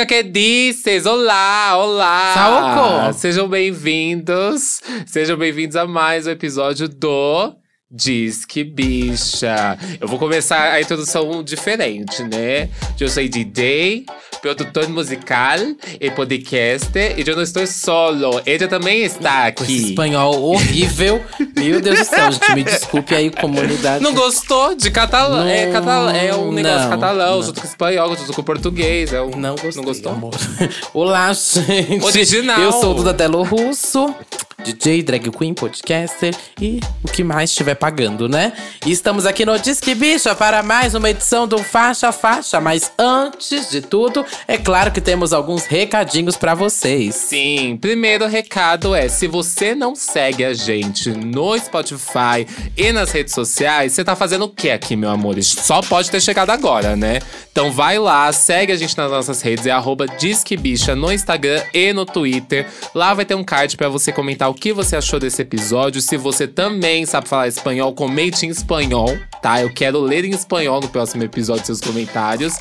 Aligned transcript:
Chica 0.00 0.06
que 0.06 0.22
dices, 0.22 1.04
olá, 1.04 1.76
olá! 1.76 2.32
Saoko! 2.32 3.12
Sejam 3.12 3.46
bem-vindos, 3.46 4.80
sejam 5.04 5.36
bem-vindos 5.36 5.76
a 5.76 5.86
mais 5.86 6.26
um 6.26 6.30
episódio 6.30 6.88
do 6.88 7.59
Diz 7.92 8.44
que 8.44 8.62
bicha. 8.62 9.76
Eu 10.00 10.06
vou 10.06 10.16
começar 10.16 10.74
a 10.74 10.80
introdução 10.80 11.42
diferente, 11.42 12.22
né? 12.22 12.68
Eu 13.00 13.08
sou 13.08 13.26
DJ, 13.26 14.04
produtor 14.40 14.88
musical 14.88 15.58
e 16.00 16.08
podcaster. 16.08 17.18
E 17.18 17.28
eu 17.28 17.34
não 17.34 17.42
estou 17.42 17.66
solo. 17.66 18.40
Ele 18.46 18.68
também 18.68 19.02
está 19.02 19.50
Com 19.50 19.64
esse 19.64 19.72
aqui. 19.74 19.88
espanhol 19.88 20.40
horrível. 20.40 21.20
Meu 21.56 21.80
Deus 21.80 21.98
do 21.98 22.04
céu, 22.04 22.30
gente. 22.30 22.54
Me 22.54 22.62
desculpe 22.62 23.12
aí, 23.12 23.28
comunidade. 23.28 24.04
Não 24.04 24.14
gostou 24.14 24.76
de 24.76 24.88
catalão? 24.92 25.44
É, 25.48 25.72
catalão, 25.72 26.10
é 26.10 26.32
um 26.36 26.52
negócio 26.52 26.82
não, 26.82 26.90
catalão, 26.90 27.36
não. 27.38 27.42
junto 27.42 27.60
com 27.60 27.66
espanhol, 27.66 28.16
junto 28.16 28.32
com 28.32 28.42
português. 28.44 29.12
É 29.12 29.20
um, 29.20 29.30
Não 29.30 29.56
gostei, 29.56 29.72
Não 29.74 29.82
gostou? 29.82 30.12
amor. 30.12 30.34
Olá, 30.94 31.32
gente. 31.32 32.04
Original. 32.04 32.60
Eu 32.60 32.70
sou 32.70 32.92
o 32.92 32.94
Duda 32.94 33.12
Delo 33.12 33.42
Russo, 33.42 34.14
DJ, 34.60 35.02
drag 35.02 35.30
queen, 35.30 35.54
podcaster 35.54 36.34
e 36.60 36.80
o 37.02 37.08
que 37.08 37.24
mais 37.24 37.50
estiver 37.50 37.74
pagando, 37.74 38.28
né? 38.28 38.52
E 38.86 38.92
estamos 38.92 39.26
aqui 39.26 39.44
no 39.44 39.58
Disque 39.58 39.94
Bicha 39.94 40.34
para 40.34 40.62
mais 40.62 40.94
uma 40.94 41.10
edição 41.10 41.48
do 41.48 41.58
Faixa 41.58 42.12
Faixa. 42.12 42.60
Mas 42.60 42.92
antes 42.98 43.70
de 43.70 43.80
tudo, 43.80 44.24
é 44.46 44.58
claro 44.58 44.92
que 44.92 45.00
temos 45.00 45.32
alguns 45.32 45.66
recadinhos 45.66 46.36
pra 46.36 46.54
vocês. 46.54 47.14
Sim, 47.14 47.78
primeiro 47.80 48.26
recado 48.26 48.94
é: 48.94 49.08
se 49.08 49.26
você 49.26 49.74
não 49.74 49.94
segue 49.94 50.44
a 50.44 50.52
gente 50.52 51.10
no 51.10 51.58
Spotify 51.58 52.46
e 52.76 52.92
nas 52.92 53.10
redes 53.10 53.34
sociais, 53.34 53.92
você 53.92 54.04
tá 54.04 54.14
fazendo 54.14 54.44
o 54.44 54.48
que 54.48 54.70
aqui, 54.70 54.96
meu 54.96 55.10
amor? 55.10 55.42
Só 55.42 55.80
pode 55.80 56.10
ter 56.10 56.20
chegado 56.20 56.50
agora, 56.50 56.94
né? 56.96 57.20
Então 57.50 57.72
vai 57.72 57.98
lá, 57.98 58.30
segue 58.32 58.72
a 58.72 58.76
gente 58.76 58.96
nas 58.96 59.10
nossas 59.10 59.40
redes, 59.42 59.66
é 59.66 59.70
arroba 59.70 60.06
Disquebicha 60.06 60.94
no 60.94 61.12
Instagram 61.12 61.62
e 61.72 61.92
no 61.92 62.04
Twitter. 62.04 62.66
Lá 62.94 63.14
vai 63.14 63.24
ter 63.24 63.34
um 63.34 63.44
card 63.44 63.76
pra 63.76 63.88
você 63.88 64.12
comentar 64.12 64.49
o 64.50 64.54
que 64.54 64.72
você 64.72 64.96
achou 64.96 65.18
desse 65.18 65.40
episódio. 65.42 66.00
Se 66.00 66.16
você 66.16 66.46
também 66.46 67.06
sabe 67.06 67.28
falar 67.28 67.48
espanhol, 67.48 67.94
comente 67.94 68.44
em 68.44 68.48
espanhol, 68.48 69.08
tá? 69.40 69.62
Eu 69.62 69.72
quero 69.72 70.00
ler 70.00 70.24
em 70.24 70.30
espanhol 70.30 70.80
no 70.80 70.88
próximo 70.88 71.22
episódio 71.22 71.66
seus 71.66 71.80
comentários. 71.80 72.54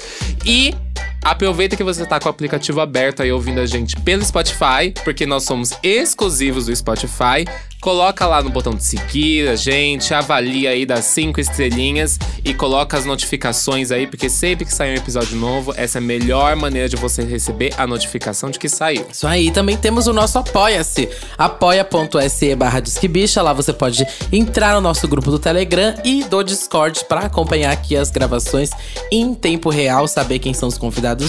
E 0.46 0.73
Aproveita 1.23 1.75
que 1.75 1.83
você 1.83 2.05
tá 2.05 2.19
com 2.19 2.28
o 2.28 2.30
aplicativo 2.30 2.80
aberto 2.81 3.22
aí 3.22 3.31
ouvindo 3.31 3.59
a 3.59 3.66
gente 3.66 3.95
pelo 3.97 4.23
Spotify, 4.23 4.94
porque 5.03 5.25
nós 5.25 5.44
somos 5.44 5.73
exclusivos 5.83 6.66
do 6.66 6.75
Spotify. 6.75 7.45
Coloca 7.81 8.28
lá 8.28 8.44
no 8.44 8.50
botão 8.50 8.73
de 8.73 8.83
seguir 8.83 9.47
a 9.47 9.56
gente, 9.56 10.14
avalia 10.14 10.72
aí 10.72 10.86
das 10.86 11.06
cinco 11.06 11.39
estrelinhas 11.39 12.19
e 12.44 12.53
coloca 12.53 12.97
as 12.97 13.06
notificações 13.06 13.89
aí, 13.89 14.06
porque 14.06 14.30
sempre 14.30 14.66
que 14.66 14.73
sair 14.73 14.91
um 14.91 14.95
episódio 14.97 15.38
novo, 15.38 15.73
essa 15.78 15.97
é 15.97 16.02
a 16.02 16.03
melhor 16.03 16.58
maneira 16.58 16.89
de 16.89 16.97
você 16.97 17.23
receber 17.23 17.73
a 17.78 17.88
notificação 17.88 18.50
de 18.50 18.59
que 18.59 18.67
saiu. 18.67 19.06
Isso 19.09 19.25
aí, 19.25 19.50
também 19.50 19.78
temos 19.78 20.08
o 20.08 20.13
nosso 20.13 20.38
Apoia-se, 20.38 21.08
apoia.se 21.38 22.53
barra 22.56 22.81
Disquebicha. 22.81 23.41
Lá 23.41 23.53
você 23.53 23.72
pode 23.72 24.06
entrar 24.30 24.73
no 24.73 24.81
nosso 24.81 25.08
grupo 25.08 25.31
do 25.31 25.39
Telegram 25.39 25.95
e 26.03 26.25
do 26.25 26.44
Discord 26.44 27.06
para 27.06 27.22
acompanhar 27.22 27.72
aqui 27.72 27.95
as 27.95 28.11
gravações 28.11 28.72
em 29.09 29.34
tempo 29.34 29.69
real, 29.69 30.06
saber 30.06 30.39
quem 30.39 30.53
são 30.53 30.67
os 30.67 30.78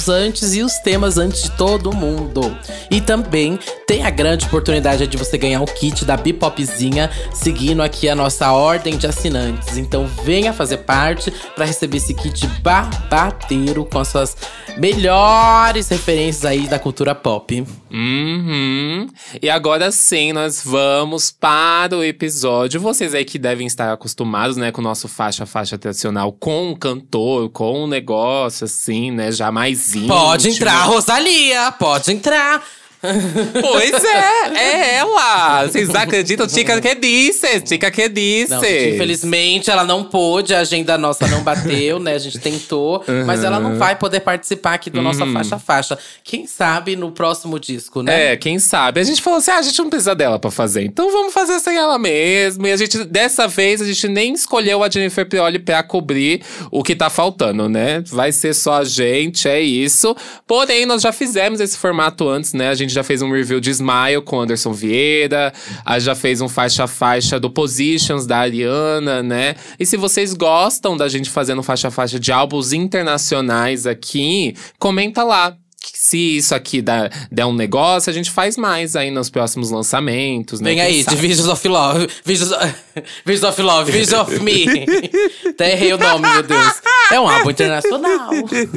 antes 0.08 0.54
e 0.54 0.62
os 0.62 0.78
temas 0.78 1.18
antes 1.18 1.42
de 1.42 1.50
todo 1.52 1.94
mundo. 1.94 2.56
E 2.90 3.00
também 3.00 3.58
tem 3.86 4.04
a 4.04 4.10
grande 4.10 4.46
oportunidade 4.46 5.06
de 5.06 5.16
você 5.16 5.36
ganhar 5.36 5.60
o 5.60 5.66
kit 5.66 6.04
da 6.04 6.16
Bipopzinha, 6.16 7.10
seguindo 7.32 7.82
aqui 7.82 8.08
a 8.08 8.14
nossa 8.14 8.52
ordem 8.52 8.96
de 8.96 9.06
assinantes. 9.06 9.76
Então 9.76 10.06
venha 10.24 10.52
fazer 10.52 10.78
parte 10.78 11.32
para 11.54 11.64
receber 11.64 11.98
esse 11.98 12.14
kit 12.14 12.46
babateiro 12.62 13.84
com 13.84 13.98
as 13.98 14.08
suas 14.08 14.36
melhores 14.76 15.88
referências 15.88 16.44
aí 16.44 16.66
da 16.66 16.78
cultura 16.78 17.14
pop. 17.14 17.64
Uhum. 17.90 19.08
E 19.42 19.50
agora 19.50 19.90
sim, 19.90 20.32
nós 20.32 20.62
vamos 20.64 21.30
para 21.30 21.96
o 21.96 22.04
episódio. 22.04 22.80
Vocês 22.80 23.14
aí 23.14 23.24
que 23.24 23.38
devem 23.38 23.66
estar 23.66 23.92
acostumados, 23.92 24.56
né, 24.56 24.70
com 24.70 24.80
o 24.80 24.84
nosso 24.84 25.08
faixa-faixa 25.08 25.76
tradicional, 25.76 26.32
com 26.32 26.70
um 26.70 26.74
cantor, 26.74 27.50
com 27.50 27.84
um 27.84 27.86
negócio 27.86 28.64
assim, 28.64 29.10
né, 29.10 29.32
já 29.32 29.50
mais 29.50 29.94
íntimo. 29.94 30.08
Pode 30.08 30.48
entrar, 30.48 30.84
Rosalia! 30.84 31.72
Pode 31.72 32.12
entrar! 32.12 32.62
Pois 33.60 34.04
é, 34.04 34.56
é 34.56 34.94
ela. 34.96 35.66
Vocês 35.66 35.94
acreditam? 35.94 36.48
Chica 36.48 36.80
que 36.80 36.94
disse, 36.94 37.62
Chica 37.66 37.90
que 37.90 38.08
disse. 38.08 38.50
Não, 38.50 38.60
gente, 38.62 38.94
infelizmente 38.94 39.70
ela 39.70 39.84
não 39.84 40.04
pôde, 40.04 40.54
a 40.54 40.60
agenda 40.60 40.98
nossa 40.98 41.26
não 41.26 41.42
bateu, 41.42 41.98
né? 41.98 42.14
A 42.14 42.18
gente 42.18 42.38
tentou, 42.38 43.04
mas 43.26 43.44
ela 43.44 43.58
não 43.58 43.76
vai 43.76 43.96
poder 43.96 44.20
participar 44.20 44.74
aqui 44.74 44.90
do 44.90 45.00
nossa 45.00 45.26
faixa 45.26 45.58
faixa. 45.58 45.98
Quem 46.24 46.46
sabe 46.46 46.96
no 46.96 47.12
próximo 47.12 47.58
disco, 47.58 48.02
né? 48.02 48.32
É, 48.32 48.36
quem 48.36 48.58
sabe? 48.58 49.00
A 49.00 49.04
gente 49.04 49.22
falou 49.22 49.38
assim: 49.38 49.50
ah, 49.50 49.58
a 49.58 49.62
gente 49.62 49.78
não 49.78 49.90
precisa 49.90 50.14
dela 50.14 50.38
pra 50.38 50.50
fazer. 50.50 50.84
Então 50.84 51.10
vamos 51.10 51.32
fazer 51.32 51.58
sem 51.60 51.76
ela 51.76 51.98
mesmo. 51.98 52.66
E 52.66 52.72
a 52.72 52.76
gente, 52.76 53.04
dessa 53.04 53.46
vez, 53.46 53.80
a 53.80 53.86
gente 53.86 54.08
nem 54.08 54.32
escolheu 54.32 54.82
a 54.82 54.88
Jennifer 54.88 55.26
Pioli 55.26 55.58
pra 55.58 55.82
cobrir 55.82 56.42
o 56.70 56.82
que 56.82 56.94
tá 56.94 57.08
faltando, 57.08 57.68
né? 57.68 58.02
Vai 58.06 58.32
ser 58.32 58.54
só 58.54 58.74
a 58.74 58.84
gente, 58.84 59.48
é 59.48 59.60
isso. 59.60 60.16
Porém, 60.46 60.86
nós 60.86 61.02
já 61.02 61.12
fizemos 61.12 61.60
esse 61.60 61.76
formato 61.76 62.28
antes, 62.28 62.52
né? 62.52 62.68
A 62.68 62.74
gente 62.74 62.89
já 62.92 63.02
fez 63.02 63.22
um 63.22 63.32
review 63.32 63.60
de 63.60 63.70
Smile 63.70 64.22
com 64.24 64.40
Anderson 64.40 64.72
Vieira. 64.72 65.52
A 65.84 65.98
gente 65.98 66.06
já 66.06 66.14
fez 66.14 66.40
um 66.40 66.48
faixa-faixa 66.48 67.38
do 67.38 67.50
Positions 67.50 68.26
da 68.26 68.38
Ariana, 68.38 69.22
né? 69.22 69.54
E 69.78 69.86
se 69.86 69.96
vocês 69.96 70.34
gostam 70.34 70.96
da 70.96 71.08
gente 71.08 71.30
fazendo 71.30 71.62
faixa-faixa 71.62 72.18
de 72.18 72.32
álbuns 72.32 72.72
internacionais 72.72 73.86
aqui, 73.86 74.54
comenta 74.78 75.22
lá 75.22 75.56
se 75.82 76.36
isso 76.36 76.54
aqui 76.54 76.82
dá, 76.82 77.10
der 77.30 77.46
um 77.46 77.52
negócio, 77.52 78.10
a 78.10 78.12
gente 78.12 78.30
faz 78.30 78.56
mais 78.56 78.96
aí 78.96 79.10
nos 79.10 79.30
próximos 79.30 79.70
lançamentos, 79.70 80.60
né? 80.60 80.70
Vem 80.70 80.80
aí, 80.80 81.04
de 81.04 81.16
Visions 81.16 81.48
of 81.48 81.66
Love. 81.66 82.08
Visions, 82.24 82.50
Visions 83.24 83.50
of 83.50 83.62
Love, 83.62 83.92
Visions 83.92 84.20
of 84.20 84.40
Me. 84.40 84.66
Até 85.48 85.72
errei 85.72 85.92
o 85.92 85.98
nome, 85.98 86.28
meu 86.28 86.42
Deus. 86.42 86.82
É 87.10 87.18
um 87.18 87.28
álbum 87.28 87.50
internacional. 87.50 88.30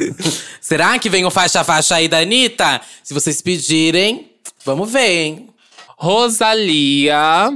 Será 0.62 0.98
que 0.98 1.10
vem 1.10 1.26
o 1.26 1.32
faixa-faixa 1.32 1.96
aí 1.96 2.08
da 2.08 2.20
Anitta? 2.20 2.80
Se 3.04 3.14
vocês 3.14 3.42
pedirem, 3.42 4.32
vamos 4.66 4.92
ver, 4.92 5.26
hein? 5.26 5.50
Rosalia. 5.98 7.52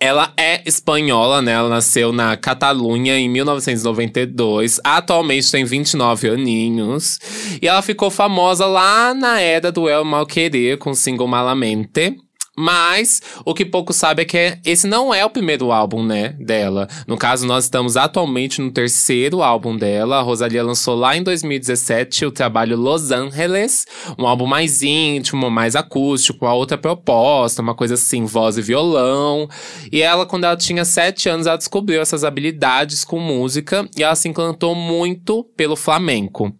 Ela 0.00 0.32
é 0.36 0.62
espanhola, 0.66 1.40
né? 1.40 1.52
Ela 1.52 1.68
nasceu 1.68 2.12
na 2.12 2.36
Catalunha 2.36 3.18
em 3.18 3.28
1992. 3.28 4.80
Atualmente 4.82 5.50
tem 5.50 5.64
29 5.64 6.28
aninhos. 6.28 7.18
E 7.62 7.68
ela 7.68 7.82
ficou 7.82 8.10
famosa 8.10 8.66
lá 8.66 9.14
na 9.14 9.40
era 9.40 9.70
do 9.70 9.88
El 9.88 10.04
Mal 10.04 10.26
Querer 10.26 10.78
com 10.78 10.90
o 10.90 10.94
single 10.94 11.28
Malamente. 11.28 12.16
Mas 12.58 13.20
o 13.44 13.52
que 13.52 13.66
pouco 13.66 13.92
sabe 13.92 14.22
é 14.22 14.24
que 14.24 14.58
esse 14.64 14.86
não 14.86 15.12
é 15.12 15.22
o 15.22 15.28
primeiro 15.28 15.70
álbum, 15.70 16.02
né, 16.02 16.34
dela. 16.40 16.88
No 17.06 17.18
caso, 17.18 17.46
nós 17.46 17.64
estamos 17.64 17.98
atualmente 17.98 18.62
no 18.62 18.70
terceiro 18.70 19.42
álbum 19.42 19.76
dela. 19.76 20.16
A 20.16 20.22
Rosalia 20.22 20.64
lançou 20.64 20.94
lá 20.94 21.14
em 21.14 21.22
2017 21.22 22.24
o 22.24 22.30
trabalho 22.30 22.74
Los 22.74 23.10
Angeles, 23.10 23.86
um 24.18 24.26
álbum 24.26 24.46
mais 24.46 24.80
íntimo, 24.80 25.50
mais 25.50 25.76
acústico, 25.76 26.46
a 26.46 26.54
outra 26.54 26.78
proposta, 26.78 27.60
uma 27.60 27.74
coisa 27.74 27.92
assim, 27.92 28.24
voz 28.24 28.56
e 28.56 28.62
violão. 28.62 29.46
E 29.92 30.00
ela, 30.00 30.24
quando 30.24 30.44
ela 30.44 30.56
tinha 30.56 30.84
sete 30.86 31.28
anos, 31.28 31.46
ela 31.46 31.58
descobriu 31.58 32.00
essas 32.00 32.24
habilidades 32.24 33.04
com 33.04 33.20
música 33.20 33.86
e 33.94 34.02
ela 34.02 34.14
se 34.14 34.28
encantou 34.28 34.74
muito 34.74 35.44
pelo 35.54 35.76
flamenco. 35.76 36.50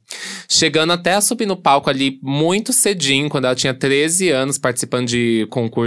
Chegando 0.46 0.92
até 0.92 1.14
a 1.14 1.22
subir 1.22 1.46
no 1.46 1.56
palco 1.56 1.88
ali 1.88 2.18
muito 2.22 2.72
cedinho, 2.72 3.30
quando 3.30 3.46
ela 3.46 3.54
tinha 3.54 3.72
13 3.72 4.28
anos, 4.28 4.58
participando 4.58 5.08
de 5.08 5.46
concursos 5.50 5.85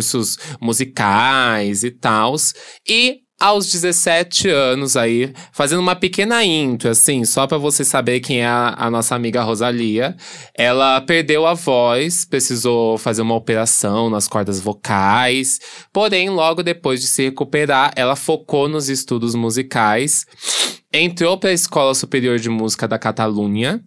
musicais 0.62 1.84
e 1.84 1.92
tals. 1.92 2.54
E 2.88 3.22
aos 3.40 3.72
17 3.72 4.50
anos 4.50 4.98
aí, 4.98 5.34
fazendo 5.54 5.80
uma 5.80 5.96
pequena 5.96 6.44
intro, 6.44 6.90
assim, 6.90 7.24
só 7.24 7.48
pra 7.48 7.58
você 7.58 7.86
saber 7.86 8.20
quem 8.20 8.42
é 8.42 8.46
a, 8.46 8.76
a 8.78 8.92
nossa 8.92 9.16
amiga 9.16 9.42
Rosalia. 9.42 10.16
Ela 10.54 11.00
perdeu 11.00 11.48
a 11.48 11.54
voz, 11.54 12.26
precisou 12.26 12.98
fazer 12.98 13.22
uma 13.22 13.36
operação 13.36 14.10
nas 14.10 14.28
cordas 14.28 14.60
vocais. 14.60 15.60
Porém, 15.94 16.30
logo 16.30 16.62
depois 16.62 17.00
de 17.00 17.08
se 17.08 17.24
recuperar, 17.24 17.94
ela 17.96 18.18
focou 18.18 18.68
nos 18.68 18.90
estudos 18.90 19.34
musicais. 19.36 20.26
Entrou 20.92 21.38
para 21.38 21.52
a 21.52 21.54
Escola 21.54 21.96
Superior 21.96 22.40
de 22.40 22.50
Música 22.50 22.88
da 22.88 23.00
Catalunha 23.00 23.82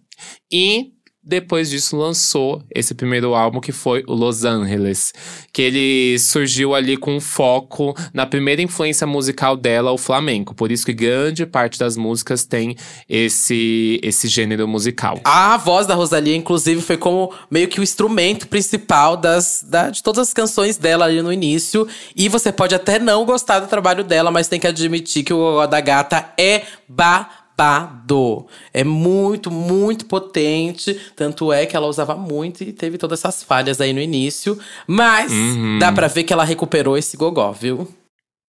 e 0.51 0.93
depois 1.23 1.69
disso 1.69 1.95
lançou 1.95 2.61
esse 2.73 2.93
primeiro 2.93 3.33
álbum 3.33 3.59
que 3.61 3.71
foi 3.71 4.03
o 4.07 4.13
Los 4.13 4.43
Angeles, 4.43 5.13
que 5.53 5.61
ele 5.61 6.19
surgiu 6.19 6.75
ali 6.75 6.97
com 6.97 7.19
foco 7.21 7.95
na 8.13 8.25
primeira 8.25 8.61
influência 8.61 9.07
musical 9.07 9.55
dela, 9.55 9.91
o 9.91 9.97
flamenco. 9.97 10.53
Por 10.53 10.71
isso 10.71 10.85
que 10.85 10.93
grande 10.93 11.45
parte 11.45 11.79
das 11.79 11.95
músicas 11.95 12.43
tem 12.45 12.75
esse 13.07 13.99
esse 14.03 14.27
gênero 14.27 14.67
musical. 14.67 15.19
A 15.23 15.55
voz 15.57 15.87
da 15.87 15.95
Rosalia, 15.95 16.35
inclusive, 16.35 16.81
foi 16.81 16.97
como 16.97 17.31
meio 17.49 17.67
que 17.67 17.79
o 17.79 17.83
instrumento 17.83 18.47
principal 18.47 19.15
das, 19.15 19.63
da- 19.67 19.89
de 19.89 20.03
todas 20.03 20.27
as 20.27 20.33
canções 20.33 20.77
dela 20.77 21.05
ali 21.05 21.21
no 21.21 21.31
início. 21.31 21.87
E 22.15 22.27
você 22.27 22.51
pode 22.51 22.75
até 22.75 22.99
não 22.99 23.25
gostar 23.25 23.59
do 23.59 23.67
trabalho 23.67 24.03
dela, 24.03 24.31
mas 24.31 24.47
tem 24.47 24.59
que 24.59 24.67
admitir 24.67 25.23
que 25.23 25.33
o 25.33 25.37
Gogó 25.37 25.67
da 25.67 25.79
Gata 25.79 26.33
é 26.37 26.63
babado. 27.63 28.45
É 28.73 28.83
muito, 28.83 29.49
muito 29.51 30.05
potente. 30.05 30.99
Tanto 31.15 31.51
é 31.51 31.65
que 31.65 31.75
ela 31.75 31.87
usava 31.87 32.15
muito 32.15 32.63
e 32.63 32.71
teve 32.73 32.97
todas 32.97 33.19
essas 33.19 33.43
falhas 33.43 33.79
aí 33.79 33.93
no 33.93 33.99
início. 34.01 34.57
Mas 34.87 35.31
Uhum. 35.31 35.79
dá 35.79 35.91
pra 35.91 36.07
ver 36.07 36.23
que 36.23 36.33
ela 36.33 36.43
recuperou 36.43 36.97
esse 36.97 37.15
gogó, 37.17 37.51
viu? 37.51 37.87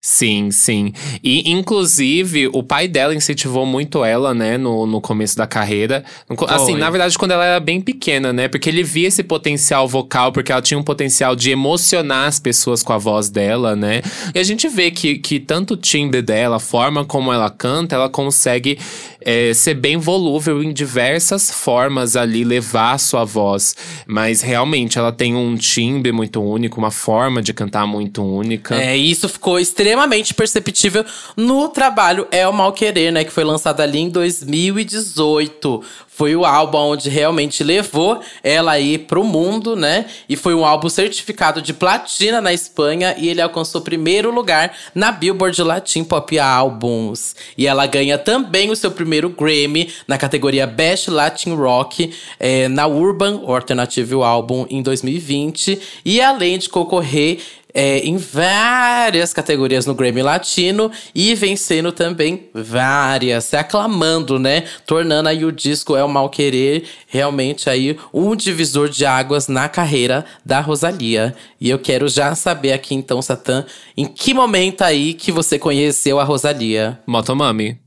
Sim, 0.07 0.51
sim. 0.51 0.93
E, 1.23 1.51
inclusive, 1.51 2.51
o 2.53 2.63
pai 2.63 2.87
dela 2.87 3.15
incentivou 3.15 3.65
muito 3.65 4.05
ela, 4.05 4.35
né, 4.35 4.59
no, 4.59 4.87
no 4.87 5.01
começo 5.01 5.35
da 5.35 5.47
carreira. 5.47 6.05
Assim, 6.47 6.73
Foi. 6.73 6.79
na 6.79 6.91
verdade, 6.91 7.17
quando 7.17 7.31
ela 7.31 7.47
era 7.47 7.59
bem 7.59 7.81
pequena, 7.81 8.31
né? 8.31 8.47
Porque 8.47 8.69
ele 8.69 8.83
via 8.83 9.09
esse 9.09 9.23
potencial 9.23 9.89
vocal, 9.89 10.31
porque 10.31 10.53
ela 10.53 10.61
tinha 10.61 10.79
um 10.79 10.83
potencial 10.83 11.35
de 11.35 11.51
emocionar 11.51 12.29
as 12.29 12.39
pessoas 12.39 12.83
com 12.83 12.93
a 12.93 12.99
voz 12.99 13.31
dela, 13.31 13.75
né? 13.75 14.03
E 14.35 14.39
a 14.39 14.43
gente 14.43 14.69
vê 14.69 14.91
que, 14.91 15.17
que 15.17 15.41
tanto 15.41 15.73
o 15.73 15.77
timbre 15.77 16.21
dela, 16.21 16.57
a 16.57 16.61
forma 16.61 17.03
como 17.07 17.33
ela 17.33 17.49
canta, 17.49 17.97
ela 17.97 18.11
consegue 18.11 18.79
é, 19.23 19.55
ser 19.55 19.73
bem 19.73 19.97
volúvel 19.97 20.63
em 20.63 20.71
diversas 20.71 21.51
formas 21.51 22.15
ali, 22.15 22.45
levar 22.45 22.93
a 22.93 22.99
sua 22.99 23.25
voz. 23.25 23.75
Mas 24.07 24.43
realmente, 24.43 24.99
ela 24.99 25.13
tem 25.13 25.35
um 25.35 25.57
timbre 25.57 26.13
muito 26.13 26.43
único, 26.43 26.79
uma 26.79 26.91
forma 26.91 27.41
de 27.41 27.55
cantar 27.55 27.87
muito 27.87 28.23
única. 28.23 28.77
É, 28.77 28.95
isso 28.95 29.27
ficou 29.31 29.59
extremamente 29.59 29.94
perceptível 30.35 31.05
no 31.37 31.69
trabalho 31.69 32.27
É 32.31 32.47
o 32.47 32.53
Mal 32.53 32.73
Querer, 32.73 33.13
né? 33.13 33.25
Que 33.25 33.33
foi 33.33 33.45
lançado 33.45 33.81
ali 33.81 33.99
em 33.99 34.09
2018. 34.09 35.83
Foi 36.17 36.37
o 36.37 36.45
álbum 36.45 36.79
onde 36.79 37.11
realmente 37.11 37.65
levou 37.65 38.21
ela 38.43 38.73
aí 38.73 38.99
pro 38.99 39.25
mundo, 39.25 39.75
né? 39.75 40.07
E 40.29 40.37
foi 40.37 40.55
um 40.55 40.65
álbum 40.65 40.89
certificado 40.89 41.61
de 41.61 41.73
platina 41.73 42.41
na 42.41 42.53
Espanha 42.53 43.17
e 43.19 43.29
ele 43.29 43.41
alcançou 43.41 43.81
primeiro 43.81 44.31
lugar 44.31 44.73
na 44.95 45.11
Billboard 45.11 45.61
Latin 45.61 46.05
Pop 46.05 46.39
Albums. 46.39 47.35
E 47.59 47.67
ela 47.67 47.85
ganha 47.87 48.17
também 48.17 48.71
o 48.71 48.77
seu 48.77 48.93
primeiro 48.93 49.29
Grammy 49.29 49.93
na 50.07 50.17
categoria 50.17 50.69
Best 50.69 51.11
Latin 51.11 51.55
Rock 51.55 52.15
eh, 52.39 52.69
na 52.69 52.87
Urban 52.87 53.43
Alternative 53.45 54.15
Album 54.15 54.67
em 54.71 54.83
2020. 54.83 55.81
E 56.05 56.21
além 56.21 56.59
de 56.59 56.69
concorrer 56.69 57.41
é, 57.75 57.99
em 57.99 58.17
várias 58.17 59.35
categorias 59.35 59.85
no 59.85 59.95
Grammy 59.95 60.23
Latino 60.23 60.91
e 61.13 61.35
vencendo 61.35 61.91
também 61.91 62.49
várias, 62.55 63.45
se 63.45 63.57
aclamando, 63.57 64.39
né? 64.39 64.65
Tornando 64.87 65.29
aí 65.29 65.45
o 65.45 65.51
disco 65.51 65.97
É 65.97 66.05
o 66.05 66.09
Mal 66.09 66.31
Querer 66.31 66.85
realmente 67.09 67.69
aí 67.69 67.99
um 68.13 68.37
divisor 68.37 68.89
de 68.89 69.05
águas 69.05 69.49
na 69.49 69.69
carreira 69.69 70.25
da 70.45 70.61
Rosalia. 70.61 71.35
E 71.61 71.69
eu 71.69 71.79
quero 71.79 72.09
já 72.09 72.35
saber 72.35 72.73
aqui 72.73 72.95
então, 72.95 73.21
Satã, 73.21 73.67
em 73.97 74.07
que 74.07 74.33
momento 74.33 74.83
aí 74.83 75.13
que 75.13 75.33
você 75.33 75.59
conheceu 75.59 76.21
a 76.21 76.25
Rosalia? 76.25 77.01
Motomami. 77.07 77.84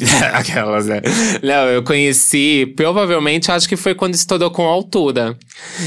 Aquelas, 0.32 0.86
né? 0.86 1.00
Não, 1.42 1.68
eu 1.68 1.82
conheci, 1.82 2.72
provavelmente, 2.74 3.52
acho 3.52 3.68
que 3.68 3.76
foi 3.76 3.94
quando 3.94 4.14
estourou 4.14 4.50
com 4.50 4.62
altura. 4.62 5.38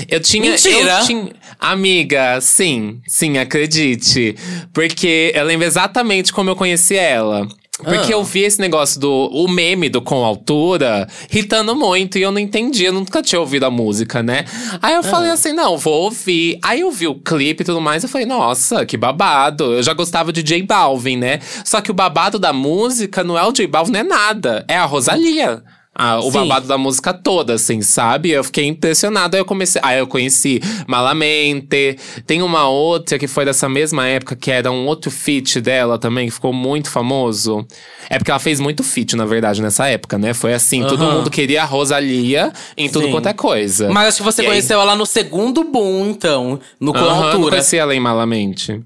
Eu 0.07 0.21
tinha. 0.21 0.50
Mentira! 0.50 1.00
Eu 1.00 1.06
tinha, 1.06 1.30
amiga, 1.59 2.39
sim, 2.39 3.01
sim, 3.06 3.38
acredite. 3.38 4.36
Porque 4.74 5.33
eu 5.36 5.44
lembro 5.44 5.65
exatamente 5.68 6.31
como 6.31 6.50
eu 6.50 6.56
conheci 6.56 6.95
ela. 6.95 7.48
Porque 7.77 8.12
Ah. 8.12 8.15
eu 8.15 8.24
vi 8.24 8.41
esse 8.41 8.59
negócio 8.59 9.00
do 9.00 9.09
o 9.31 9.47
meme 9.47 9.88
do 9.88 10.01
com 10.01 10.25
altura 10.25 11.07
hitando 11.31 11.75
muito 11.75 12.18
e 12.18 12.21
eu 12.24 12.31
não 12.31 12.39
entendia, 12.39 12.88
eu 12.88 12.94
nunca 12.94 13.21
tinha 13.21 13.39
ouvido 13.39 13.65
a 13.65 13.69
música, 13.69 14.24
né? 14.24 14.45
Aí 14.81 14.95
eu 14.95 15.03
falei 15.03 15.29
assim: 15.29 15.53
não, 15.53 15.77
vou 15.77 15.94
ouvir. 16.06 16.57
Aí 16.63 16.79
eu 16.81 16.91
vi 16.91 17.07
o 17.07 17.15
clipe 17.15 17.62
e 17.62 17.65
tudo 17.65 17.79
mais, 17.79 18.01
eu 18.03 18.09
falei, 18.09 18.25
nossa, 18.25 18.85
que 18.85 18.97
babado. 18.97 19.74
Eu 19.74 19.83
já 19.83 19.94
gostava 19.94 20.33
de 20.33 20.41
J 20.41 20.63
Balvin, 20.63 21.18
né? 21.18 21.39
Só 21.63 21.79
que 21.79 21.91
o 21.91 21.94
babado 21.94 22.39
da 22.39 22.51
música 22.51 23.24
não 23.24 23.38
é 23.38 23.44
o 23.44 23.51
J 23.51 23.68
Balvin, 23.68 23.91
não 23.91 24.00
é 24.00 24.03
nada. 24.03 24.65
É 24.68 24.75
a 24.75 24.85
Rosalia. 24.85 25.62
Ah, 25.99 26.19
o 26.19 26.23
Sim. 26.23 26.31
babado 26.31 26.67
da 26.67 26.77
música 26.77 27.11
toda, 27.11 27.55
assim, 27.55 27.81
sabe? 27.81 28.29
Eu 28.29 28.44
fiquei 28.44 28.65
impressionado. 28.65 29.35
Aí 29.35 29.41
eu 29.41 29.45
comecei. 29.45 29.81
Aí 29.83 29.97
eu 29.97 30.05
conheci 30.05 30.61
Malamente. 30.88 31.97
Tem 32.25 32.44
uma 32.44 32.67
outra 32.69 33.17
que 33.17 33.27
foi 33.27 33.45
dessa 33.45 33.67
mesma 33.67 34.05
época, 34.07 34.35
que 34.35 34.51
era 34.51 34.71
um 34.71 34.85
outro 34.85 35.09
feat 35.09 35.59
dela 35.59 35.97
também, 35.97 36.27
que 36.27 36.33
ficou 36.35 36.53
muito 36.53 36.91
famoso. 36.91 37.65
É 38.09 38.17
porque 38.19 38.29
ela 38.29 38.39
fez 38.39 38.59
muito 38.59 38.83
feat, 38.83 39.15
na 39.15 39.25
verdade, 39.25 39.59
nessa 39.61 39.88
época, 39.88 40.17
né? 40.19 40.35
Foi 40.35 40.53
assim: 40.53 40.85
todo 40.85 41.03
mundo 41.03 41.31
queria 41.31 41.63
a 41.63 41.65
Rosalia 41.65 42.53
em 42.77 42.88
tudo 42.89 43.05
Sim. 43.05 43.11
quanto 43.11 43.29
é 43.29 43.33
coisa. 43.33 43.89
Mas 43.89 44.09
acho 44.09 44.17
que 44.17 44.23
você 44.23 44.41
E 44.44 44.45
aí? 44.45 44.49
conheceu 44.51 44.79
ela 44.79 44.95
no 44.95 45.05
segundo 45.05 45.63
boom, 45.63 46.09
então, 46.09 46.59
no 46.79 46.95
Aham, 46.95 47.05
não 47.05 47.23
Altura. 47.25 47.49
conheci 47.51 47.77
ela 47.77 47.95
em 47.95 47.99
Malamente. 47.99 48.81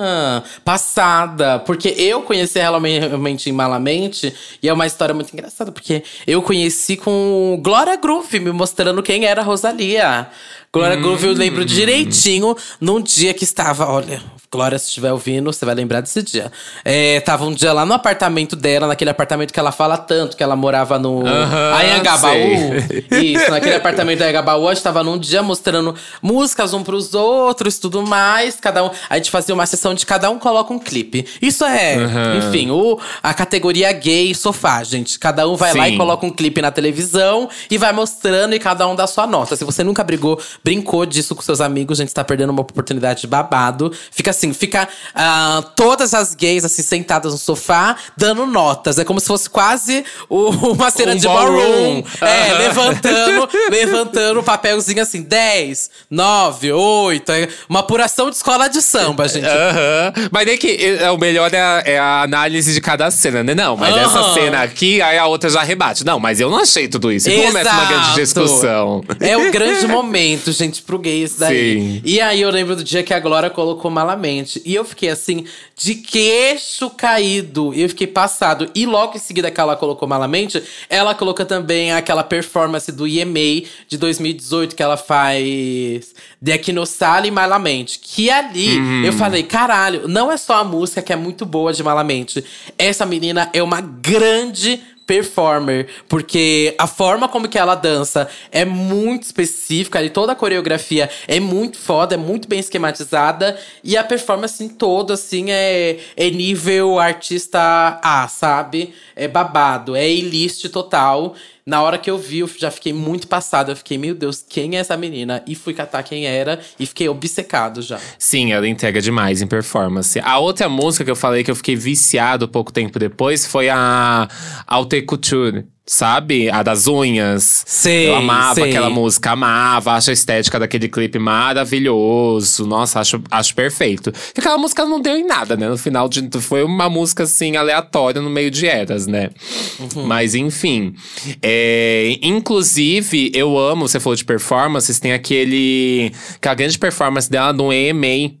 Ah, 0.00 0.42
passada. 0.64 1.58
Porque 1.60 1.88
eu 1.88 2.22
conheci 2.22 2.58
ela 2.58 2.78
realmente 2.78 3.48
em 3.48 3.52
Malamente. 3.52 4.34
E 4.62 4.68
é 4.68 4.72
uma 4.72 4.86
história 4.86 5.14
muito 5.14 5.32
engraçada. 5.32 5.72
Porque 5.72 6.02
eu 6.26 6.42
conheci 6.42 6.96
com 6.96 7.58
Glória 7.62 7.96
Groove, 7.96 8.40
me 8.40 8.52
mostrando 8.52 9.02
quem 9.02 9.24
era 9.24 9.40
a 9.40 9.44
Rosalia. 9.44 10.28
Glória 10.72 10.96
Groove, 10.96 11.28
eu 11.28 11.32
lembro 11.32 11.64
direitinho, 11.64 12.54
num 12.78 13.00
dia 13.00 13.32
que 13.32 13.44
estava… 13.44 13.86
Olha, 13.86 14.20
Glória, 14.50 14.78
se 14.78 14.86
estiver 14.86 15.12
ouvindo, 15.12 15.52
você 15.52 15.64
vai 15.64 15.74
lembrar 15.74 16.00
desse 16.00 16.22
dia. 16.22 16.52
É, 16.84 17.20
tava 17.20 17.44
um 17.44 17.52
dia 17.52 17.72
lá 17.72 17.84
no 17.84 17.94
apartamento 17.94 18.54
dela, 18.54 18.86
naquele 18.86 19.10
apartamento 19.10 19.52
que 19.52 19.58
ela 19.58 19.72
fala 19.72 19.96
tanto, 19.96 20.36
que 20.36 20.42
ela 20.42 20.54
morava 20.54 20.98
no 20.98 21.26
Aham, 21.26 21.74
Anhangabaú. 21.74 22.74
Isso, 23.22 23.50
naquele 23.50 23.74
apartamento 23.74 24.18
da 24.18 24.26
Anhangabaú, 24.26 24.68
a 24.68 24.74
gente 24.74 24.82
tava 24.82 25.02
num 25.02 25.18
dia 25.18 25.42
mostrando 25.42 25.94
músicas 26.22 26.72
um 26.74 26.84
pros 26.84 27.14
outros, 27.14 27.78
tudo 27.78 28.02
mais. 28.06 28.56
Cada 28.60 28.84
um, 28.84 28.90
a 29.10 29.16
gente 29.16 29.30
fazia 29.30 29.54
uma 29.54 29.66
sessão 29.66 29.85
de 29.94 30.04
cada 30.06 30.30
um 30.30 30.38
coloca 30.38 30.72
um 30.72 30.78
clipe. 30.78 31.26
Isso 31.40 31.64
é, 31.64 31.96
Aham. 31.96 32.36
enfim, 32.38 32.70
o, 32.70 32.98
a 33.22 33.32
categoria 33.34 33.90
gay 33.92 34.34
sofá, 34.34 34.82
gente. 34.84 35.18
Cada 35.18 35.48
um 35.48 35.56
vai 35.56 35.74
lá 35.74 35.88
e 35.88 35.92
Sim. 35.92 35.96
coloca 35.98 36.24
um 36.26 36.30
clipe 36.30 36.60
na 36.62 36.70
televisão 36.70 37.48
e 37.70 37.78
vai 37.78 37.92
mostrando 37.92 38.54
e 38.54 38.58
cada 38.58 38.86
um 38.86 38.94
dá 38.94 39.06
sua 39.06 39.26
nota. 39.26 39.56
Se 39.56 39.64
você 39.64 39.82
nunca 39.84 40.02
brigou, 40.04 40.40
brincou 40.64 41.04
disso 41.06 41.34
com 41.34 41.42
seus 41.42 41.60
amigos, 41.60 41.98
a 42.00 42.02
gente 42.04 42.14
tá 42.14 42.24
perdendo 42.24 42.50
uma 42.50 42.60
oportunidade 42.62 43.20
de 43.22 43.26
babado. 43.26 43.92
Fica 44.10 44.30
assim, 44.30 44.52
fica 44.52 44.88
ah, 45.14 45.62
todas 45.74 46.14
as 46.14 46.34
gays 46.34 46.64
assim 46.64 46.82
sentadas 46.82 47.32
no 47.32 47.38
sofá 47.38 47.96
dando 48.16 48.46
notas. 48.46 48.98
É 48.98 49.04
como 49.04 49.20
se 49.20 49.26
fosse 49.26 49.48
quase 49.50 50.04
o- 50.28 50.50
uma 50.72 50.90
cena 50.90 51.12
Um 51.12 51.16
de 51.16 51.26
ballroom. 51.26 51.56
ballroom. 51.56 52.02
É, 52.20 52.50
Aham. 52.50 52.58
levantando, 52.58 53.48
levantando 53.70 54.40
o 54.40 54.42
papelzinho 54.42 55.02
assim, 55.02 55.22
10, 55.22 55.90
9, 56.10 56.72
8. 56.72 57.32
É 57.32 57.48
uma 57.68 57.80
apuração 57.80 58.30
de 58.30 58.36
escola 58.36 58.68
de 58.68 58.80
samba, 58.82 59.28
gente. 59.28 59.46
Aham. 59.76 60.12
Mas 60.30 60.46
nem 60.46 60.56
que 60.58 60.68
é, 61.00 61.10
o 61.10 61.18
melhor 61.18 61.52
é 61.52 61.60
a, 61.60 61.82
é 61.84 61.98
a 61.98 62.22
análise 62.22 62.72
de 62.72 62.80
cada 62.80 63.10
cena, 63.10 63.42
né? 63.42 63.54
Não, 63.54 63.76
mas 63.76 63.96
essa 63.96 64.18
Aham. 64.20 64.34
cena 64.34 64.62
aqui, 64.62 65.00
aí 65.02 65.18
a 65.18 65.26
outra 65.26 65.50
já 65.50 65.62
rebate. 65.62 66.04
Não, 66.04 66.18
mas 66.18 66.40
eu 66.40 66.50
não 66.50 66.58
achei 66.58 66.88
tudo 66.88 67.12
isso. 67.12 67.28
E 67.30 67.42
começa 67.42 67.70
uma 67.70 67.84
grande 67.84 68.14
discussão. 68.14 69.04
É 69.20 69.36
o 69.36 69.50
grande 69.52 69.86
momento, 69.86 70.50
gente, 70.52 70.82
pro 70.82 70.98
gay 70.98 71.22
isso 71.22 71.38
daí. 71.40 71.74
Sim. 71.80 72.00
E 72.04 72.20
aí 72.20 72.40
eu 72.40 72.50
lembro 72.50 72.74
do 72.76 72.82
dia 72.84 73.02
que 73.02 73.12
a 73.12 73.20
Glória 73.20 73.50
colocou 73.50 73.90
malamente. 73.90 74.60
E 74.64 74.74
eu 74.74 74.84
fiquei 74.84 75.10
assim, 75.10 75.44
de 75.76 75.94
queixo 75.94 76.90
caído. 76.90 77.72
E 77.74 77.82
eu 77.82 77.88
fiquei 77.88 78.06
passado. 78.06 78.70
E 78.74 78.86
logo 78.86 79.16
em 79.16 79.20
seguida 79.20 79.50
que 79.50 79.60
ela 79.60 79.76
colocou 79.76 80.08
malamente, 80.08 80.62
ela 80.88 81.14
colocou 81.14 81.44
também 81.44 81.92
aquela 81.92 82.22
performance 82.22 82.90
do 82.90 83.06
EMA 83.06 83.66
de 83.88 83.96
2018 83.98 84.74
que 84.74 84.82
ela 84.82 84.96
faz 84.96 86.14
de 86.40 86.52
Equinosala 86.52 87.26
e 87.26 87.30
Malamente. 87.30 87.98
Que 87.98 88.30
ali 88.30 88.76
Uhum. 88.76 89.04
eu 89.04 89.12
falei, 89.12 89.42
caralho, 89.66 90.06
não 90.06 90.30
é 90.30 90.36
só 90.36 90.54
a 90.54 90.64
música 90.64 91.02
que 91.02 91.12
é 91.12 91.16
muito 91.16 91.44
boa 91.44 91.72
de 91.72 91.82
Malamente. 91.82 92.44
Essa 92.78 93.04
menina 93.04 93.50
é 93.52 93.60
uma 93.60 93.80
grande 93.80 94.80
performer, 95.04 95.88
porque 96.08 96.74
a 96.78 96.86
forma 96.86 97.28
como 97.28 97.48
que 97.48 97.58
ela 97.58 97.74
dança 97.74 98.28
é 98.50 98.64
muito 98.64 99.24
específica 99.24 100.02
e 100.02 100.10
toda 100.10 100.32
a 100.32 100.36
coreografia 100.36 101.08
é 101.28 101.38
muito 101.38 101.78
foda, 101.78 102.14
é 102.14 102.18
muito 102.18 102.48
bem 102.48 102.58
esquematizada 102.58 103.56
e 103.84 103.96
a 103.96 104.02
performance 104.02 104.62
em 104.62 104.68
todo 104.68 105.12
assim 105.12 105.50
é, 105.50 105.98
é 106.16 106.30
nível 106.30 106.98
artista 106.98 108.00
A, 108.02 108.26
sabe? 108.28 108.94
É 109.14 109.28
babado, 109.28 109.94
é 109.94 110.08
elite 110.08 110.68
total. 110.68 111.34
Na 111.68 111.82
hora 111.82 111.98
que 111.98 112.08
eu 112.08 112.16
vi, 112.16 112.38
eu 112.38 112.46
já 112.46 112.70
fiquei 112.70 112.92
muito 112.92 113.26
passada. 113.26 113.72
Eu 113.72 113.76
fiquei, 113.76 113.98
meu 113.98 114.14
Deus, 114.14 114.44
quem 114.48 114.76
é 114.76 114.78
essa 114.78 114.96
menina? 114.96 115.42
E 115.48 115.56
fui 115.56 115.74
catar 115.74 116.04
quem 116.04 116.24
era 116.24 116.60
e 116.78 116.86
fiquei 116.86 117.08
obcecado 117.08 117.82
já. 117.82 117.98
Sim, 118.16 118.52
ela 118.52 118.68
entrega 118.68 119.00
demais 119.00 119.42
em 119.42 119.48
performance. 119.48 120.20
A 120.20 120.38
outra 120.38 120.68
música 120.68 121.04
que 121.04 121.10
eu 121.10 121.16
falei 121.16 121.42
que 121.42 121.50
eu 121.50 121.56
fiquei 121.56 121.74
viciado 121.74 122.48
pouco 122.48 122.72
tempo 122.72 123.00
depois 123.00 123.48
foi 123.48 123.68
a 123.68 124.28
Haute 124.64 125.02
Couture. 125.02 125.66
Sabe? 125.88 126.50
A 126.50 126.64
das 126.64 126.88
unhas. 126.88 127.62
Sei, 127.64 128.08
Eu 128.08 128.16
amava 128.16 128.56
sei. 128.56 128.64
aquela 128.70 128.90
música, 128.90 129.30
amava, 129.30 129.92
acho 129.92 130.10
a 130.10 130.12
estética 130.12 130.58
daquele 130.58 130.88
clipe 130.88 131.16
maravilhoso. 131.18 132.66
Nossa, 132.66 132.98
acho, 132.98 133.22
acho 133.30 133.54
perfeito. 133.54 134.12
E 134.36 134.40
aquela 134.40 134.58
música 134.58 134.84
não 134.84 135.00
deu 135.00 135.16
em 135.16 135.24
nada, 135.24 135.56
né? 135.56 135.68
No 135.68 135.78
final 135.78 136.08
de, 136.08 136.28
foi 136.40 136.64
uma 136.64 136.90
música 136.90 137.22
assim, 137.22 137.56
aleatória 137.56 138.20
no 138.20 138.28
meio 138.28 138.50
de 138.50 138.66
eras, 138.66 139.06
né? 139.06 139.30
Uhum. 139.78 140.06
Mas 140.06 140.34
enfim. 140.34 140.92
É, 141.40 142.18
inclusive, 142.20 143.30
eu 143.32 143.56
amo, 143.56 143.86
você 143.86 144.00
falou 144.00 144.16
de 144.16 144.24
performances, 144.24 144.98
tem 144.98 145.12
aquele. 145.12 146.12
Aquela 146.34 146.54
grande 146.56 146.78
performance 146.78 147.30
dela 147.30 147.52
no 147.52 147.72
EMA. 147.72 148.34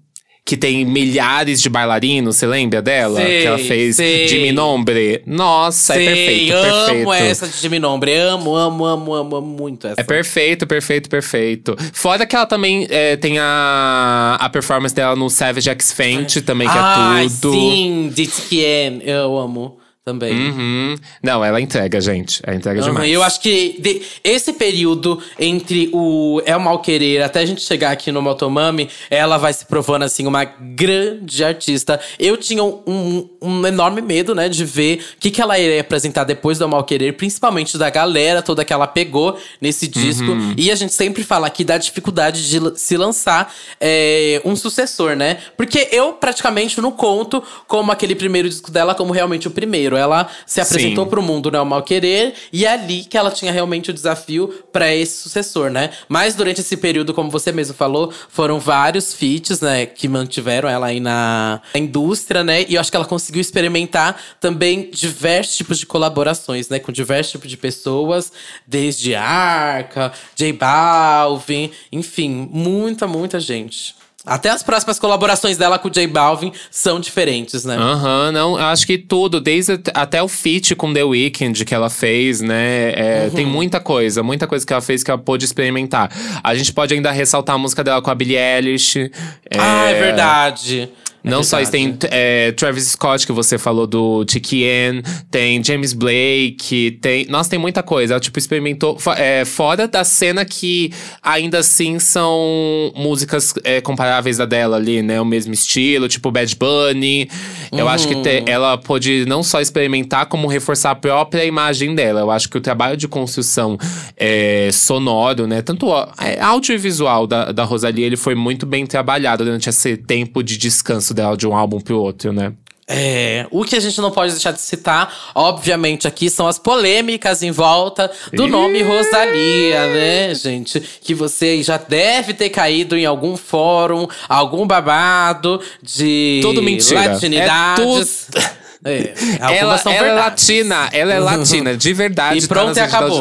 Que 0.46 0.56
tem 0.56 0.84
milhares 0.84 1.60
de 1.60 1.68
bailarinos, 1.68 2.36
você 2.36 2.46
lembra 2.46 2.80
dela? 2.80 3.20
Sei, 3.20 3.40
que 3.40 3.46
ela 3.48 3.58
fez 3.58 3.96
sei. 3.96 4.26
de 4.26 4.38
Minombre. 4.38 5.20
Nossa, 5.26 5.94
Sei, 5.94 6.06
é 6.06 6.14
perfeito, 6.14 6.54
amo 6.54 6.86
perfeito. 7.10 7.30
essa 7.32 7.48
de 7.48 7.56
Jimmy 7.56 7.78
Nombre. 7.80 8.14
Amo, 8.14 8.54
amo, 8.54 8.86
amo, 8.86 9.14
amo, 9.14 9.36
amo 9.36 9.46
muito 9.58 9.88
essa. 9.88 10.00
É 10.00 10.04
perfeito, 10.04 10.64
perfeito, 10.64 11.10
perfeito. 11.10 11.76
Fora 11.92 12.24
que 12.24 12.36
ela 12.36 12.46
também 12.46 12.86
é, 12.88 13.16
tem 13.16 13.40
a, 13.40 14.36
a 14.40 14.48
performance 14.48 14.94
dela 14.94 15.16
no 15.16 15.28
Savage 15.28 15.68
X 15.68 15.92
Fenty 15.92 16.40
também, 16.40 16.68
que 16.68 16.78
Ai, 16.78 17.26
é 17.26 17.28
tudo. 17.28 17.52
sim, 17.52 18.12
DTKN. 18.14 19.02
Eu 19.04 19.36
amo 19.36 19.78
também. 20.06 20.32
Uhum. 20.32 20.94
Não, 21.20 21.44
ela 21.44 21.60
entrega, 21.60 22.00
gente. 22.00 22.40
Ela 22.46 22.54
entrega 22.54 22.80
Aham, 22.80 22.90
demais. 22.90 23.12
Eu 23.12 23.24
acho 23.24 23.40
que 23.40 23.80
esse 24.22 24.52
período 24.52 25.20
entre 25.36 25.90
o 25.92 26.40
El 26.46 26.60
Mal 26.60 26.78
Querer 26.78 27.22
até 27.22 27.40
a 27.40 27.44
gente 27.44 27.60
chegar 27.60 27.90
aqui 27.90 28.12
no 28.12 28.22
Motomami, 28.22 28.88
ela 29.10 29.36
vai 29.36 29.52
se 29.52 29.66
provando 29.66 30.04
assim 30.04 30.24
uma 30.24 30.44
grande 30.44 31.42
artista. 31.42 31.98
Eu 32.20 32.36
tinha 32.36 32.62
um, 32.62 33.28
um 33.46 33.66
enorme 33.66 34.00
medo, 34.00 34.34
né, 34.34 34.48
de 34.48 34.64
ver 34.64 35.04
o 35.16 35.20
que, 35.20 35.30
que 35.30 35.40
ela 35.40 35.58
iria 35.58 35.80
apresentar 35.80 36.24
depois 36.24 36.58
do 36.58 36.68
Mal 36.68 36.84
Querer, 36.84 37.12
principalmente 37.12 37.78
da 37.78 37.88
galera 37.88 38.42
toda 38.42 38.64
que 38.64 38.72
ela 38.72 38.86
pegou 38.86 39.38
nesse 39.60 39.86
disco. 39.86 40.30
Uhum. 40.30 40.54
E 40.56 40.70
a 40.70 40.74
gente 40.74 40.92
sempre 40.92 41.22
fala 41.22 41.46
aqui 41.46 41.64
da 41.64 41.78
dificuldade 41.78 42.48
de 42.48 42.78
se 42.78 42.96
lançar 42.96 43.52
é, 43.80 44.40
um 44.44 44.56
sucessor, 44.56 45.14
né? 45.16 45.38
Porque 45.56 45.88
eu 45.92 46.12
praticamente 46.14 46.80
não 46.80 46.90
conto 46.90 47.42
como 47.66 47.92
aquele 47.92 48.14
primeiro 48.14 48.48
disco 48.48 48.70
dela 48.70 48.94
como 48.94 49.12
realmente 49.12 49.46
o 49.48 49.50
primeiro. 49.50 49.96
Ela 49.96 50.28
se 50.44 50.60
apresentou 50.60 51.04
Sim. 51.04 51.10
pro 51.10 51.22
mundo, 51.22 51.50
né, 51.50 51.60
o 51.60 51.66
mal 51.66 51.82
querer, 51.82 52.34
e 52.52 52.64
é 52.64 52.72
ali 52.72 53.04
que 53.04 53.16
ela 53.16 53.30
tinha 53.30 53.52
realmente 53.52 53.90
o 53.90 53.92
desafio 53.92 54.48
pra 54.72 54.94
esse 54.94 55.22
sucessor, 55.22 55.70
né? 55.70 55.90
Mas 56.08 56.34
durante 56.34 56.60
esse 56.60 56.76
período, 56.76 57.14
como 57.14 57.30
você 57.30 57.52
mesmo 57.52 57.74
falou, 57.74 58.12
foram 58.28 58.58
vários 58.58 59.14
feats, 59.14 59.60
né, 59.60 59.86
que 59.86 60.08
mantiveram 60.08 60.68
ela 60.68 60.86
aí 60.86 61.00
na 61.00 61.60
indústria, 61.74 62.42
né? 62.42 62.64
E 62.68 62.74
eu 62.74 62.80
acho 62.80 62.90
que 62.90 62.96
ela 62.96 63.06
conseguiu 63.06 63.35
experimentar 63.40 64.20
também 64.40 64.90
diversos 64.92 65.56
tipos 65.56 65.78
de 65.78 65.86
colaborações, 65.86 66.68
né, 66.68 66.78
com 66.78 66.92
diversos 66.92 67.32
tipos 67.32 67.48
de 67.50 67.56
pessoas, 67.56 68.32
desde 68.66 69.14
Arca, 69.14 70.12
J 70.34 70.52
Balvin, 70.52 71.70
enfim, 71.92 72.48
muita, 72.52 73.06
muita 73.06 73.38
gente. 73.40 73.94
Até 74.28 74.50
as 74.50 74.60
próximas 74.60 74.98
colaborações 74.98 75.56
dela 75.56 75.78
com 75.78 75.86
o 75.86 75.90
J 75.90 76.04
Balvin 76.08 76.50
são 76.68 76.98
diferentes, 76.98 77.64
né? 77.64 77.76
Aham, 77.76 78.32
não, 78.32 78.58
eu 78.58 78.64
acho 78.64 78.84
que 78.84 78.98
tudo, 78.98 79.40
desde 79.40 79.74
at- 79.74 79.90
até 79.94 80.20
o 80.20 80.26
feat 80.26 80.74
com 80.74 80.92
The 80.92 81.04
Weeknd 81.04 81.64
que 81.64 81.72
ela 81.72 81.88
fez, 81.88 82.40
né? 82.40 82.90
é, 82.96 83.28
Uhum. 83.28 83.36
Tem 83.36 83.46
muita 83.46 83.78
coisa, 83.78 84.24
muita 84.24 84.48
coisa 84.48 84.66
que 84.66 84.72
ela 84.72 84.82
fez 84.82 85.04
que 85.04 85.12
ela 85.12 85.18
pôde 85.20 85.44
experimentar. 85.44 86.10
A 86.42 86.56
gente 86.56 86.72
pode 86.72 86.92
ainda 86.92 87.12
ressaltar 87.12 87.54
a 87.54 87.58
música 87.58 87.84
dela 87.84 88.02
com 88.02 88.10
a 88.10 88.16
Billie 88.16 88.36
Eilish. 88.36 89.12
Ah, 89.56 89.84
é 89.90 89.94
verdade. 89.94 90.88
É 91.26 91.30
Não 91.30 91.42
só 91.42 91.60
isso, 91.60 91.72
tem 91.72 91.98
é, 92.04 92.52
Travis 92.52 92.84
Scott, 92.84 93.26
que 93.26 93.32
você 93.32 93.58
falou 93.58 93.84
do 93.84 94.24
Tikien, 94.24 95.02
tem 95.28 95.62
James 95.62 95.92
Blake, 95.92 96.92
tem. 97.02 97.26
Nossa, 97.28 97.50
tem 97.50 97.58
muita 97.58 97.82
coisa. 97.82 98.14
Ela, 98.14 98.20
tipo, 98.20 98.38
experimentou. 98.38 98.96
é, 99.16 99.44
fora 99.44 99.88
da 99.88 100.04
cena 100.04 100.44
que 100.44 100.92
ainda 101.20 101.58
assim 101.58 101.98
são 101.98 102.92
músicas 102.94 103.52
é, 103.64 103.80
comparáveis 103.80 104.38
a 104.38 104.44
dela 104.44 104.76
ali, 104.76 105.02
né? 105.02 105.20
O 105.20 105.24
mesmo 105.24 105.52
estilo, 105.52 106.08
tipo 106.08 106.30
Bad 106.30 106.54
Bunny. 106.56 107.28
Eu 107.72 107.88
acho 107.88 108.06
que 108.06 108.14
te- 108.22 108.44
ela 108.46 108.78
pôde 108.78 109.24
não 109.26 109.42
só 109.42 109.60
experimentar, 109.60 110.26
como 110.26 110.46
reforçar 110.46 110.92
a 110.92 110.94
própria 110.94 111.44
imagem 111.44 111.94
dela. 111.94 112.20
Eu 112.20 112.30
acho 112.30 112.48
que 112.48 112.56
o 112.56 112.60
trabalho 112.60 112.96
de 112.96 113.08
construção 113.08 113.76
é, 114.16 114.70
sonoro, 114.72 115.46
né? 115.48 115.60
Tanto 115.60 115.88
ó, 115.88 116.06
é, 116.20 116.40
audiovisual 116.40 117.26
da, 117.26 117.50
da 117.50 117.64
Rosalia, 117.64 118.06
ele 118.06 118.16
foi 118.16 118.36
muito 118.36 118.64
bem 118.64 118.86
trabalhado 118.86 119.44
durante 119.44 119.68
esse 119.68 119.96
tempo 119.96 120.40
de 120.42 120.56
descanso 120.56 121.15
dela 121.16 121.36
de 121.36 121.48
um 121.48 121.56
álbum 121.56 121.80
pro 121.80 121.98
outro, 122.00 122.32
né? 122.32 122.52
É, 122.88 123.46
o 123.50 123.64
que 123.64 123.74
a 123.74 123.80
gente 123.80 124.00
não 124.00 124.12
pode 124.12 124.32
deixar 124.32 124.52
de 124.52 124.60
citar, 124.60 125.12
obviamente, 125.34 126.06
aqui 126.06 126.30
são 126.30 126.46
as 126.46 126.56
polêmicas 126.56 127.42
em 127.42 127.50
volta 127.50 128.08
do 128.32 128.46
nome 128.46 128.80
Rosalia, 128.80 129.88
né, 129.88 130.34
gente? 130.36 130.80
Que 131.02 131.12
você 131.12 131.60
já 131.64 131.78
deve 131.78 132.32
ter 132.32 132.48
caído 132.48 132.96
em 132.96 133.04
algum 133.04 133.36
fórum, 133.36 134.06
algum 134.28 134.64
babado 134.64 135.60
de 135.82 136.38
Tudo 136.42 136.62
mentira. 136.62 137.08
latinidades. 137.08 138.28
É, 138.36 138.65
algumas 139.40 139.86
ela 139.86 139.96
ela 139.96 140.08
é 140.08 140.12
latina, 140.12 140.88
ela 140.92 141.14
é 141.14 141.18
latina, 141.18 141.76
de 141.76 141.92
verdade. 141.92 142.38
E 142.38 142.46
tá 142.46 142.54
pronto, 142.54 142.70
e 142.70 142.74
certidões 142.74 142.94
acabou. 142.94 143.18
E 143.18 143.20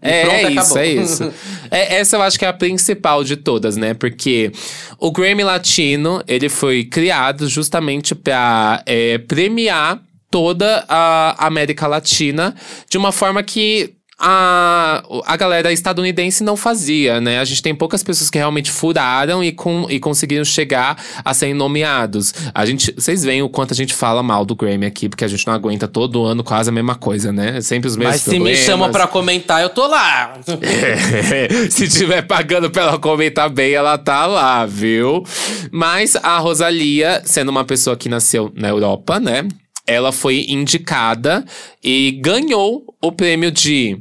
É, 0.00 0.22
pronto, 0.22 0.34
é 0.34 0.50
isso, 0.50 0.60
acabou. 0.60 0.78
é 0.78 0.86
isso. 0.88 1.32
É, 1.72 2.00
essa 2.00 2.16
eu 2.16 2.22
acho 2.22 2.38
que 2.38 2.44
é 2.44 2.48
a 2.48 2.52
principal 2.52 3.24
de 3.24 3.34
todas, 3.34 3.78
né? 3.78 3.94
Porque 3.94 4.52
o 4.98 5.10
Grammy 5.10 5.42
Latino, 5.42 6.22
ele 6.28 6.50
foi 6.50 6.84
criado 6.84 7.48
justamente 7.48 8.14
pra 8.14 8.82
é, 8.84 9.16
premiar 9.16 9.98
toda 10.30 10.84
a 10.88 11.46
América 11.46 11.86
Latina 11.86 12.54
de 12.90 12.98
uma 12.98 13.10
forma 13.10 13.42
que 13.42 13.94
a, 14.24 15.02
a 15.26 15.36
galera 15.36 15.72
estadunidense 15.72 16.44
não 16.44 16.56
fazia, 16.56 17.20
né? 17.20 17.40
A 17.40 17.44
gente 17.44 17.60
tem 17.60 17.74
poucas 17.74 18.04
pessoas 18.04 18.30
que 18.30 18.38
realmente 18.38 18.70
furaram 18.70 19.42
e, 19.42 19.50
com, 19.50 19.86
e 19.90 19.98
conseguiram 19.98 20.44
chegar 20.44 20.96
a 21.24 21.34
serem 21.34 21.54
nomeados. 21.54 22.32
A 22.54 22.64
gente, 22.64 22.92
vocês 22.92 23.24
veem 23.24 23.42
o 23.42 23.48
quanto 23.48 23.72
a 23.72 23.76
gente 23.76 23.92
fala 23.92 24.22
mal 24.22 24.44
do 24.44 24.54
Grammy 24.54 24.86
aqui, 24.86 25.08
porque 25.08 25.24
a 25.24 25.28
gente 25.28 25.44
não 25.44 25.52
aguenta 25.52 25.88
todo 25.88 26.24
ano 26.24 26.44
quase 26.44 26.70
a 26.70 26.72
mesma 26.72 26.94
coisa, 26.94 27.32
né? 27.32 27.60
Sempre 27.60 27.88
os 27.88 27.96
mesmos 27.96 28.14
Mas 28.14 28.22
se 28.22 28.30
me 28.30 28.36
problemas. 28.36 28.58
chamam 28.60 28.92
pra 28.92 29.08
comentar, 29.08 29.60
eu 29.60 29.70
tô 29.70 29.88
lá. 29.88 30.38
É, 30.60 31.66
se 31.68 31.88
tiver 31.88 32.22
pagando 32.22 32.70
pra 32.70 32.82
ela 32.82 32.98
comentar 33.00 33.50
bem, 33.50 33.72
ela 33.72 33.98
tá 33.98 34.24
lá, 34.26 34.64
viu? 34.64 35.24
Mas 35.72 36.14
a 36.14 36.38
Rosalia, 36.38 37.22
sendo 37.24 37.48
uma 37.48 37.64
pessoa 37.64 37.96
que 37.96 38.08
nasceu 38.08 38.52
na 38.54 38.68
Europa, 38.68 39.18
né? 39.18 39.48
Ela 39.84 40.12
foi 40.12 40.46
indicada 40.48 41.44
e 41.82 42.12
ganhou 42.22 42.84
o 43.02 43.10
prêmio 43.10 43.50
de. 43.50 43.98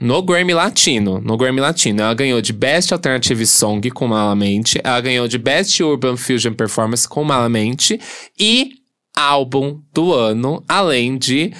No 0.00 0.22
Grammy 0.22 0.54
Latino. 0.54 1.20
No 1.20 1.36
Grammy 1.36 1.60
Latino. 1.60 2.02
Ela 2.02 2.14
ganhou 2.14 2.40
de 2.40 2.54
Best 2.54 2.92
Alternative 2.92 3.46
Song 3.46 3.90
com 3.90 4.06
Malamente. 4.06 4.80
Ela 4.82 5.00
ganhou 5.00 5.28
de 5.28 5.36
Best 5.36 5.82
Urban 5.82 6.16
Fusion 6.16 6.54
Performance 6.54 7.06
com 7.06 7.22
Malamente. 7.22 8.00
E 8.38 8.80
álbum 9.14 9.82
do 9.92 10.14
ano, 10.14 10.64
além 10.66 11.18
de 11.18 11.52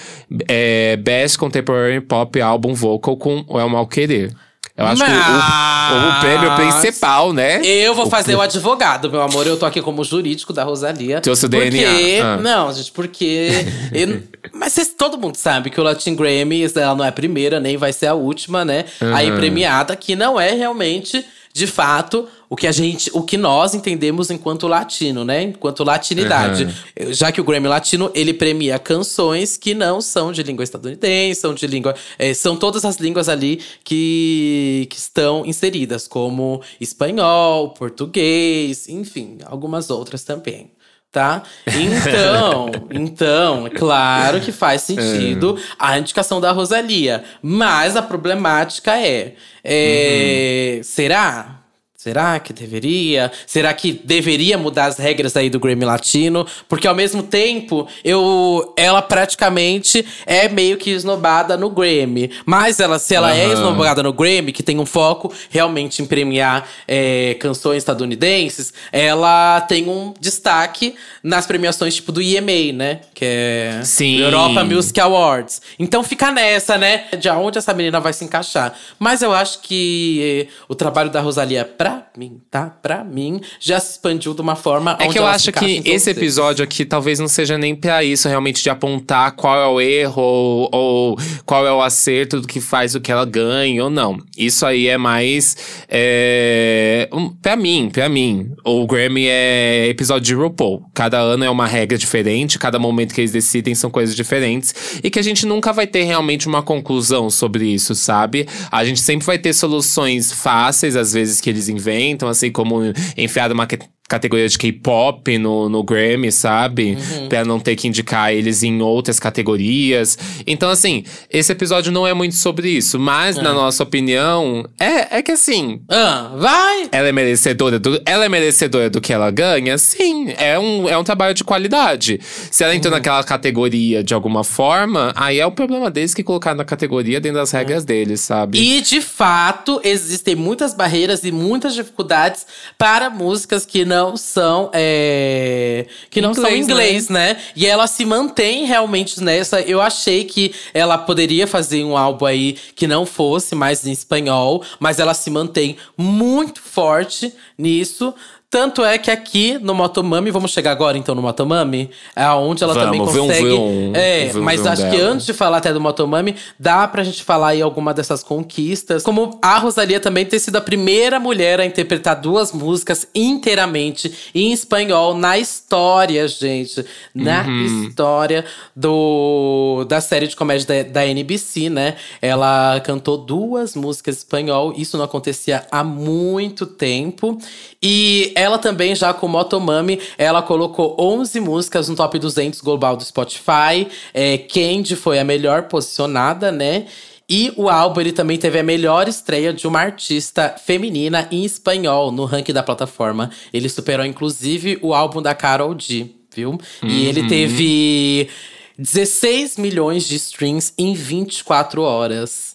é, 0.49 0.97
Best 0.97 1.37
Contemporary 1.37 2.01
Pop 2.01 2.41
Album 2.41 2.73
Vocal 2.73 3.19
com 3.19 3.45
El 3.51 3.69
Mal 3.69 3.87
Querer. 3.87 4.35
Eu 4.81 4.87
acho 4.87 5.05
que 5.05 5.11
o, 5.11 5.15
o, 5.15 6.09
o 6.17 6.21
prêmio 6.21 6.55
principal, 6.57 7.33
né? 7.33 7.65
Eu 7.65 7.95
vou 7.95 8.09
fazer 8.09 8.35
o 8.35 8.41
advogado, 8.41 9.11
meu 9.11 9.21
amor. 9.23 9.47
Eu 9.47 9.57
tô 9.57 9.67
aqui 9.67 9.81
como 9.83 10.03
jurídico 10.03 10.53
da 10.53 10.65
Rosalia. 10.65 11.21
Trouxe 11.21 11.47
o 11.47 11.51
porque... 11.51 11.71
DNA. 11.71 12.25
Ah. 12.25 12.37
Não, 12.39 12.73
gente, 12.73 12.91
porque. 12.93 13.51
eu- 13.93 14.23
Mas 14.55 14.73
vocês- 14.73 14.89
todo 14.97 15.19
mundo 15.19 15.37
sabe 15.37 15.71
que 15.71 15.81
o 15.81 15.85
Latin 15.85 16.15
Grammy 16.17 16.65
ela 16.75 16.95
não 16.95 17.05
é 17.05 17.09
a 17.09 17.13
primeira, 17.13 17.61
nem 17.61 17.77
vai 17.77 17.93
ser 17.93 18.07
a 18.07 18.15
última, 18.15 18.65
né? 18.65 18.85
Aí 19.15 19.31
premiada, 19.33 19.95
que 19.95 20.17
não 20.17 20.41
é 20.41 20.53
realmente, 20.53 21.25
de 21.53 21.67
fato, 21.67 22.29
o 22.49 22.55
que 22.55 22.67
a 22.67 22.73
gente. 22.73 23.11
O 23.13 23.23
que 23.23 23.37
nós 23.37 23.75
entendemos 23.75 24.31
enquanto 24.31 24.69
latino, 24.69 25.25
né? 25.25 25.43
Enquanto 25.43 25.83
latinidade. 25.83 26.69
Já 27.09 27.33
que 27.33 27.41
o 27.41 27.45
Grammy 27.45 27.67
Latino, 27.67 28.11
ele 28.15 28.33
premia 28.33 28.79
canções 28.79 29.57
que 29.57 29.75
não 29.75 30.01
são 30.01 30.31
de 30.31 30.43
língua 30.45 30.63
estadunidense, 30.63 31.41
são 31.41 31.53
de 31.53 31.67
língua. 31.67 31.95
eh, 32.19 32.35
são 32.35 32.57
todas 32.57 32.85
as 32.85 32.97
línguas 32.97 33.29
ali 33.29 33.61
que, 33.83 34.87
que 34.91 34.97
estão 34.97 35.45
inseridas, 35.45 36.07
como 36.07 36.63
espanhol, 36.81 37.71
português, 37.71 38.89
enfim, 38.89 39.39
algumas 39.45 39.91
outras 39.91 40.23
também. 40.23 40.71
Tá? 41.13 41.43
Então, 41.67 42.71
então, 42.91 43.67
é 43.67 43.71
claro 43.71 44.41
que 44.41 44.53
faz 44.53 44.83
sentido 44.83 45.59
a 45.77 45.99
indicação 45.99 46.41
da 46.41 46.53
Rosalia. 46.53 47.25
Mas 47.43 47.97
a 47.97 48.03
problemática 48.03 48.97
é: 48.97 49.35
é, 49.65 50.81
será? 50.85 51.60
Será 52.03 52.41
que 52.41 52.55
deveria? 52.55 53.31
Será 53.47 53.75
que 53.75 53.93
deveria 53.93 54.57
mudar 54.57 54.87
as 54.87 54.97
regras 54.97 55.37
aí 55.37 55.51
do 55.51 55.61
Grammy 55.61 55.85
Latino? 55.85 56.47
Porque 56.67 56.89
ao 56.89 56.95
mesmo 56.95 57.23
tempo, 57.23 57.87
eu, 58.03 58.73
ela 58.75 59.03
praticamente 59.03 60.07
é 60.25 60.49
meio 60.49 60.79
que 60.79 60.89
esnobada 60.89 61.59
no 61.59 61.69
Grammy. 61.69 62.31
Mas 62.47 62.81
ela, 62.81 62.99
se 62.99 63.15
ela 63.15 63.37
é 63.37 63.45
Aham. 63.45 63.53
esnobada 63.53 64.03
no 64.03 64.15
Grammy, 64.15 64.51
que 64.51 64.63
tem 64.63 64.79
um 64.79 64.87
foco 64.87 65.31
realmente 65.51 66.01
em 66.01 66.07
premiar 66.07 66.67
é, 66.89 67.37
canções 67.39 67.77
estadunidenses, 67.77 68.73
ela 68.91 69.61
tem 69.61 69.87
um 69.87 70.15
destaque 70.19 70.95
nas 71.23 71.47
premiações 71.47 71.97
tipo 71.97 72.13
do 72.13 72.23
EMA, 72.23 72.73
né? 72.73 73.01
Que 73.13 73.27
é 73.27 73.81
Sim. 73.85 74.21
Europa 74.23 74.65
Music 74.65 74.99
Awards. 74.99 75.61
Então 75.79 76.03
fica 76.03 76.33
nessa, 76.33 76.79
né? 76.79 77.09
De 77.19 77.29
onde 77.29 77.59
essa 77.59 77.75
menina 77.75 78.01
vai 78.01 78.15
se 78.15 78.25
encaixar. 78.25 78.75
Mas 78.99 79.21
eu 79.21 79.35
acho 79.35 79.61
que 79.61 80.49
eh, 80.49 80.53
o 80.67 80.75
trabalho 80.75 81.11
da 81.11 81.21
Rosalia 81.21 81.63
pra 81.63 81.90
pra 81.91 82.07
mim, 82.17 82.41
tá? 82.51 82.67
Pra 82.83 83.05
mim, 83.05 83.41
já 83.59 83.81
se 83.81 83.93
expandiu 83.93 84.35
de 84.35 84.41
uma 84.41 84.55
forma. 84.55 84.97
É 85.01 85.09
que 85.09 85.19
eu 85.19 85.27
acho 85.27 85.53
que 85.53 85.83
esse 85.85 86.11
episódio 86.11 86.63
aqui 86.63 86.85
talvez 86.85 87.19
não 87.19 87.29
seja 87.29 87.59
nem 87.59 87.75
pra 87.75 88.05
isso, 88.05 88.29
realmente, 88.29 88.63
de 88.63 88.71
apontar 88.71 89.33
qual 89.33 89.57
é 89.57 89.67
o 89.67 89.81
erro 89.81 90.23
ou, 90.23 90.69
ou 90.73 91.19
qual 91.45 91.67
é 91.67 91.73
o 91.73 91.83
acerto 91.83 92.41
do 92.41 92.47
que 92.47 92.61
faz 92.61 92.95
o 92.95 93.01
que 93.01 93.11
ela 93.11 93.25
ganha 93.25 93.85
ou 93.85 93.91
não. 93.91 94.19
Isso 94.37 94.65
aí 94.65 94.87
é 94.87 94.97
mais. 94.97 95.57
É, 95.89 97.09
um, 97.13 97.31
pra 97.31 97.57
mim, 97.57 97.91
pra 97.93 98.09
mim. 98.09 98.51
O 98.65 98.87
Grammy 98.87 99.27
é 99.27 99.89
episódio 99.89 100.27
de 100.27 100.35
RuPaul. 100.35 100.83
Cada 100.95 101.19
ano 101.19 101.45
é 101.45 101.51
uma 101.51 101.67
regra 101.67 101.97
diferente, 101.97 102.59
cada 102.59 102.79
momento 102.79 103.15
que 103.15 103.21
eles 103.21 103.33
decidem 103.33 103.75
são 103.75 103.91
coisas 103.91 104.15
diferentes. 104.15 105.01
E 105.03 105.11
que 105.11 105.19
a 105.19 105.23
gente 105.23 105.47
nunca 105.47 105.73
vai 105.73 105.87
ter 105.87 106.05
realmente 106.05 106.47
uma 106.47 106.63
conclusão 106.63 107.31
sobre 107.31 107.67
isso, 107.67 107.95
sabe? 107.95 108.47
A 108.71 108.85
gente 108.85 109.01
sempre 109.01 109.27
vai 109.27 109.39
ter 109.39 109.53
soluções 109.53 110.33
fáceis, 110.33 110.97
às 110.97 111.13
vezes, 111.13 111.41
que 111.41 111.51
eles 111.51 111.69
inventam, 111.81 112.29
assim 112.29 112.53
como 112.53 112.81
enfiar 113.17 113.51
uma 113.51 113.67
categoria 114.11 114.49
de 114.49 114.59
K-pop 114.59 115.39
no, 115.39 115.69
no 115.69 115.85
Grammy, 115.85 116.33
sabe? 116.33 116.99
Uhum. 116.99 117.29
Pra 117.29 117.45
não 117.45 117.61
ter 117.61 117.77
que 117.77 117.87
indicar 117.87 118.33
eles 118.33 118.65
em 118.65 118.83
outras 118.83 119.21
categorias. 119.21 120.19
Então, 120.45 120.69
assim, 120.69 121.05
esse 121.31 121.53
episódio 121.53 121.93
não 121.93 122.05
é 122.05 122.13
muito 122.13 122.35
sobre 122.35 122.69
isso. 122.69 122.99
Mas, 122.99 123.37
na 123.37 123.51
é. 123.51 123.53
nossa 123.53 123.85
opinião, 123.85 124.69
é, 124.81 125.19
é 125.19 125.23
que 125.23 125.31
assim. 125.31 125.81
Ah, 125.89 126.33
vai! 126.37 126.89
Ela 126.91 127.09
é 127.09 127.13
merecedora 127.13 127.79
do. 127.79 128.03
Ela 128.05 128.25
é 128.25 128.29
merecedora 128.29 128.91
do 128.91 129.01
que 129.01 129.13
ela 129.13 129.31
ganha? 129.31 129.79
Sim. 129.79 130.35
É 130.37 130.59
um, 130.59 130.89
é 130.89 130.99
um 130.99 131.05
trabalho 131.05 131.33
de 131.33 131.45
qualidade. 131.45 132.19
Se 132.51 132.65
ela 132.65 132.75
entrou 132.75 132.93
uhum. 132.93 132.99
naquela 132.99 133.23
categoria 133.23 134.03
de 134.03 134.13
alguma 134.13 134.43
forma, 134.43 135.13
aí 135.15 135.39
é 135.39 135.47
o 135.47 135.53
problema 135.53 135.89
deles 135.89 136.13
que 136.13 136.25
colocar 136.25 136.53
na 136.53 136.65
categoria 136.65 137.21
dentro 137.21 137.39
das 137.39 137.53
regras 137.53 137.83
uhum. 137.83 137.87
deles, 137.87 138.21
sabe? 138.23 138.59
E, 138.59 138.81
de 138.81 139.01
fato, 139.01 139.81
existem 139.85 140.35
muitas 140.35 140.75
barreiras 140.75 141.23
e 141.23 141.31
muitas 141.31 141.75
dificuldades 141.75 142.45
para 142.77 143.09
músicas 143.09 143.65
que 143.65 143.85
não 143.85 144.00
não 144.01 144.17
são 144.17 144.71
é, 144.73 145.87
que 146.09 146.23
não 146.23 146.31
inglês, 146.31 146.49
são 146.49 146.57
inglês, 146.57 147.09
né? 147.11 147.35
né? 147.35 147.41
E 147.55 147.67
ela 147.67 147.87
se 147.87 148.05
mantém 148.07 148.65
realmente 148.65 149.23
nessa. 149.23 149.61
Eu 149.61 149.81
achei 149.81 150.25
que 150.25 150.55
ela 150.73 150.97
poderia 150.97 151.47
fazer 151.47 151.85
um 151.85 151.97
álbum 151.97 152.25
aí 152.25 152.57
que 152.75 152.87
não 152.87 153.05
fosse 153.05 153.55
mais 153.55 153.87
em 153.87 153.93
espanhol, 153.93 154.65
mas 154.79 154.99
ela 154.99 155.13
se 155.13 155.31
mantém 155.31 155.77
muito 155.97 156.63
forte 156.63 157.33
nisso. 157.59 158.15
Tanto 158.51 158.85
é 158.85 158.99
que 158.99 159.13
aqui 159.13 159.61
no 159.61 159.73
Motomami, 159.73 160.33
vamos 160.33 160.51
chegar 160.51 160.73
agora 160.73 160.99
então 160.99 161.15
no 161.15 161.23
Motomami, 161.23 161.89
é 162.17 162.29
onde 162.31 162.65
ela 162.65 162.75
vamos, 162.75 162.85
também 162.85 163.01
consegue. 163.01 163.53
Um, 163.53 163.91
um, 163.91 163.93
é, 163.95 164.33
um, 164.35 164.43
mas 164.43 164.67
acho 164.67 164.83
dela. 164.83 164.97
que 164.97 165.01
antes 165.01 165.25
de 165.25 165.33
falar 165.33 165.59
até 165.59 165.73
do 165.73 165.81
Motomami, 165.81 166.35
dá 166.59 166.89
pra 166.89 167.05
gente 167.05 167.23
falar 167.23 167.51
aí 167.51 167.63
alguma 167.63 167.95
dessas 167.95 168.25
conquistas. 168.25 169.05
Como 169.05 169.39
a 169.41 169.57
Rosalia 169.57 170.01
também 170.01 170.27
ter 170.27 170.41
sido 170.41 170.57
a 170.57 170.61
primeira 170.61 171.21
mulher 171.21 171.61
a 171.61 171.65
interpretar 171.65 172.21
duas 172.21 172.51
músicas 172.51 173.07
inteiramente 173.15 174.13
em 174.35 174.53
espanhol 174.53 175.15
na 175.15 175.39
história, 175.39 176.27
gente. 176.27 176.85
Na 177.15 177.45
uhum. 177.45 177.87
história 177.87 178.45
do 178.75 179.85
da 179.89 180.01
série 180.01 180.27
de 180.27 180.35
comédia 180.35 180.83
da, 180.83 180.91
da 180.91 181.07
NBC, 181.07 181.71
né? 181.71 181.95
Ela 182.21 182.81
cantou 182.81 183.17
duas 183.17 183.77
músicas 183.77 184.17
em 184.17 184.19
espanhol. 184.19 184.75
Isso 184.77 184.99
não 184.99 185.05
acontecia 185.05 185.65
há 185.71 185.85
muito 185.85 186.67
tempo. 186.67 187.39
E 187.81 188.35
ela 188.41 188.59
também, 188.59 188.95
já 188.95 189.13
com 189.13 189.29
Motomami, 189.29 190.01
ela 190.17 190.43
colocou 190.43 190.97
11 190.99 191.41
músicas 191.41 191.89
no 191.89 191.95
top 191.95 192.19
200 192.19 192.61
global 192.61 192.97
do 192.97 193.05
Spotify. 193.05 193.87
É, 194.15 194.39
Candy 194.39 194.97
foi 194.97 195.19
a 195.19 195.25
melhor 195.25 195.65
posicionada, 195.65 196.51
né? 196.51 196.87
E 197.29 197.53
o 197.57 197.69
álbum 197.69 198.01
ele 198.01 198.11
também 198.11 198.37
teve 198.37 198.59
a 198.59 198.63
melhor 198.63 199.07
estreia 199.07 199.53
de 199.53 199.65
uma 199.67 199.79
artista 199.79 200.57
feminina 200.65 201.29
em 201.31 201.45
espanhol 201.45 202.11
no 202.11 202.25
ranking 202.25 202.53
da 202.53 202.63
plataforma. 202.63 203.31
Ele 203.53 203.69
superou 203.69 204.05
inclusive 204.05 204.79
o 204.83 204.93
álbum 204.93 205.23
da 205.23 205.33
Carol 205.33 205.79
G, 205.79 206.11
viu? 206.35 206.59
Uhum. 206.83 206.89
E 206.89 207.07
ele 207.07 207.29
teve 207.29 208.29
16 208.77 209.59
milhões 209.59 210.09
de 210.09 210.17
streams 210.17 210.73
em 210.77 210.93
24 210.93 211.83
horas. 211.83 212.50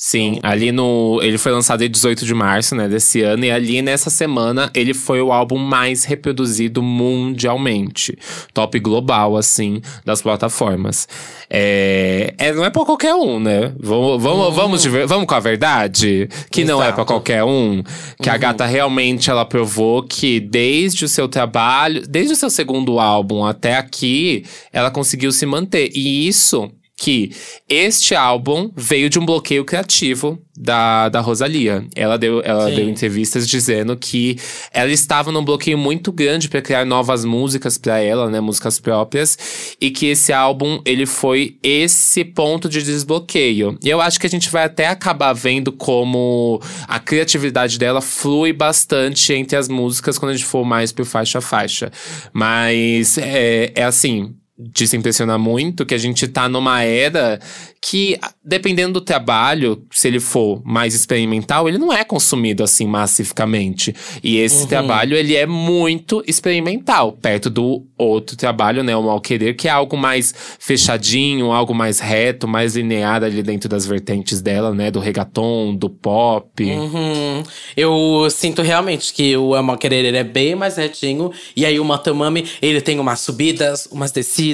Sim, 0.00 0.38
ali 0.44 0.70
no. 0.70 1.18
Ele 1.20 1.36
foi 1.36 1.50
lançado 1.50 1.82
em 1.82 1.90
18 1.90 2.24
de 2.24 2.32
março, 2.32 2.76
né, 2.76 2.86
desse 2.86 3.20
ano, 3.22 3.44
e 3.44 3.50
ali 3.50 3.82
nessa 3.82 4.10
semana 4.10 4.70
ele 4.72 4.94
foi 4.94 5.20
o 5.20 5.32
álbum 5.32 5.58
mais 5.58 6.04
reproduzido 6.04 6.80
mundialmente. 6.80 8.16
Top 8.54 8.78
global, 8.78 9.36
assim, 9.36 9.82
das 10.04 10.22
plataformas. 10.22 11.08
É, 11.50 12.32
é 12.38 12.52
não 12.52 12.64
é 12.64 12.70
pra 12.70 12.84
qualquer 12.84 13.12
um, 13.12 13.40
né? 13.40 13.74
Vamos, 13.80 14.22
vamos, 14.22 14.46
uhum. 14.46 14.52
vamos, 14.52 14.84
vamos 14.84 15.26
com 15.26 15.34
a 15.34 15.40
verdade? 15.40 16.28
Que 16.48 16.60
Exato. 16.60 16.78
não 16.78 16.84
é 16.84 16.92
pra 16.92 17.04
qualquer 17.04 17.42
um. 17.42 17.82
Que 18.22 18.28
uhum. 18.28 18.34
a 18.36 18.38
gata 18.38 18.66
realmente 18.66 19.28
ela 19.30 19.44
provou 19.44 20.04
que 20.04 20.38
desde 20.38 21.06
o 21.06 21.08
seu 21.08 21.26
trabalho, 21.26 22.06
desde 22.06 22.34
o 22.34 22.36
seu 22.36 22.50
segundo 22.50 23.00
álbum 23.00 23.44
até 23.44 23.76
aqui, 23.76 24.44
ela 24.72 24.92
conseguiu 24.92 25.32
se 25.32 25.44
manter. 25.44 25.90
E 25.92 26.28
isso 26.28 26.70
que 26.98 27.30
este 27.68 28.16
álbum 28.16 28.72
veio 28.74 29.08
de 29.08 29.20
um 29.20 29.24
bloqueio 29.24 29.64
criativo 29.64 30.36
da, 30.58 31.08
da 31.08 31.20
Rosalia. 31.20 31.86
Ela 31.94 32.18
deu, 32.18 32.42
ela 32.42 32.68
deu 32.72 32.88
entrevistas 32.88 33.46
dizendo 33.48 33.96
que 33.96 34.36
ela 34.72 34.90
estava 34.90 35.30
num 35.30 35.44
bloqueio 35.44 35.78
muito 35.78 36.10
grande 36.10 36.48
para 36.48 36.60
criar 36.60 36.84
novas 36.84 37.24
músicas 37.24 37.78
para 37.78 38.00
ela, 38.00 38.28
né, 38.28 38.40
músicas 38.40 38.80
próprias, 38.80 39.38
e 39.80 39.92
que 39.92 40.06
esse 40.06 40.32
álbum 40.32 40.80
ele 40.84 41.06
foi 41.06 41.56
esse 41.62 42.24
ponto 42.24 42.68
de 42.68 42.82
desbloqueio. 42.82 43.78
E 43.80 43.88
eu 43.88 44.00
acho 44.00 44.18
que 44.18 44.26
a 44.26 44.30
gente 44.30 44.50
vai 44.50 44.64
até 44.64 44.88
acabar 44.88 45.32
vendo 45.32 45.70
como 45.70 46.60
a 46.88 46.98
criatividade 46.98 47.78
dela 47.78 48.00
flui 48.00 48.52
bastante 48.52 49.32
entre 49.32 49.56
as 49.56 49.68
músicas 49.68 50.18
quando 50.18 50.32
a 50.32 50.34
gente 50.34 50.46
for 50.46 50.64
mais 50.64 50.90
por 50.90 51.04
faixa 51.04 51.38
a 51.38 51.42
faixa. 51.42 51.92
Mas 52.32 53.16
é, 53.18 53.70
é 53.72 53.84
assim, 53.84 54.34
de 54.58 54.88
se 54.88 54.96
impressionar 54.96 55.38
muito, 55.38 55.86
que 55.86 55.94
a 55.94 55.98
gente 55.98 56.26
tá 56.26 56.48
numa 56.48 56.82
era 56.82 57.38
que, 57.80 58.18
dependendo 58.44 58.94
do 58.94 59.00
trabalho, 59.00 59.84
se 59.92 60.08
ele 60.08 60.18
for 60.18 60.60
mais 60.64 60.94
experimental, 60.94 61.68
ele 61.68 61.78
não 61.78 61.92
é 61.92 62.02
consumido 62.02 62.64
assim 62.64 62.86
massificamente. 62.86 63.94
E 64.22 64.38
esse 64.38 64.62
uhum. 64.62 64.66
trabalho, 64.66 65.16
ele 65.16 65.36
é 65.36 65.46
muito 65.46 66.22
experimental, 66.26 67.12
perto 67.12 67.48
do 67.48 67.86
outro 67.96 68.36
trabalho, 68.36 68.82
né, 68.82 68.96
o 68.96 69.02
Mal 69.02 69.20
Querer, 69.20 69.54
que 69.54 69.68
é 69.68 69.70
algo 69.70 69.96
mais 69.96 70.34
fechadinho, 70.58 71.52
algo 71.52 71.72
mais 71.74 72.00
reto, 72.00 72.48
mais 72.48 72.74
linear 72.74 73.22
ali 73.22 73.42
dentro 73.42 73.68
das 73.68 73.86
vertentes 73.86 74.42
dela, 74.42 74.74
né, 74.74 74.90
do 74.90 74.98
reggaeton, 74.98 75.74
do 75.74 75.88
pop. 75.88 76.64
Uhum. 76.64 77.42
Eu 77.76 78.28
sinto 78.30 78.62
realmente 78.62 79.12
que 79.12 79.36
o 79.36 79.60
Mal 79.62 79.78
Querer, 79.78 80.04
ele 80.04 80.16
é 80.16 80.24
bem 80.24 80.56
mais 80.56 80.76
retinho, 80.76 81.30
e 81.54 81.64
aí 81.64 81.78
o 81.78 81.84
Motomami, 81.84 82.44
ele 82.60 82.80
tem 82.80 82.98
umas 82.98 83.20
subidas, 83.20 83.86
umas 83.90 84.10
descidas, 84.10 84.47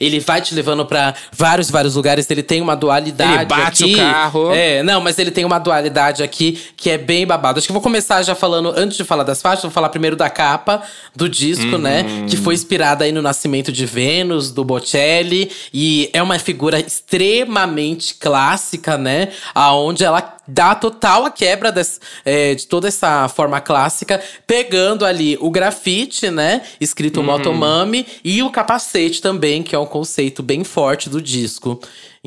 ele 0.00 0.20
vai 0.20 0.40
te 0.40 0.54
levando 0.54 0.84
para 0.86 1.14
vários, 1.32 1.70
vários 1.70 1.94
lugares. 1.94 2.30
Ele 2.30 2.42
tem 2.42 2.60
uma 2.60 2.76
dualidade. 2.76 3.34
Ele 3.34 3.44
bate 3.46 3.84
aqui. 3.84 3.94
o 3.94 3.96
carro. 3.96 4.52
É, 4.52 4.82
não, 4.82 5.00
mas 5.00 5.18
ele 5.18 5.30
tem 5.30 5.44
uma 5.44 5.58
dualidade 5.58 6.22
aqui 6.22 6.60
que 6.76 6.90
é 6.90 6.98
bem 6.98 7.26
babado. 7.26 7.58
Acho 7.58 7.66
que 7.66 7.72
eu 7.72 7.74
vou 7.74 7.82
começar 7.82 8.22
já 8.22 8.34
falando, 8.34 8.72
antes 8.76 8.96
de 8.96 9.04
falar 9.04 9.24
das 9.24 9.42
faixas, 9.42 9.62
vou 9.62 9.70
falar 9.70 9.88
primeiro 9.88 10.16
da 10.16 10.30
capa 10.30 10.82
do 11.14 11.28
disco, 11.28 11.72
uhum. 11.72 11.78
né? 11.78 12.04
Que 12.28 12.36
foi 12.36 12.54
inspirada 12.54 13.04
aí 13.04 13.12
no 13.12 13.22
nascimento 13.22 13.72
de 13.72 13.86
Vênus, 13.86 14.50
do 14.50 14.64
Bocelli. 14.64 15.50
E 15.72 16.10
é 16.12 16.22
uma 16.22 16.38
figura 16.38 16.78
extremamente 16.78 18.14
clássica, 18.14 18.96
né? 18.96 19.28
Aonde 19.54 20.04
ela 20.04 20.37
dá 20.48 20.74
total 20.74 21.26
a 21.26 21.30
quebra 21.30 21.70
desse, 21.70 22.00
é, 22.24 22.54
de 22.54 22.66
toda 22.66 22.88
essa 22.88 23.28
forma 23.28 23.60
clássica, 23.60 24.20
pegando 24.46 25.04
ali 25.04 25.36
o 25.40 25.50
grafite, 25.50 26.30
né? 26.30 26.62
Escrito 26.80 27.20
uhum. 27.20 27.26
Motomami, 27.26 28.06
e 28.24 28.42
o 28.42 28.50
capacete 28.50 29.20
também, 29.20 29.62
que 29.62 29.76
é 29.76 29.78
um 29.78 29.86
conceito 29.86 30.42
bem 30.42 30.64
forte 30.64 31.10
do 31.10 31.20
disco. 31.20 31.78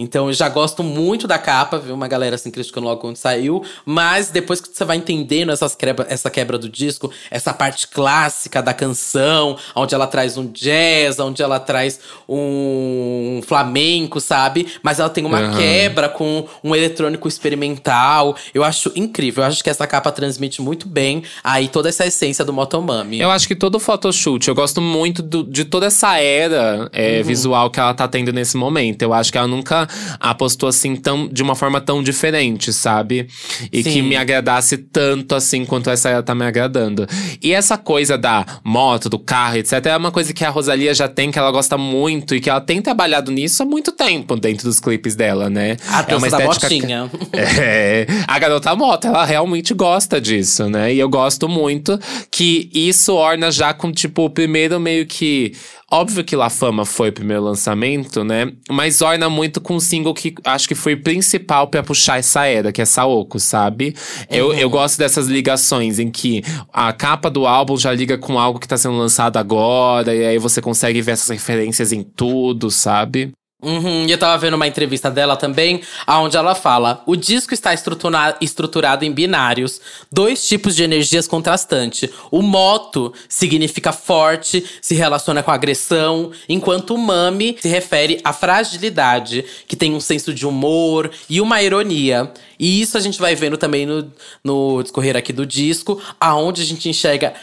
Então 0.02 0.28
eu 0.28 0.34
já 0.34 0.50
gosto 0.50 0.84
muito 0.84 1.28
da 1.28 1.38
capa, 1.38 1.78
viu? 1.78 1.94
Uma 1.94 2.08
galera 2.08 2.36
assim 2.36 2.50
criticando 2.50 2.88
logo 2.88 3.02
quando 3.02 3.18
saiu. 3.18 3.64
Mas 3.86 4.30
depois 4.30 4.60
que 4.60 4.76
você 4.76 4.84
vai 4.84 4.98
entendendo 4.98 5.52
essas 5.52 5.76
quebra, 5.76 6.08
essa 6.10 6.30
quebra 6.30 6.58
do 6.58 6.68
disco, 6.68 7.12
essa 7.30 7.54
parte 7.54 7.88
clássica 7.88 8.62
da 8.62 8.74
canção, 8.74 9.58
onde 9.76 9.94
ela 9.94 10.08
traz 10.08 10.38
um 10.38 10.48
jazz, 10.48 11.20
onde 11.20 11.44
ela 11.44 11.60
traz 11.60 12.00
um 12.28 13.42
flamenco, 13.46 14.20
sabe? 14.20 14.68
Mas 14.82 15.00
ela 15.00 15.10
tem 15.10 15.24
uma 15.24 15.40
uhum. 15.40 15.58
quebra 15.58 16.10
com 16.10 16.48
um 16.64 16.76
eletrônico 16.76 17.28
experimental. 17.28 18.36
Eu 18.54 18.64
acho 18.64 18.92
incrível. 18.96 19.44
Eu 19.44 19.48
acho 19.50 19.64
que 19.64 19.70
essa 19.70 19.86
capa 19.86 20.12
transmite 20.12 20.62
muito 20.62 20.88
bem 20.88 21.24
aí 21.44 21.68
toda 21.68 21.90
essa 21.90 22.06
essência 22.06 22.44
do 22.44 22.52
Motomami. 22.52 23.20
Eu 23.20 23.30
acho 23.30 23.48
que 23.48 23.56
todo 23.56 23.80
photoshoot, 23.80 24.48
eu 24.48 24.56
gosto 24.56 24.82
muito 24.82 25.22
do, 25.22 25.44
de 25.44 25.64
toda 25.66 25.86
essa 25.86 26.18
era 26.18 26.90
é, 26.92 27.18
uhum. 27.20 27.24
visual 27.24 27.70
que 27.70 27.80
ela 27.80 27.94
tá 27.94 28.08
tendo 28.08 28.34
nesse 28.34 28.58
momento. 28.58 29.04
Eu 29.04 29.14
acho 29.14 29.32
que 29.32 29.38
ela 29.38 29.48
nunca 29.48 29.88
apostou 30.20 30.70
assim 30.70 30.96
tão, 30.96 31.28
de 31.28 31.42
uma 31.42 31.56
forma 31.56 31.82
tão 31.82 32.04
diferente, 32.04 32.72
sabe? 32.72 33.28
E 33.72 33.84
Sim. 33.84 33.92
que 33.92 34.02
me 34.02 34.16
agradasse 34.16 34.78
tanto 34.78 35.36
assim 35.36 35.66
quanto 35.66 35.90
essa 35.90 36.10
era 36.10 36.24
tá 36.24 36.36
me 36.36 36.46
agradando. 36.46 37.08
E 37.42 37.54
essa 37.54 37.78
coisa 37.78 38.18
da 38.18 38.46
moto, 38.64 39.10
do 39.10 39.20
carro, 39.20 39.58
etc, 39.58 39.86
é 39.86 39.98
uma 39.98 40.12
coisa 40.12 40.34
que 40.34 40.44
a 40.46 40.50
Rosalia 40.50 40.94
já 40.94 41.08
tem, 41.08 41.32
que 41.32 41.40
ela 41.40 41.52
gosta 41.52 41.78
muito 41.78 42.36
e 42.36 42.42
que 42.42 42.50
ela 42.50 42.62
tem 42.62 42.82
trabalhado 42.82 43.32
nisso 43.32 43.64
há 43.64 43.66
muito 43.66 43.92
tempo 43.92 44.36
dentro 44.36 44.68
dos 44.68 44.80
clipes 44.80 45.16
dela, 45.16 45.50
né? 45.50 45.78
A 45.88 46.02
dança 46.02 46.30
da 46.30 46.40
motinha. 46.40 47.10
É, 47.64 48.06
a 48.28 48.40
garota 48.40 48.76
moto, 48.76 49.06
ela 49.06 49.26
realmente 49.26 49.74
gosta 49.74 50.20
disso, 50.20 50.70
né? 50.70 50.94
E 50.94 51.00
eu 51.00 51.10
gosto 51.10 51.48
muito 51.48 52.00
que 52.30 52.70
isso 52.74 53.14
orna 53.14 53.52
já 53.52 53.74
com, 53.74 53.92
tipo, 53.92 54.26
o 54.26 54.30
primeiro 54.30 54.80
meio 54.80 55.06
que. 55.06 55.54
Óbvio 55.90 56.24
que 56.24 56.36
La 56.36 56.50
Fama 56.50 56.86
foi 56.86 57.10
o 57.10 57.14
primeiro 57.14 57.44
lançamento, 57.44 58.24
né? 58.24 58.52
Mas 58.70 59.02
orna 59.02 59.30
muito 59.30 59.60
com 59.60 59.71
um 59.74 59.80
single 59.80 60.14
que 60.14 60.36
acho 60.44 60.68
que 60.68 60.76
foi 60.76 60.96
principal 60.96 61.68
pra 61.68 61.84
puxar 61.84 62.20
essa 62.20 62.46
era, 62.46 62.72
que 62.72 62.82
é 62.82 62.86
Saoko, 62.86 63.40
sabe? 63.40 63.96
Eu, 64.30 64.54
eu 64.54 64.70
gosto 64.70 64.98
dessas 64.98 65.28
ligações 65.28 66.00
em 66.00 66.10
que 66.10 66.44
a 66.72 66.92
capa 66.94 67.30
do 67.30 67.46
álbum 67.46 67.78
já 67.78 67.92
liga 67.94 68.18
com 68.18 68.40
algo 68.40 68.60
que 68.60 68.68
tá 68.68 68.78
sendo 68.78 68.98
lançado 68.98 69.38
agora, 69.38 70.14
e 70.16 70.26
aí 70.26 70.38
você 70.38 70.62
consegue 70.62 71.02
ver 71.02 71.12
essas 71.12 71.30
referências 71.30 71.92
em 71.92 72.04
tudo, 72.04 72.70
sabe? 72.70 73.32
Uhum, 73.62 74.08
e 74.08 74.12
eu 74.12 74.18
tava 74.18 74.36
vendo 74.40 74.56
uma 74.56 74.68
entrevista 74.68 75.12
dela 75.12 75.38
também, 75.38 75.82
onde 76.08 76.36
ela 76.36 76.56
fala: 76.56 77.04
o 77.06 77.16
disco 77.16 77.54
está 77.54 77.72
estrutura 77.74 78.36
estruturado 78.42 79.06
em 79.06 79.12
binários, 79.12 79.80
dois 80.12 80.48
tipos 80.48 80.76
de 80.76 80.84
energias 80.84 81.28
contrastantes. 81.28 82.10
O 82.32 82.42
moto 82.42 83.14
significa 83.30 83.92
forte, 83.92 84.66
se 84.82 84.96
relaciona 84.96 85.44
com 85.44 85.52
agressão, 85.52 86.32
enquanto 86.50 86.96
o 86.96 86.98
mami 86.98 87.56
se 87.62 87.68
refere 87.68 88.20
à 88.24 88.34
fragilidade, 88.34 89.46
que 89.68 89.76
tem 89.76 89.94
um 89.94 90.00
senso 90.00 90.34
de 90.34 90.48
humor 90.48 91.12
e 91.30 91.40
uma 91.40 91.62
ironia. 91.62 92.32
E 92.58 92.80
isso 92.80 92.96
a 92.96 93.02
gente 93.02 93.20
vai 93.20 93.34
vendo 93.36 93.58
também 93.58 93.88
no, 93.88 94.12
no 94.44 94.84
discorrer 94.84 95.18
aqui 95.18 95.34
do 95.34 95.48
disco, 95.48 96.00
aonde 96.20 96.62
a 96.62 96.66
gente 96.66 96.88
enxerga 96.88 97.34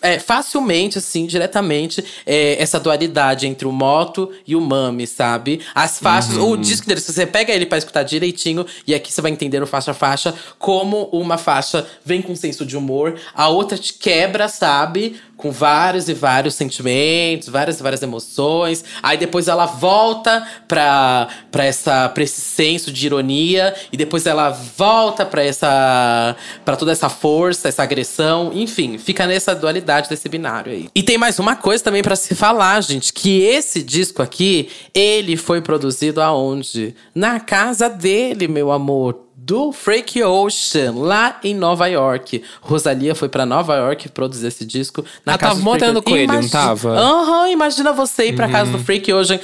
é, 0.00 0.20
facilmente, 0.20 0.98
assim, 0.98 1.26
diretamente, 1.26 2.04
é, 2.24 2.60
essa 2.62 2.78
dualidade 2.78 3.48
entre 3.48 3.66
o 3.66 3.72
moto 3.72 4.30
e 4.46 4.54
o 4.54 4.60
mami, 4.60 5.08
sabe? 5.08 5.27
As 5.74 5.98
faixas, 5.98 6.36
o 6.36 6.56
disco 6.56 6.86
dele, 6.86 7.00
se 7.00 7.12
você 7.12 7.26
pega 7.26 7.52
ele 7.52 7.66
pra 7.66 7.78
escutar 7.78 8.02
direitinho, 8.02 8.64
e 8.86 8.94
aqui 8.94 9.12
você 9.12 9.20
vai 9.20 9.30
entendendo 9.30 9.66
faixa 9.66 9.90
a 9.90 9.94
faixa, 9.94 10.34
como 10.58 11.04
uma 11.12 11.36
faixa 11.36 11.86
vem 12.04 12.22
com 12.22 12.34
senso 12.34 12.64
de 12.64 12.76
humor, 12.76 13.18
a 13.34 13.48
outra 13.48 13.76
te 13.76 13.94
quebra, 13.94 14.48
sabe? 14.48 15.20
Com 15.38 15.50
vários 15.50 16.08
e 16.08 16.14
vários 16.14 16.54
sentimentos, 16.54 17.48
várias 17.48 17.80
e 17.80 17.82
várias 17.82 18.02
emoções. 18.02 18.84
Aí 19.02 19.16
depois 19.16 19.48
ela 19.48 19.64
volta 19.64 20.46
pra, 20.66 21.28
pra, 21.50 21.64
essa, 21.64 22.08
pra 22.10 22.22
esse 22.22 22.40
senso 22.40 22.92
de 22.92 23.06
ironia, 23.06 23.74
e 23.90 23.96
depois 23.96 24.26
ela 24.26 24.50
volta 24.50 25.24
pra 25.24 25.42
essa. 25.42 26.36
para 26.64 26.76
toda 26.76 26.92
essa 26.92 27.08
força, 27.08 27.68
essa 27.68 27.82
agressão. 27.82 28.50
Enfim, 28.52 28.98
fica 28.98 29.26
nessa 29.26 29.54
dualidade 29.54 30.10
desse 30.10 30.28
binário 30.28 30.72
aí. 30.72 30.88
E 30.94 31.02
tem 31.02 31.16
mais 31.16 31.38
uma 31.38 31.56
coisa 31.56 31.82
também 31.82 32.02
pra 32.02 32.16
se 32.16 32.34
falar, 32.34 32.80
gente: 32.82 33.12
que 33.12 33.40
esse 33.40 33.82
disco 33.82 34.20
aqui, 34.20 34.68
ele 34.92 35.36
foi 35.36 35.62
produzido 35.62 36.20
aonde? 36.20 36.94
Na 37.14 37.40
casa 37.40 37.88
dele, 37.88 38.48
meu 38.48 38.70
amor 38.72 39.27
do 39.48 39.72
Frank 39.72 40.22
Ocean, 40.22 40.92
lá 40.94 41.40
em 41.42 41.54
Nova 41.54 41.86
York. 41.86 42.44
Rosalia 42.60 43.14
foi 43.14 43.30
pra 43.30 43.46
Nova 43.46 43.74
York 43.76 44.10
produzir 44.10 44.48
esse 44.48 44.62
disco. 44.62 45.02
Na 45.24 45.32
Ela 45.32 45.38
casa 45.38 45.54
tava 45.54 45.54
do 45.54 45.62
Frank 45.64 45.80
morando 45.80 45.98
Ocean. 46.00 46.12
com 46.12 46.16
ele, 46.18 46.42
não 46.42 46.48
tava? 46.50 46.90
Uhum. 46.90 46.98
Aham, 46.98 47.48
imagina 47.48 47.94
você 47.94 48.26
ir 48.26 48.36
pra 48.36 48.46
casa 48.50 48.70
do 48.70 48.78
Frank 48.78 49.10
Ocean 49.10 49.40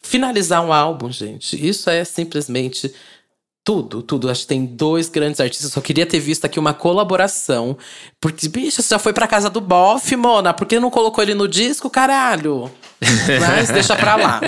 finalizar 0.00 0.64
um 0.64 0.72
álbum, 0.72 1.10
gente. 1.10 1.56
Isso 1.68 1.90
é 1.90 2.04
simplesmente 2.04 2.94
tudo, 3.64 4.02
tudo. 4.02 4.30
Acho 4.30 4.42
que 4.42 4.46
tem 4.46 4.64
dois 4.64 5.08
grandes 5.08 5.40
artistas. 5.40 5.72
Só 5.72 5.80
queria 5.80 6.06
ter 6.06 6.20
visto 6.20 6.44
aqui 6.44 6.60
uma 6.60 6.72
colaboração. 6.72 7.76
Porque, 8.20 8.48
bicho, 8.48 8.80
você 8.80 8.90
já 8.94 9.00
foi 9.00 9.12
pra 9.12 9.26
casa 9.26 9.50
do 9.50 9.60
Boff, 9.60 10.14
Mona. 10.14 10.54
Por 10.54 10.64
que 10.64 10.78
não 10.78 10.90
colocou 10.90 11.24
ele 11.24 11.34
no 11.34 11.48
disco, 11.48 11.90
caralho? 11.90 12.70
Mas 13.40 13.68
deixa 13.68 13.96
pra 13.96 14.14
lá. 14.14 14.40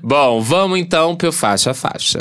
Bom, 0.00 0.40
vamos 0.40 0.78
então 0.78 1.16
pro 1.16 1.32
faixa 1.32 1.72
a 1.72 1.74
faixa. 1.74 2.18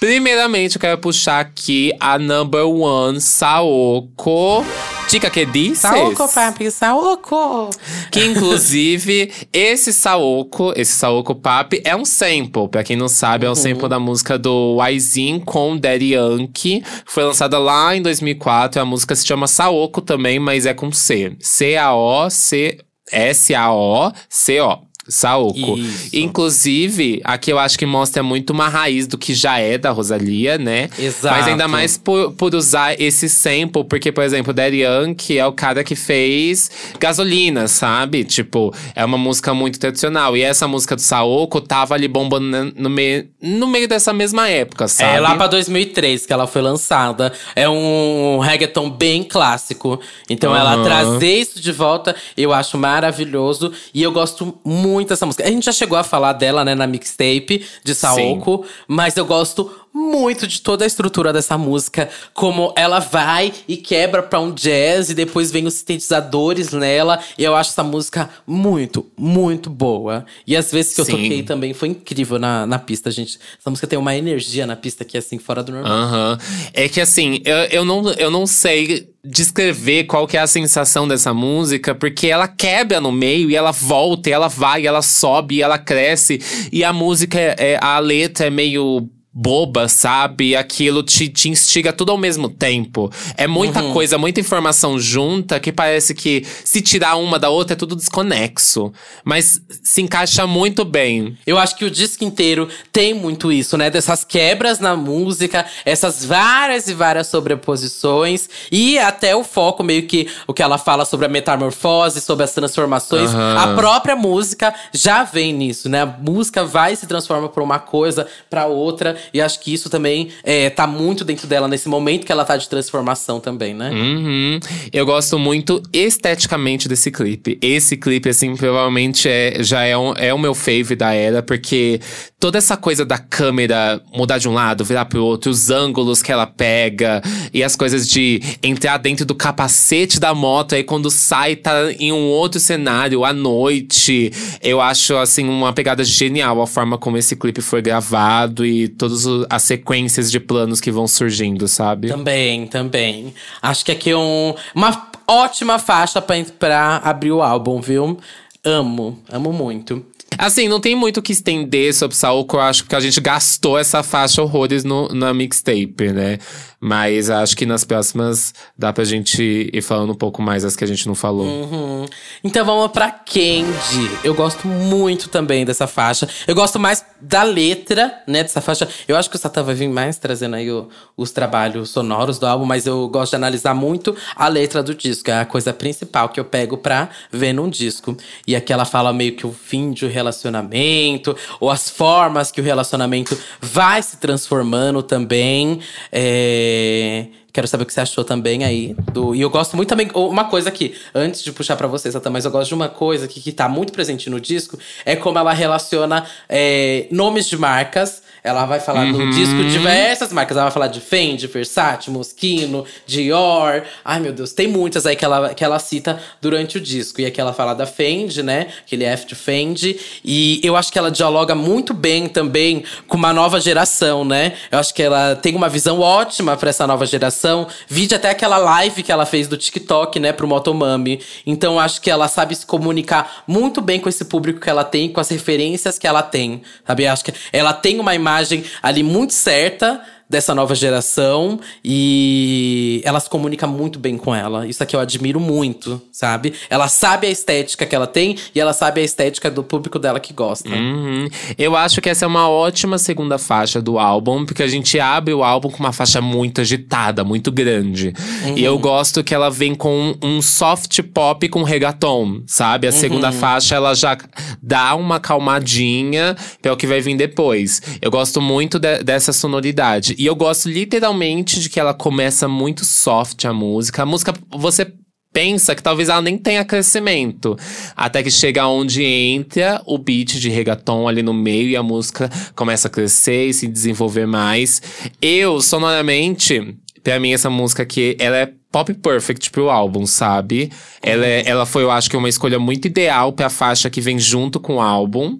Primeiramente, 0.00 0.76
eu 0.76 0.80
quero 0.80 0.98
puxar 0.98 1.40
aqui 1.40 1.92
a 1.98 2.18
number 2.18 2.64
one, 2.64 3.20
Saoko. 3.20 4.64
Dica 5.08 5.28
que 5.28 5.44
dices? 5.44 5.78
Saoko, 5.80 6.28
papi, 6.32 6.70
Saoko. 6.70 7.70
Que 8.12 8.24
inclusive, 8.24 9.32
esse 9.52 9.92
Saoko, 9.92 10.72
esse 10.76 10.92
Saoko 10.92 11.34
Papi, 11.34 11.82
é 11.84 11.96
um 11.96 12.04
sample. 12.04 12.68
Pra 12.70 12.84
quem 12.84 12.96
não 12.96 13.08
sabe, 13.08 13.46
é 13.46 13.50
um 13.50 13.54
sample 13.56 13.88
da 13.88 13.98
música 13.98 14.38
do 14.38 14.76
Waisin 14.76 15.40
com 15.40 15.76
Daddy 15.76 16.12
Yankee. 16.14 16.84
Foi 17.04 17.24
lançada 17.24 17.58
lá 17.58 17.96
em 17.96 18.02
2004. 18.02 18.80
A 18.80 18.84
música 18.84 19.16
se 19.16 19.26
chama 19.26 19.48
Saoko 19.48 20.00
também, 20.00 20.38
mas 20.38 20.64
é 20.64 20.74
com 20.74 20.92
C. 20.92 21.36
C-A-O-C... 21.40 22.78
S-A-O-C-O. 23.10 24.88
Saoko. 25.08 25.78
Isso. 25.78 26.10
Inclusive, 26.12 27.20
aqui 27.24 27.50
eu 27.50 27.58
acho 27.58 27.78
que 27.78 27.86
mostra 27.86 28.22
muito 28.22 28.50
uma 28.50 28.68
raiz 28.68 29.06
do 29.06 29.16
que 29.16 29.32
já 29.34 29.58
é 29.58 29.78
da 29.78 29.90
Rosalia, 29.90 30.58
né? 30.58 30.90
Exato. 30.98 31.34
Mas 31.34 31.46
ainda 31.46 31.66
mais 31.66 31.96
por, 31.96 32.32
por 32.32 32.54
usar 32.54 33.00
esse 33.00 33.28
sample, 33.28 33.84
porque, 33.84 34.12
por 34.12 34.22
exemplo, 34.22 34.52
Daddy 34.52 34.82
Yankee 34.82 35.38
é 35.38 35.46
o 35.46 35.52
cara 35.52 35.82
que 35.82 35.96
fez 35.96 36.70
Gasolina, 37.00 37.68
sabe? 37.68 38.24
Tipo, 38.24 38.74
é 38.94 39.04
uma 39.04 39.18
música 39.18 39.54
muito 39.54 39.78
tradicional. 39.80 40.36
E 40.36 40.42
essa 40.42 40.68
música 40.68 40.94
do 40.94 41.00
Saoko 41.00 41.60
tava 41.60 41.94
ali 41.94 42.06
bombando 42.06 42.72
no 42.76 42.90
meio, 42.90 43.28
no 43.40 43.66
meio 43.66 43.88
dessa 43.88 44.12
mesma 44.12 44.48
época, 44.48 44.88
sabe? 44.88 45.16
É 45.16 45.20
lá 45.20 45.34
pra 45.36 45.46
2003 45.46 46.26
que 46.26 46.32
ela 46.32 46.46
foi 46.46 46.60
lançada. 46.60 47.32
É 47.56 47.68
um 47.68 48.38
reggaeton 48.38 48.90
bem 48.90 49.24
clássico. 49.24 49.98
Então 50.28 50.54
ela 50.54 50.74
Aham. 50.74 50.84
trazer 50.84 51.32
isso 51.32 51.60
de 51.60 51.72
volta, 51.72 52.14
eu 52.36 52.52
acho 52.52 52.76
maravilhoso. 52.76 53.72
E 53.94 54.02
eu 54.02 54.12
gosto 54.12 54.58
muito 54.64 54.97
dessa 55.06 55.26
música. 55.26 55.44
A 55.44 55.50
gente 55.50 55.64
já 55.64 55.72
chegou 55.72 55.96
a 55.98 56.02
falar 56.02 56.32
dela, 56.32 56.64
né, 56.64 56.74
na 56.74 56.86
mixtape 56.86 57.64
de 57.84 57.94
Saoko. 57.94 58.64
Mas 58.86 59.16
eu 59.16 59.24
gosto 59.24 59.70
muito 59.98 60.46
de 60.46 60.60
toda 60.60 60.84
a 60.84 60.86
estrutura 60.86 61.32
dessa 61.32 61.58
música. 61.58 62.08
Como 62.32 62.72
ela 62.76 63.00
vai 63.00 63.52
e 63.66 63.76
quebra 63.76 64.22
pra 64.22 64.40
um 64.40 64.52
jazz. 64.52 65.10
E 65.10 65.14
depois 65.14 65.50
vem 65.50 65.66
os 65.66 65.74
sintetizadores 65.74 66.72
nela. 66.72 67.18
E 67.36 67.44
eu 67.44 67.56
acho 67.56 67.70
essa 67.70 67.82
música 67.82 68.30
muito, 68.46 69.06
muito 69.16 69.68
boa. 69.68 70.24
E 70.46 70.56
as 70.56 70.70
vezes 70.70 70.94
que 70.94 71.00
eu 71.00 71.04
Sim. 71.04 71.12
toquei 71.12 71.42
também 71.42 71.74
foi 71.74 71.88
incrível 71.88 72.38
na, 72.38 72.66
na 72.66 72.78
pista, 72.78 73.10
gente. 73.10 73.38
Essa 73.58 73.68
música 73.68 73.86
tem 73.86 73.98
uma 73.98 74.14
energia 74.14 74.66
na 74.66 74.76
pista 74.76 75.04
que 75.04 75.16
é 75.16 75.20
assim, 75.20 75.38
fora 75.38 75.62
do 75.62 75.72
normal. 75.72 75.92
Aham. 75.92 76.38
É 76.72 76.88
que 76.88 77.00
assim, 77.00 77.40
eu, 77.44 77.56
eu, 77.56 77.84
não, 77.84 78.10
eu 78.12 78.30
não 78.30 78.46
sei 78.46 79.08
descrever 79.24 80.04
qual 80.04 80.26
que 80.26 80.36
é 80.36 80.40
a 80.40 80.46
sensação 80.46 81.06
dessa 81.06 81.34
música, 81.34 81.94
porque 81.94 82.28
ela 82.28 82.48
quebra 82.48 83.00
no 83.00 83.12
meio 83.12 83.50
e 83.50 83.56
ela 83.56 83.72
volta, 83.72 84.30
e 84.30 84.32
ela 84.32 84.48
vai, 84.48 84.82
e 84.82 84.86
ela 84.86 85.02
sobe, 85.02 85.56
e 85.56 85.62
ela 85.62 85.78
cresce. 85.78 86.40
E 86.72 86.84
a 86.84 86.92
música, 86.92 87.38
é, 87.38 87.54
é- 87.58 87.78
a 87.82 87.98
letra 87.98 88.46
é 88.46 88.50
meio 88.50 89.08
boba, 89.40 89.86
sabe? 89.86 90.56
Aquilo 90.56 91.00
te, 91.00 91.28
te 91.28 91.48
instiga 91.48 91.92
tudo 91.92 92.10
ao 92.10 92.18
mesmo 92.18 92.48
tempo. 92.48 93.08
É 93.36 93.46
muita 93.46 93.80
coisa, 93.92 94.18
muita 94.18 94.40
informação 94.40 94.98
junta 94.98 95.60
que 95.60 95.70
parece 95.70 96.12
que 96.12 96.44
se 96.64 96.82
tirar 96.82 97.14
uma 97.14 97.38
da 97.38 97.48
outra 97.48 97.74
é 97.74 97.76
tudo 97.76 97.94
desconexo. 97.94 98.92
Mas 99.24 99.62
se 99.80 100.02
encaixa 100.02 100.44
muito 100.44 100.84
bem. 100.84 101.38
Eu 101.46 101.56
acho 101.56 101.76
que 101.76 101.84
o 101.84 101.90
disco 101.90 102.24
inteiro 102.24 102.68
tem 102.90 103.14
muito 103.14 103.52
isso, 103.52 103.76
né? 103.78 103.88
Dessas 103.88 104.24
quebras 104.24 104.80
na 104.80 104.96
música, 104.96 105.64
essas 105.84 106.24
várias 106.24 106.88
e 106.88 106.94
várias 106.94 107.28
sobreposições. 107.28 108.48
E 108.72 108.98
até 108.98 109.36
o 109.36 109.44
foco, 109.44 109.84
meio 109.84 110.08
que 110.08 110.28
o 110.48 110.52
que 110.52 110.64
ela 110.64 110.78
fala 110.78 111.04
sobre 111.04 111.26
a 111.26 111.28
metamorfose, 111.28 112.20
sobre 112.20 112.42
as 112.42 112.52
transformações. 112.52 113.30
Aham. 113.30 113.56
A 113.56 113.74
própria 113.76 114.16
música 114.16 114.74
já 114.92 115.22
vem 115.22 115.52
nisso, 115.52 115.88
né? 115.88 116.02
A 116.02 116.06
música 116.06 116.64
vai 116.64 116.94
e 116.94 116.96
se 116.96 117.06
transforma 117.06 117.48
pra 117.48 117.62
uma 117.62 117.78
coisa, 117.78 118.26
pra 118.50 118.66
outra. 118.66 119.16
E 119.32 119.40
acho 119.40 119.60
que 119.60 119.72
isso 119.72 119.90
também 119.90 120.28
é, 120.42 120.70
tá 120.70 120.86
muito 120.86 121.24
dentro 121.24 121.46
dela 121.46 121.68
nesse 121.68 121.88
momento 121.88 122.26
que 122.26 122.32
ela 122.32 122.44
tá 122.44 122.56
de 122.56 122.68
transformação 122.68 123.40
também, 123.40 123.74
né? 123.74 123.90
Uhum. 123.90 124.60
Eu 124.92 125.06
gosto 125.06 125.38
muito 125.38 125.82
esteticamente 125.92 126.88
desse 126.88 127.10
clipe. 127.10 127.58
Esse 127.60 127.96
clipe, 127.96 128.28
assim, 128.28 128.56
provavelmente 128.56 129.28
é, 129.28 129.62
já 129.62 129.82
é, 129.82 129.96
um, 129.96 130.12
é 130.14 130.32
o 130.32 130.38
meu 130.38 130.54
fave 130.54 130.94
da 130.94 131.12
era, 131.12 131.42
porque 131.42 132.00
toda 132.38 132.58
essa 132.58 132.76
coisa 132.76 133.04
da 133.04 133.18
câmera 133.18 134.00
mudar 134.14 134.38
de 134.38 134.48
um 134.48 134.54
lado, 134.54 134.84
virar 134.84 135.04
pro 135.06 135.24
outro, 135.24 135.50
os 135.50 135.70
ângulos 135.70 136.22
que 136.22 136.30
ela 136.30 136.46
pega 136.46 137.22
e 137.52 137.64
as 137.64 137.74
coisas 137.74 138.08
de 138.08 138.40
entrar 138.62 138.96
dentro 138.98 139.24
do 139.24 139.34
capacete 139.34 140.20
da 140.20 140.34
moto, 140.34 140.74
aí 140.74 140.84
quando 140.84 141.10
sai 141.10 141.56
tá 141.56 141.92
em 141.98 142.12
um 142.12 142.28
outro 142.28 142.60
cenário 142.60 143.24
à 143.24 143.32
noite. 143.32 144.32
Eu 144.62 144.80
acho, 144.80 145.16
assim, 145.16 145.48
uma 145.48 145.72
pegada 145.72 146.04
genial 146.04 146.60
a 146.60 146.66
forma 146.66 146.96
como 146.96 147.16
esse 147.16 147.36
clipe 147.36 147.60
foi 147.60 147.82
gravado 147.82 148.64
e 148.64 148.88
todas 149.22 149.46
as 149.50 149.62
sequências 149.62 150.30
de 150.30 150.40
planos 150.40 150.80
que 150.80 150.90
vão 150.90 151.06
surgindo, 151.06 151.66
sabe? 151.66 152.08
Também, 152.08 152.66
também. 152.66 153.34
Acho 153.60 153.84
que 153.84 153.92
aqui 153.92 154.10
é 154.10 154.16
um, 154.16 154.54
uma 154.74 155.10
ótima 155.26 155.78
faixa 155.78 156.22
pra 156.58 156.96
abrir 157.04 157.32
o 157.32 157.42
álbum, 157.42 157.80
viu? 157.80 158.18
Amo, 158.64 159.18
amo 159.30 159.52
muito. 159.52 160.04
Assim, 160.36 160.68
não 160.68 160.80
tem 160.80 160.94
muito 160.94 161.18
o 161.18 161.22
que 161.22 161.32
estender 161.32 161.94
sobre 161.94 162.16
Saoko, 162.16 162.56
eu 162.56 162.60
acho 162.60 162.84
que 162.84 162.94
a 162.94 163.00
gente 163.00 163.20
gastou 163.20 163.78
essa 163.78 164.02
faixa 164.02 164.42
horrores 164.42 164.84
no, 164.84 165.08
na 165.08 165.32
mixtape, 165.32 166.12
né? 166.12 166.38
Mas 166.80 167.28
acho 167.28 167.56
que 167.56 167.66
nas 167.66 167.82
próximas 167.82 168.54
dá 168.76 168.92
pra 168.92 169.04
gente 169.04 169.70
ir 169.72 169.82
falando 169.82 170.12
um 170.12 170.16
pouco 170.16 170.40
mais 170.40 170.64
as 170.64 170.76
que 170.76 170.84
a 170.84 170.86
gente 170.86 171.08
não 171.08 171.14
falou. 171.14 171.44
Uhum. 171.44 172.06
Então 172.44 172.64
vamos 172.64 172.92
pra 172.92 173.10
Candy. 173.10 174.10
Eu 174.22 174.32
gosto 174.32 174.68
muito 174.68 175.28
também 175.28 175.64
dessa 175.64 175.88
faixa. 175.88 176.28
Eu 176.46 176.54
gosto 176.54 176.78
mais 176.78 177.04
da 177.20 177.42
letra, 177.42 178.22
né, 178.28 178.44
dessa 178.44 178.60
faixa. 178.60 178.88
Eu 179.08 179.16
acho 179.16 179.28
que 179.28 179.34
o 179.34 179.38
Satan 179.38 179.64
vai 179.64 179.74
vir 179.74 179.88
mais 179.88 180.18
trazendo 180.18 180.54
aí 180.54 180.70
o, 180.70 180.88
os 181.16 181.32
trabalhos 181.32 181.90
sonoros 181.90 182.38
do 182.38 182.46
álbum, 182.46 182.64
mas 182.64 182.86
eu 182.86 183.08
gosto 183.08 183.30
de 183.30 183.36
analisar 183.36 183.74
muito 183.74 184.14
a 184.36 184.46
letra 184.46 184.80
do 184.80 184.94
disco. 184.94 185.32
É 185.32 185.40
a 185.40 185.44
coisa 185.44 185.72
principal 185.72 186.28
que 186.28 186.38
eu 186.38 186.44
pego 186.44 186.76
pra 186.76 187.08
ver 187.32 187.52
num 187.52 187.68
disco. 187.68 188.16
E 188.46 188.54
aqui 188.54 188.72
ela 188.72 188.84
fala 188.84 189.12
meio 189.12 189.34
que 189.34 189.46
o 189.46 189.52
fim 189.52 189.90
de 189.90 190.06
um 190.06 190.08
relacionamento, 190.18 191.36
ou 191.60 191.70
as 191.70 191.88
formas 191.88 192.50
que 192.50 192.60
o 192.60 192.64
relacionamento 192.64 193.38
vai 193.60 194.02
se 194.02 194.18
transformando 194.18 195.02
também. 195.02 195.80
É 196.12 197.26
Quero 197.58 197.66
saber 197.66 197.82
o 197.82 197.86
que 197.86 197.92
você 197.92 198.02
achou 198.02 198.22
também 198.22 198.64
aí. 198.64 198.94
Do... 199.12 199.34
E 199.34 199.40
eu 199.40 199.50
gosto 199.50 199.74
muito 199.74 199.88
também. 199.88 200.08
Uma 200.14 200.44
coisa 200.44 200.68
aqui, 200.68 200.94
antes 201.12 201.42
de 201.42 201.50
puxar 201.50 201.74
para 201.74 201.88
você, 201.88 202.08
Satan, 202.12 202.30
mas 202.30 202.44
eu 202.44 202.52
gosto 202.52 202.68
de 202.68 202.74
uma 202.74 202.88
coisa 202.88 203.26
que, 203.26 203.40
que 203.40 203.50
tá 203.50 203.68
muito 203.68 203.92
presente 203.92 204.30
no 204.30 204.38
disco: 204.38 204.78
é 205.04 205.16
como 205.16 205.40
ela 205.40 205.52
relaciona 205.52 206.24
é, 206.48 207.08
nomes 207.10 207.48
de 207.48 207.58
marcas 207.58 208.22
ela 208.42 208.64
vai 208.64 208.80
falar 208.80 209.04
uhum. 209.04 209.26
no 209.26 209.30
disco 209.30 209.64
diversas 209.64 210.32
marcas. 210.32 210.56
Ela 210.56 210.66
vai 210.66 210.72
falar 210.72 210.86
de 210.88 211.00
Fendi, 211.00 211.46
Versace, 211.46 212.10
Moschino, 212.10 212.84
Dior. 213.06 213.82
Ai, 214.04 214.20
meu 214.20 214.32
Deus, 214.32 214.52
tem 214.52 214.66
muitas 214.66 215.06
aí 215.06 215.16
que 215.16 215.24
ela, 215.24 215.54
que 215.54 215.64
ela 215.64 215.78
cita 215.78 216.20
durante 216.40 216.78
o 216.78 216.80
disco. 216.80 217.20
E 217.20 217.26
aqui 217.26 217.40
ela 217.40 217.52
fala 217.52 217.74
da 217.74 217.86
Fendi, 217.86 218.42
né? 218.42 218.68
Aquele 218.84 219.04
F 219.04 219.26
de 219.26 219.34
Fendi. 219.34 219.98
E 220.24 220.60
eu 220.62 220.76
acho 220.76 220.92
que 220.92 220.98
ela 220.98 221.10
dialoga 221.10 221.54
muito 221.54 221.92
bem 221.92 222.28
também 222.28 222.84
com 223.06 223.16
uma 223.16 223.32
nova 223.32 223.60
geração, 223.60 224.24
né? 224.24 224.54
Eu 224.70 224.78
acho 224.78 224.94
que 224.94 225.02
ela 225.02 225.36
tem 225.36 225.54
uma 225.54 225.68
visão 225.68 226.00
ótima 226.00 226.56
para 226.56 226.70
essa 226.70 226.86
nova 226.86 227.04
geração. 227.06 227.66
Vide 227.88 228.14
até 228.14 228.30
aquela 228.30 228.58
live 228.58 229.02
que 229.02 229.12
ela 229.12 229.26
fez 229.26 229.48
do 229.48 229.56
TikTok, 229.56 230.18
né, 230.20 230.32
pro 230.32 230.46
Motomami. 230.46 231.20
Então 231.46 231.74
eu 231.74 231.80
acho 231.80 232.00
que 232.00 232.10
ela 232.10 232.28
sabe 232.28 232.54
se 232.54 232.64
comunicar 232.64 233.42
muito 233.46 233.80
bem 233.80 234.00
com 234.00 234.08
esse 234.08 234.24
público 234.24 234.60
que 234.60 234.70
ela 234.70 234.84
tem, 234.84 235.08
com 235.10 235.20
as 235.20 235.28
referências 235.28 235.98
que 235.98 236.06
ela 236.06 236.22
tem. 236.22 236.62
Sabe? 236.86 237.04
Eu 237.04 237.12
acho 237.12 237.24
que 237.24 237.34
ela 237.52 237.72
tem 237.72 237.98
uma 237.98 238.14
imagem 238.14 238.27
imagem 238.28 238.64
ali 238.82 239.02
muito 239.02 239.32
certa 239.32 240.00
dessa 240.28 240.54
nova 240.54 240.74
geração 240.74 241.58
e 241.84 243.00
ela 243.04 243.18
se 243.18 243.30
comunica 243.30 243.66
muito 243.66 243.98
bem 243.98 244.18
com 244.18 244.34
ela. 244.34 244.66
Isso 244.66 244.82
aqui 244.82 244.94
eu 244.94 245.00
admiro 245.00 245.40
muito, 245.40 246.00
sabe? 246.12 246.52
Ela 246.68 246.88
sabe 246.88 247.26
a 247.26 247.30
estética 247.30 247.86
que 247.86 247.94
ela 247.94 248.06
tem 248.06 248.36
e 248.54 248.60
ela 248.60 248.72
sabe 248.72 249.00
a 249.00 249.04
estética 249.04 249.50
do 249.50 249.62
público 249.62 249.98
dela 249.98 250.20
que 250.20 250.32
gosta. 250.32 250.68
Uhum. 250.68 251.28
Eu 251.56 251.74
acho 251.74 252.00
que 252.00 252.10
essa 252.10 252.24
é 252.24 252.28
uma 252.28 252.48
ótima 252.48 252.98
segunda 252.98 253.38
faixa 253.38 253.80
do 253.80 253.98
álbum, 253.98 254.44
porque 254.44 254.62
a 254.62 254.68
gente 254.68 255.00
abre 255.00 255.32
o 255.32 255.42
álbum 255.42 255.70
com 255.70 255.78
uma 255.78 255.92
faixa 255.92 256.20
muito 256.20 256.60
agitada, 256.60 257.24
muito 257.24 257.50
grande. 257.50 258.12
Uhum. 258.44 258.58
E 258.58 258.64
eu 258.64 258.78
gosto 258.78 259.24
que 259.24 259.34
ela 259.34 259.50
vem 259.50 259.74
com 259.74 260.14
um 260.22 260.42
soft 260.42 261.00
pop 261.02 261.48
com 261.48 261.62
reggaeton, 261.62 262.42
sabe? 262.46 262.86
A 262.86 262.92
segunda 262.92 263.28
uhum. 263.28 263.32
faixa 263.32 263.74
ela 263.74 263.94
já 263.94 264.16
dá 264.62 264.94
uma 264.94 265.18
calmadinha, 265.18 266.36
que 266.60 266.68
é 266.68 266.72
o 266.72 266.76
que 266.76 266.86
vai 266.86 267.00
vir 267.00 267.16
depois. 267.16 267.80
Eu 268.02 268.10
gosto 268.10 268.40
muito 268.40 268.78
de, 268.78 269.02
dessa 269.02 269.32
sonoridade. 269.32 270.17
E 270.18 270.26
eu 270.26 270.34
gosto 270.34 270.68
literalmente 270.68 271.60
de 271.60 271.70
que 271.70 271.78
ela 271.78 271.94
começa 271.94 272.48
muito 272.48 272.84
soft 272.84 273.44
a 273.44 273.52
música. 273.52 274.02
A 274.02 274.06
música, 274.06 274.34
você 274.50 274.92
pensa 275.32 275.76
que 275.76 275.82
talvez 275.82 276.08
ela 276.08 276.20
nem 276.20 276.36
tenha 276.36 276.64
crescimento. 276.64 277.56
Até 277.96 278.20
que 278.24 278.30
chega 278.30 278.66
onde 278.66 279.04
entra 279.04 279.80
o 279.86 279.96
beat 279.96 280.40
de 280.40 280.50
reggaeton 280.50 281.06
ali 281.06 281.22
no 281.22 281.32
meio 281.32 281.68
e 281.68 281.76
a 281.76 281.82
música 281.84 282.28
começa 282.56 282.88
a 282.88 282.90
crescer 282.90 283.46
e 283.46 283.54
se 283.54 283.68
desenvolver 283.68 284.26
mais. 284.26 284.82
Eu, 285.22 285.60
sonoramente, 285.60 286.76
pra 287.04 287.20
mim, 287.20 287.32
essa 287.32 287.48
música 287.48 287.84
aqui, 287.84 288.16
ela 288.18 288.38
é 288.38 288.52
pop 288.72 288.92
perfect 288.94 289.52
pro 289.52 289.70
álbum, 289.70 290.04
sabe? 290.04 290.72
Ela, 291.00 291.26
é, 291.26 291.48
ela 291.48 291.64
foi, 291.64 291.84
eu 291.84 291.92
acho 291.92 292.10
que, 292.10 292.16
uma 292.16 292.28
escolha 292.28 292.58
muito 292.58 292.86
ideal 292.86 293.32
pra 293.32 293.48
faixa 293.48 293.88
que 293.88 294.00
vem 294.00 294.18
junto 294.18 294.58
com 294.58 294.74
o 294.74 294.80
álbum. 294.80 295.38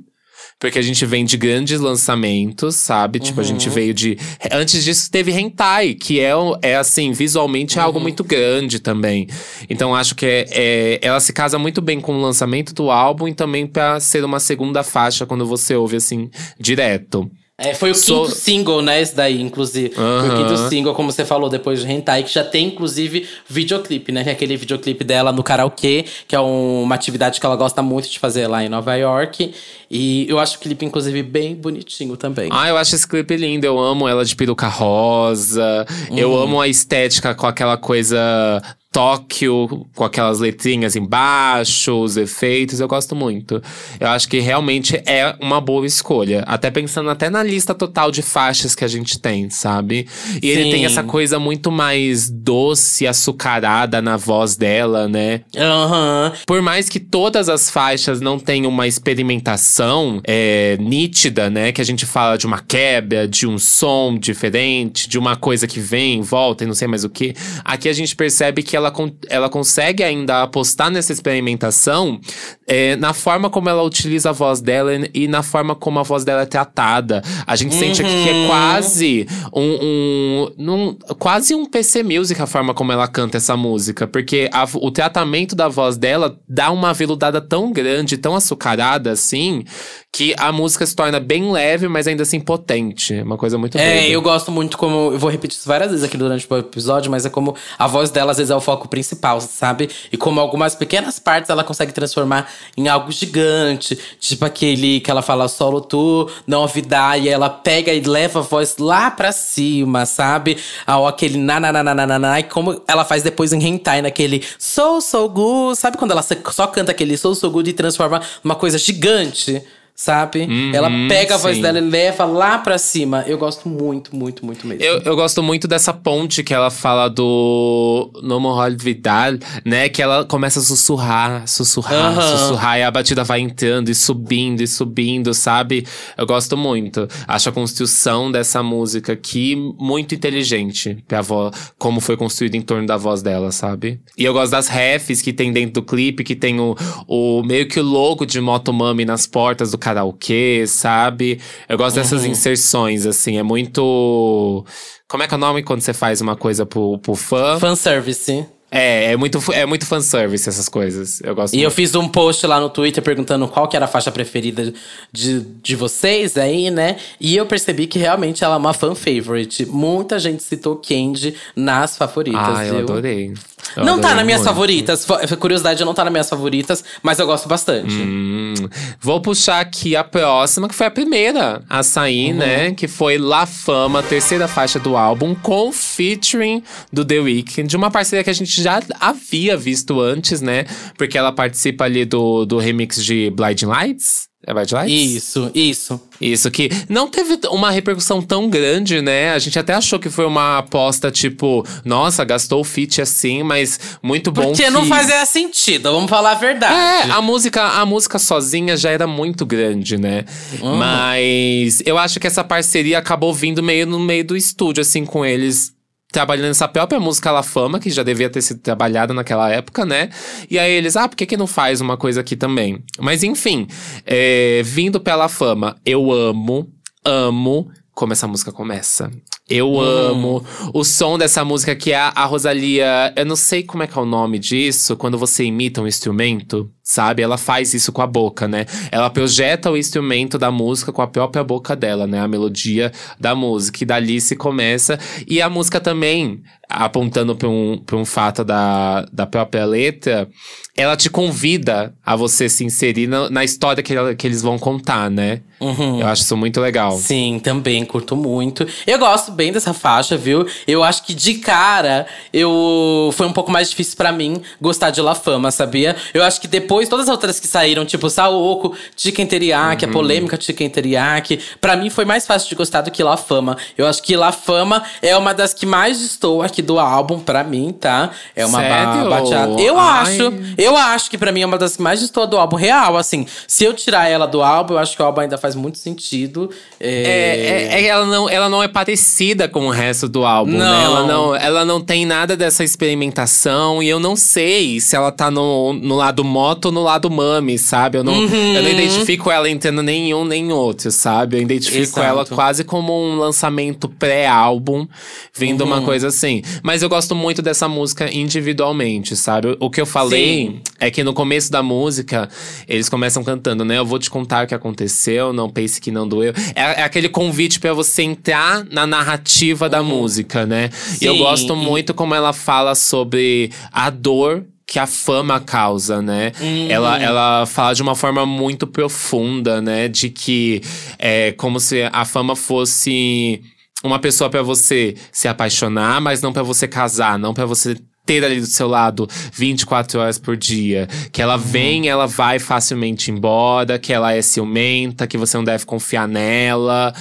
Porque 0.59 0.79
a 0.79 0.83
gente 0.83 1.07
vem 1.07 1.25
de 1.25 1.37
grandes 1.37 1.79
lançamentos, 1.81 2.75
sabe? 2.75 3.19
Uhum. 3.19 3.25
Tipo, 3.25 3.41
a 3.41 3.45
gente 3.45 3.69
uhum. 3.69 3.75
veio 3.75 3.95
de. 3.95 4.19
Antes 4.51 4.83
disso, 4.83 5.09
teve 5.11 5.31
Hentai, 5.31 5.95
que 5.95 6.19
é, 6.19 6.33
é 6.63 6.77
assim, 6.77 7.13
visualmente 7.13 7.79
é 7.79 7.83
algo 7.83 7.99
uhum. 7.99 8.03
muito 8.03 8.25
grande 8.25 8.81
também. 8.81 9.29
Então, 9.71 9.95
acho 9.95 10.17
que 10.17 10.27
é, 10.27 10.47
é, 10.51 10.99
ela 11.01 11.21
se 11.21 11.33
casa 11.33 11.59
muito 11.59 11.81
bem 11.81 12.01
com 12.01 12.15
o 12.15 12.21
lançamento 12.21 12.75
do 12.75 12.91
álbum 12.91 13.29
e 13.29 13.35
também 13.35 13.67
para 13.67 14.01
ser 14.01 14.25
uma 14.25 14.41
segunda 14.41 14.83
faixa 14.83 15.25
quando 15.25 15.47
você 15.47 15.77
ouve, 15.77 15.97
assim, 15.97 16.29
direto. 16.59 17.31
É, 17.61 17.75
foi 17.75 17.91
o 17.91 17.95
quinto 17.95 18.31
single, 18.31 18.81
né? 18.81 19.03
Esse 19.03 19.17
daí, 19.17 19.43
inclusive. 19.43 19.93
Uhum. 19.99 20.21
Foi 20.21 20.29
o 20.29 20.37
quinto 20.37 20.69
single, 20.69 20.95
como 20.95 21.11
você 21.11 21.25
falou, 21.25 21.51
depois 21.51 21.81
de 21.81 21.91
Hentai, 21.91 22.23
que 22.23 22.33
já 22.33 22.45
tem, 22.45 22.69
inclusive, 22.69 23.27
videoclipe, 23.49 24.13
né? 24.13 24.23
Que 24.23 24.31
é 24.31 24.33
aquele 24.33 24.57
videoclipe 24.57 25.03
dela 25.03 25.33
no 25.33 25.43
karaokê, 25.43 26.05
que 26.29 26.37
é 26.37 26.41
um, 26.41 26.85
uma 26.85 26.95
atividade 26.95 27.41
que 27.41 27.45
ela 27.45 27.57
gosta 27.57 27.83
muito 27.83 28.09
de 28.09 28.17
fazer 28.21 28.47
lá 28.47 28.65
em 28.65 28.69
Nova 28.69 28.95
York. 28.95 29.53
E 29.91 30.27
eu 30.29 30.39
acho 30.39 30.57
o 30.57 30.61
clipe, 30.61 30.85
inclusive, 30.85 31.23
bem 31.23 31.55
bonitinho 31.55 32.17
também. 32.17 32.51
Ah, 32.53 32.69
eu 32.69 32.77
acho 32.77 32.95
esse 32.95 33.07
clipe 33.07 33.37
lindo. 33.37 33.65
Eu 33.65 33.79
amo 33.79 34.07
ela 34.07 34.25
de 34.25 34.37
peruca 34.37 34.69
rosa. 34.69 35.87
Uhum. 36.11 36.19
Eu 36.19 36.37
amo 36.37 36.61
a 36.61 36.69
estética 36.69 37.35
com 37.35 37.47
aquela 37.47 37.77
coisa 37.77 38.63
Tóquio, 38.91 39.87
com 39.95 40.03
aquelas 40.03 40.41
letrinhas 40.41 40.97
embaixo, 40.97 41.93
os 42.03 42.17
efeitos, 42.17 42.81
eu 42.81 42.89
gosto 42.89 43.15
muito. 43.15 43.63
Eu 44.01 44.09
acho 44.09 44.27
que 44.27 44.41
realmente 44.41 45.01
é 45.07 45.37
uma 45.41 45.61
boa 45.61 45.87
escolha. 45.87 46.43
Até 46.47 46.71
pensando 46.71 47.11
até 47.11 47.29
na 47.29 47.43
lista 47.43 47.75
total 47.75 48.11
de 48.11 48.23
faixas 48.23 48.75
que 48.75 48.85
a 48.85 48.89
gente 48.89 49.21
tem, 49.21 49.51
sabe? 49.51 50.09
E 50.43 50.53
Sim. 50.53 50.59
ele 50.59 50.71
tem 50.71 50.87
essa 50.87 51.03
coisa 51.05 51.39
muito 51.39 51.71
mais 51.71 52.31
doce, 52.31 53.07
açucarada 53.07 54.01
na 54.01 54.17
voz 54.17 54.57
dela, 54.57 55.07
né? 55.07 55.43
Uhum. 55.55 56.33
Por 56.47 56.63
mais 56.63 56.89
que 56.89 56.99
todas 56.99 57.51
as 57.51 57.69
faixas 57.69 58.23
não 58.23 58.39
tenham 58.39 58.71
uma 58.71 58.87
experimentação 58.87 59.78
é, 60.25 60.77
nítida, 60.81 61.51
né? 61.51 61.73
Que 61.73 61.81
a 61.81 61.85
gente 61.85 62.07
fala 62.07 62.37
de 62.37 62.47
uma 62.47 62.61
quebra, 62.61 63.27
de 63.27 63.47
um 63.47 63.59
som 63.59 64.17
diferente, 64.19 65.09
de 65.09 65.19
uma 65.19 65.37
coisa 65.37 65.67
que 65.67 65.81
vem, 65.81 66.21
volta 66.23 66.65
e 66.65 66.67
não 66.67 66.75
sei 66.75 66.89
mais 66.89 67.05
o 67.05 67.11
que. 67.11 67.35
Aqui 67.65 67.89
a 67.89 67.93
gente 67.93 68.15
percebe 68.17 68.63
que 68.63 68.77
ela, 68.77 68.93
ela 69.29 69.49
consegue 69.49 70.03
ainda 70.03 70.43
apostar 70.43 70.91
nessa 70.91 71.13
experimentação 71.13 72.21
é, 72.67 72.97
na 72.97 73.13
forma 73.13 73.49
como 73.49 73.69
ela 73.69 73.83
utiliza 73.83 74.31
a 74.31 74.33
voz 74.33 74.61
dela 74.61 74.93
e 75.15 75.27
na 75.27 75.43
forma 75.43 75.75
como 75.75 75.99
a 75.99 76.03
voz 76.03 76.25
dela 76.25 76.43
é 76.43 76.47
tratada. 76.47 77.23
A 77.47 77.57
gente 77.57 77.73
uhum. 77.73 77.79
sente 77.79 78.03
aqui 78.03 78.23
que 78.23 78.29
é 78.29 78.33
uhum. 78.33 78.47
quase 78.47 79.27
um, 79.55 80.49
um, 80.59 80.99
quase 81.19 81.55
um 81.55 81.65
PC 81.65 82.03
Music 82.03 82.41
a 82.41 82.47
forma 82.47 82.75
como 82.75 82.93
ela 82.93 83.09
canta 83.09 83.39
essa 83.39 83.57
música. 83.57 84.07
Porque 84.07 84.51
a, 84.53 84.67
o 84.75 84.91
tratamento 84.91 85.57
da 85.57 85.69
voz 85.69 85.97
dela 85.97 86.39
dá 86.49 86.71
uma 86.71 86.93
veludada 86.93 87.41
tão 87.41 87.73
grande, 87.73 88.19
tão 88.19 88.35
açucarada 88.37 89.13
assim, 89.13 89.65
que 90.11 90.35
a 90.39 90.51
música 90.51 90.85
se 90.87 90.97
torna 90.97 91.21
bem 91.21 91.53
leve, 91.53 91.87
mas 91.87 92.09
ainda 92.09 92.23
assim 92.23 92.41
potente. 92.41 93.15
Uma 93.21 93.37
coisa 93.37 93.59
muito 93.59 93.79
É, 93.79 94.09
eu 94.09 94.21
gosto 94.23 94.51
muito 94.51 94.77
como. 94.77 95.13
Eu 95.13 95.19
vou 95.19 95.31
repetir 95.31 95.59
isso 95.59 95.69
várias 95.69 95.91
vezes 95.91 96.05
aqui 96.05 96.17
durante 96.17 96.47
o 96.49 96.57
episódio, 96.57 97.11
mas 97.11 97.27
é 97.27 97.31
como 97.31 97.55
a 97.79 97.87
voz 97.87 98.11
dela 98.11 98.33
às 98.33 98.39
vezes 98.39 98.51
é 98.51 98.57
o 98.57 98.61
foco 98.61 98.89
principal, 98.89 99.41
sabe? 99.41 99.89
E 100.11 100.17
como 100.17 100.41
algumas 100.41 100.75
pequenas 100.75 101.19
partes 101.19 101.51
ela 101.51 101.63
consegue 101.63 101.93
transformar 101.93 102.51
em 102.77 102.89
algo 102.89 103.13
gigante. 103.13 103.99
Tipo 104.19 104.45
aquele 104.45 105.01
que 105.01 105.11
ela 105.11 105.23
fala 105.23 105.47
solo 105.47 105.81
tu, 105.81 106.29
não 106.47 106.63
ouvidar, 106.63 107.21
e 107.21 107.29
ela 107.29 107.51
pega 107.51 107.93
e 107.93 108.01
leva 108.01 108.41
a 108.41 108.43
voz 108.43 108.77
lá 108.79 109.11
pra 109.11 109.31
cima, 109.31 110.07
sabe? 110.07 110.57
Ou 110.87 111.07
aquele 111.07 111.37
na 111.37 111.61
na 111.61 111.73
na 111.73 111.83
na 111.83 112.07
na 112.07 112.19
na, 112.19 112.41
e 112.41 112.45
como 112.45 112.81
ela 112.89 113.05
faz 113.05 113.23
depois 113.23 113.53
em 113.53 113.63
hentai, 113.63 114.03
naquele 114.03 114.45
so 114.59 115.01
so 115.01 115.29
good, 115.29 115.79
sabe 115.79 115.97
quando 115.97 116.13
ela 116.13 116.25
só 116.51 116.67
canta 116.67 116.93
aquele 116.93 117.17
so 117.17 117.35
so 117.35 117.51
good 117.51 117.69
e 117.71 117.73
transforma 117.73 118.21
numa 118.43 118.55
coisa 118.55 118.79
gigante? 118.79 119.58
Sabe? 119.99 120.43
Uhum, 120.43 120.71
ela 120.73 120.89
pega 121.09 121.35
a 121.35 121.39
voz 121.39 121.57
sim. 121.57 121.63
dela 121.63 121.79
e 121.79 121.81
leva 121.81 122.25
lá 122.25 122.57
pra 122.59 122.79
cima. 122.79 123.25
Eu 123.27 123.37
gosto 123.37 123.69
muito, 123.69 124.15
muito, 124.15 124.47
muito 124.47 124.65
mesmo. 124.65 124.81
Eu, 124.81 125.01
eu 125.01 125.17
gosto 125.17 125.43
muito 125.43 125.67
dessa 125.67 125.93
ponte 125.93 126.45
que 126.45 126.55
ela 126.55 126.71
fala 126.71 127.09
do 127.09 128.09
Nomo 128.23 128.55
Vidal, 128.79 129.33
né? 129.65 129.89
Que 129.89 130.01
ela 130.01 130.25
começa 130.25 130.61
a 130.61 130.63
sussurrar, 130.63 131.49
sussurrar, 131.49 132.15
uhum. 132.15 132.39
sussurrar. 132.39 132.79
E 132.79 132.85
a 132.85 132.91
batida 132.93 133.25
vai 133.25 133.41
entrando 133.41 133.89
e 133.89 133.95
subindo 133.95 134.61
e 134.61 134.69
subindo, 134.69 135.35
sabe? 135.35 135.85
Eu 136.17 136.27
gosto 136.27 136.57
muito. 136.57 137.09
Acho 137.27 137.49
a 137.49 137.53
construção 137.53 138.31
dessa 138.31 138.63
música 138.63 139.15
aqui 139.15 139.57
muito 139.81 140.15
inteligente. 140.15 141.03
Pra 141.09 141.23
voz, 141.23 141.73
como 141.77 142.01
foi 142.01 142.17
construída 142.17 142.57
em 142.57 142.63
torno 142.63 142.87
da 142.87 142.97
voz 142.97 143.21
dela, 143.21 143.51
sabe? 143.51 144.01
E 144.17 144.25
eu 144.25 144.33
gosto 144.33 144.53
das 144.53 144.69
refs 144.69 145.21
que 145.21 145.33
tem 145.33 145.53
dentro 145.53 145.81
do 145.81 145.83
clipe, 145.83 146.23
que 146.23 146.37
tem 146.37 146.61
o, 146.61 146.77
o 147.09 147.43
meio 147.43 147.67
que 147.67 147.81
o 147.81 147.83
logo 147.83 148.25
de 148.25 148.41
Motomami 148.41 149.05
nas 149.05 149.27
portas 149.27 149.73
do 149.73 149.88
karaokê, 149.89 150.67
sabe? 150.67 151.41
Eu 151.69 151.79
gosto 151.79 151.97
uhum. 151.97 152.03
dessas 152.03 152.25
inserções, 152.25 153.07
assim, 153.07 153.39
é 153.39 153.43
muito. 153.43 154.65
Como 155.09 155.23
é 155.23 155.29
que 155.29 155.35
é 155.35 155.37
o 155.37 155.41
nome 155.41 155.63
quando 155.63 155.81
você 155.81 155.95
faz 155.95 156.21
uma 156.21 156.37
coisa 156.37 156.67
pro, 156.67 156.99
pro 156.99 157.15
fã? 157.15 157.59
Fanservice. 157.59 158.47
É, 158.71 159.13
é 159.13 159.17
muito, 159.17 159.43
é 159.53 159.65
muito 159.65 159.87
fanservice 159.87 160.47
essas 160.49 160.69
coisas. 160.69 161.21
Eu 161.23 161.35
gosto 161.35 161.55
E 161.55 161.57
muito. 161.57 161.65
eu 161.67 161.71
fiz 161.71 161.95
um 161.95 162.07
post 162.07 162.47
lá 162.47 162.61
no 162.61 162.69
Twitter 162.69 163.03
perguntando 163.03 163.49
qual 163.49 163.67
que 163.67 163.75
era 163.75 163.87
a 163.87 163.89
faixa 163.89 164.11
preferida 164.13 164.73
de, 165.13 165.41
de 165.63 165.75
vocês 165.75 166.37
aí, 166.37 166.71
né? 166.71 166.97
E 167.19 167.35
eu 167.37 167.47
percebi 167.47 167.87
que 167.87 167.99
realmente 167.99 168.45
ela 168.45 168.57
é 168.57 168.59
uma 168.59 168.75
fan 168.75 168.95
favorite. 168.95 169.65
Muita 169.65 170.19
gente 170.19 170.43
citou 170.43 170.77
Candy 170.77 171.35
nas 171.57 171.97
favoritas. 171.97 172.41
Ah, 172.59 172.67
eu 172.67 172.79
adorei. 172.81 173.33
Eu 173.77 173.85
não 173.85 173.95
tá 174.01 174.09
adorei 174.09 174.15
nas 174.17 174.25
minhas 174.25 174.41
muito. 174.41 174.49
favoritas. 174.51 175.07
Curiosidade, 175.39 175.85
não 175.85 175.93
tá 175.95 176.05
nas 176.05 176.13
minhas 176.13 176.29
favoritas, 176.29 176.83
mas 177.03 177.19
eu 177.19 177.27
gosto 177.27 177.49
bastante. 177.49 177.93
Hum, 177.95 178.55
vou 179.01 179.21
puxar 179.21 179.61
aqui 179.61 179.95
a 179.97 180.03
próxima, 180.05 180.69
que 180.69 180.75
foi 180.75 180.87
a 180.87 180.91
primeira 180.91 181.63
a 181.69 181.83
sair, 181.83 182.33
Uhum. 182.33 182.39
né? 182.39 182.71
Que 182.73 182.89
foi 182.89 183.19
La 183.19 183.47
Fama, 183.47 184.03
terceira 184.03 184.47
faixa 184.49 184.79
do 184.79 184.97
álbum, 184.97 185.35
com 185.35 185.71
featuring 185.73 186.63
do 186.93 187.05
The 187.05 187.19
Weeknd. 187.21 187.77
Uma 187.77 187.91
parceria 187.91 188.23
que 188.25 188.31
a 188.31 188.33
gente 188.33 188.58
já 188.63 188.83
havia 189.01 189.57
visto 189.57 190.01
antes, 190.01 190.41
né? 190.41 190.65
Porque 190.97 191.17
ela 191.17 191.33
participa 191.33 191.85
ali 191.85 192.05
do, 192.05 192.45
do 192.45 192.59
remix 192.59 193.03
de 193.03 193.31
Blinding 193.31 193.67
Lights. 193.67 194.29
É 194.47 194.55
Blinding 194.55 194.75
Lights? 194.75 195.17
Isso, 195.17 195.51
isso. 195.55 196.01
Isso, 196.21 196.51
que 196.51 196.69
não 196.89 197.09
teve 197.09 197.39
uma 197.49 197.71
repercussão 197.71 198.21
tão 198.21 198.49
grande, 198.49 199.01
né? 199.01 199.33
A 199.33 199.39
gente 199.39 199.59
até 199.59 199.75
achou 199.75 199.99
que 199.99 200.11
foi 200.11 200.27
uma 200.27 200.59
aposta, 200.59 201.11
tipo, 201.11 201.65
nossa, 201.85 202.25
gastou 202.25 202.61
o 202.61 202.65
feat 202.65 203.01
assim, 203.01 203.43
mas 203.43 203.79
muito 204.03 204.33
bom 204.33 204.47
Porque 204.47 204.65
que... 204.65 204.71
não 204.71 204.85
fazia 204.87 205.25
sentido, 205.27 205.93
vamos 205.93 206.11
falar 206.11 206.33
a 206.33 206.35
verdade. 206.35 207.09
É, 207.09 207.13
a 207.13 207.23
música, 207.23 207.63
a 207.63 207.87
música 207.87 208.19
sozinha 208.19 208.77
já 208.77 208.91
era 208.91 209.07
muito 209.07 209.47
grande, 209.47 209.97
né? 209.97 210.25
Mas 210.61 211.81
eu 211.87 211.97
acho 211.97 212.19
que 212.19 212.27
essa 212.27 212.43
parceria 212.43 212.99
acabou 212.99 213.33
vindo 213.33 213.63
meio 213.63 213.87
no 213.87 214.01
meio 214.01 214.25
do 214.25 214.37
estúdio, 214.37 214.81
assim, 214.81 215.05
com 215.05 215.25
eles 215.25 215.73
trabalhando 216.11 216.49
nessa 216.49 216.67
própria 216.67 216.99
música 216.99 217.31
La 217.31 217.43
Fama, 217.43 217.79
que 217.79 217.91
já 217.91 218.03
devia 218.03 218.31
ter 218.31 218.41
sido 218.43 218.61
trabalhada 218.61 219.13
naquela 219.13 219.51
época, 219.51 219.85
né? 219.85 220.09
E 220.51 220.59
aí 220.59 220.73
eles, 220.73 220.97
ah, 220.97 221.09
por 221.09 221.17
que, 221.17 221.27
que 221.27 221.37
não 221.37 221.47
faz 221.47 221.81
uma 221.81 221.97
coisa 221.97 222.21
aqui 222.21 222.37
também? 222.37 222.83
Mas 222.99 223.23
enfim, 223.23 223.67
é, 224.07 224.63
vindo 224.65 225.01
pela 225.01 225.29
fama, 225.29 225.77
eu 225.85 226.11
amo, 226.11 226.73
amo 227.05 227.71
como 227.99 228.13
essa 228.13 228.29
música 228.29 228.53
começa. 228.53 229.11
Eu 229.49 229.81
amo 229.81 230.45
o 230.73 230.85
som 230.85 231.19
dessa 231.19 231.45
música 231.45 231.75
que 231.75 231.91
é 231.91 231.97
a, 231.97 232.13
a 232.15 232.27
Rosalia. 232.27 233.13
Eu 233.17 233.27
não 233.27 233.35
sei 233.35 233.65
como 233.65 233.83
é 233.83 233.89
que 233.89 233.99
é 233.99 234.01
o 234.01 234.05
nome 234.05 234.39
disso, 234.39 234.97
quando 234.97 235.19
você 235.19 235.43
imita 235.43 235.83
um 235.83 235.87
instrumento, 235.87 236.71
sabe? 236.81 237.23
Ela 237.23 237.37
faz 237.37 237.75
isso 237.75 237.91
com 237.91 238.01
a 238.01 238.07
boca, 238.07 238.47
né? 238.47 238.67
Ela 238.93 239.11
projeta 239.11 239.69
o 239.69 239.77
instrumento 239.77 240.39
da 240.39 240.49
música 240.49 240.93
com 240.93 241.03
a 241.03 241.09
própria 241.09 241.43
boca 241.43 241.75
dela, 241.75 242.07
né? 242.07 242.21
A 242.21 242.29
melodia 242.29 242.93
da 243.19 243.35
música. 243.35 243.83
E 243.83 243.87
dali 243.87 244.21
se 244.21 244.37
começa. 244.37 244.97
E 245.27 245.43
a 245.43 245.51
música 245.51 245.81
também, 245.81 246.41
apontando 246.85 247.35
para 247.37 247.49
um, 247.49 247.79
pra 247.85 247.97
um 247.97 248.05
fato 248.05 248.45
da, 248.45 249.07
da 249.13 249.27
própria 249.27 249.65
letra, 249.65 250.29
ela 250.77 250.97
te 250.97 251.11
convida 251.11 251.93
a 252.07 252.15
você 252.15 252.49
se 252.49 252.65
inserir 252.65 253.07
na, 253.09 253.29
na 253.29 253.45
história 253.45 253.83
que, 253.83 253.93
ela- 253.95 254.15
que 254.15 254.27
eles 254.27 254.43
vão 254.43 254.59
contar, 254.59 255.11
né? 255.11 255.41
Eu 255.61 256.07
acho 256.07 256.23
isso 256.23 256.37
muito 256.37 256.61
legal. 256.61 256.93
Sim, 256.97 257.41
também 257.43 257.85
curto 257.85 258.15
muito. 258.15 258.65
Eu 258.87 258.97
gosto 258.97 259.33
bem 259.33 259.51
dessa 259.51 259.75
faixa, 259.75 260.17
viu? 260.17 260.47
Eu 260.69 260.85
acho 260.85 261.05
que 261.05 261.13
de 261.13 261.35
cara 261.35 262.07
eu 262.33 263.11
foi 263.17 263.27
um 263.27 263.33
pouco 263.33 263.51
mais 263.51 263.69
difícil 263.71 263.97
pra 263.97 264.13
mim 264.13 264.41
gostar 264.61 264.91
de 264.91 265.01
La 265.01 265.17
Fama, 265.17 265.51
sabia? 265.51 265.97
Eu 266.15 266.23
acho 266.23 266.41
que 266.41 266.47
depois 266.47 266.89
todas 266.89 267.07
as 267.09 267.11
outras 267.13 267.41
que 267.41 267.49
saíram, 267.49 267.85
tipo 267.85 268.09
Saoko, 268.09 268.73
Chicken 268.97 269.27
Teriyaki, 269.27 269.85
Uhum. 269.85 269.91
a 269.91 269.93
polêmica 269.93 270.41
Chicken 270.41 270.71
Teriyaki, 270.71 271.41
pra 271.61 271.75
mim 271.77 271.91
foi 271.91 272.05
mais 272.05 272.25
fácil 272.25 272.49
de 272.49 272.55
gostar 272.55 272.83
do 272.83 272.91
que 272.93 273.03
La 273.03 273.17
Fama. 273.17 273.57
Eu 273.77 273.85
acho 273.87 274.01
que 274.01 274.15
La 274.17 274.31
Fama 274.31 274.85
é 275.03 275.17
uma 275.17 275.35
das 275.35 275.53
que 275.53 275.67
mais 275.67 276.01
estou 276.01 276.41
aqui 276.41 276.63
do 276.69 276.79
álbum 276.79 277.19
pra 277.19 277.43
mim, 277.43 277.73
tá? 277.73 278.11
É 278.37 278.45
uma 278.45 278.61
Sério? 278.61 279.09
bateada. 279.09 279.59
Eu 279.61 279.79
Ai. 279.79 280.03
acho, 280.03 280.33
eu 280.59 280.77
acho 280.77 281.11
que 281.11 281.17
pra 281.17 281.33
mim 281.33 281.41
é 281.41 281.47
uma 281.47 281.57
das 281.57 281.77
que 281.77 281.83
mais 281.83 282.03
estou 282.03 282.27
do 282.27 282.37
álbum 282.37 282.57
real, 282.57 282.95
assim. 282.99 283.25
Se 283.47 283.65
eu 283.65 283.73
tirar 283.73 284.07
ela 284.09 284.27
do 284.27 284.43
álbum, 284.43 284.75
eu 284.75 284.79
acho 284.79 284.95
que 284.95 285.03
o 285.03 285.07
álbum 285.07 285.23
ainda 285.23 285.39
faz 285.39 285.55
muito 285.55 285.79
sentido. 285.79 286.51
É, 286.79 287.71
é- 287.73 287.81
é- 287.81 287.87
ela, 287.87 288.05
não, 288.05 288.29
ela 288.29 288.51
não 288.51 288.63
é 288.63 288.69
parecida 288.69 289.49
com 289.49 289.67
o 289.67 289.71
resto 289.71 290.07
do 290.07 290.27
álbum, 290.27 290.53
né? 290.53 290.59
Não. 290.59 290.75
Ela 290.85 291.07
não, 291.07 291.35
ela 291.35 291.65
não 291.65 291.81
tem 291.81 292.05
nada 292.05 292.37
dessa 292.37 292.63
experimentação. 292.63 293.83
E 293.83 293.89
eu 293.89 293.99
não 293.99 294.15
sei 294.15 294.79
se 294.81 294.95
ela 294.95 295.11
tá 295.11 295.31
no, 295.31 295.73
no 295.73 295.97
lado 295.97 296.23
moto 296.23 296.67
ou 296.67 296.73
no 296.73 296.83
lado 296.83 297.11
mami, 297.11 297.57
sabe? 297.59 297.97
Eu 297.97 298.05
não, 298.05 298.13
Uhum. 298.13 298.55
eu 298.55 298.63
não 298.63 298.69
identifico 298.71 299.31
ela 299.31 299.49
entrando 299.49 299.83
nenhum 299.83 300.25
nem 300.25 300.53
outro, 300.53 300.91
sabe? 300.91 301.39
Eu 301.39 301.43
identifico 301.43 301.79
Exato. 301.83 302.01
ela 302.07 302.27
quase 302.27 302.63
como 302.63 302.93
um 302.93 303.17
lançamento 303.17 303.89
pré-álbum, 303.89 304.87
vindo 305.35 305.63
Uhum. 305.63 305.67
uma 305.69 305.81
coisa 305.83 306.09
assim. 306.09 306.43
Mas 306.63 306.83
eu 306.83 306.89
gosto 306.89 307.15
muito 307.15 307.43
dessa 307.43 307.69
música 307.69 308.13
individualmente, 308.13 309.15
sabe? 309.17 309.57
O 309.61 309.71
que 309.71 309.81
eu 309.81 309.87
falei 309.87 310.47
Sim. 310.47 310.61
é 310.81 310.91
que 310.91 311.05
no 311.05 311.13
começo 311.13 311.51
da 311.51 311.63
música, 311.63 312.29
eles 312.67 312.89
começam 312.89 313.23
cantando, 313.23 313.65
né? 313.65 313.79
Eu 313.79 313.85
vou 313.87 313.99
te 313.99 314.09
contar 314.11 314.45
o 314.45 314.49
que 314.49 314.55
aconteceu, 314.55 315.33
não 315.33 315.51
pense 315.51 315.81
que 315.81 315.91
não 315.91 316.07
doeu. 316.09 316.33
É, 316.55 316.81
é 316.81 316.83
aquele 316.83 317.09
convite 317.09 317.61
pra 317.61 317.73
você 317.73 318.03
entrar 318.03 318.65
na 318.71 318.87
narrativa 318.87 319.69
da 319.69 319.83
música, 319.83 320.47
né? 320.47 320.71
E 321.01 321.05
eu 321.05 321.13
Uhum. 321.13 321.19
Sim, 321.19 321.25
gosto 321.25 321.57
muito 321.57 321.95
como 321.95 322.15
ela 322.15 322.33
fala 322.33 322.75
sobre 322.75 323.51
a 323.73 323.91
dor 323.91 324.45
que 324.67 324.79
a 324.79 324.87
fama 324.87 325.41
causa, 325.41 326.03
né? 326.03 326.33
Uhum. 326.41 326.67
Ela, 326.71 327.03
ela 327.03 327.47
fala 327.47 327.75
de 327.75 327.83
uma 327.83 327.95
forma 327.95 328.27
muito 328.27 328.67
profunda, 328.67 329.63
né? 329.63 329.89
De 329.89 330.11
que 330.11 330.61
é 330.99 331.33
como 331.33 331.59
se 331.59 331.89
a 331.91 332.05
fama 332.05 332.37
fosse 332.37 333.41
uma 333.85 333.99
pessoa 333.99 334.29
pra 334.29 334.43
você 334.43 334.95
se 335.13 335.29
apaixonar, 335.29 336.01
mas 336.01 336.21
não 336.21 336.33
pra 336.33 336.43
você 336.43 336.67
casar, 336.67 337.19
não 337.19 337.33
pra 337.33 337.47
você 337.47 337.77
ter 338.09 338.25
ali 338.25 338.41
do 338.41 338.47
seu 338.47 338.67
lado 338.67 339.07
24 339.35 340.01
horas 340.01 340.17
por 340.19 340.35
dia. 340.35 340.89
Que 341.13 341.21
ela 341.21 341.37
vem, 341.37 341.89
ela 341.89 342.07
vai 342.07 342.39
facilmente 342.39 343.11
embora, 343.11 343.79
que 343.79 343.93
ela 343.93 344.15
é 344.15 344.23
ciumenta, 344.23 345.07
que 345.07 345.19
você 345.19 345.37
não 345.37 345.45
deve 345.45 345.67
confiar 345.67 346.09
nela, 346.09 346.95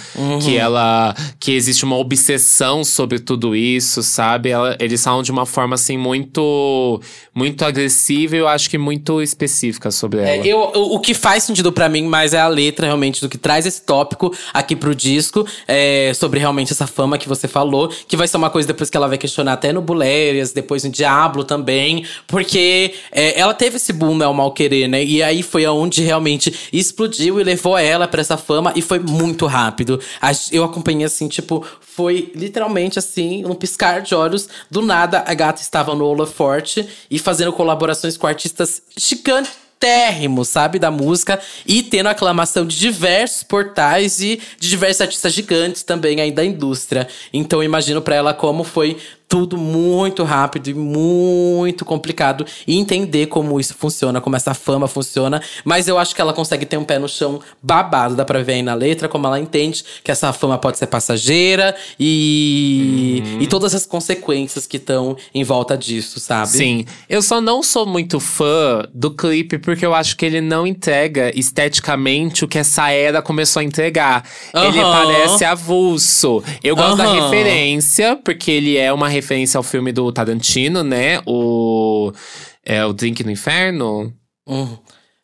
que 0.43 0.57
ela. 0.57 1.15
que 1.39 1.51
existe 1.53 1.85
uma 1.85 1.95
obsessão 1.95 2.83
sobre 2.83 3.19
tudo 3.19 3.55
isso, 3.55 4.03
sabe? 4.03 4.49
Ela- 4.49 4.75
eles 4.81 5.01
falam 5.01 5.23
de 5.23 5.31
uma 5.31 5.45
forma 5.45 5.75
assim 5.75 5.97
muito. 5.97 7.01
muito 7.33 7.63
agressiva 7.63 8.35
e 8.35 8.39
eu 8.39 8.47
acho 8.47 8.67
que 8.69 8.77
muito 8.79 9.21
específica 9.21 9.91
sobre 9.91 10.19
ela. 10.19 10.29
É, 10.29 10.39
eu, 10.39 10.71
eu- 10.73 10.81
o 10.93 10.99
que 10.99 11.13
faz 11.13 11.43
sentido 11.43 11.71
pra 11.71 11.87
mim 11.87 12.01
mais 12.03 12.33
é 12.33 12.39
a 12.39 12.47
letra, 12.47 12.85
realmente, 12.87 13.21
do 13.21 13.29
que 13.29 13.37
traz 13.37 13.65
esse 13.65 13.81
tópico 13.83 14.33
aqui 14.53 14.75
pro 14.75 14.93
disco. 14.93 15.45
é, 15.67 16.11
sobre 16.15 16.39
realmente 16.39 16.73
essa 16.73 16.87
fama 16.87 17.17
que 17.17 17.27
você 17.29 17.47
falou. 17.47 17.89
Que 18.07 18.17
vai 18.17 18.27
ser 18.27 18.37
uma 18.37 18.49
coisa 18.49 18.67
depois 18.67 18.89
que 18.89 18.97
ela 18.97 19.07
vai 19.07 19.17
questionar 19.17 19.53
até 19.53 19.71
no 19.71 19.81
Bulérias, 19.81 20.51
depois 20.51 20.83
no 20.83 20.89
Diablo 20.97 21.43
também. 21.43 22.05
Porque 22.27 22.93
é, 23.11 23.39
ela 23.39 23.53
teve 23.53 23.77
esse 23.77 23.93
boom, 23.93 24.17
né, 24.17 24.27
o 24.27 24.33
mal 24.33 24.51
querer, 24.51 24.87
né? 24.87 25.03
E 25.03 25.23
aí 25.23 25.41
foi 25.41 25.63
aonde 25.65 26.01
realmente 26.01 26.53
explodiu 26.73 27.39
e 27.39 27.43
levou 27.43 27.77
ela 27.77 28.07
pra 28.07 28.21
essa 28.21 28.37
fama. 28.37 28.73
E 28.75 28.81
foi 28.81 28.99
muito 28.99 29.45
rápido. 29.45 29.99
Eu 30.51 30.63
acompanhei 30.63 31.05
assim, 31.05 31.27
tipo, 31.27 31.65
foi 31.79 32.31
literalmente 32.35 32.99
assim, 32.99 33.45
um 33.45 33.55
piscar 33.55 34.01
de 34.01 34.13
olhos. 34.13 34.49
Do 34.69 34.81
nada, 34.81 35.23
a 35.25 35.33
gata 35.33 35.61
estava 35.61 35.95
no 35.95 36.05
Ola 36.05 36.27
Forte 36.27 36.87
e 37.09 37.17
fazendo 37.17 37.53
colaborações 37.53 38.17
com 38.17 38.27
artistas 38.27 38.81
gigantes 38.97 39.67
térrimo, 39.79 40.43
sabe, 40.43 40.79
da 40.79 40.89
música 40.89 41.39
e 41.65 41.83
tendo 41.83 42.09
aclamação 42.09 42.65
de 42.65 42.77
diversos 42.77 43.43
portais 43.43 44.19
e 44.19 44.41
de 44.59 44.69
diversos 44.69 45.01
artistas 45.01 45.33
gigantes 45.33 45.83
também 45.83 46.19
aí 46.19 46.31
da 46.31 46.43
indústria. 46.43 47.07
Então 47.31 47.59
eu 47.59 47.63
imagino 47.63 48.01
pra 48.01 48.15
ela 48.15 48.33
como 48.33 48.63
foi 48.63 48.97
tudo 49.27 49.57
muito 49.57 50.23
rápido 50.23 50.69
e 50.69 50.73
muito 50.73 51.83
complicado 51.83 52.45
e 52.65 52.77
entender 52.77 53.27
como 53.27 53.59
isso 53.59 53.73
funciona, 53.75 54.21
como 54.21 54.35
essa 54.35 54.53
fama 54.53 54.87
funciona, 54.87 55.41
mas 55.65 55.87
eu 55.87 55.97
acho 55.97 56.15
que 56.15 56.21
ela 56.21 56.33
consegue 56.33 56.65
ter 56.65 56.77
um 56.77 56.83
pé 56.83 56.97
no 56.97 57.09
chão 57.09 57.39
babado, 57.61 58.15
dá 58.15 58.23
pra 58.23 58.41
ver 58.41 58.53
aí 58.53 58.61
na 58.61 58.73
letra 58.73 59.09
como 59.09 59.27
ela 59.27 59.39
entende 59.39 59.83
que 60.03 60.11
essa 60.11 60.31
fama 60.31 60.57
pode 60.57 60.77
ser 60.77 60.87
passageira 60.87 61.75
e 61.99 63.23
e 63.39 63.47
todas 63.47 63.75
as 63.75 63.85
consequências 63.85 64.65
que 64.65 64.77
estão 64.77 65.17
em 65.33 65.43
volta 65.43 65.77
disso, 65.77 66.19
sabe? 66.19 66.47
Sim, 66.49 66.85
eu 67.09 67.21
só 67.21 67.41
não 67.41 67.61
sou 67.61 67.85
muito 67.85 68.19
fã 68.19 68.83
do 68.93 69.11
clipe 69.11 69.57
porque 69.57 69.85
eu 69.85 69.93
acho 69.93 70.15
que 70.15 70.25
ele 70.25 70.41
não 70.41 70.65
entrega 70.65 71.31
esteticamente 71.37 72.45
o 72.45 72.47
que 72.47 72.57
essa 72.57 72.89
era 72.91 73.21
começou 73.21 73.59
a 73.59 73.63
entregar. 73.63 74.23
Ele 74.53 74.79
Aham. 74.81 74.91
parece 74.91 75.43
avulso. 75.45 76.43
Eu 76.63 76.75
gosto 76.75 76.97
da 76.97 77.05
Aham. 77.05 77.13
referência, 77.13 78.15
porque 78.23 78.51
ele 78.51 78.77
é 78.77 78.91
uma 78.91 79.09
referência 79.17 79.57
ao 79.57 79.63
filme 79.63 79.91
do 79.91 80.11
Tarantino, 80.11 80.83
né? 80.83 81.19
O. 81.25 82.11
É 82.65 82.85
o 82.85 82.93
Drink 82.93 83.23
no 83.23 83.31
Inferno? 83.31 84.13
Hum, 84.47 84.77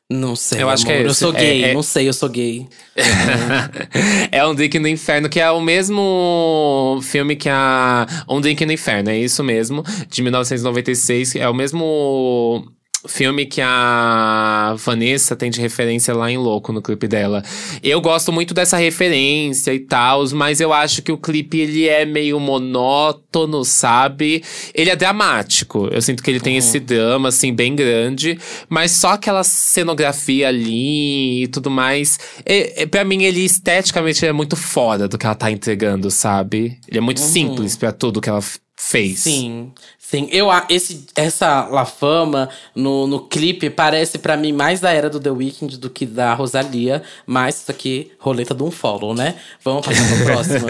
não 0.10 0.36
sei. 0.36 0.62
Eu 0.62 0.70
acho 0.70 0.86
que 0.86 0.92
é 0.92 0.96
amor. 0.98 1.08
Eu 1.08 1.14
sou 1.14 1.34
É- 1.36 1.40
gay, 1.40 1.64
é- 1.66 1.74
não 1.74 1.84
sei, 1.84 2.08
eu 2.08 2.14
sou 2.14 2.30
gay. 2.30 2.68
é 4.32 4.46
um 4.46 4.54
Drink 4.56 4.78
no 4.80 4.88
Inferno, 4.88 5.30
que 5.30 5.40
é 5.40 5.50
o 5.50 5.62
mesmo 5.62 7.00
filme 7.04 7.36
que 7.36 7.50
a. 7.50 8.06
Um 8.30 8.40
Drink 8.42 8.66
no 8.66 8.72
Inferno, 8.72 9.10
é 9.10 9.18
isso 9.18 9.44
mesmo. 9.44 9.84
De 10.10 10.22
1996. 10.22 11.36
É 11.36 11.48
o 11.50 11.54
mesmo. 11.54 12.66
Filme 13.08 13.46
que 13.46 13.62
a 13.62 14.76
Vanessa 14.78 15.36
tem 15.36 15.50
de 15.50 15.60
referência 15.60 16.14
lá 16.14 16.32
em 16.32 16.38
Louco 16.38 16.72
no 16.72 16.82
clipe 16.82 17.08
dela. 17.08 17.44
Eu 17.82 18.00
gosto 18.02 18.32
muito 18.32 18.54
dessa 18.54 18.78
referência 18.78 19.74
e 19.74 19.80
tal, 19.80 20.28
mas 20.34 20.60
eu 20.60 20.72
acho 20.72 21.02
que 21.02 21.12
o 21.12 21.18
clipe 21.18 21.60
ele 21.60 21.88
é 21.88 22.06
meio 22.06 22.40
monótono, 22.40 23.66
sabe? 23.66 24.44
Ele 24.74 24.90
é 24.90 24.96
dramático. 24.96 25.88
Eu 25.92 26.02
sinto 26.02 26.24
que 26.24 26.32
ele 26.32 26.40
tem 26.40 26.54
uhum. 26.54 26.60
esse 26.60 26.80
drama 26.80 27.30
assim 27.30 27.54
bem 27.54 27.76
grande, 27.76 28.38
mas 28.70 28.92
só 28.92 29.14
aquela 29.14 29.44
cenografia 29.44 30.48
ali 30.48 31.44
e 31.44 31.48
tudo 31.48 31.70
mais, 31.70 32.20
é, 32.46 32.84
é, 32.84 32.86
para 32.86 33.04
mim 33.04 33.24
ele 33.24 33.44
esteticamente 33.44 34.26
é 34.26 34.32
muito 34.32 34.56
fora 34.56 35.08
do 35.08 35.18
que 35.18 35.26
ela 35.26 35.36
tá 35.36 35.52
entregando, 35.52 36.10
sabe? 36.10 36.78
Ele 36.88 36.98
é 36.98 37.02
muito 37.02 37.22
uhum. 37.22 37.28
simples 37.28 37.76
para 37.76 37.92
tudo 37.92 38.22
que 38.22 38.30
ela 38.30 38.42
fez. 38.90 39.20
Sim. 39.20 39.72
Sim, 39.98 40.28
eu 40.32 40.48
esse 40.70 41.08
essa 41.16 41.66
La 41.66 41.86
Fama 41.86 42.48
no, 42.76 43.08
no 43.08 43.22
clipe 43.22 43.70
parece 43.70 44.20
para 44.20 44.38
mim 44.38 44.52
mais 44.52 44.80
da 44.80 44.92
era 44.92 45.10
do 45.10 45.20
The 45.20 45.32
Weeknd 45.32 45.78
do 45.78 45.90
que 45.90 46.06
da 46.06 46.36
Rosalia, 46.36 47.02
mas 47.26 47.62
isso 47.62 47.72
aqui 47.72 48.12
roleta 48.20 48.54
de 48.54 48.62
um 48.62 48.70
follow, 48.70 49.16
né? 49.16 49.36
Vamos 49.64 49.84
passar 49.84 50.04
pra 50.16 50.26
próxima. 50.26 50.68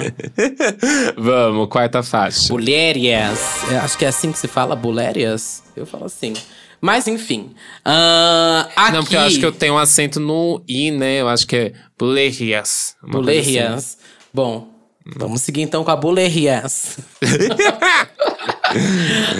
Vamos, 1.18 1.68
quarta 1.68 2.02
faixa. 2.02 2.48
Bulérias. 2.48 3.40
Acho 3.84 3.98
que 3.98 4.06
é 4.06 4.08
assim 4.08 4.32
que 4.32 4.40
se 4.40 4.48
fala, 4.48 4.78
Bulérias. 4.78 5.64
Eu 5.76 5.86
falo 5.86 6.06
assim. 6.06 6.34
Mas 6.80 7.08
enfim. 7.08 7.54
Uh, 7.86 8.70
aqui... 8.76 8.92
Não, 8.94 9.04
porque 9.04 9.16
eu 9.16 9.22
acho 9.22 9.40
que 9.40 9.46
eu 9.46 9.52
tenho 9.52 9.74
um 9.74 9.78
acento 9.78 10.22
no 10.22 10.64
I, 10.70 10.92
né? 10.92 11.20
Eu 11.20 11.28
acho 11.28 11.46
que 11.46 11.56
é 11.56 11.74
Bulérias. 11.98 12.96
Bulérias. 13.02 13.74
Assim. 13.74 13.98
Bom, 14.34 14.73
vamos 15.06 15.42
seguir 15.42 15.62
então 15.62 15.84
com 15.84 15.92
a 15.92 15.96
Bulérias. 15.96 16.98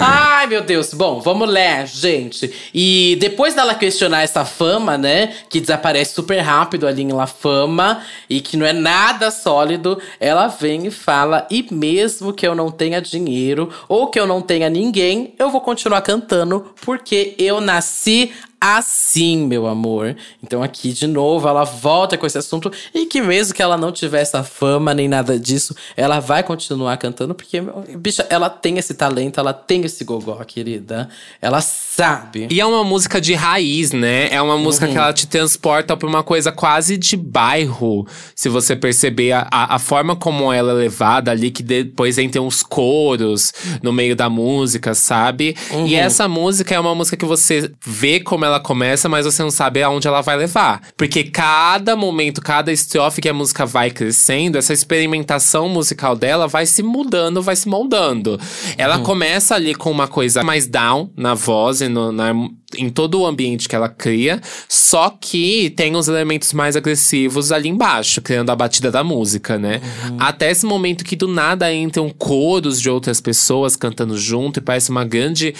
Ai, 0.00 0.46
meu 0.46 0.62
Deus. 0.62 0.94
Bom, 0.94 1.20
vamos 1.20 1.48
ler, 1.48 1.86
gente. 1.86 2.52
E 2.72 3.16
depois 3.20 3.54
dela 3.54 3.74
questionar 3.74 4.22
essa 4.22 4.44
fama, 4.44 4.96
né? 4.96 5.34
Que 5.48 5.60
desaparece 5.60 6.14
super 6.14 6.38
rápido 6.40 6.86
ali 6.86 7.02
em 7.02 7.12
La 7.12 7.26
Fama 7.26 8.02
e 8.28 8.40
que 8.40 8.56
não 8.56 8.64
é 8.64 8.72
nada 8.72 9.30
sólido, 9.30 10.00
ela 10.20 10.46
vem 10.46 10.86
e 10.86 10.90
fala: 10.90 11.46
e 11.50 11.66
mesmo 11.70 12.32
que 12.32 12.46
eu 12.46 12.54
não 12.54 12.70
tenha 12.70 13.00
dinheiro 13.00 13.70
ou 13.88 14.08
que 14.08 14.20
eu 14.20 14.26
não 14.26 14.40
tenha 14.40 14.70
ninguém, 14.70 15.34
eu 15.38 15.50
vou 15.50 15.60
continuar 15.60 16.02
cantando 16.02 16.72
porque 16.84 17.34
eu 17.38 17.60
nasci 17.60 18.32
assim, 18.64 19.46
meu 19.46 19.66
amor. 19.66 20.16
Então 20.42 20.62
aqui 20.62 20.92
de 20.92 21.06
novo 21.06 21.46
ela 21.46 21.64
volta 21.64 22.16
com 22.16 22.26
esse 22.26 22.38
assunto 22.38 22.72
e 22.94 23.04
que 23.04 23.20
mesmo 23.20 23.54
que 23.54 23.62
ela 23.62 23.76
não 23.76 23.92
tivesse 23.92 24.36
a 24.36 24.42
fama 24.42 24.94
nem 24.94 25.06
nada 25.06 25.38
disso, 25.38 25.74
ela 25.94 26.18
vai 26.18 26.42
continuar 26.42 26.96
cantando 26.96 27.34
porque 27.34 27.60
bicha, 27.98 28.26
ela 28.30 28.48
tem 28.48 28.78
esse 28.78 28.94
talento, 28.94 29.38
ela 29.38 29.52
tem 29.52 29.84
esse 29.84 30.02
gogó, 30.04 30.42
querida. 30.44 31.08
Ela 31.42 31.60
sabe. 31.60 32.48
E 32.50 32.60
é 32.60 32.66
uma 32.66 32.82
música 32.82 33.20
de 33.20 33.34
raiz, 33.34 33.92
né? 33.92 34.28
É 34.30 34.40
uma 34.40 34.56
música 34.56 34.86
uhum. 34.86 34.92
que 34.92 34.98
ela 34.98 35.12
te 35.12 35.26
transporta 35.26 35.96
pra 35.96 36.08
uma 36.08 36.22
coisa 36.22 36.50
quase 36.50 36.96
de 36.96 37.16
bairro. 37.16 38.06
Se 38.34 38.48
você 38.48 38.74
perceber 38.74 39.32
a, 39.32 39.46
a, 39.50 39.78
forma 39.78 40.16
como 40.16 40.52
ela 40.52 40.72
é 40.72 40.74
levada 40.74 41.30
ali, 41.30 41.50
que 41.50 41.62
depois 41.62 42.18
entra 42.18 42.40
uns 42.40 42.62
coros 42.62 43.52
no 43.82 43.92
meio 43.92 44.16
da 44.16 44.28
música, 44.28 44.94
sabe? 44.94 45.56
Uhum. 45.70 45.86
E 45.86 45.94
essa 45.94 46.26
música 46.26 46.74
é 46.74 46.80
uma 46.80 46.94
música 46.94 47.16
que 47.16 47.24
você 47.24 47.70
vê 47.84 48.20
como 48.20 48.44
ela 48.44 48.53
começa, 48.60 49.08
mas 49.08 49.24
você 49.24 49.42
não 49.42 49.50
sabe 49.50 49.82
aonde 49.82 50.08
ela 50.08 50.20
vai 50.20 50.36
levar. 50.36 50.80
Porque 50.96 51.24
cada 51.24 51.96
momento, 51.96 52.40
cada 52.40 52.72
estrofe 52.72 53.20
que 53.20 53.28
a 53.28 53.34
música 53.34 53.66
vai 53.66 53.90
crescendo, 53.90 54.58
essa 54.58 54.72
experimentação 54.72 55.68
musical 55.68 56.16
dela 56.16 56.46
vai 56.46 56.66
se 56.66 56.82
mudando, 56.82 57.42
vai 57.42 57.56
se 57.56 57.68
moldando. 57.68 58.38
Ela 58.76 58.98
uhum. 58.98 59.02
começa 59.02 59.54
ali 59.54 59.74
com 59.74 59.90
uma 59.90 60.08
coisa 60.08 60.42
mais 60.42 60.66
down 60.66 61.10
na 61.16 61.34
voz 61.34 61.80
e 61.80 61.88
no, 61.88 62.12
na, 62.12 62.32
em 62.76 62.88
todo 62.88 63.20
o 63.20 63.26
ambiente 63.26 63.68
que 63.68 63.76
ela 63.76 63.88
cria, 63.88 64.40
só 64.68 65.10
que 65.10 65.70
tem 65.70 65.94
os 65.96 66.08
elementos 66.08 66.52
mais 66.52 66.76
agressivos 66.76 67.52
ali 67.52 67.68
embaixo, 67.68 68.20
criando 68.20 68.50
a 68.50 68.56
batida 68.56 68.90
da 68.90 69.04
música, 69.04 69.58
né? 69.58 69.80
Uhum. 70.08 70.16
Até 70.20 70.50
esse 70.50 70.66
momento 70.66 71.04
que 71.04 71.16
do 71.16 71.28
nada 71.28 71.72
entram 71.72 72.08
coros 72.10 72.80
de 72.80 72.90
outras 72.90 73.20
pessoas 73.20 73.76
cantando 73.76 74.16
junto 74.16 74.58
e 74.58 74.62
parece 74.62 74.90
uma 74.90 75.04
grande 75.04 75.54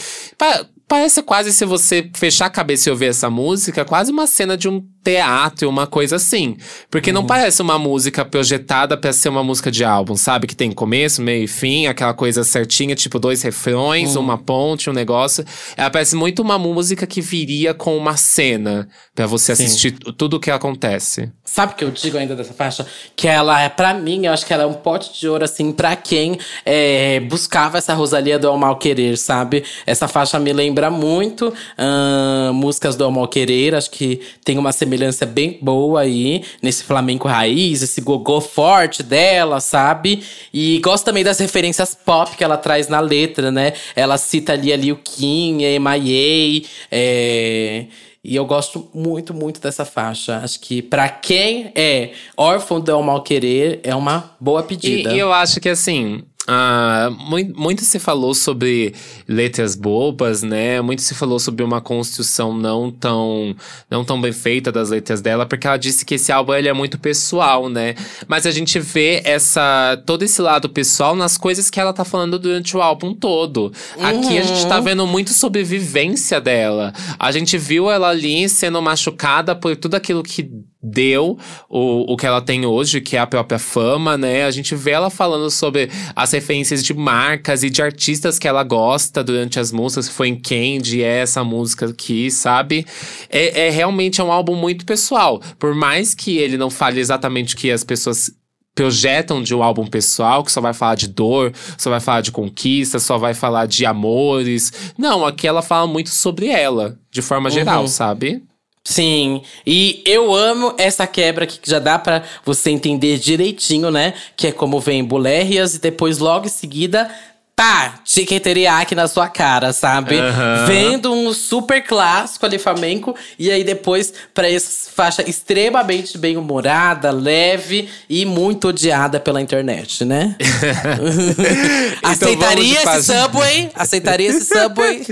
parece 0.86 1.22
quase 1.22 1.52
se 1.52 1.64
você 1.64 2.10
fechar 2.14 2.46
a 2.46 2.50
cabeça 2.50 2.88
e 2.88 2.92
ouvir 2.92 3.06
essa 3.06 3.30
música, 3.30 3.84
quase 3.84 4.12
uma 4.12 4.26
cena 4.26 4.56
de 4.56 4.68
um 4.68 4.86
teatro, 5.04 5.68
uma 5.68 5.86
coisa 5.86 6.16
assim. 6.16 6.56
Porque 6.90 7.10
uhum. 7.10 7.16
não 7.16 7.26
parece 7.26 7.60
uma 7.60 7.78
música 7.78 8.24
projetada 8.24 8.96
para 8.96 9.12
ser 9.12 9.28
uma 9.28 9.44
música 9.44 9.70
de 9.70 9.84
álbum, 9.84 10.16
sabe? 10.16 10.46
Que 10.46 10.56
tem 10.56 10.72
começo, 10.72 11.20
meio 11.20 11.44
e 11.44 11.46
fim, 11.46 11.86
aquela 11.86 12.14
coisa 12.14 12.42
certinha, 12.42 12.94
tipo 12.94 13.18
dois 13.18 13.42
refrões, 13.42 14.16
uhum. 14.16 14.22
uma 14.22 14.38
ponte, 14.38 14.88
um 14.88 14.94
negócio. 14.94 15.44
Ela 15.76 15.90
parece 15.90 16.16
muito 16.16 16.40
uma 16.40 16.58
música 16.58 17.06
que 17.06 17.20
viria 17.20 17.74
com 17.74 17.96
uma 17.96 18.16
cena 18.16 18.88
para 19.14 19.26
você 19.26 19.54
Sim. 19.54 19.64
assistir 19.64 19.92
tudo 19.92 20.38
o 20.38 20.40
que 20.40 20.50
acontece. 20.50 21.30
Sabe 21.44 21.74
o 21.74 21.76
que 21.76 21.84
eu 21.84 21.90
digo 21.90 22.16
ainda 22.16 22.34
dessa 22.34 22.54
faixa? 22.54 22.86
Que 23.14 23.28
ela 23.28 23.60
é, 23.60 23.68
para 23.68 23.92
mim, 23.92 24.24
eu 24.26 24.32
acho 24.32 24.46
que 24.46 24.52
ela 24.52 24.62
é 24.62 24.66
um 24.66 24.74
pote 24.74 25.20
de 25.20 25.28
ouro, 25.28 25.44
assim, 25.44 25.70
para 25.70 25.94
quem 25.94 26.38
é, 26.64 27.20
buscava 27.20 27.76
essa 27.76 27.92
Rosalia 27.92 28.38
do 28.38 28.48
Ao 28.48 28.56
Mal 28.56 28.76
Querer, 28.76 29.18
sabe? 29.18 29.62
Essa 29.86 30.08
faixa 30.08 30.38
me 30.38 30.52
lembra 30.52 30.90
muito 30.90 31.48
uh, 31.48 32.52
músicas 32.54 32.96
do 32.96 33.04
Ao 33.04 33.10
Mal 33.10 33.28
Querer, 33.28 33.74
acho 33.74 33.90
que 33.90 34.20
tem 34.42 34.56
uma 34.56 34.72
semelhança 34.72 34.93
bem 35.26 35.58
boa 35.60 36.00
aí 36.00 36.42
nesse 36.62 36.84
flamenco 36.84 37.28
raiz, 37.28 37.82
esse 37.82 38.00
gogô 38.00 38.40
forte 38.40 39.02
dela, 39.02 39.60
sabe? 39.60 40.22
E 40.52 40.78
gosto 40.80 41.04
também 41.04 41.24
das 41.24 41.38
referências 41.38 41.94
pop 41.94 42.36
que 42.36 42.44
ela 42.44 42.56
traz 42.56 42.88
na 42.88 43.00
letra, 43.00 43.50
né? 43.50 43.72
Ela 43.94 44.18
cita 44.18 44.52
ali, 44.52 44.72
ali 44.72 44.92
o 44.92 44.96
Kim, 44.96 45.64
a 45.64 45.70
M.I.A., 45.70 46.68
é 46.90 47.86
e 48.24 48.34
eu 48.34 48.46
gosto 48.46 48.88
muito, 48.94 49.34
muito 49.34 49.60
dessa 49.60 49.84
faixa. 49.84 50.38
Acho 50.38 50.58
que 50.58 50.80
para 50.80 51.10
quem 51.10 51.70
é 51.74 52.12
órfão 52.34 52.80
do 52.80 53.02
mal 53.02 53.22
querer, 53.22 53.80
é 53.84 53.94
uma 53.94 54.34
boa 54.40 54.62
pedida. 54.62 55.12
E, 55.12 55.16
e 55.16 55.18
eu 55.18 55.30
acho 55.30 55.60
que 55.60 55.68
assim, 55.68 56.22
Uh, 56.46 57.10
muito, 57.10 57.58
muito, 57.58 57.84
se 57.84 57.98
falou 57.98 58.34
sobre 58.34 58.94
letras 59.26 59.74
bobas, 59.74 60.42
né? 60.42 60.78
Muito 60.82 61.00
se 61.00 61.14
falou 61.14 61.38
sobre 61.38 61.64
uma 61.64 61.80
construção 61.80 62.52
não 62.54 62.90
tão, 62.90 63.56
não 63.90 64.04
tão 64.04 64.20
bem 64.20 64.32
feita 64.32 64.70
das 64.70 64.90
letras 64.90 65.22
dela, 65.22 65.46
porque 65.46 65.66
ela 65.66 65.78
disse 65.78 66.04
que 66.04 66.16
esse 66.16 66.30
álbum 66.30 66.52
ele 66.52 66.68
é 66.68 66.72
muito 66.74 66.98
pessoal, 66.98 67.70
né? 67.70 67.94
Mas 68.28 68.44
a 68.44 68.50
gente 68.50 68.78
vê 68.78 69.22
essa 69.24 70.02
todo 70.04 70.22
esse 70.22 70.42
lado 70.42 70.68
pessoal 70.68 71.16
nas 71.16 71.38
coisas 71.38 71.70
que 71.70 71.80
ela 71.80 71.94
tá 71.94 72.04
falando 72.04 72.38
durante 72.38 72.76
o 72.76 72.82
álbum 72.82 73.14
todo. 73.14 73.72
Uhum. 73.96 74.04
Aqui 74.04 74.38
a 74.38 74.42
gente 74.42 74.66
tá 74.66 74.76
uhum. 74.76 74.84
vendo 74.84 75.06
muito 75.06 75.32
sobre 75.32 75.64
vivência 75.64 76.42
dela. 76.42 76.92
A 77.18 77.32
gente 77.32 77.56
viu 77.56 77.90
ela 77.90 78.08
ali 78.08 78.46
sendo 78.50 78.82
machucada 78.82 79.56
por 79.56 79.76
tudo 79.76 79.94
aquilo 79.94 80.22
que 80.22 80.50
deu 80.84 81.38
o, 81.68 82.12
o 82.12 82.16
que 82.16 82.26
ela 82.26 82.42
tem 82.42 82.66
hoje, 82.66 83.00
que 83.00 83.16
é 83.16 83.20
a 83.20 83.26
própria 83.26 83.58
fama, 83.58 84.18
né? 84.18 84.44
A 84.44 84.50
gente 84.50 84.74
vê 84.74 84.90
ela 84.90 85.08
falando 85.08 85.50
sobre 85.50 85.90
as 86.14 86.32
referências 86.32 86.84
de 86.84 86.92
marcas 86.92 87.62
e 87.62 87.70
de 87.70 87.80
artistas 87.80 88.38
que 88.38 88.46
ela 88.46 88.62
gosta 88.62 89.24
durante 89.24 89.58
as 89.58 89.72
músicas, 89.72 90.08
foi 90.08 90.28
em 90.28 90.36
Candy, 90.36 91.02
é 91.02 91.20
essa 91.20 91.42
música 91.42 91.86
aqui, 91.86 92.30
sabe? 92.30 92.86
É, 93.30 93.68
é 93.68 93.70
realmente 93.70 94.20
é 94.20 94.24
um 94.24 94.30
álbum 94.30 94.54
muito 94.54 94.84
pessoal. 94.84 95.40
Por 95.58 95.74
mais 95.74 96.14
que 96.14 96.36
ele 96.36 96.58
não 96.58 96.68
fale 96.68 97.00
exatamente 97.00 97.54
o 97.54 97.58
que 97.58 97.70
as 97.70 97.82
pessoas 97.82 98.30
projetam 98.74 99.42
de 99.42 99.54
um 99.54 99.62
álbum 99.62 99.86
pessoal, 99.86 100.42
que 100.42 100.50
só 100.50 100.60
vai 100.60 100.74
falar 100.74 100.96
de 100.96 101.06
dor, 101.06 101.52
só 101.78 101.90
vai 101.90 102.00
falar 102.00 102.20
de 102.20 102.32
conquista, 102.32 102.98
só 102.98 103.16
vai 103.16 103.32
falar 103.32 103.66
de 103.66 103.86
amores. 103.86 104.72
Não, 104.98 105.24
aqui 105.24 105.46
ela 105.46 105.62
fala 105.62 105.86
muito 105.86 106.10
sobre 106.10 106.48
ela, 106.48 106.98
de 107.10 107.22
forma 107.22 107.48
uhum. 107.48 107.54
geral, 107.54 107.88
sabe? 107.88 108.42
Sim, 108.86 109.42
e 109.66 110.02
eu 110.04 110.34
amo 110.34 110.74
essa 110.76 111.06
quebra 111.06 111.46
que 111.46 111.58
já 111.64 111.78
dá 111.78 111.98
para 111.98 112.22
você 112.44 112.68
entender 112.68 113.18
direitinho, 113.18 113.90
né? 113.90 114.12
Que 114.36 114.48
é 114.48 114.52
como 114.52 114.78
vem 114.78 115.02
Bulérias 115.02 115.74
e 115.74 115.80
depois 115.80 116.18
logo 116.18 116.46
em 116.46 116.50
seguida 116.50 117.10
pá, 117.56 118.00
chicken 118.04 118.40
teriyaki 118.40 118.94
na 118.94 119.06
sua 119.06 119.28
cara, 119.28 119.72
sabe? 119.72 120.16
Uhum. 120.16 120.66
Vendo 120.66 121.12
um 121.12 121.32
super 121.32 121.82
clássico 121.82 122.44
ali 122.44 122.58
flamenco 122.58 123.14
e 123.38 123.50
aí 123.50 123.62
depois 123.62 124.12
para 124.32 124.50
essa 124.50 124.90
faixa 124.90 125.28
extremamente 125.28 126.18
bem 126.18 126.36
humorada, 126.36 127.10
leve 127.10 127.88
e 128.08 128.24
muito 128.24 128.68
odiada 128.68 129.20
pela 129.20 129.40
internet, 129.40 130.04
né? 130.04 130.36
então 131.98 132.10
Aceitaria 132.10 132.82
esse 132.82 133.12
Subway? 133.12 133.70
Aceitaria 133.74 134.28
esse 134.28 134.44
Subway? 134.52 135.06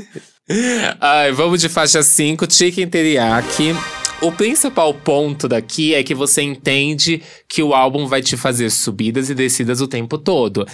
Ai, 1.01 1.33
vamos 1.33 1.61
de 1.61 1.69
faixa 1.69 2.03
5, 2.03 2.53
Chicken 2.53 2.89
Teriyaki. 2.89 3.75
O 4.21 4.31
principal 4.31 4.95
ponto 4.95 5.49
daqui 5.49 5.95
é 5.95 6.03
que 6.03 6.15
você 6.15 6.43
entende 6.43 7.21
que 7.49 7.63
o 7.63 7.75
álbum 7.75 8.07
vai 8.07 8.23
te 8.23 8.37
fazer 8.37 8.71
subidas 8.71 9.29
e 9.31 9.35
descidas 9.35 9.81
o 9.81 9.89
tempo 9.89 10.17
todo. 10.17 10.67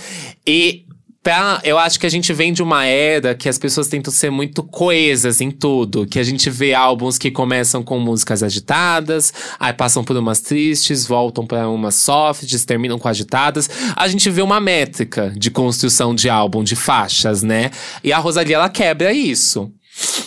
E 0.46 0.84
pra, 1.22 1.60
eu 1.64 1.78
acho 1.78 1.98
que 1.98 2.06
a 2.06 2.10
gente 2.10 2.32
vem 2.32 2.52
de 2.52 2.62
uma 2.62 2.84
era 2.84 3.34
que 3.34 3.48
as 3.48 3.58
pessoas 3.58 3.88
tentam 3.88 4.12
ser 4.12 4.30
muito 4.30 4.62
coesas 4.62 5.40
em 5.40 5.50
tudo. 5.50 6.06
Que 6.06 6.18
a 6.18 6.22
gente 6.22 6.48
vê 6.50 6.74
álbuns 6.74 7.18
que 7.18 7.30
começam 7.30 7.82
com 7.82 7.98
músicas 7.98 8.42
agitadas, 8.42 9.32
aí 9.58 9.72
passam 9.72 10.04
por 10.04 10.16
umas 10.16 10.40
tristes, 10.40 11.06
voltam 11.06 11.46
para 11.46 11.68
umas 11.68 11.96
softs, 11.96 12.64
terminam 12.64 12.98
com 12.98 13.08
agitadas. 13.08 13.68
A 13.94 14.08
gente 14.08 14.30
vê 14.30 14.42
uma 14.42 14.60
métrica 14.60 15.32
de 15.36 15.50
construção 15.50 16.14
de 16.14 16.28
álbum, 16.28 16.62
de 16.62 16.76
faixas, 16.76 17.42
né? 17.42 17.70
E 18.02 18.12
a 18.12 18.18
Rosalia, 18.18 18.56
ela 18.56 18.68
quebra 18.68 19.12
isso. 19.12 19.72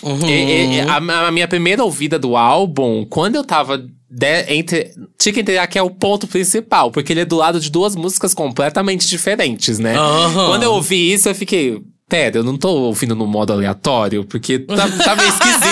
Uhum. 0.04 0.28
E, 0.28 0.78
e, 0.78 0.82
a, 0.82 0.98
a, 1.28 1.32
minha 1.32 1.48
primeira 1.48 1.84
ouvida 1.84 2.18
do 2.18 2.36
álbum, 2.36 3.06
quando 3.06 3.36
eu 3.36 3.44
tava 3.44 3.78
de, 4.10 4.54
entre. 4.54 4.92
Tinha 5.18 5.34
que 5.34 5.40
entender 5.40 5.66
que 5.68 5.80
é 5.80 5.82
o 5.82 5.90
ponto 5.90 6.28
principal, 6.28 6.92
porque 6.92 7.14
ele 7.14 7.22
é 7.22 7.26
do 7.26 7.38
lado 7.38 7.60
de 7.60 7.72
duas 7.72 7.96
músicas 7.96 8.34
completamente 8.34 9.08
diferentes, 9.08 9.80
né? 9.80 10.00
Uhum. 10.00 10.48
Quando 10.48 10.64
eu 10.64 10.74
ouvi 10.74 11.14
isso, 11.14 11.30
eu 11.30 11.36
fiquei. 11.36 11.82
Pera, 12.12 12.40
eu 12.40 12.44
não 12.44 12.58
tô 12.58 12.68
ouvindo 12.68 13.16
no 13.16 13.26
modo 13.26 13.54
aleatório, 13.54 14.26
porque 14.26 14.60
tá, 14.60 14.76
tá 14.76 15.16
meio 15.16 15.30
esquisito. 15.30 15.64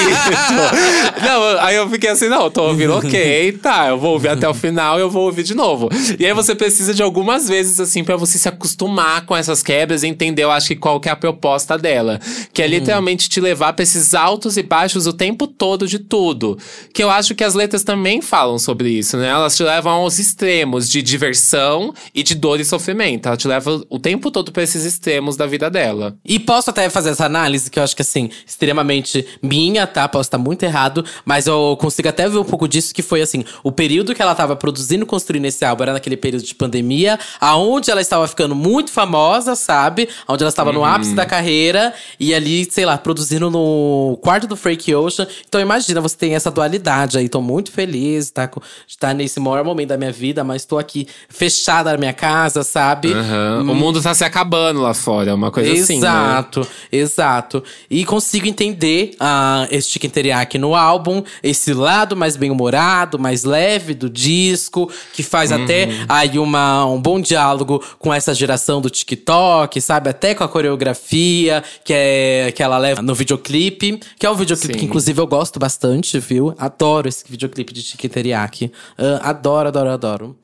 não, 1.21 1.59
aí 1.59 1.75
eu 1.75 1.89
fiquei 1.89 2.09
assim, 2.11 2.29
não, 2.29 2.43
eu 2.43 2.49
tô 2.49 2.63
ouvindo 2.63 2.93
ok, 2.93 3.51
tá, 3.61 3.89
eu 3.89 3.97
vou 3.97 4.13
ouvir 4.13 4.29
até 4.29 4.47
o 4.47 4.53
final 4.53 4.97
e 4.97 5.01
eu 5.01 5.09
vou 5.09 5.25
ouvir 5.25 5.43
de 5.43 5.53
novo. 5.53 5.89
E 6.17 6.25
aí 6.25 6.33
você 6.33 6.55
precisa 6.55 6.93
de 6.93 7.03
algumas 7.03 7.49
vezes, 7.49 7.77
assim, 7.81 8.05
para 8.05 8.15
você 8.15 8.37
se 8.37 8.47
acostumar 8.47 9.25
com 9.25 9.35
essas 9.35 9.61
quebras 9.61 10.01
e 10.01 10.07
entender, 10.07 10.45
eu 10.45 10.49
acho 10.49 10.69
que 10.69 10.77
qual 10.77 10.97
que 11.01 11.09
é 11.09 11.11
a 11.11 11.15
proposta 11.17 11.77
dela. 11.77 12.21
Que 12.53 12.61
é 12.61 12.65
uhum. 12.65 12.71
literalmente 12.71 13.27
te 13.27 13.41
levar 13.41 13.73
pra 13.73 13.83
esses 13.83 14.13
altos 14.13 14.55
e 14.55 14.63
baixos 14.63 15.07
o 15.07 15.11
tempo 15.11 15.45
todo 15.45 15.85
de 15.85 15.99
tudo. 15.99 16.57
Que 16.93 17.03
eu 17.03 17.09
acho 17.09 17.35
que 17.35 17.43
as 17.43 17.53
letras 17.53 17.83
também 17.83 18.21
falam 18.21 18.57
sobre 18.57 18.89
isso, 18.89 19.17
né? 19.17 19.27
Elas 19.27 19.57
te 19.57 19.63
levam 19.63 19.91
aos 19.91 20.19
extremos 20.19 20.89
de 20.89 21.01
diversão 21.01 21.93
e 22.15 22.23
de 22.23 22.33
dor 22.33 22.61
e 22.61 22.63
sofrimento. 22.63 23.27
Ela 23.27 23.35
te 23.35 23.45
leva 23.45 23.83
o 23.89 23.99
tempo 23.99 24.31
todo 24.31 24.53
pra 24.53 24.63
esses 24.63 24.85
extremos 24.85 25.35
da 25.35 25.45
vida 25.45 25.69
dela. 25.69 26.17
E 26.30 26.38
posso 26.38 26.69
até 26.69 26.88
fazer 26.91 27.09
essa 27.09 27.25
análise, 27.25 27.71
que 27.71 27.80
eu 27.80 27.84
acho 27.84 27.95
que, 27.95 28.03
assim, 28.03 28.30
extremamente 28.45 29.25
minha, 29.41 29.88
tá? 29.88 30.07
Posso 30.07 30.27
estar 30.27 30.38
muito 30.38 30.61
errado, 30.61 31.03
mas 31.25 31.47
eu 31.47 31.75
consigo 31.82 32.07
até 32.07 32.30
ver 32.30 32.38
um 32.38 32.43
pouco 32.43 32.67
disso, 32.67 32.93
que 32.93 33.01
foi, 33.01 33.19
assim, 33.19 33.43
o 33.63 33.71
período 33.71 34.13
que 34.13 34.21
ela 34.21 34.36
tava 34.36 34.55
produzindo, 34.55 35.07
construindo 35.07 35.45
esse 35.45 35.65
álbum 35.65 35.84
era 35.84 35.93
naquele 35.93 36.15
período 36.15 36.43
de 36.43 36.53
pandemia, 36.53 37.17
aonde 37.41 37.89
ela 37.89 37.99
estava 37.99 38.27
ficando 38.27 38.53
muito 38.53 38.91
famosa, 38.91 39.55
sabe? 39.55 40.07
Onde 40.27 40.43
ela 40.43 40.49
estava 40.49 40.69
uhum. 40.69 40.75
no 40.75 40.86
ápice 40.86 41.15
da 41.15 41.25
carreira, 41.25 41.93
e 42.19 42.32
ali, 42.32 42.69
sei 42.69 42.86
lá, 42.86 42.95
produzindo 42.95 43.49
no 43.49 44.19
quarto 44.21 44.45
do 44.45 44.55
Freak 44.55 44.93
Ocean. 44.93 45.27
Então, 45.47 45.59
imagina, 45.59 45.99
você 45.99 46.15
tem 46.15 46.36
essa 46.36 46.51
dualidade 46.51 47.17
aí. 47.17 47.27
Tô 47.27 47.41
muito 47.41 47.71
feliz 47.71 48.30
tá, 48.30 48.45
de 48.45 48.61
estar 48.88 49.07
tá 49.07 49.13
nesse 49.15 49.39
maior 49.39 49.63
momento 49.63 49.89
da 49.89 49.97
minha 49.97 50.11
vida, 50.11 50.43
mas 50.43 50.63
tô 50.63 50.77
aqui 50.77 51.07
fechada 51.27 51.91
na 51.91 51.97
minha 51.97 52.13
casa, 52.13 52.61
sabe? 52.61 53.13
Uhum. 53.13 53.61
Hum. 53.61 53.71
O 53.71 53.75
mundo 53.75 53.99
tá 53.99 54.13
se 54.13 54.23
acabando 54.23 54.82
lá 54.82 54.93
fora, 54.93 55.32
é 55.32 55.34
uma 55.34 55.49
coisa 55.49 55.71
Exato. 55.71 55.84
assim. 55.84 55.99
Né? 55.99 56.18
Exato, 56.20 56.67
exato. 56.91 57.63
E 57.89 58.05
consigo 58.05 58.47
entender 58.47 59.11
uh, 59.15 59.67
esse 59.72 59.89
chicken 59.89 60.09
teriyaki 60.09 60.57
no 60.57 60.76
álbum, 60.76 61.24
esse 61.43 61.74
lado 61.74 62.15
mais 62.15 62.36
bem-humorado, 62.36 63.20
mais 63.20 63.43
leve 63.43 63.93
do 63.93 64.09
disco, 64.09 64.91
que 65.13 65.24
faz 65.24 65.51
uhum. 65.51 65.63
até 65.63 65.89
aí 66.07 66.39
uma, 66.39 66.86
um 66.86 67.01
bom 67.01 67.20
diálogo 67.20 67.84
com 67.97 68.13
essa 68.13 68.34
geração 68.34 68.82
do 68.82 68.89
TikTok, 68.89 69.80
sabe? 69.82 70.09
Até 70.09 70.34
com 70.34 70.43
a 70.43 70.47
coreografia 70.47 71.63
que, 71.84 71.93
é, 71.93 72.51
que 72.55 72.63
ela 72.63 72.78
leva 72.78 73.01
no 73.01 73.13
videoclipe, 73.13 73.99
que 74.17 74.26
é 74.26 74.30
um 74.30 74.36
videoclipe 74.36 74.74
Sim. 74.74 74.80
que 74.80 74.86
inclusive 74.86 75.20
eu 75.20 75.28
gosto 75.28 75.59
bastante, 75.59 76.20
viu? 76.20 76.53
Adoro 76.57 77.07
esse 77.07 77.24
videoclipe 77.30 77.74
de 77.74 77.82
chicken 77.82 78.09
teriyaki. 78.09 78.72
Uh, 78.97 79.20
adoro, 79.22 79.67
adoro, 79.67 79.89
adoro. 79.89 80.38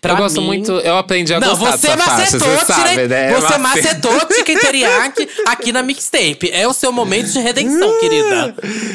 Pra 0.00 0.14
eu 0.14 0.16
gosto 0.16 0.40
mim... 0.40 0.46
muito, 0.46 0.72
eu 0.72 0.96
aprendi 0.96 1.34
a 1.34 1.40
não, 1.40 1.48
gostar 1.48 1.76
você 1.76 1.86
dessa 1.88 1.96
macetou, 1.96 2.48
faixa, 2.48 2.64
você 2.64 2.72
sabe, 2.72 3.08
né? 3.08 3.34
Você 3.34 3.58
macetou 3.58 4.20
Chicken 4.34 4.58
Teriyaki 4.58 5.28
aqui 5.46 5.72
na 5.72 5.82
mixtape. 5.82 6.50
É 6.52 6.66
o 6.66 6.72
seu 6.72 6.90
momento 6.90 7.30
de 7.30 7.38
redenção, 7.38 7.96
querida. 8.00 8.54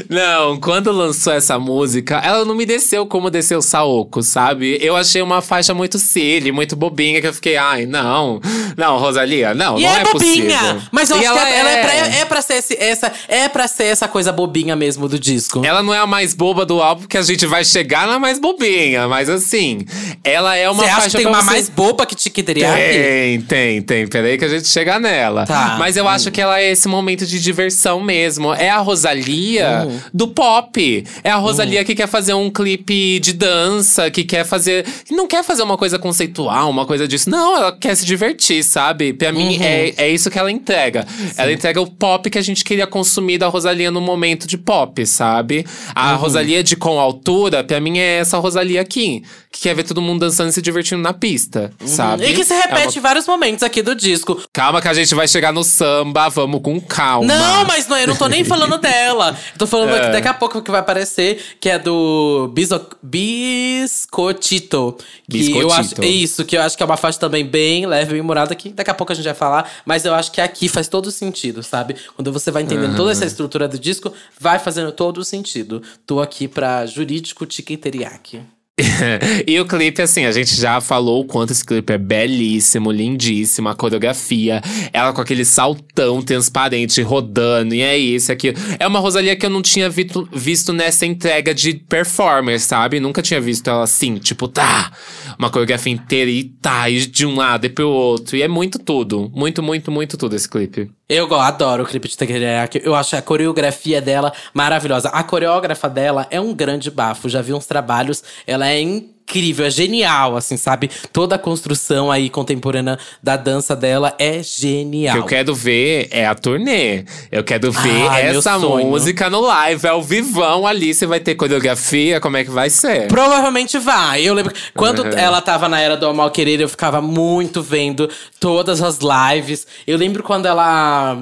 Não, 0.09 0.59
quando 0.59 0.91
lançou 0.91 1.33
essa 1.33 1.59
música, 1.59 2.17
ela 2.23 2.43
não 2.43 2.55
me 2.55 2.65
desceu 2.65 3.05
como 3.05 3.29
desceu 3.29 3.59
o 3.59 3.61
Saoko, 3.61 4.23
sabe? 4.23 4.79
Eu 4.81 4.95
achei 4.95 5.21
uma 5.21 5.41
faixa 5.41 5.73
muito 5.73 5.99
silly, 5.99 6.51
muito 6.51 6.75
bobinha, 6.75 7.21
que 7.21 7.27
eu 7.27 7.33
fiquei, 7.33 7.55
ai, 7.55 7.85
não. 7.85 8.41
Não, 8.75 8.97
Rosalia, 8.97 9.53
não, 9.53 9.77
e 9.77 9.83
não 9.83 9.89
é, 9.89 10.01
é 10.01 10.03
bobinha, 10.03 10.59
possível. 10.59 10.81
Mas 10.91 11.09
eu 11.09 11.17
e 11.17 11.25
acho 11.25 11.29
ela 11.29 11.45
que 11.45 11.53
é, 11.53 11.59
ela 11.59 11.71
é, 11.71 11.81
pra, 11.81 11.93
é 11.93 12.25
pra 12.25 12.41
ser 12.41 12.53
esse, 12.55 12.77
essa, 12.79 13.11
é 13.27 13.47
pra 13.47 13.67
ser 13.67 13.85
essa 13.85 14.07
coisa 14.07 14.31
bobinha 14.31 14.75
mesmo 14.75 15.07
do 15.07 15.19
disco. 15.19 15.63
Ela 15.65 15.83
não 15.83 15.93
é 15.93 15.99
a 15.99 16.07
mais 16.07 16.33
boba 16.33 16.65
do 16.65 16.81
álbum, 16.81 17.05
que 17.05 17.17
a 17.17 17.21
gente 17.21 17.45
vai 17.45 17.63
chegar 17.63 18.07
na 18.07 18.17
mais 18.17 18.39
bobinha, 18.39 19.07
mas 19.07 19.29
assim, 19.29 19.85
ela 20.23 20.55
é 20.55 20.69
uma 20.69 20.74
você 20.75 20.89
acha 20.89 21.09
que 21.09 21.17
tem 21.17 21.27
uma 21.27 21.41
você... 21.41 21.45
mais 21.45 21.69
boba 21.69 22.05
que 22.05 22.15
Tiki 22.15 22.43
Tem, 22.43 23.41
tem, 23.41 23.81
tem. 23.81 24.07
Peraí 24.07 24.37
que 24.37 24.45
a 24.45 24.49
gente 24.49 24.67
chega 24.67 24.99
nela. 24.99 25.45
Tá. 25.45 25.75
Mas 25.79 25.97
eu 25.97 26.05
hum. 26.05 26.09
acho 26.09 26.31
que 26.31 26.41
ela 26.41 26.59
é 26.59 26.71
esse 26.71 26.87
momento 26.87 27.25
de 27.25 27.39
diversão 27.39 28.01
mesmo. 28.01 28.53
É 28.53 28.69
a 28.69 28.79
Rosalia 28.79 29.87
hum. 29.87 29.99
do 30.13 30.27
pop. 30.27 31.03
É 31.23 31.29
a 31.29 31.35
Rosalia 31.35 31.81
hum. 31.81 31.83
que 31.83 31.95
quer 31.95 32.07
fazer 32.07 32.33
um 32.33 32.49
clipe 32.49 33.19
de 33.19 33.33
dança, 33.33 34.09
que 34.09 34.23
quer 34.23 34.45
fazer. 34.45 34.85
Não 35.11 35.27
quer 35.27 35.43
fazer 35.43 35.63
uma 35.63 35.77
coisa 35.77 35.97
conceitual, 35.97 36.69
uma 36.69 36.85
coisa 36.85 37.07
disso. 37.07 37.29
Não, 37.29 37.57
ela 37.57 37.71
quer 37.71 37.95
se 37.95 38.05
divertir, 38.05 38.63
sabe? 38.63 39.13
Pra 39.13 39.31
mim, 39.31 39.57
uhum. 39.57 39.63
é, 39.63 39.93
é 39.97 40.09
isso 40.09 40.29
que 40.29 40.37
ela 40.37 40.51
entrega. 40.51 41.05
Sim. 41.07 41.31
Ela 41.37 41.51
entrega 41.51 41.81
o 41.81 41.89
pop 41.89 42.29
que 42.29 42.37
a 42.37 42.41
gente 42.41 42.63
queria 42.63 42.87
consumir 42.87 43.37
da 43.37 43.47
Rosalia 43.47 43.91
no 43.91 44.01
momento 44.01 44.47
de 44.47 44.57
pop, 44.57 45.05
sabe? 45.05 45.65
A 45.93 46.11
uhum. 46.11 46.17
Rosalia 46.17 46.63
de 46.63 46.75
com 46.75 46.99
altura, 46.99 47.63
pra 47.63 47.79
mim, 47.79 47.97
é 47.97 48.19
essa 48.19 48.37
Rosalia 48.37 48.81
aqui. 48.81 49.23
Que 49.55 49.61
quer 49.61 49.73
ver 49.73 49.83
todo 49.83 50.01
mundo 50.01 50.19
dançando 50.19 50.49
e 50.49 50.51
se 50.51 50.61
divertindo 50.61 51.01
na 51.01 51.13
pista, 51.13 51.71
uhum. 51.79 51.87
sabe? 51.87 52.25
E 52.25 52.33
que 52.33 52.43
se 52.43 52.53
repete 52.53 52.75
é 52.75 52.87
uma... 52.87 52.97
em 52.97 52.99
vários 52.99 53.25
momentos 53.25 53.63
aqui 53.63 53.81
do 53.81 53.95
disco. 53.95 54.37
Calma 54.51 54.81
que 54.81 54.87
a 54.89 54.93
gente 54.93 55.15
vai 55.15 55.29
chegar 55.29 55.53
no 55.53 55.63
samba, 55.63 56.27
vamos 56.27 56.61
com 56.61 56.77
calma. 56.81 57.25
Não, 57.25 57.63
mas 57.63 57.87
não, 57.87 57.97
eu 57.97 58.07
não 58.07 58.17
tô 58.17 58.27
nem 58.27 58.43
falando 58.43 58.77
dela. 58.77 59.29
Eu 59.53 59.57
tô 59.57 59.65
falando 59.65 59.91
é. 59.95 60.11
daqui 60.11 60.27
a 60.27 60.33
pouco 60.33 60.61
que 60.61 60.69
vai 60.69 60.81
aparecer, 60.81 61.41
que 61.61 61.69
é 61.69 61.79
do 61.79 62.51
Biso... 62.53 62.85
Biscotito. 63.01 64.97
Que 65.23 65.37
Biscotito. 65.37 65.61
eu 65.61 65.71
acho, 65.71 66.01
é 66.01 66.05
isso, 66.05 66.43
que 66.43 66.57
eu 66.57 66.61
acho 66.61 66.75
que 66.75 66.83
é 66.83 66.85
uma 66.85 66.97
faixa 66.97 67.17
também 67.17 67.45
bem 67.45 67.85
leve, 67.85 68.11
bem 68.11 68.21
morada, 68.21 68.53
que 68.55 68.71
daqui 68.73 68.91
a 68.91 68.93
pouco 68.93 69.13
a 69.13 69.15
gente 69.15 69.23
vai 69.23 69.33
falar. 69.33 69.71
Mas 69.85 70.03
eu 70.03 70.13
acho 70.13 70.33
que 70.33 70.41
aqui 70.41 70.67
faz 70.67 70.89
todo 70.89 71.09
sentido, 71.11 71.63
sabe? 71.63 71.95
Quando 72.13 72.29
você 72.29 72.51
vai 72.51 72.63
entendendo 72.63 72.89
uhum. 72.89 72.97
toda 72.97 73.13
essa 73.13 73.25
estrutura 73.25 73.69
do 73.69 73.79
disco, 73.79 74.11
vai 74.37 74.59
fazendo 74.59 74.91
todo 74.91 75.19
o 75.19 75.23
sentido. 75.23 75.81
Tô 76.05 76.19
aqui 76.19 76.45
pra 76.45 76.85
Jurídico 76.85 77.45
Teriyaki. 77.45 78.54
e 79.47 79.57
o 79.57 79.65
clipe, 79.65 80.01
assim, 80.01 80.25
a 80.25 80.33
gente 80.33 80.53
já 80.53 80.81
falou 80.81 81.21
o 81.21 81.25
quanto 81.25 81.51
esse 81.51 81.63
clipe 81.63 81.93
é 81.93 81.97
belíssimo, 81.97 82.91
lindíssimo, 82.91 83.69
a 83.69 83.75
coreografia, 83.75 84.61
ela 84.91 85.13
com 85.13 85.21
aquele 85.21 85.45
saltão 85.45 86.21
transparente 86.21 87.01
rodando, 87.01 87.73
e 87.73 87.81
é 87.81 87.97
isso, 87.97 88.33
aqui. 88.33 88.53
É 88.77 88.85
uma 88.85 88.99
Rosalia 88.99 89.35
que 89.35 89.45
eu 89.45 89.49
não 89.49 89.61
tinha 89.61 89.89
visto, 89.89 90.27
visto 90.33 90.73
nessa 90.73 91.05
entrega 91.05 91.53
de 91.53 91.75
performer, 91.75 92.59
sabe? 92.59 92.99
Nunca 92.99 93.21
tinha 93.21 93.39
visto 93.39 93.69
ela 93.69 93.83
assim, 93.83 94.15
tipo, 94.15 94.45
tá, 94.45 94.91
uma 95.39 95.49
coreografia 95.49 95.93
inteira 95.93 96.29
e 96.29 96.43
tá, 96.43 96.89
e 96.89 97.05
de 97.05 97.25
um 97.25 97.37
lado 97.37 97.65
e 97.65 97.69
pro 97.69 97.87
outro. 97.87 98.35
E 98.35 98.41
é 98.41 98.47
muito 98.47 98.77
tudo, 98.77 99.31
muito, 99.33 99.63
muito, 99.63 99.89
muito 99.89 100.17
tudo 100.17 100.35
esse 100.35 100.49
clipe. 100.49 100.91
Eu 101.07 101.31
adoro 101.35 101.83
o 101.83 101.85
clipe 101.85 102.07
de 102.07 102.17
Tekeryak. 102.17 102.81
Eu 102.83 102.95
acho 102.95 103.15
a 103.15 103.21
coreografia 103.21 104.01
dela 104.01 104.33
maravilhosa. 104.51 105.09
A 105.09 105.23
coreógrafa 105.23 105.87
dela 105.87 106.25
é 106.31 106.41
um 106.41 106.51
grande 106.51 106.89
bafo. 106.89 107.29
Já 107.29 107.43
vi 107.43 107.53
uns 107.53 107.67
trabalhos. 107.67 108.23
Ela 108.47 108.67
é 108.69 108.81
incrível, 108.81 109.14
é 109.63 109.69
genial, 109.69 110.37
assim, 110.37 110.55
sabe? 110.55 110.89
Toda 111.11 111.35
a 111.35 111.39
construção 111.39 112.11
aí 112.11 112.29
contemporânea 112.29 112.97
da 113.21 113.35
dança 113.35 113.75
dela 113.75 114.13
é 114.17 114.41
genial. 114.41 115.17
O 115.17 115.19
que 115.19 115.23
eu 115.23 115.37
quero 115.37 115.55
ver 115.55 116.07
é 116.11 116.25
a 116.25 116.35
turnê. 116.35 117.03
Eu 117.31 117.43
quero 117.43 117.71
ver 117.71 118.09
ah, 118.09 118.19
essa 118.19 118.57
música 118.57 119.29
no 119.29 119.41
live, 119.41 119.87
ao 119.87 120.01
vivão 120.01 120.65
ali. 120.65 120.93
Você 120.93 121.05
vai 121.05 121.19
ter 121.19 121.35
coreografia, 121.35 122.19
como 122.21 122.37
é 122.37 122.43
que 122.43 122.51
vai 122.51 122.69
ser? 122.69 123.07
Provavelmente 123.07 123.77
vai. 123.77 124.21
Eu 124.21 124.33
lembro 124.33 124.53
quando 124.73 124.99
uhum. 124.99 125.09
ela 125.09 125.41
tava 125.41 125.67
na 125.67 125.79
era 125.79 125.97
do 125.97 126.13
Mal 126.13 126.31
Querer, 126.31 126.61
eu 126.61 126.69
ficava 126.69 127.01
muito 127.01 127.61
vendo 127.61 128.09
todas 128.39 128.81
as 128.81 128.99
lives. 128.99 129.67
Eu 129.85 129.97
lembro 129.97 130.23
quando 130.23 130.45
ela 130.45 131.17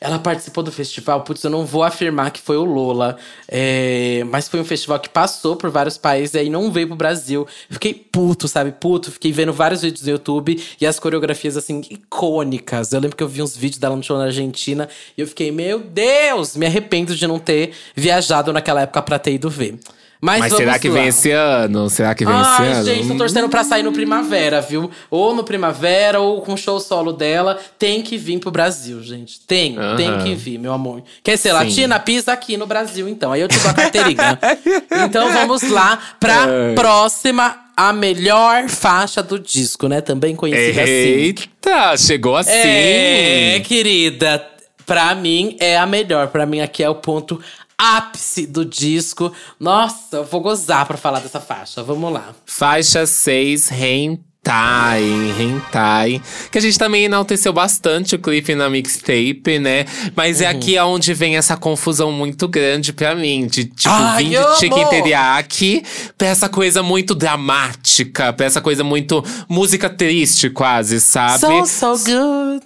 ela 0.00 0.18
participou 0.18 0.62
do 0.62 0.70
festival, 0.70 1.22
putz, 1.22 1.42
eu 1.42 1.50
não 1.50 1.64
vou 1.64 1.82
afirmar 1.82 2.30
que 2.30 2.40
foi 2.40 2.56
o 2.56 2.64
Lola, 2.64 3.16
é, 3.48 4.22
mas 4.26 4.48
foi 4.48 4.60
um 4.60 4.64
festival 4.64 5.00
que 5.00 5.08
passou 5.08 5.56
por 5.56 5.70
vários 5.70 5.98
países 5.98 6.34
e 6.34 6.38
aí 6.38 6.50
não 6.50 6.70
veio 6.70 6.86
pro 6.86 6.96
Brasil. 6.96 7.46
Fiquei 7.68 7.94
puto, 7.94 8.46
sabe? 8.46 8.72
Puto. 8.72 9.10
Fiquei 9.10 9.32
vendo 9.32 9.52
vários 9.52 9.82
vídeos 9.82 10.02
no 10.02 10.10
YouTube 10.10 10.62
e 10.80 10.86
as 10.86 10.98
coreografias, 10.98 11.56
assim, 11.56 11.82
icônicas. 11.90 12.92
Eu 12.92 13.00
lembro 13.00 13.16
que 13.16 13.22
eu 13.22 13.28
vi 13.28 13.42
uns 13.42 13.56
vídeos 13.56 13.78
dela 13.78 13.96
no 13.96 14.02
show 14.02 14.16
na 14.16 14.24
Argentina 14.24 14.88
e 15.16 15.20
eu 15.20 15.26
fiquei, 15.26 15.50
meu 15.50 15.80
Deus, 15.80 16.56
me 16.56 16.66
arrependo 16.66 17.14
de 17.14 17.26
não 17.26 17.38
ter 17.38 17.72
viajado 17.94 18.52
naquela 18.52 18.82
época 18.82 19.02
pra 19.02 19.18
ter 19.18 19.32
ido 19.32 19.50
ver. 19.50 19.78
Mas, 20.20 20.40
Mas 20.40 20.52
será 20.54 20.78
que 20.78 20.88
lá. 20.88 20.94
vem 20.94 21.06
esse 21.06 21.30
ano? 21.30 21.88
Será 21.88 22.14
que 22.14 22.24
vem 22.24 22.34
Ai, 22.34 22.70
esse 22.70 22.78
ano? 22.78 22.84
gente, 22.84 23.08
tô 23.08 23.14
torcendo 23.14 23.48
pra 23.48 23.62
sair 23.62 23.84
no 23.84 23.92
Primavera, 23.92 24.60
viu? 24.60 24.90
Ou 25.10 25.32
no 25.32 25.44
Primavera, 25.44 26.18
ou 26.18 26.42
com 26.42 26.54
o 26.54 26.56
show 26.56 26.80
solo 26.80 27.12
dela. 27.12 27.58
Tem 27.78 28.02
que 28.02 28.18
vir 28.18 28.40
pro 28.40 28.50
Brasil, 28.50 29.00
gente. 29.02 29.38
Tem, 29.40 29.76
tem 29.96 30.18
que 30.18 30.34
vir, 30.34 30.58
meu 30.58 30.72
amor. 30.72 31.02
Quer 31.22 31.36
ser 31.36 31.50
Sim. 31.50 31.54
latina? 31.54 32.00
Pisa 32.00 32.32
aqui 32.32 32.56
no 32.56 32.66
Brasil, 32.66 33.08
então. 33.08 33.30
Aí 33.32 33.40
eu 33.40 33.48
te 33.48 33.58
dou 33.60 33.70
a 33.70 33.74
carteirinha. 33.74 34.38
então 35.06 35.32
vamos 35.32 35.62
lá 35.62 35.98
pra 36.18 36.44
Ai. 36.44 36.74
próxima 36.74 37.56
a 37.76 37.92
melhor 37.92 38.68
faixa 38.68 39.22
do 39.22 39.38
disco, 39.38 39.86
né? 39.86 40.00
Também 40.00 40.34
conhecida 40.34 40.80
Eita, 40.80 40.82
assim. 40.82 40.90
Eita, 40.90 41.96
chegou 41.96 42.36
assim. 42.36 42.50
É, 42.50 43.60
querida. 43.64 44.44
Pra 44.84 45.14
mim 45.14 45.56
é 45.60 45.78
a 45.78 45.86
melhor. 45.86 46.26
Pra 46.26 46.44
mim 46.44 46.60
aqui 46.60 46.82
é 46.82 46.90
o 46.90 46.94
ponto 46.96 47.40
ápice 47.78 48.46
do 48.46 48.64
disco. 48.64 49.32
Nossa, 49.60 50.16
eu 50.16 50.24
vou 50.24 50.40
gozar 50.40 50.84
pra 50.86 50.96
falar 50.96 51.20
dessa 51.20 51.40
faixa. 51.40 51.82
Vamos 51.82 52.12
lá. 52.12 52.34
Faixa 52.44 53.06
6, 53.06 53.68
Rain 53.68 54.18
Hentai, 54.48 55.02
Hentai. 55.38 56.22
Que 56.50 56.56
a 56.56 56.60
gente 56.60 56.78
também 56.78 57.04
enalteceu 57.04 57.52
bastante 57.52 58.14
o 58.14 58.18
clipe 58.18 58.54
na 58.54 58.70
mixtape, 58.70 59.58
né? 59.58 59.84
Mas 60.16 60.40
é 60.40 60.44
Uhum. 60.44 60.50
aqui 60.56 60.78
onde 60.78 61.12
vem 61.12 61.36
essa 61.36 61.54
confusão 61.54 62.10
muito 62.10 62.48
grande 62.48 62.92
pra 62.94 63.14
mim. 63.14 63.46
De, 63.46 63.66
tipo, 63.66 63.90
Ai, 63.92 64.24
vir 64.24 64.40
de 64.42 64.58
chicken 64.58 64.86
teriyaki 64.88 65.82
pra 66.16 66.28
essa 66.28 66.48
coisa 66.48 66.82
muito 66.82 67.14
dramática. 67.14 68.32
Pra 68.32 68.46
essa 68.46 68.62
coisa 68.62 68.82
muito 68.82 69.22
música 69.50 69.90
triste, 69.90 70.48
quase, 70.48 70.98
sabe? 71.00 71.40
So, 71.66 71.66
so 71.66 72.04
good. 72.04 72.64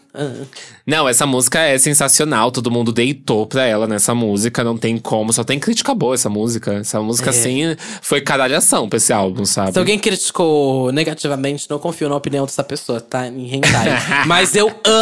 Não, 0.86 1.08
essa 1.08 1.26
música 1.26 1.60
é 1.60 1.78
sensacional. 1.78 2.50
Todo 2.50 2.70
mundo 2.70 2.92
deitou 2.92 3.46
pra 3.46 3.64
ela 3.64 3.86
nessa 3.86 4.14
música. 4.14 4.62
Não 4.62 4.76
tem 4.76 4.98
como. 4.98 5.32
Só 5.32 5.42
tem 5.44 5.58
crítica 5.58 5.94
boa 5.94 6.14
essa 6.14 6.28
música. 6.28 6.74
Essa 6.74 7.00
música, 7.00 7.28
É. 7.28 7.30
assim, 7.30 7.76
foi 8.00 8.20
caralhação 8.20 8.88
pra 8.88 8.96
esse 8.98 9.12
álbum, 9.12 9.44
sabe? 9.44 9.72
Se 9.72 9.78
alguém 9.78 9.98
criticou 9.98 10.92
negativamente, 10.92 11.66
não 11.70 11.78
confio 11.78 12.08
na 12.08 12.16
opinião 12.16 12.44
dessa 12.44 12.62
pessoa, 12.64 13.00
tá? 13.00 13.26
Em 13.26 13.54
hentai. 13.56 13.88
Mas 14.26 14.54
eu 14.54 14.70
amo, 14.84 15.01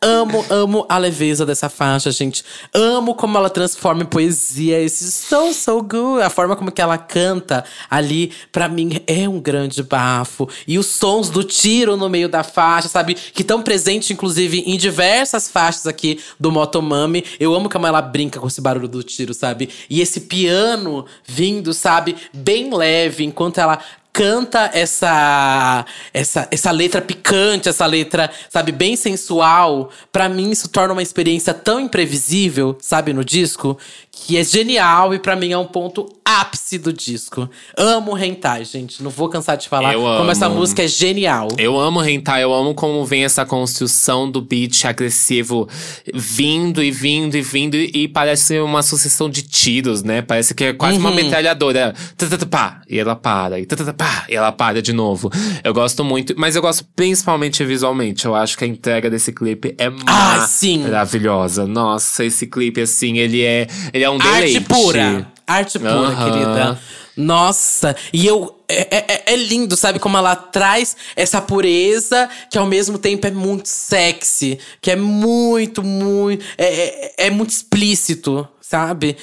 amo, 0.00 0.44
amo 0.50 0.86
a 0.88 0.98
leveza 0.98 1.44
dessa 1.44 1.68
faixa, 1.68 2.10
gente. 2.10 2.44
Amo 2.72 3.14
como 3.14 3.36
ela 3.38 3.50
transforma 3.50 4.02
em 4.02 4.06
poesia 4.06 4.80
esse 4.80 5.10
so, 5.10 5.52
so 5.52 5.82
good. 5.82 6.22
A 6.22 6.30
forma 6.30 6.54
como 6.56 6.70
que 6.70 6.80
ela 6.80 6.98
canta 6.98 7.64
ali, 7.90 8.32
pra 8.50 8.68
mim, 8.68 9.00
é 9.06 9.28
um 9.28 9.40
grande 9.40 9.82
bafo. 9.82 10.48
E 10.66 10.78
os 10.78 10.86
sons 10.86 11.30
do 11.30 11.42
tiro 11.42 11.96
no 11.96 12.08
meio 12.08 12.28
da 12.28 12.42
faixa, 12.42 12.88
sabe? 12.88 13.14
Que 13.14 13.42
estão 13.42 13.62
presentes, 13.62 14.10
inclusive, 14.10 14.60
em 14.66 14.76
diversas 14.76 15.48
faixas 15.48 15.86
aqui 15.86 16.20
do 16.38 16.50
Motomami. 16.52 17.24
Eu 17.38 17.54
amo 17.54 17.68
como 17.68 17.86
ela 17.86 18.02
brinca 18.02 18.40
com 18.40 18.46
esse 18.46 18.60
barulho 18.60 18.88
do 18.88 19.02
tiro, 19.02 19.34
sabe? 19.34 19.68
E 19.88 20.00
esse 20.00 20.22
piano 20.22 21.04
vindo, 21.24 21.72
sabe? 21.72 22.16
Bem 22.32 22.72
leve, 22.74 23.24
enquanto 23.24 23.58
ela 23.58 23.78
canta 24.12 24.70
essa 24.74 25.84
essa 26.12 26.46
essa 26.50 26.70
letra 26.70 27.00
picante, 27.00 27.68
essa 27.68 27.86
letra, 27.86 28.30
sabe, 28.50 28.72
bem 28.72 28.94
sensual, 28.96 29.90
Pra 30.12 30.28
mim 30.28 30.50
isso 30.50 30.68
torna 30.68 30.92
uma 30.92 31.02
experiência 31.02 31.54
tão 31.54 31.80
imprevisível, 31.80 32.76
sabe, 32.80 33.12
no 33.12 33.24
disco, 33.24 33.78
que 34.10 34.36
é 34.36 34.44
genial 34.44 35.14
e 35.14 35.18
pra 35.18 35.34
mim 35.34 35.50
é 35.52 35.56
um 35.58 35.64
ponto 35.66 36.06
ápice 36.24 36.78
do 36.78 36.92
disco. 36.92 37.48
Amo 37.76 38.16
Hentai, 38.16 38.64
gente, 38.64 39.02
não 39.02 39.10
vou 39.10 39.28
cansar 39.28 39.56
de 39.56 39.68
falar 39.68 39.94
Eu 39.94 40.00
como 40.02 40.30
essa 40.30 40.46
amo. 40.46 40.56
música 40.56 40.82
é 40.82 40.88
genial. 40.88 41.48
Eu 41.58 41.78
amo 41.80 42.02
hentai, 42.04 42.42
eu 42.42 42.52
amo 42.52 42.74
como 42.74 43.04
vem 43.04 43.24
essa 43.24 43.44
construção 43.46 44.30
do 44.30 44.40
beat 44.42 44.84
agressivo 44.84 45.68
vindo 46.14 46.82
e 46.82 46.90
vindo 46.90 47.36
e 47.36 47.42
vindo 47.42 47.74
e 47.76 48.06
parece 48.06 48.60
uma 48.60 48.82
sucessão 48.82 49.28
de 49.30 49.42
tiros, 49.42 50.02
né? 50.02 50.20
Parece 50.22 50.54
que 50.54 50.64
é 50.64 50.72
quase 50.72 50.98
uma 50.98 51.08
Uhum. 51.10 51.16
metralhadora. 51.16 51.94
Tá, 52.16 52.26
pá, 52.46 52.82
e 52.88 52.98
ela 52.98 53.16
para, 53.16 53.58
e 53.58 53.66
pá, 54.02 54.24
e 54.28 54.34
ela 54.34 54.50
para 54.50 54.82
de 54.82 54.92
novo. 54.92 55.30
Eu 55.62 55.72
gosto 55.72 56.02
muito, 56.04 56.34
mas 56.36 56.56
eu 56.56 56.62
gosto 56.62 56.84
principalmente 56.96 57.64
visualmente. 57.64 58.24
Eu 58.26 58.34
acho 58.34 58.58
que 58.58 58.64
a 58.64 58.66
entrega 58.66 59.08
desse 59.08 59.32
clipe 59.32 59.74
é 59.78 59.86
Ah, 60.06 60.46
sim. 60.48 60.78
maravilhosa. 60.82 61.66
Nossa, 61.66 62.24
esse 62.24 62.46
clipe 62.48 62.80
assim, 62.80 63.18
ele 63.18 63.42
é, 63.44 63.66
ele 63.92 64.02
é 64.04 64.10
um 64.10 64.18
deleite. 64.18 64.56
Arte 64.58 64.68
pura. 64.68 65.26
Arte 65.46 65.78
pura, 65.78 65.90
Aham. 65.92 66.30
querida. 66.32 66.80
Nossa, 67.16 67.94
e 68.12 68.26
eu. 68.26 68.58
É, 68.68 68.96
é- 68.96 69.22
é 69.34 69.36
lindo, 69.36 69.76
sabe? 69.76 69.98
Como 69.98 70.16
ela 70.16 70.34
traz 70.34 70.96
essa 71.14 71.42
pureza 71.42 72.28
que 72.50 72.56
ao 72.56 72.66
mesmo 72.66 72.96
tempo 72.96 73.26
é 73.26 73.30
muito 73.30 73.68
sexy. 73.68 74.58
Que 74.80 74.92
é 74.92 74.96
muito, 74.96 75.82
muito. 75.82 76.42
É, 76.56 76.64
é, 76.64 77.26
é 77.26 77.30
muito 77.30 77.50
explícito, 77.50 78.48
sabe? 78.62 79.16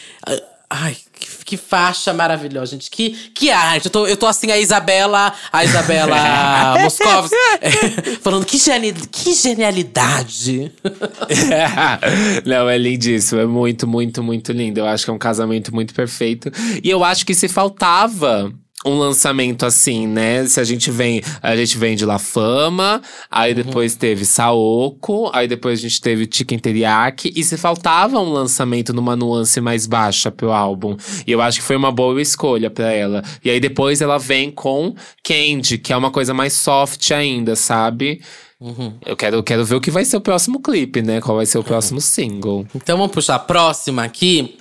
Ai, 0.71 0.95
que, 1.19 1.45
que 1.45 1.57
faixa 1.57 2.13
maravilhosa, 2.13 2.73
gente. 2.73 2.91
Que, 2.91 3.09
que 3.33 3.49
arte. 3.49 3.85
Eu 3.85 3.91
tô, 3.91 4.05
eu 4.05 4.15
tô 4.15 4.27
assim, 4.27 4.51
a 4.51 4.57
Isabela. 4.57 5.33
A 5.51 5.65
Isabela 5.65 6.15
Moscovitz. 6.79 7.31
falando, 8.21 8.45
que, 8.45 8.59
geni, 8.59 8.93
que 8.93 9.33
genialidade. 9.33 10.71
Não, 12.45 12.69
é 12.69 12.77
lindíssimo. 12.77 13.41
É 13.41 13.47
muito, 13.47 13.87
muito, 13.87 14.21
muito 14.21 14.51
lindo. 14.51 14.79
Eu 14.79 14.85
acho 14.85 15.05
que 15.05 15.09
é 15.09 15.13
um 15.13 15.17
casamento 15.17 15.73
muito 15.73 15.91
perfeito. 15.93 16.51
E 16.83 16.89
eu 16.89 17.03
acho 17.03 17.25
que 17.25 17.33
se 17.33 17.47
faltava 17.47 18.53
um 18.85 18.97
lançamento 18.97 19.65
assim, 19.65 20.07
né? 20.07 20.45
Se 20.47 20.59
a 20.59 20.63
gente 20.63 20.89
vem, 20.89 21.21
a 21.41 21.55
gente 21.55 21.77
vem 21.77 21.95
de 21.95 22.05
La 22.05 22.17
Fama, 22.17 23.01
aí 23.29 23.53
depois 23.53 23.95
teve 23.95 24.23
Saoko, 24.25 25.29
aí 25.33 25.47
depois 25.47 25.79
a 25.79 25.81
gente 25.81 25.99
teve 25.99 26.29
Chicken 26.31 26.59
Teriyaki, 26.59 27.33
e 27.35 27.43
se 27.43 27.57
faltava 27.57 28.19
um 28.19 28.31
lançamento 28.31 28.93
numa 28.93 29.15
nuance 29.15 29.59
mais 29.59 29.85
baixa 29.85 30.31
pro 30.31 30.51
álbum. 30.51 30.95
E 31.27 31.31
eu 31.31 31.41
acho 31.41 31.59
que 31.59 31.65
foi 31.65 31.75
uma 31.75 31.91
boa 31.91 32.21
escolha 32.21 32.69
pra 32.69 32.91
ela. 32.91 33.21
E 33.43 33.49
aí 33.49 33.59
depois 33.59 34.01
ela 34.01 34.17
vem 34.17 34.49
com 34.49 34.95
Candy, 35.23 35.77
que 35.77 35.91
é 35.91 35.97
uma 35.97 36.11
coisa 36.11 36.33
mais 36.33 36.53
soft 36.53 37.11
ainda, 37.11 37.55
sabe? 37.55 38.21
Eu 39.05 39.15
quero, 39.15 39.37
eu 39.37 39.43
quero 39.43 39.63
ver 39.63 39.75
o 39.75 39.81
que 39.81 39.91
vai 39.91 40.03
ser 40.03 40.17
o 40.17 40.21
próximo 40.21 40.61
clipe, 40.61 41.01
né? 41.01 41.21
Qual 41.21 41.37
vai 41.37 41.45
ser 41.45 41.57
o 41.57 41.63
próximo 41.63 42.01
single. 42.01 42.65
Então 42.75 42.97
vamos 42.97 43.13
puxar 43.13 43.35
a 43.35 43.39
próxima 43.39 44.03
aqui. 44.03 44.57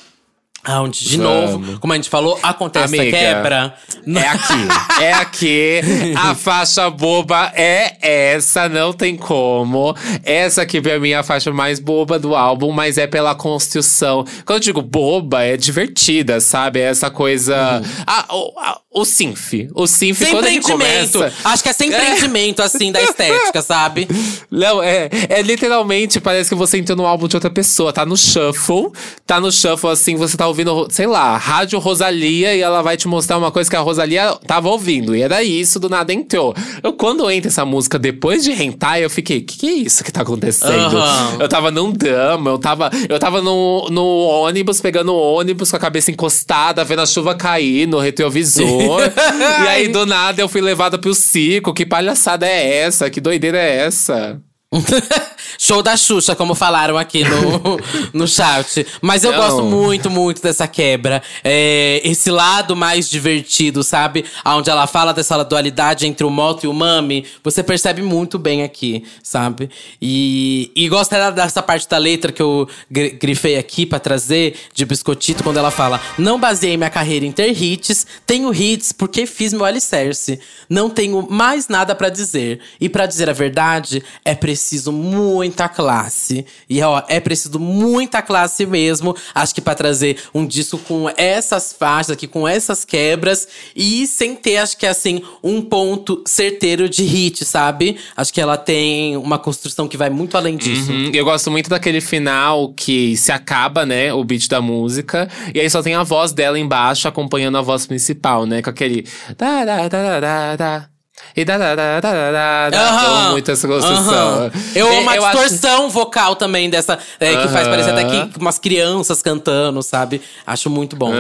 Onde, 0.67 1.03
de 1.09 1.17
Vamos. 1.17 1.51
novo, 1.53 1.81
como 1.81 1.93
a 1.95 1.97
gente 1.97 2.11
falou, 2.11 2.39
acontece 2.43 2.95
Amiga, 2.99 3.17
a 3.17 3.21
quebra. 3.21 3.75
É 4.15 4.29
aqui, 4.29 5.03
é 5.03 5.13
aqui. 5.15 5.81
A 6.17 6.35
faixa 6.37 6.91
boba 6.91 7.51
é 7.55 7.97
essa, 8.35 8.69
não 8.69 8.93
tem 8.93 9.17
como. 9.17 9.97
Essa 10.23 10.63
aqui 10.63 10.81
pra 10.81 10.99
mim 10.99 11.11
é 11.11 11.17
a 11.17 11.23
faixa 11.23 11.51
mais 11.53 11.79
boba 11.81 12.19
do 12.19 12.35
álbum, 12.37 12.71
mas 12.71 12.99
é 12.99 13.07
pela 13.07 13.35
construção. 13.35 14.25
Quando 14.45 14.57
eu 14.59 14.61
digo 14.61 14.83
boba, 14.83 15.43
é 15.43 15.57
divertida, 15.57 16.39
sabe? 16.41 16.81
É 16.81 16.85
essa 16.91 17.09
coisa. 17.09 17.81
Ah, 18.07 18.27
o, 18.35 18.53
a- 18.61 18.79
o 19.01 19.05
synth. 19.05 19.68
O 19.74 19.86
synth, 19.86 20.16
Sem 20.18 20.30
quando 20.30 20.46
ele 20.46 20.61
começa. 20.61 21.32
Acho 21.44 21.62
que 21.62 21.68
é 21.68 21.72
sem 21.72 21.92
É. 21.92 21.96
empreendimento, 21.96 22.62
assim, 22.62 22.90
da 22.92 23.01
estética, 23.03 23.62
sabe? 23.62 24.09
Não, 24.51 24.82
é, 24.82 25.09
é 25.28 25.42
literalmente, 25.42 26.20
parece 26.20 26.49
que 26.49 26.55
você 26.57 26.78
entrou 26.78 26.96
no 26.96 27.07
álbum 27.07 27.28
de 27.28 27.36
outra 27.36 27.51
pessoa. 27.51 27.92
Tá 27.92 28.05
no 28.07 28.16
shuffle, 28.16 28.90
tá 29.26 29.40
no 29.40 29.51
shuffle 29.53 29.90
assim, 29.90 30.16
você 30.16 30.36
tá 30.36 30.46
ouvindo, 30.46 30.88
sei 30.90 31.07
lá, 31.07 31.36
Rádio 31.36 31.78
Rosalia 31.78 32.55
e 32.55 32.61
ela 32.61 32.82
vai 32.82 32.96
te 32.96 33.07
mostrar 33.09 33.38
uma 33.38 33.51
coisa 33.51 33.68
que 33.68 33.76
a 33.76 33.80
Rosalia 33.80 34.36
tava 34.46 34.68
ouvindo. 34.68 35.14
E 35.14 35.22
era 35.22 35.42
isso, 35.42 35.78
do 35.80 35.88
nada 35.88 36.12
entrou. 36.12 36.55
Eu, 36.82 36.92
quando 36.92 37.28
entra 37.30 37.49
essa 37.49 37.64
música 37.64 37.99
depois 37.99 38.42
de 38.44 38.53
Hentai, 38.53 39.05
eu 39.05 39.11
fiquei, 39.11 39.40
que 39.40 39.59
que 39.59 39.66
é 39.68 39.72
isso 39.72 40.05
que 40.05 40.12
tá 40.12 40.22
acontecendo? 40.22 40.96
Aham. 40.99 41.36
Eu 41.40 41.49
tava 41.49 41.70
num 41.70 41.90
drama, 41.92 42.51
eu 42.51 42.59
tava, 42.59 42.90
eu 43.09 43.18
tava 43.18 43.42
no, 43.42 43.88
no 43.90 44.05
ônibus, 44.05 44.80
pegando 44.80 45.12
o 45.12 45.34
ônibus 45.34 45.70
com 45.70 45.76
a 45.76 45.80
cabeça 45.80 46.11
encostada, 46.11 46.84
vendo 46.84 47.01
a 47.03 47.07
chuva 47.07 47.34
cair 47.34 47.86
no 47.88 47.99
retrovisor. 47.99 48.66
e 49.64 49.68
aí, 49.68 49.89
do 49.89 50.07
nada, 50.07 50.41
eu 50.41 50.49
fui 50.49 50.61
levada 50.61 50.99
pro 50.99 51.14
circo. 51.14 51.74
Que 51.74 51.84
palhaçada 51.84 52.47
é 52.47 52.78
essa? 52.78 53.11
Que 53.11 53.20
doideira 53.20 53.59
é 53.59 53.76
essa? 53.76 54.41
Show 55.61 55.83
da 55.83 55.97
Xuxa, 55.97 56.37
como 56.37 56.55
falaram 56.55 56.99
aqui 56.99 57.25
no, 57.25 57.79
no 58.12 58.29
chat. 58.29 58.87
Mas 59.01 59.25
eu 59.25 59.33
Não. 59.33 59.39
gosto 59.39 59.62
muito, 59.62 60.11
muito 60.11 60.43
dessa 60.43 60.69
quebra. 60.69 61.23
É, 61.43 62.01
esse 62.05 62.31
lado 62.31 62.77
mais 62.77 63.09
divertido, 63.09 63.83
sabe? 63.83 64.25
Onde 64.45 64.69
ela 64.69 64.87
fala 64.87 65.12
dessa 65.14 65.43
dualidade 65.43 66.07
entre 66.07 66.25
o 66.25 66.31
moto 66.31 66.64
e 66.64 66.66
o 66.69 66.75
mami. 66.75 67.25
Você 67.43 67.62
percebe 67.62 68.03
muito 68.03 68.39
bem 68.39 68.62
aqui, 68.62 69.05
sabe? 69.23 69.71
E, 70.01 70.71
e 70.77 70.87
gosto 70.89 71.12
dessa 71.35 71.62
parte 71.62 71.89
da 71.89 71.97
letra 71.99 72.31
que 72.31 72.43
eu 72.43 72.69
gri- 72.91 73.11
grifei 73.11 73.57
aqui 73.57 73.87
pra 73.87 73.99
trazer, 73.99 74.55
de 74.75 74.85
biscotito, 74.85 75.43
quando 75.43 75.57
ela 75.57 75.71
fala: 75.71 75.99
Não 76.19 76.39
baseei 76.39 76.77
minha 76.77 76.91
carreira 76.91 77.25
em 77.25 77.33
ter 77.33 77.51
hits, 77.51 78.07
tenho 78.27 78.53
hits 78.53 78.93
porque 78.93 79.25
fiz 79.27 79.53
meu 79.55 79.64
alicerce. 79.64 80.39
Não 80.69 80.91
tenho 80.91 81.27
mais 81.31 81.69
nada 81.69 81.95
pra 81.95 82.11
dizer. 82.11 82.61
E 82.79 82.89
pra 82.89 83.07
dizer 83.07 83.31
a 83.31 83.33
verdade, 83.33 84.05
é 84.25 84.35
preciso 84.35 84.58
muita 84.93 85.69
classe. 85.69 86.45
E 86.69 86.83
ó, 86.83 87.03
é 87.09 87.21
preciso 87.21 87.59
muita 87.59 88.21
classe 88.23 88.67
mesmo. 88.67 89.15
Acho 89.35 89.55
que 89.55 89.61
pra 89.61 89.75
trazer 89.75 90.19
um 90.35 90.47
disco 90.47 90.79
com 90.79 91.11
essas 91.17 91.73
faixas 91.73 92.11
aqui, 92.13 92.27
com 92.27 92.47
essas 92.47 92.85
quebras 92.85 93.47
e 93.75 94.07
sem 94.07 94.35
ter, 94.35 94.59
acho 94.59 94.77
que 94.77 94.87
assim, 94.87 95.23
um 95.43 95.63
ponto 95.63 96.23
certeiro 96.27 96.89
de 96.89 97.03
hit, 97.05 97.45
sabe? 97.45 97.97
Acho 98.17 98.33
que 98.33 98.41
ela 98.41 98.57
tem 98.57 99.17
uma 99.17 99.39
construção 99.39 99.89
que 99.89 99.97
vai 99.97 100.11
muito 100.11 100.37
além 100.37 100.57
disso. 100.57 100.91
Uhum, 100.91 101.11
Eu 101.13 101.25
gosto 101.25 101.51
muito 101.51 101.71
daquele 101.71 102.01
final 102.01 102.73
que 102.75 103.17
se 103.17 103.33
acaba, 103.33 103.85
né? 103.87 104.13
O 104.13 104.23
beat 104.25 104.49
da 104.49 104.61
música. 104.61 105.29
E 105.55 105.61
aí 105.61 105.69
só 105.71 105.83
tem 105.83 105.95
a 105.95 106.03
voz 106.03 106.33
dela 106.33 106.59
embaixo 106.59 107.09
acompanhando 107.09 107.59
a 107.59 107.63
voz 107.63 107.87
principal, 107.87 108.47
né? 108.47 108.63
Com 108.63 108.71
aquele. 108.71 109.07
Da, 109.37 109.65
da, 109.65 109.89
da, 109.89 110.21
da, 110.21 110.57
da. 110.57 110.89
E 111.37 111.45
da, 111.45 111.57
da, 111.57 111.75
da, 111.77 112.01
da, 112.01 112.31
da, 112.33 112.71
da. 112.71 113.29
Muito 113.31 113.51
essa 113.51 113.69
construção. 113.69 114.51
Eu 114.75 114.89
amo 114.99 115.09
a 115.11 115.12
acho- 115.12 115.31
distorção 115.31 115.89
vocal 115.89 116.35
também 116.37 116.69
dessa. 116.69 116.99
é, 117.21 117.37
que 117.43 117.49
faz 117.49 117.69
parecer 117.69 117.91
até 117.91 118.05
que 118.05 118.39
umas 118.41 118.59
crianças 118.59 119.23
cantando, 119.23 119.83
sabe? 119.83 120.21
Acho 120.47 120.69
muito 120.69 120.97
bom. 120.97 121.12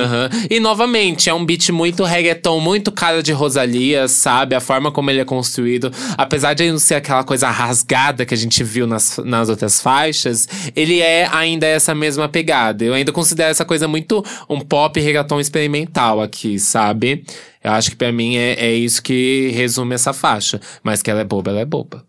E 0.50 0.58
novamente, 0.60 1.30
é 1.30 1.34
um 1.34 1.44
beat 1.44 1.68
muito 1.70 2.02
reggaeton, 2.04 2.58
muito 2.60 2.90
cara 2.90 3.22
de 3.22 3.32
Rosalia, 3.32 4.08
sabe? 4.08 4.54
A 4.54 4.60
forma 4.60 4.90
como 4.90 5.10
ele 5.10 5.20
é 5.20 5.24
construído. 5.24 5.92
Apesar 6.16 6.54
de 6.54 6.70
não 6.70 6.78
ser 6.78 6.96
aquela 6.96 7.22
coisa 7.22 7.48
rasgada 7.50 8.24
que 8.26 8.34
a 8.34 8.36
gente 8.36 8.64
viu 8.64 8.86
nas, 8.86 9.18
nas 9.24 9.48
outras 9.48 9.80
faixas, 9.80 10.48
ele 10.74 11.00
é 11.00 11.28
ainda 11.32 11.66
essa 11.66 11.94
mesma 11.94 12.28
pegada. 12.28 12.84
Eu 12.84 12.94
ainda 12.94 13.12
considero 13.12 13.50
essa 13.50 13.64
coisa 13.64 13.86
muito 13.86 14.24
um 14.48 14.60
pop 14.60 14.98
reggaeton 15.00 15.38
experimental 15.40 16.20
aqui, 16.20 16.58
sabe? 16.58 17.24
Eu 17.68 17.74
acho 17.74 17.90
que 17.90 17.96
pra 17.96 18.10
mim 18.10 18.36
é, 18.36 18.54
é 18.54 18.72
isso 18.72 19.02
que 19.02 19.50
resume 19.54 19.94
essa 19.94 20.14
faixa. 20.14 20.58
Mas 20.82 21.02
que 21.02 21.10
ela 21.10 21.20
é 21.20 21.24
boba, 21.24 21.50
ela 21.50 21.60
é 21.60 21.66
boba. 21.66 22.02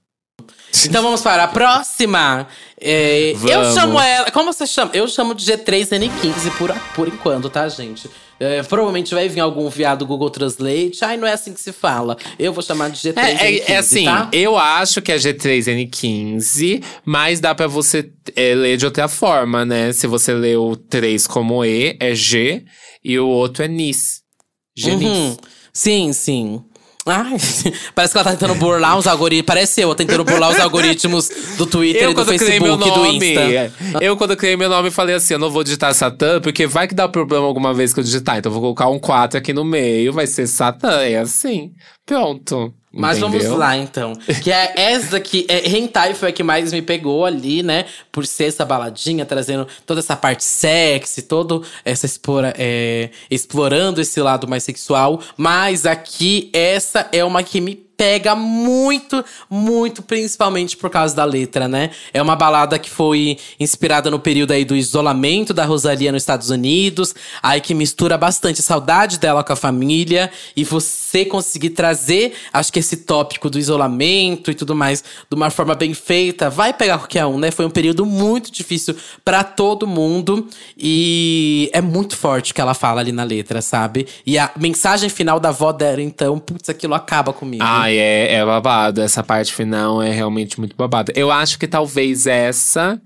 Então 0.85 1.03
vamos 1.03 1.21
para 1.21 1.43
a 1.43 1.47
próxima. 1.47 2.47
É, 2.79 3.33
eu 3.33 3.73
chamo 3.73 3.99
ela. 3.99 4.31
Como 4.31 4.53
você 4.53 4.65
chama? 4.65 4.91
Eu 4.93 5.05
chamo 5.07 5.35
de 5.35 5.45
G3N15 5.51 6.57
por, 6.57 6.73
por 6.95 7.07
enquanto, 7.09 7.49
tá, 7.49 7.67
gente? 7.67 8.09
É, 8.39 8.63
provavelmente 8.63 9.13
vai 9.13 9.27
vir 9.27 9.41
algum 9.41 9.67
viado 9.69 10.05
Google 10.05 10.29
Translate. 10.29 10.99
Ai, 11.01 11.17
não 11.17 11.27
é 11.27 11.33
assim 11.33 11.53
que 11.53 11.59
se 11.59 11.73
fala. 11.73 12.15
Eu 12.37 12.53
vou 12.53 12.63
chamar 12.63 12.89
de 12.89 12.97
G3N15. 12.97 13.17
É, 13.17 13.55
é, 13.57 13.71
é 13.73 13.77
assim, 13.77 14.05
tá? 14.05 14.29
eu 14.31 14.57
acho 14.57 15.01
que 15.01 15.11
é 15.11 15.17
G3N15, 15.17 16.81
mas 17.03 17.41
dá 17.41 17.53
pra 17.53 17.67
você 17.67 18.09
é, 18.33 18.55
ler 18.55 18.77
de 18.77 18.85
outra 18.85 19.09
forma, 19.09 19.65
né? 19.65 19.91
Se 19.91 20.07
você 20.07 20.33
lê 20.33 20.55
o 20.55 20.77
3 20.77 21.27
como 21.27 21.65
E, 21.65 21.97
é 21.99 22.15
G, 22.15 22.63
e 23.03 23.19
o 23.19 23.27
outro 23.27 23.65
é 23.65 23.67
NIS. 23.67 24.28
Genis. 24.79 25.07
Uhum. 25.07 25.37
Sim, 25.73 26.13
sim. 26.13 26.61
Ai, 27.05 27.37
parece 27.95 28.13
que 28.13 28.17
ela 28.17 28.23
tá 28.23 28.31
tentando 28.31 28.55
burlar 28.55 28.97
os 28.97 29.07
algoritmos. 29.07 29.45
Parece 29.45 29.81
eu 29.81 29.95
tentando 29.95 30.23
burlar 30.23 30.51
os 30.51 30.59
algoritmos 30.59 31.29
do 31.57 31.65
Twitter 31.65 32.03
Eu, 32.03 32.11
e 32.11 32.13
do 32.13 32.23
quando 32.23 32.37
criei 32.37 32.59
meu 32.59 32.77
Facebook 32.77 32.87
e 32.87 32.91
do 32.91 33.03
nome, 33.05 33.31
Insta. 33.31 34.01
eu, 34.01 34.17
quando 34.17 34.37
criei 34.37 34.57
meu 34.57 34.69
nome, 34.69 34.91
falei 34.91 35.15
assim: 35.15 35.33
eu 35.33 35.39
não 35.39 35.49
vou 35.49 35.63
digitar 35.63 35.93
Satã, 35.93 36.39
porque 36.39 36.67
vai 36.67 36.87
que 36.87 36.93
dá 36.93 37.07
problema 37.07 37.45
alguma 37.45 37.73
vez 37.73 37.93
que 37.93 37.99
eu 37.99 38.03
digitar. 38.03 38.37
Então, 38.37 38.49
eu 38.49 38.53
vou 38.53 38.61
colocar 38.61 38.89
um 38.89 38.99
4 38.99 39.37
aqui 39.37 39.53
no 39.53 39.63
meio, 39.65 40.13
vai 40.13 40.27
ser 40.27 40.45
Satã. 40.45 41.01
É 41.01 41.17
assim. 41.17 41.71
Pronto. 42.05 42.73
Mas 42.91 43.19
Entendeu? 43.19 43.41
vamos 43.41 43.59
lá, 43.59 43.77
então. 43.77 44.13
Que 44.43 44.51
é 44.51 44.73
essa 44.75 45.11
daqui. 45.11 45.45
É, 45.47 45.69
Hentai 45.69 46.15
foi 46.15 46.29
a 46.29 46.31
que 46.31 46.41
mais 46.41 46.73
me 46.73 46.81
pegou 46.81 47.23
ali, 47.23 47.61
né? 47.61 47.85
Por 48.11 48.25
ser 48.25 48.45
essa 48.45 48.65
baladinha, 48.65 49.25
trazendo 49.25 49.67
toda 49.85 49.99
essa 49.99 50.15
parte 50.15 50.43
sexy, 50.43 51.21
todo 51.21 51.63
essa 51.85 52.07
explora, 52.07 52.53
é, 52.57 53.11
explorando 53.29 54.01
esse 54.01 54.19
lado 54.19 54.47
mais 54.47 54.63
sexual. 54.63 55.21
Mas 55.37 55.85
aqui, 55.85 56.49
essa 56.51 57.07
é 57.11 57.23
uma 57.23 57.43
que 57.43 57.61
me 57.61 57.88
pega 57.99 58.33
muito, 58.33 59.25
muito, 59.49 60.01
principalmente 60.01 60.77
por 60.77 60.89
causa 60.89 61.13
da 61.13 61.25
letra, 61.25 61.67
né? 61.67 61.89
É 62.13 62.21
uma 62.21 62.33
balada 62.33 62.79
que 62.79 62.89
foi 62.89 63.37
inspirada 63.59 64.09
no 64.09 64.17
período 64.17 64.53
aí 64.53 64.63
do 64.63 64.73
isolamento 64.73 65.53
da 65.53 65.65
Rosalia 65.65 66.09
nos 66.09 66.23
Estados 66.23 66.49
Unidos, 66.49 67.13
aí 67.43 67.59
que 67.59 67.73
mistura 67.73 68.17
bastante 68.17 68.61
a 68.61 68.63
saudade 68.63 69.19
dela 69.19 69.43
com 69.43 69.51
a 69.51 69.55
família 69.57 70.31
e 70.55 70.63
você 70.63 71.25
conseguir 71.25 71.71
trazer, 71.71 72.35
acho 72.53 72.71
que 72.71 72.79
esse 72.79 72.95
tópico 72.95 73.49
do 73.49 73.59
isolamento 73.59 74.49
e 74.49 74.55
tudo 74.55 74.73
mais 74.73 75.03
de 75.29 75.35
uma 75.35 75.49
forma 75.49 75.75
bem 75.75 75.93
feita, 75.93 76.49
vai 76.49 76.71
pegar 76.71 76.99
qualquer 76.99 77.25
um, 77.25 77.37
né? 77.37 77.51
Foi 77.51 77.65
um 77.65 77.69
período 77.69 78.05
muito 78.05 78.49
difícil 78.49 78.95
pra 79.25 79.43
todo 79.43 79.85
mundo 79.85 80.47
e 80.77 81.69
é 81.73 81.81
muito 81.81 82.15
forte 82.15 82.53
o 82.53 82.55
que 82.55 82.61
ela 82.61 82.73
fala 82.73 83.01
ali 83.01 83.11
na 83.11 83.25
letra, 83.25 83.61
sabe? 83.61 84.07
E 84.25 84.39
a 84.39 84.49
mensagem 84.57 85.09
final 85.09 85.37
da 85.37 85.49
avó 85.49 85.73
dela, 85.73 86.01
então, 86.01 86.39
putz, 86.39 86.69
aquilo 86.69 86.93
acaba 86.93 87.33
comigo. 87.33 87.61
Ai, 87.89 87.97
é, 87.97 88.33
é 88.35 88.45
babado. 88.45 89.01
Essa 89.01 89.23
parte 89.23 89.51
final 89.51 89.99
é 90.01 90.11
realmente 90.11 90.59
muito 90.59 90.75
babada. 90.75 91.11
Eu 91.15 91.31
acho 91.31 91.57
que 91.57 91.67
talvez 91.67 92.27
essa 92.27 93.01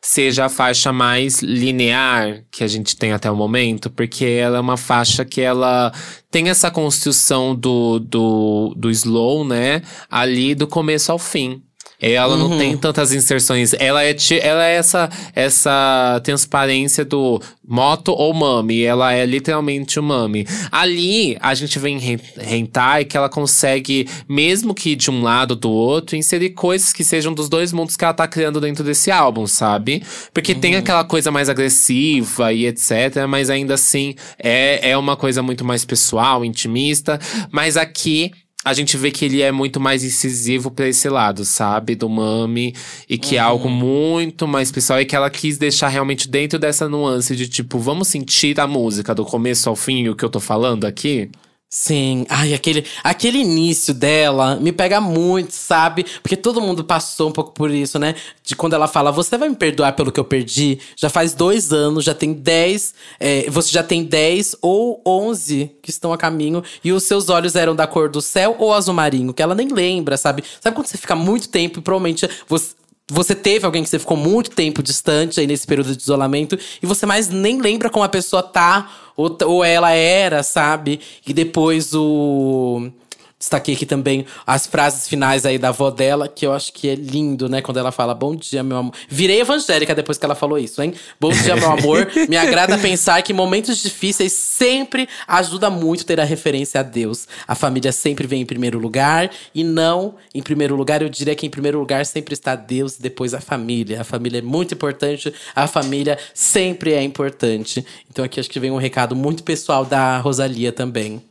seja 0.00 0.44
a 0.44 0.48
faixa 0.48 0.92
mais 0.92 1.42
linear 1.42 2.44
que 2.50 2.62
a 2.62 2.68
gente 2.68 2.96
tem 2.96 3.12
até 3.12 3.28
o 3.28 3.34
momento, 3.34 3.90
porque 3.90 4.24
ela 4.24 4.58
é 4.58 4.60
uma 4.60 4.76
faixa 4.76 5.24
que 5.24 5.40
ela 5.40 5.92
tem 6.30 6.50
essa 6.50 6.70
construção 6.70 7.52
do, 7.52 7.98
do, 7.98 8.74
do 8.76 8.90
slow, 8.90 9.44
né? 9.44 9.82
Ali 10.08 10.54
do 10.54 10.68
começo 10.68 11.10
ao 11.10 11.18
fim. 11.18 11.60
Ela 12.00 12.36
não 12.36 12.56
tem 12.56 12.76
tantas 12.76 13.12
inserções. 13.12 13.74
Ela 13.74 14.04
é, 14.04 14.14
ela 14.40 14.64
é 14.64 14.74
essa, 14.76 15.10
essa 15.34 16.20
transparência 16.22 17.04
do 17.04 17.40
moto 17.66 18.12
ou 18.12 18.32
mami. 18.32 18.82
Ela 18.82 19.12
é 19.12 19.26
literalmente 19.26 19.98
o 19.98 20.02
mami. 20.02 20.46
Ali, 20.70 21.36
a 21.40 21.54
gente 21.54 21.76
vê 21.78 21.88
em 21.88 21.98
Hen- 21.98 22.20
hentai 22.40 23.04
que 23.04 23.16
ela 23.16 23.28
consegue, 23.28 24.08
mesmo 24.28 24.74
que 24.74 24.94
de 24.94 25.10
um 25.10 25.22
lado 25.22 25.52
ou 25.52 25.56
do 25.56 25.70
outro, 25.70 26.14
inserir 26.14 26.50
coisas 26.50 26.92
que 26.92 27.02
sejam 27.02 27.34
dos 27.34 27.48
dois 27.48 27.72
mundos 27.72 27.96
que 27.96 28.04
ela 28.04 28.14
tá 28.14 28.28
criando 28.28 28.60
dentro 28.60 28.84
desse 28.84 29.10
álbum, 29.10 29.46
sabe? 29.46 30.02
Porque 30.32 30.54
tem 30.54 30.76
aquela 30.76 31.02
coisa 31.02 31.32
mais 31.32 31.48
agressiva 31.48 32.52
e 32.52 32.66
etc. 32.66 33.26
Mas 33.28 33.50
ainda 33.50 33.74
assim, 33.74 34.14
é, 34.38 34.90
é 34.90 34.96
uma 34.96 35.16
coisa 35.16 35.42
muito 35.42 35.64
mais 35.64 35.84
pessoal, 35.84 36.44
intimista. 36.44 37.18
Mas 37.50 37.76
aqui 37.76 38.30
a 38.68 38.74
gente 38.74 38.96
vê 38.96 39.10
que 39.10 39.24
ele 39.24 39.40
é 39.40 39.50
muito 39.50 39.80
mais 39.80 40.04
incisivo 40.04 40.70
pra 40.70 40.86
esse 40.86 41.08
lado, 41.08 41.44
sabe? 41.44 41.94
Do 41.94 42.08
mami. 42.08 42.74
E 43.08 43.16
que 43.16 43.36
é 43.36 43.38
algo 43.38 43.68
muito 43.68 44.46
mais 44.46 44.70
pessoal. 44.70 45.00
E 45.00 45.06
que 45.06 45.16
ela 45.16 45.30
quis 45.30 45.56
deixar 45.56 45.88
realmente 45.88 46.28
dentro 46.28 46.58
dessa 46.58 46.88
nuance 46.88 47.34
de 47.34 47.48
tipo, 47.48 47.78
vamos 47.78 48.08
sentir 48.08 48.58
a 48.60 48.66
música 48.66 49.14
do 49.14 49.24
começo 49.24 49.68
ao 49.68 49.76
fim, 49.76 50.08
o 50.08 50.14
que 50.14 50.24
eu 50.24 50.30
tô 50.30 50.40
falando 50.40 50.84
aqui? 50.84 51.30
Sim, 51.70 52.24
ai, 52.30 52.54
aquele, 52.54 52.86
aquele 53.04 53.38
início 53.40 53.92
dela 53.92 54.56
me 54.56 54.72
pega 54.72 55.02
muito, 55.02 55.52
sabe? 55.52 56.02
Porque 56.22 56.34
todo 56.34 56.62
mundo 56.62 56.82
passou 56.82 57.28
um 57.28 57.32
pouco 57.32 57.52
por 57.52 57.70
isso, 57.70 57.98
né? 57.98 58.14
De 58.42 58.56
quando 58.56 58.72
ela 58.72 58.88
fala, 58.88 59.12
você 59.12 59.36
vai 59.36 59.50
me 59.50 59.54
perdoar 59.54 59.92
pelo 59.92 60.10
que 60.10 60.18
eu 60.18 60.24
perdi? 60.24 60.78
Já 60.96 61.10
faz 61.10 61.34
dois 61.34 61.70
anos, 61.70 62.04
já 62.06 62.14
tem 62.14 62.32
dez, 62.32 62.94
é, 63.20 63.50
você 63.50 63.70
já 63.70 63.82
tem 63.82 64.02
dez 64.02 64.56
ou 64.62 65.02
onze 65.06 65.70
que 65.82 65.90
estão 65.90 66.10
a 66.10 66.16
caminho, 66.16 66.62
e 66.82 66.90
os 66.90 67.02
seus 67.04 67.28
olhos 67.28 67.54
eram 67.54 67.76
da 67.76 67.86
cor 67.86 68.08
do 68.08 68.22
céu 68.22 68.56
ou 68.58 68.72
azul 68.72 68.94
marinho, 68.94 69.34
que 69.34 69.42
ela 69.42 69.54
nem 69.54 69.68
lembra, 69.68 70.16
sabe? 70.16 70.42
Sabe 70.62 70.74
quando 70.74 70.86
você 70.86 70.96
fica 70.96 71.14
muito 71.14 71.50
tempo 71.50 71.80
e 71.80 71.82
provavelmente 71.82 72.26
você. 72.48 72.78
Você 73.10 73.34
teve 73.34 73.64
alguém 73.64 73.82
que 73.82 73.88
você 73.88 73.98
ficou 73.98 74.16
muito 74.16 74.50
tempo 74.50 74.82
distante 74.82 75.40
aí 75.40 75.46
nesse 75.46 75.66
período 75.66 75.96
de 75.96 76.02
isolamento 76.02 76.58
e 76.82 76.86
você 76.86 77.06
mais 77.06 77.28
nem 77.30 77.60
lembra 77.60 77.88
como 77.88 78.04
a 78.04 78.08
pessoa 78.08 78.42
tá 78.42 78.90
ou, 79.16 79.36
ou 79.46 79.64
ela 79.64 79.90
era, 79.90 80.42
sabe? 80.42 81.00
E 81.26 81.32
depois 81.32 81.94
o. 81.94 82.90
Destaquei 83.38 83.74
aqui 83.74 83.86
também 83.86 84.26
as 84.44 84.66
frases 84.66 85.08
finais 85.08 85.46
aí 85.46 85.58
da 85.58 85.68
avó 85.68 85.90
dela, 85.90 86.26
que 86.26 86.44
eu 86.44 86.52
acho 86.52 86.72
que 86.72 86.88
é 86.88 86.96
lindo, 86.96 87.48
né? 87.48 87.62
Quando 87.62 87.76
ela 87.76 87.92
fala, 87.92 88.12
bom 88.12 88.34
dia, 88.34 88.64
meu 88.64 88.78
amor. 88.78 88.94
Virei 89.08 89.40
evangélica 89.40 89.94
depois 89.94 90.18
que 90.18 90.24
ela 90.24 90.34
falou 90.34 90.58
isso, 90.58 90.82
hein? 90.82 90.92
Bom 91.20 91.30
dia, 91.30 91.54
meu 91.54 91.70
amor. 91.70 92.10
Me 92.28 92.36
agrada 92.36 92.76
pensar 92.82 93.22
que 93.22 93.32
momentos 93.32 93.78
difíceis 93.78 94.32
sempre 94.32 95.08
ajuda 95.26 95.70
muito 95.70 96.04
ter 96.04 96.18
a 96.18 96.24
referência 96.24 96.80
a 96.80 96.82
Deus. 96.82 97.28
A 97.46 97.54
família 97.54 97.92
sempre 97.92 98.26
vem 98.26 98.42
em 98.42 98.46
primeiro 98.46 98.76
lugar. 98.78 99.30
E 99.54 99.62
não 99.62 100.16
em 100.34 100.42
primeiro 100.42 100.74
lugar, 100.74 101.00
eu 101.00 101.08
diria 101.08 101.36
que 101.36 101.46
em 101.46 101.50
primeiro 101.50 101.78
lugar 101.78 102.04
sempre 102.06 102.34
está 102.34 102.56
Deus 102.56 102.96
e 102.96 103.02
depois 103.02 103.34
a 103.34 103.40
família. 103.40 104.00
A 104.00 104.04
família 104.04 104.38
é 104.38 104.42
muito 104.42 104.74
importante, 104.74 105.32
a 105.54 105.68
família 105.68 106.18
sempre 106.34 106.92
é 106.92 107.02
importante. 107.02 107.86
Então 108.10 108.24
aqui 108.24 108.40
acho 108.40 108.50
que 108.50 108.58
vem 108.58 108.72
um 108.72 108.78
recado 108.78 109.14
muito 109.14 109.44
pessoal 109.44 109.84
da 109.84 110.18
Rosalia 110.18 110.72
também. 110.72 111.27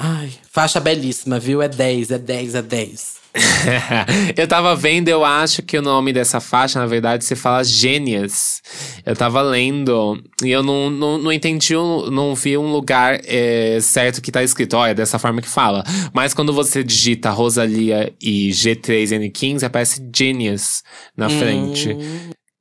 Ai, 0.00 0.30
faixa 0.48 0.78
belíssima, 0.78 1.40
viu? 1.40 1.60
É 1.60 1.68
10, 1.68 2.12
é 2.12 2.18
10, 2.18 2.54
é 2.54 2.62
10. 2.62 3.18
eu 4.36 4.46
tava 4.46 4.74
vendo, 4.76 5.08
eu 5.08 5.24
acho 5.24 5.60
que 5.60 5.76
o 5.76 5.82
nome 5.82 6.12
dessa 6.12 6.40
faixa, 6.40 6.78
na 6.78 6.86
verdade, 6.86 7.24
se 7.24 7.34
fala 7.34 7.64
Gênias. 7.64 8.62
Eu 9.04 9.16
tava 9.16 9.42
lendo 9.42 10.22
e 10.42 10.50
eu 10.50 10.62
não, 10.62 10.88
não, 10.88 11.18
não 11.18 11.32
entendi, 11.32 11.74
não 11.74 12.32
vi 12.34 12.56
um 12.56 12.70
lugar 12.70 13.20
é, 13.24 13.78
certo 13.80 14.22
que 14.22 14.30
tá 14.30 14.42
escrito, 14.42 14.76
é 14.84 14.94
dessa 14.94 15.18
forma 15.18 15.42
que 15.42 15.48
fala. 15.48 15.82
Mas 16.12 16.32
quando 16.32 16.52
você 16.52 16.84
digita 16.84 17.30
Rosalia 17.30 18.12
e 18.22 18.50
G3N15, 18.50 19.64
aparece 19.64 20.00
Genius 20.14 20.84
na 21.16 21.28
frente. 21.28 21.96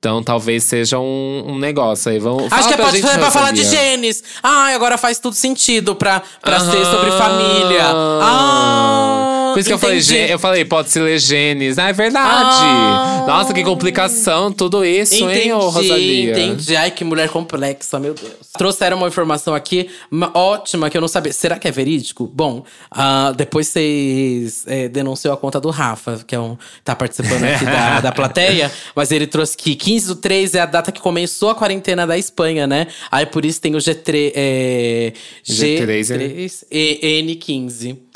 Então 0.07 0.23
talvez 0.23 0.63
seja 0.63 0.97
um, 0.99 1.43
um 1.47 1.59
negócio 1.59 2.09
aí. 2.09 2.17
Vamos, 2.17 2.49
Acho 2.49 2.69
que 2.69 2.75
é 2.75 2.77
pra 2.77 2.91
gente, 2.91 3.05
é 3.05 3.17
pra 3.17 3.29
falar 3.29 3.51
de 3.51 3.65
genes. 3.65 4.23
Ai, 4.41 4.73
agora 4.73 4.97
faz 4.97 5.19
tudo 5.19 5.35
sentido 5.35 5.95
pra, 5.95 6.21
pra 6.41 6.61
ser 6.61 6.85
sobre 6.85 7.11
família. 7.11 7.83
Ah, 8.21 9.36
Por 9.57 9.61
isso 9.61 9.69
que 9.69 9.73
eu 9.73 9.79
falei, 9.79 9.97
entendi. 9.97 10.31
eu 10.31 10.37
falei, 10.37 10.65
pode 10.65 10.91
se 10.91 10.99
ler 10.99 11.17
genes. 11.17 11.79
Ah, 11.79 11.89
é 11.89 11.93
verdade. 11.93 12.59
Ah. 12.61 13.23
Nossa, 13.25 13.55
que 13.55 13.63
complicação, 13.63 14.51
tudo 14.51 14.85
isso, 14.85 15.27
hein, 15.27 15.51
ô 15.51 15.69
Rosalia? 15.69 16.29
entendi. 16.29 16.75
Ai, 16.75 16.91
que 16.91 17.03
mulher 17.03 17.27
complexa, 17.29 17.99
meu 17.99 18.13
Deus. 18.13 18.33
Trouxeram 18.55 18.97
uma 18.97 19.07
informação 19.07 19.55
aqui 19.55 19.89
ótima 20.35 20.91
que 20.91 20.97
eu 20.97 21.01
não 21.01 21.07
sabia. 21.07 21.33
Será 21.33 21.57
que 21.57 21.67
é 21.67 21.71
verídico? 21.71 22.27
Bom, 22.31 22.63
ah, 22.91 23.33
depois 23.35 23.67
vocês 23.67 24.63
é, 24.67 24.87
denunciou 24.87 25.33
a 25.33 25.37
conta 25.37 25.59
do 25.59 25.71
Rafa, 25.71 26.23
que 26.27 26.35
é 26.35 26.39
um 26.39 26.55
tá 26.83 26.95
participando 26.95 27.43
aqui 27.43 27.65
da, 27.65 27.99
da 28.01 28.11
plateia. 28.11 28.71
Mas 28.95 29.11
ele 29.11 29.25
trouxe 29.25 29.57
que 29.57 29.75
15 29.75 30.07
do 30.07 30.15
3 30.17 30.53
é 30.53 30.59
a 30.59 30.67
data 30.67 30.91
que 30.91 31.01
começou 31.01 31.49
a 31.49 31.55
quarentena 31.55 32.05
da 32.05 32.15
Espanha, 32.15 32.67
né? 32.67 32.85
Aí 33.09 33.25
por 33.25 33.43
isso 33.43 33.59
tem 33.59 33.73
o 33.73 33.79
G3, 33.79 34.33
é, 34.35 35.13
G3, 35.43 35.99
G3 36.01 36.63
e 36.69 37.23
N15. 37.23 38.06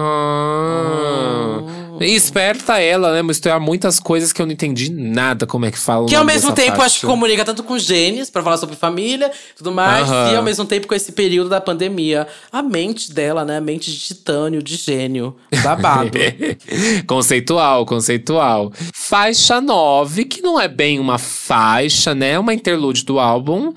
Ah. 0.00 1.78
E 2.00 2.14
esperta 2.14 2.78
ela, 2.78 3.12
né? 3.12 3.22
Misturar 3.22 3.58
muitas 3.58 3.98
coisas 3.98 4.32
que 4.32 4.40
eu 4.40 4.46
não 4.46 4.52
entendi 4.52 4.90
nada 4.90 5.46
como 5.46 5.66
é 5.66 5.70
que 5.70 5.78
fala. 5.78 6.06
Que 6.06 6.14
ao 6.14 6.24
mesmo 6.24 6.52
tempo 6.52 6.70
faixa. 6.70 6.84
acho 6.84 7.00
que 7.00 7.06
comunica 7.06 7.44
tanto 7.44 7.62
com 7.64 7.78
genes, 7.78 8.30
pra 8.30 8.42
falar 8.42 8.56
sobre 8.56 8.76
família 8.76 9.30
tudo 9.56 9.72
mais, 9.72 10.08
Aham. 10.08 10.32
e 10.32 10.36
ao 10.36 10.42
mesmo 10.42 10.64
tempo 10.64 10.86
com 10.86 10.94
esse 10.94 11.12
período 11.12 11.50
da 11.50 11.60
pandemia. 11.60 12.26
A 12.52 12.62
mente 12.62 13.12
dela, 13.12 13.44
né? 13.44 13.56
A 13.56 13.60
mente 13.60 13.90
de 13.90 13.98
titânio, 13.98 14.62
de 14.62 14.76
gênio. 14.76 15.36
Babado. 15.62 16.10
conceitual, 17.06 17.84
conceitual. 17.84 18.72
Faixa 18.94 19.60
9, 19.60 20.24
que 20.24 20.40
não 20.40 20.60
é 20.60 20.68
bem 20.68 21.00
uma 21.00 21.18
faixa, 21.18 22.14
né? 22.14 22.32
É 22.32 22.38
uma 22.38 22.54
interlude 22.54 23.04
do 23.04 23.18
álbum, 23.18 23.72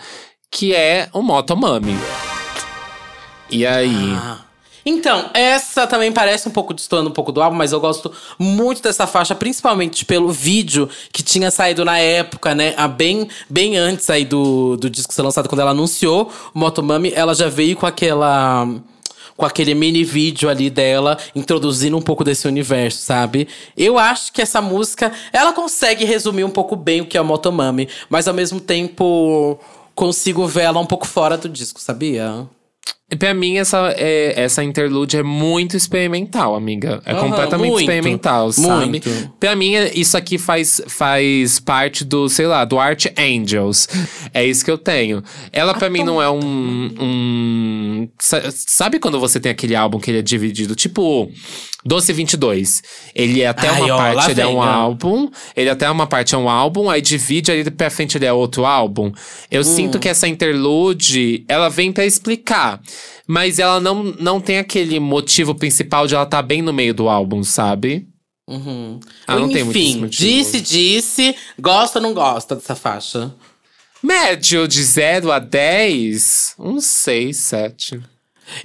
que 0.52 0.76
é 0.76 1.10
o 1.14 1.22
Motomami. 1.22 1.98
E 3.50 3.66
aí? 3.66 4.14
Ah. 4.16 4.51
Então, 4.86 5.30
essa 5.34 5.86
também 5.86 6.12
parece 6.12 6.48
um 6.48 6.52
pouco 6.52 6.74
destoando 6.74 7.10
um 7.10 7.14
pouco 7.14 7.32
do 7.32 7.42
álbum, 7.42 7.56
mas 7.56 7.72
eu 7.72 7.80
gosto 7.80 8.12
muito 8.38 8.82
dessa 8.82 9.06
faixa, 9.06 9.36
principalmente 9.36 10.06
pelo 10.06 10.32
vídeo 10.32 10.90
que 11.12 11.22
tinha 11.22 11.52
saído 11.52 11.86
na 11.86 12.00
época, 12.00 12.56
né? 12.56 12.74
A 12.78 12.88
bem, 12.88 13.28
bem 13.50 13.78
antes 13.78 14.10
aí 14.10 14.26
do, 14.26 14.78
do 14.78 14.90
disco 14.90 15.14
ser 15.14 15.22
lançado, 15.22 15.48
quando 15.48 15.62
ela 15.62 15.72
anunciou 15.72 16.32
o 16.54 16.60
Motomami, 16.60 17.12
ela 17.16 17.34
já 17.34 17.48
veio 17.48 17.76
com 17.76 17.86
aquela 17.86 18.68
com 19.38 19.46
aquele 19.46 19.74
mini 19.74 20.04
vídeo 20.04 20.50
ali 20.50 20.70
dela, 20.70 21.18
introduzindo 21.34 21.98
um 21.98 22.02
pouco 22.02 22.24
desse 22.24 22.48
universo, 22.48 23.00
sabe? 23.00 23.48
Eu 23.76 23.98
acho 23.98 24.32
que 24.32 24.40
essa 24.40 24.62
música, 24.62 25.12
ela 25.34 25.52
consegue 25.52 26.06
resumir 26.06 26.44
um 26.44 26.50
pouco 26.50 26.76
bem 26.76 27.02
o 27.02 27.08
que 27.08 27.18
é 27.18 27.22
o 27.22 27.26
Motomami, 27.26 27.90
mas 28.08 28.28
ao 28.28 28.36
mesmo 28.36 28.60
tempo 28.60 29.58
consigo 29.96 30.46
ver 30.46 30.64
ela 30.64 30.80
um 30.80 30.86
pouco 30.86 31.08
fora 31.08 31.38
do 31.38 31.50
disco, 31.50 31.82
sabia? 31.82 32.48
Pra 33.20 33.34
mim, 33.34 33.58
essa, 33.58 33.94
é, 33.98 34.42
essa 34.42 34.64
interlude 34.64 35.18
é 35.18 35.22
muito 35.24 35.76
experimental, 35.76 36.56
amiga. 36.56 37.02
É 37.06 37.14
completamente 37.14 37.70
muito, 37.70 37.82
experimental, 37.82 38.54
sabe? 38.54 38.86
muito. 38.88 39.34
Pra 39.38 39.54
mim, 39.54 39.74
isso 39.94 40.16
aqui 40.16 40.38
faz, 40.38 40.82
faz 40.88 41.60
parte 41.60 42.06
do, 42.06 42.30
sei 42.30 42.48
lá, 42.48 42.64
do 42.64 42.80
Art 42.80 43.08
Angels. 43.18 43.90
É 44.34 44.46
isso 44.46 44.64
que 44.64 44.72
eu 44.72 44.78
tenho. 44.78 45.22
Ela, 45.52 45.74
pra 45.74 45.90
mim, 45.90 46.04
não 46.06 46.22
é 46.22 46.30
um, 46.30 46.40
um. 47.02 48.10
sa- 48.18 48.50
Sabe 48.50 48.98
quando 48.98 49.20
você 49.20 49.42
tem 49.42 49.52
aquele 49.52 49.76
álbum 49.76 50.00
que 50.00 50.10
ele 50.10 50.20
é 50.20 50.24
dividido? 50.24 50.74
Tipo. 50.74 51.30
Doce 51.84 52.14
22. 52.14 52.84
Ele 53.16 53.42
é 53.42 53.48
até 53.48 53.68
Ai, 53.68 53.82
uma 53.82 53.96
ó, 53.96 53.98
parte, 53.98 54.30
ele 54.32 54.42
é 54.42 54.46
vem, 54.46 54.54
um 54.54 54.60
ó. 54.60 54.64
álbum. 54.64 55.32
Ele 55.58 55.68
até 55.68 55.90
uma 55.90 56.06
parte 56.06 56.36
é 56.36 56.38
um 56.38 56.48
álbum, 56.48 56.88
aí 56.92 57.02
divide 57.02 57.52
ali 57.52 57.72
pra 57.72 57.90
frente 57.90 58.20
ele 58.20 58.26
é 58.28 58.32
outro 58.32 58.68
álbum. 58.68 59.12
Eu 59.50 59.64
sinto 59.64 59.98
que 59.98 60.08
essa 60.08 60.28
interlude, 60.28 61.44
ela 61.48 61.70
vem 61.70 61.92
pra 61.92 62.06
explicar. 62.06 62.71
Mas 63.28 63.60
ela 63.60 63.80
não, 63.80 64.04
não 64.04 64.40
tem 64.40 64.60
aquele 64.60 65.00
motivo 65.00 65.56
principal 65.56 66.08
de 66.08 66.16
ela 66.16 66.24
estar 66.24 66.42
bem 66.42 66.62
no 66.62 66.72
meio 66.72 66.94
do 66.94 67.10
álbum, 67.10 67.44
sabe? 67.44 68.08
Uhum. 68.48 69.00
Ah, 69.26 69.36
não 69.40 69.50
tem 69.50 69.64
muito 69.64 69.78
Enfim, 69.78 70.08
disse, 70.08 70.60
disse. 70.62 71.36
Gosta 71.60 72.00
ou 72.00 72.04
não 72.04 72.14
gosta 72.14 72.56
dessa 72.56 72.76
faixa? 72.76 73.34
Médio 74.04 74.68
de 74.68 74.84
0 74.84 75.32
a 75.32 75.40
10, 75.40 76.56
uns 76.60 76.86
6, 76.86 77.38
7. 77.38 78.02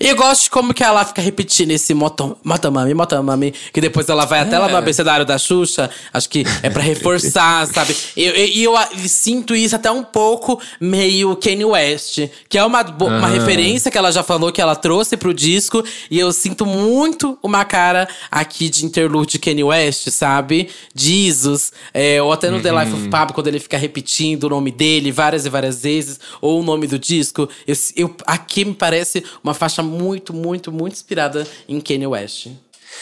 E 0.01 0.09
eu 0.09 0.17
gosto 0.17 0.45
de 0.45 0.51
como 0.51 0.73
que 0.75 0.83
ela 0.85 1.05
fica 1.05 1.21
repetindo 1.23 1.71
esse 1.71 1.93
moto, 1.95 2.37
motomami, 2.45 2.95
motomami. 2.95 3.53
Que 3.73 3.81
depois 3.81 4.09
ela 4.09 4.25
vai 4.25 4.41
até 4.41 4.59
lá 4.59 4.69
no 4.69 4.75
É. 4.75 4.79
abecedário 4.79 5.25
da 5.25 5.39
Xuxa. 5.39 5.91
Acho 6.13 6.29
que 6.29 6.45
é 6.63 6.71
pra 6.71 6.83
reforçar, 6.83 7.67
sabe? 7.73 7.97
E 8.17 8.25
eu, 8.25 8.35
eu, 8.35 8.47
e 8.47 8.65
eu, 8.65 8.77
ah, 8.77 8.89
sinto 9.07 9.55
isso 9.55 9.77
até 9.77 9.91
um 9.91 10.03
pouco 10.05 10.61
meio 10.81 11.37
Kanye 11.37 11.65
West. 11.65 12.21
Que 12.49 12.59
é 12.59 12.65
uma, 12.65 12.83
uma 12.83 13.27
Ah. 13.27 13.31
referência 13.31 13.91
que 13.91 13.99
ela 13.99 14.11
já 14.13 14.23
falou 14.23 14.51
que 14.53 14.61
ela 14.61 14.75
trouxe 14.77 15.17
pro 15.17 15.33
disco. 15.35 15.85
E 16.11 16.19
eu 16.19 16.33
sinto 16.33 16.65
muito 16.67 17.39
uma 17.43 17.65
cara 17.65 18.09
aqui 18.31 18.69
de 18.69 18.85
interlude 18.85 19.33
de 19.33 19.39
Kanye 19.39 19.65
West, 19.65 20.09
sabe? 20.11 20.69
Jesus. 20.95 21.73
É, 21.93 22.21
ou 22.23 22.33
até 22.33 22.51
no 22.51 22.61
The 22.61 22.71
Life 22.73 22.93
Uhum. 22.93 22.99
of 23.01 23.09
Pablo, 23.09 23.35
quando 23.35 23.49
ele 23.49 23.59
fica 23.61 23.77
repetindo 23.79 24.45
o 24.45 24.49
nome 24.49 24.71
dele 24.71 25.11
várias 25.13 25.47
e 25.47 25.49
várias 25.51 25.83
vezes. 25.83 26.19
Ou 26.41 26.61
o 26.61 26.63
nome 26.65 26.87
do 26.87 26.99
disco. 26.99 27.49
Eu, 27.67 27.77
eu- 27.97 28.17
aqui 28.27 28.65
me 28.65 28.75
parece 28.75 29.23
uma 29.43 29.55
faixa 29.55 29.76
muito, 29.83 30.33
muito, 30.35 30.71
muito 30.73 30.95
inspirada 30.95 31.47
em 31.69 31.81
Kanye 31.81 32.07
West. 32.07 32.49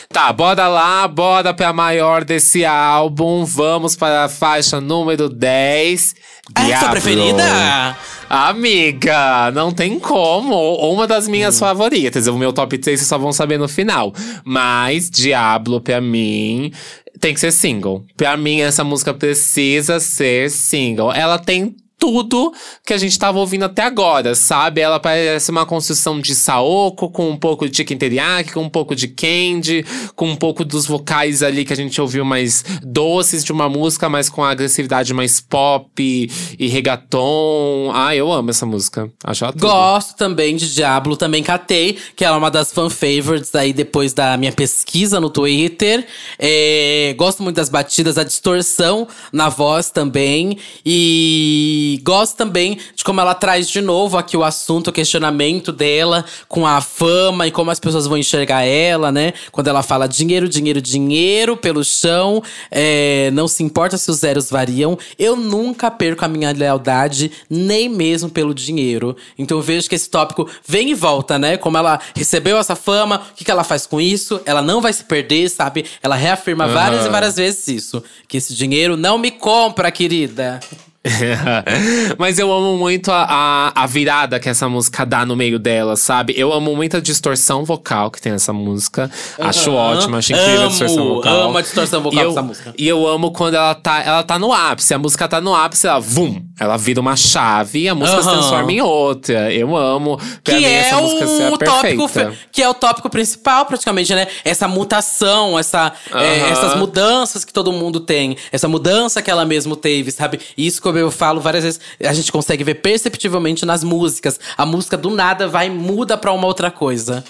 Tá, 0.09 0.33
bora 0.33 0.67
lá, 0.67 1.07
bora 1.07 1.55
pra 1.55 1.73
maior 1.73 2.25
desse 2.25 2.65
álbum. 2.65 3.45
Vamos 3.45 3.95
para 3.95 4.25
a 4.25 4.29
faixa 4.29 4.81
número 4.81 5.29
10. 5.29 6.15
É 6.57 6.75
a 6.75 6.81
sua 6.81 6.91
preferida? 6.91 7.97
Amiga, 8.29 9.51
não 9.53 9.71
tem 9.73 9.99
como. 10.01 10.75
Uma 10.93 11.07
das 11.07 11.29
Hum. 11.29 11.31
minhas 11.31 11.59
favoritas. 11.59 12.27
O 12.27 12.37
meu 12.37 12.53
top 12.53 12.77
3 12.77 12.99
vocês 12.99 13.09
só 13.09 13.17
vão 13.17 13.33
saber 13.33 13.59
no 13.59 13.69
final. 13.69 14.13
Mas 14.45 15.09
Diablo, 15.09 15.81
pra 15.81 16.01
mim, 16.01 16.73
tem 17.21 17.33
que 17.33 17.41
ser 17.41 17.53
single. 17.53 18.05
Pra 18.17 18.37
mim, 18.37 18.61
essa 18.61 18.83
música 18.83 19.15
precisa 19.15 20.01
ser 20.01 20.51
single. 20.51 21.13
Ela 21.13 21.39
tem 21.39 21.77
tudo 21.99 22.53
que 22.85 22.93
a 22.93 22.99
gente 22.99 23.19
tava 23.19 23.39
ouvindo 23.39 23.65
até 23.65 23.83
agora, 23.83 24.35
sabe? 24.35 24.81
Ela 24.81 25.01
parece 25.01 25.51
uma 25.51 25.65
construção 25.65 26.21
de 26.21 26.35
Saoko, 26.35 27.09
com 27.11 27.31
um 27.31 27.37
pouco 27.37 27.69
de 27.69 27.77
chicken 27.77 27.97
teriyaki, 27.97 28.53
com 28.53 28.63
um 28.63 28.69
pouco 28.69 28.95
de 28.95 29.09
candy, 29.09 29.85
com 30.15 30.29
um 30.29 30.37
pouco 30.37 30.65
dos 30.65 30.87
vocais 30.87 31.43
ali 31.43 31.65
que 31.65 31.73
a 31.73 31.77
gente 31.77 32.01
ouviu 32.01 32.25
mais 32.25 32.65
doces 32.83 33.45
de 33.45 33.53
uma 33.53 33.69
música, 33.69 34.09
mas 34.09 34.29
com 34.29 34.43
a 34.45 34.51
agressividade 34.51 35.15
mais 35.15 35.41
pop 35.41 36.31
e 36.59 36.69
reggaeton. 36.69 37.91
Ah, 37.95 38.15
eu 38.15 38.31
amo 38.33 38.51
essa 38.51 38.67
música. 38.67 39.11
Acho 39.23 39.47
tudo. 39.53 39.61
Gosto 39.61 40.17
também 40.17 40.57
de 40.57 40.73
Diablo, 40.75 41.17
também 41.17 41.43
catei, 41.43 41.97
que 42.17 42.25
é 42.25 42.31
uma 42.31 42.51
das 42.51 42.73
fan 42.73 42.91
favorites 42.91 43.55
aí 43.55 43.73
depois 43.73 44.13
da 44.13 44.37
minha 44.37 44.53
pesquisa 44.53 45.21
no 45.21 45.31
Twitter. 45.31 46.07
É, 46.39 47.15
gosto 47.17 47.43
muito 47.43 47.57
das 47.57 47.69
batidas, 47.69 48.19
a 48.19 48.25
distorção 48.25 49.09
na 49.33 49.49
voz 49.49 49.91
também. 49.91 50.59
E 50.85 51.84
gosto 52.03 52.37
também 52.37 52.79
de 52.95 53.05
como 53.05 53.21
ela 53.21 53.35
traz 53.35 53.69
de 53.69 53.81
novo 53.81 54.17
aqui 54.19 54.37
o 54.37 54.45
assunto, 54.45 54.89
o 54.89 54.93
questionamento 54.93 55.73
dela 55.73 56.25
com 56.49 56.67
a 56.67 56.81
fama 56.81 57.47
e 57.47 57.51
como 57.51 57.71
as 57.71 57.81
pessoas 57.81 58.07
vão 58.07 58.17
enxergar 58.17 58.63
ela, 58.65 59.11
né? 59.11 59.33
Quando 59.51 59.69
ela 59.69 59.83
fala 59.83 60.07
dinheiro, 60.07 60.49
dinheiro, 60.49 60.81
dinheiro 60.81 61.57
pelo 61.57 61.85
chão, 61.85 62.43
é, 62.71 63.31
não 63.33 63.49
se 63.49 63.63
importa 63.63 63.97
se 63.97 64.11
os 64.11 64.19
zeros 64.19 64.51
variam. 64.51 64.99
Eu 65.19 65.37
nunca 65.37 65.91
perco 65.91 66.25
a 66.25 66.29
minha 66.29 66.53
lealdade, 66.53 67.31
nem 67.49 67.89
mesmo 67.89 68.29
pelo 68.29 68.55
dinheiro. 68.55 69.17
Então 69.39 69.59
eu 69.59 69.63
vejo 69.63 69.89
que 69.89 69.95
esse 69.95 70.09
tópico 70.09 70.49
vem 70.67 70.91
e 70.91 70.95
volta, 70.95 71.39
né? 71.39 71.57
Como 71.57 71.77
ela 71.77 72.01
recebeu 72.15 72.59
essa 72.59 72.77
fama, 72.77 73.23
o 73.33 73.35
que, 73.35 73.45
que 73.45 73.51
ela 73.51 73.65
faz 73.65 73.87
com 73.87 74.01
isso? 74.01 74.41
Ela 74.45 74.63
não 74.63 74.81
vai 74.81 74.93
se 74.93 75.05
perder, 75.05 75.49
sabe? 75.49 75.85
Ela 76.03 76.17
reafirma 76.17 76.67
várias 76.67 77.07
e 77.07 77.09
várias 77.09 77.37
vezes 77.37 77.69
isso. 77.69 78.03
Que 78.29 78.37
esse 78.37 78.55
dinheiro 78.55 78.97
não 78.97 79.19
me 79.19 79.31
compra, 79.31 79.91
querida. 79.91 80.61
Mas 82.19 82.39
eu 82.39 82.51
amo 82.53 82.77
muito 82.79 83.11
a, 83.13 83.27
a, 83.75 83.83
a 83.83 83.87
virada 83.87 84.41
que 84.41 84.49
essa 84.49 84.69
música 84.69 85.05
dá 85.05 85.25
no 85.27 85.37
meio 85.37 85.59
dela, 85.59 85.97
sabe? 85.97 86.35
Eu 86.37 86.53
amo 86.53 86.75
muito 86.75 86.97
a 86.97 87.01
distorção 87.01 87.65
vocal 87.65 88.11
que 88.11 88.21
tem 88.21 88.33
essa 88.33 88.53
música. 88.53 89.11
Acho 89.39 89.71
Aham. 89.73 89.97
ótimo, 89.99 90.17
acho 90.17 90.33
incrível 90.33 90.55
a 90.55 90.61
Amo, 90.63 90.69
distorção 90.71 91.09
vocal. 91.09 91.41
amo 91.43 91.59
a 91.59 91.63
distorção 91.63 92.01
vocal 92.03 92.23
eu- 92.23 92.29
dessa 92.29 92.43
música. 92.43 92.75
E 92.79 92.89
eu 92.89 93.07
amo 93.07 93.31
quando 93.33 93.55
ela 93.55 93.75
tá, 93.75 94.03
ela 94.03 94.23
tá 94.23 94.39
no 94.39 94.53
ápice. 94.53 94.95
A 94.95 94.99
música 94.99 95.29
tá 95.29 95.41
no 95.41 95.55
ápice, 95.55 95.87
ela, 95.87 96.01
vum, 96.01 96.43
ela 96.59 96.77
vira 96.77 97.01
uma 97.01 97.17
chave 97.17 97.81
e 97.81 97.89
a 97.89 97.95
música 97.95 98.23
se 98.23 98.29
Aham. 98.29 98.39
transforma 98.39 98.73
em 98.73 98.81
outra. 98.81 99.53
Eu 99.53 99.77
amo. 99.77 100.17
Pra 100.17 100.27
que 100.43 100.55
mim, 100.55 100.65
é 100.65 100.73
essa 100.75 101.01
música 101.01 101.25
é 101.25 101.51
o 101.51 101.59
tópico 101.59 102.09
perfeita. 102.09 102.31
fe- 102.33 102.39
que 102.53 102.63
é 102.63 102.69
o 102.69 102.75
tópico 102.75 103.11
principal 103.11 103.67
praticamente 103.67 104.15
né 104.15 104.29
essa 104.45 104.69
mutação 104.69 105.59
essa 105.59 105.93
é, 106.13 106.41
Aham. 106.43 106.51
essas 106.53 106.77
mudanças 106.77 107.45
que 107.45 107.53
todo 107.53 107.73
mundo 107.73 107.99
tem 108.01 108.37
essa 108.53 108.69
mudança 108.69 109.21
que 109.21 109.31
ela 109.31 109.45
mesmo 109.45 109.75
teve 109.75 110.11
sabe 110.13 110.39
isso 110.57 110.81
como 110.81 110.97
eu 110.99 111.11
falo 111.11 111.41
várias 111.41 111.65
vezes 111.65 111.81
a 112.03 112.13
gente 112.13 112.31
consegue 112.31 112.63
ver 112.63 112.75
perceptivelmente 112.77 113.67
nas 113.67 113.83
músicas 113.83 114.39
a 114.57 114.65
música 114.65 114.97
do 114.97 115.11
nada 115.11 115.49
vai 115.49 115.67
e 115.67 115.71
muda 115.71 116.17
pra 116.17 116.33
uma 116.33 116.47
outra 116.47 116.71
coisa 116.71 117.25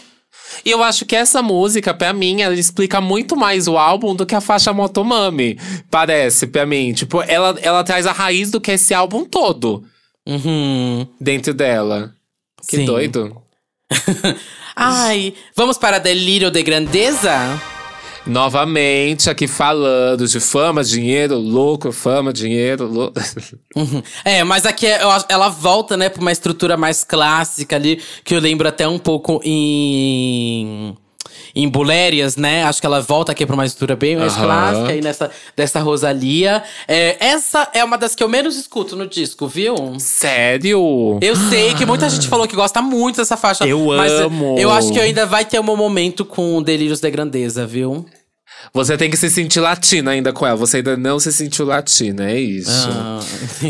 E 0.64 0.70
eu 0.70 0.82
acho 0.82 1.04
que 1.04 1.16
essa 1.16 1.42
música, 1.42 1.92
pra 1.94 2.12
mim, 2.12 2.42
ela 2.42 2.54
explica 2.54 3.00
muito 3.00 3.36
mais 3.36 3.68
o 3.68 3.76
álbum 3.76 4.14
do 4.14 4.26
que 4.26 4.34
a 4.34 4.40
faixa 4.40 4.72
Motomami. 4.72 5.58
Parece, 5.90 6.46
pra 6.46 6.66
mim. 6.66 6.92
Tipo, 6.92 7.22
ela, 7.22 7.56
ela 7.62 7.84
traz 7.84 8.06
a 8.06 8.12
raiz 8.12 8.50
do 8.50 8.60
que 8.60 8.70
é 8.70 8.74
esse 8.74 8.94
álbum 8.94 9.24
todo 9.24 9.84
uhum. 10.26 11.06
dentro 11.20 11.52
dela. 11.52 12.14
Que 12.68 12.76
Sim. 12.78 12.84
doido. 12.84 13.36
ai 14.74 15.34
vamos 15.54 15.76
para 15.78 16.00
Delírio 16.00 16.50
de 16.50 16.62
Grandeza 16.62 17.60
Novamente, 18.26 19.28
aqui 19.28 19.46
falando 19.46 20.26
de 20.26 20.40
fama, 20.40 20.82
dinheiro, 20.82 21.36
louco, 21.38 21.92
fama, 21.92 22.32
dinheiro, 22.32 22.86
louco. 22.86 23.14
Uhum. 23.76 24.00
É, 24.24 24.44
mas 24.44 24.64
aqui 24.66 24.86
é- 24.86 25.00
ela 25.28 25.48
volta, 25.48 25.96
né, 25.96 26.08
pra 26.08 26.20
uma 26.20 26.30
estrutura 26.30 26.76
mais 26.76 27.02
clássica 27.02 27.74
ali, 27.74 28.00
que 28.22 28.32
eu 28.34 28.40
lembro 28.40 28.68
até 28.68 28.86
um 28.86 29.00
pouco 29.00 29.40
em. 29.44 30.96
Em 31.54 31.68
Bulérias, 31.68 32.36
né? 32.36 32.64
Acho 32.64 32.80
que 32.80 32.86
ela 32.86 33.00
volta 33.00 33.32
aqui 33.32 33.46
pra 33.46 33.54
uma 33.54 33.64
estrutura 33.64 33.94
bem 33.94 34.16
mais 34.16 34.34
clássica 34.34 34.88
aí 34.88 35.00
nessa 35.00 35.30
dessa 35.54 35.80
Rosalia. 35.80 36.62
É, 36.88 37.16
essa 37.24 37.68
é 37.72 37.84
uma 37.84 37.96
das 37.96 38.14
que 38.14 38.22
eu 38.22 38.28
menos 38.28 38.56
escuto 38.56 38.96
no 38.96 39.06
disco, 39.06 39.46
viu? 39.46 39.74
Sério? 39.98 41.18
Eu 41.20 41.36
sei 41.36 41.74
que 41.74 41.86
muita 41.86 42.08
gente 42.08 42.26
falou 42.28 42.48
que 42.48 42.56
gosta 42.56 42.82
muito 42.82 43.16
dessa 43.16 43.36
faixa. 43.36 43.66
Eu 43.66 43.86
mas 43.86 44.12
amo. 44.12 44.56
Eu 44.58 44.70
acho 44.70 44.92
que 44.92 44.98
ainda 44.98 45.26
vai 45.26 45.44
ter 45.44 45.60
um 45.60 45.76
momento 45.76 46.24
com 46.24 46.62
Delírios 46.62 47.00
de 47.00 47.10
Grandeza, 47.10 47.66
viu? 47.66 48.04
Você 48.72 48.96
tem 48.96 49.10
que 49.10 49.16
se 49.16 49.30
sentir 49.30 49.60
latina 49.60 50.12
ainda 50.12 50.32
com 50.32 50.46
ela. 50.46 50.56
Você 50.56 50.78
ainda 50.78 50.96
não 50.96 51.18
se 51.18 51.32
sentiu 51.32 51.64
latina, 51.66 52.30
é 52.30 52.40
isso. 52.40 52.88
Ah, 52.90 53.20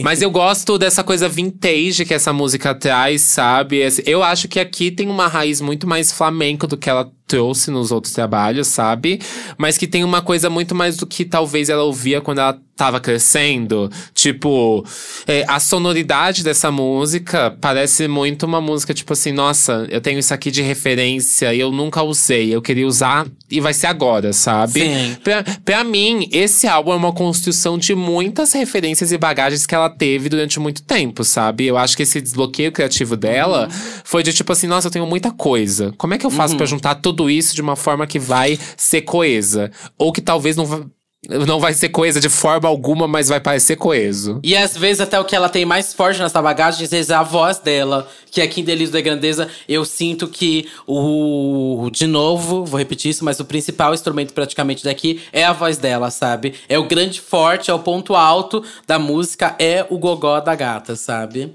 Mas 0.03 0.23
eu 0.23 0.31
gosto 0.31 0.79
dessa 0.79 1.03
coisa 1.03 1.29
vintage 1.29 2.05
que 2.05 2.15
essa 2.15 2.33
música 2.33 2.75
traz, 2.75 3.23
sabe? 3.23 3.81
Eu 4.07 4.23
acho 4.23 4.49
que 4.49 4.61
aqui 4.61 4.91
tem 4.91 5.09
uma 5.09 5.27
raiz 5.27 5.61
muito 5.61 5.87
mais 5.87 6.13
flamenco 6.13 6.67
do 6.67 6.77
que 6.77 6.89
ela 6.89 7.11
trouxe 7.27 7.71
nos 7.71 7.91
outros 7.91 8.13
trabalhos, 8.13 8.69
sabe? 8.69 9.21
Mas 9.57 9.79
que 9.79 9.87
tem 9.87 10.05
uma 10.05 10.21
coisa 10.21 10.51
muito 10.51 10.75
mais 10.75 10.97
do 10.97 11.07
que 11.07 11.25
talvez 11.25 11.69
ela 11.69 11.83
ouvia 11.83 12.21
quando 12.21 12.39
ela 12.39 12.59
tava 12.77 13.01
crescendo. 13.01 13.91
Tipo, 14.13 14.85
é, 15.27 15.45
a 15.49 15.61
sonoridade 15.61 16.43
dessa 16.43 16.71
música 16.71 17.57
parece 17.61 18.09
muito 18.09 18.45
uma 18.45 18.61
música, 18.61 18.93
tipo 18.93 19.13
assim, 19.13 19.33
nossa, 19.33 19.87
eu 19.91 20.01
tenho 20.01 20.19
isso 20.19 20.35
aqui 20.35 20.51
de 20.51 20.63
referência 20.63 21.55
e 21.55 21.61
eu 21.61 21.71
nunca 21.71 22.03
usei. 22.03 22.55
Eu 22.55 22.61
queria 22.61 22.87
usar 22.87 23.27
e 23.51 23.61
vai 23.61 23.73
ser 23.73 23.87
agora, 23.87 24.33
sabe? 24.33 24.81
Sim. 24.81 25.17
Pra, 25.23 25.45
pra 25.65 25.85
mim, 25.85 26.29
esse 26.33 26.67
álbum 26.67 26.93
é 26.93 26.97
uma 26.97 27.13
construção 27.13 27.79
de 27.79 27.95
muitas 27.95 28.53
referências 28.53 29.13
e 29.13 29.19
bagagens 29.19 29.67
que 29.67 29.75
ela 29.75 29.89
teve 29.89 30.29
durante 30.29 30.59
muito 30.59 30.83
tempo, 30.83 31.23
sabe? 31.25 31.67
Eu 31.67 31.79
acho 31.79 31.97
que 31.97 32.03
esse 32.03 32.21
desbloqueio 32.21 32.73
criativo 32.73 33.17
dela 33.17 33.69
foi 34.05 34.23
de 34.23 34.33
tipo 34.33 34.53
assim, 34.53 34.67
nossa, 34.67 34.89
eu 34.89 34.91
tenho 34.91 35.07
muita 35.07 35.31
coisa. 35.31 35.93
Como 35.97 36.15
é 36.15 36.19
que 36.19 36.27
eu 36.27 36.31
faço 36.31 36.57
pra 36.57 36.67
juntar 36.67 36.97
tudo 36.97 37.31
isso 37.31 37.55
de 37.55 37.63
uma 37.63 37.77
forma 37.77 38.07
que 38.07 38.19
vai 38.19 38.59
ser 38.77 39.03
coesa? 39.03 39.71
Ou 39.97 40.13
que 40.13 40.21
talvez 40.21 40.57
não 40.57 40.67
vai. 40.67 40.85
Não 41.29 41.59
vai 41.59 41.73
ser 41.75 41.89
coesa 41.89 42.21
de 42.21 42.29
forma 42.29 42.69
alguma, 42.69 43.07
mas 43.09 43.29
vai 43.29 43.41
parecer 43.41 43.77
coeso. 43.77 44.41
E 44.43 44.57
às 44.57 44.77
vezes 44.77 45.01
até 45.01 45.19
o 45.19 45.25
que 45.25 45.35
ela 45.35 45.49
tem 45.49 45.65
mais 45.65 45.95
forte 45.95 46.21
nessa 46.21 46.41
bagagem 46.41 46.87
é 46.91 47.15
a 47.15 47.23
voz 47.23 47.59
dela. 47.59 48.09
Que 48.31 48.43
aqui 48.43 48.61
em 48.61 48.65
Delírio 48.65 48.93
da 48.93 49.01
Grandeza 49.01 49.49
eu 49.69 49.85
sinto 49.85 50.29
que 50.29 50.69
o. 50.87 51.89
De 51.93 52.07
novo, 52.07 52.65
vou 52.65 52.79
repetir 52.79 53.11
isso, 53.11 53.25
mas 53.25 53.39
o 53.41 53.45
principal 53.45 53.95
instrumento 53.95 54.33
praticamente 54.33 54.85
daqui 54.85 55.23
é 55.33 55.45
a 55.45 55.53
voz 55.53 55.79
dela, 55.79 56.11
sabe? 56.11 56.55
É 56.69 56.79
o 56.79 56.85
grande 56.85 57.21
forte, 57.21 57.71
é 57.71 57.75
o 57.75 57.79
ponto 57.79 58.15
alto 58.15 58.65
da 58.87 58.99
música, 58.99 59.55
é 59.59 59.87
o 59.89 59.99
gogó 59.99 60.41
da 60.41 60.55
gata, 60.55 60.97
sabe? 60.97 61.53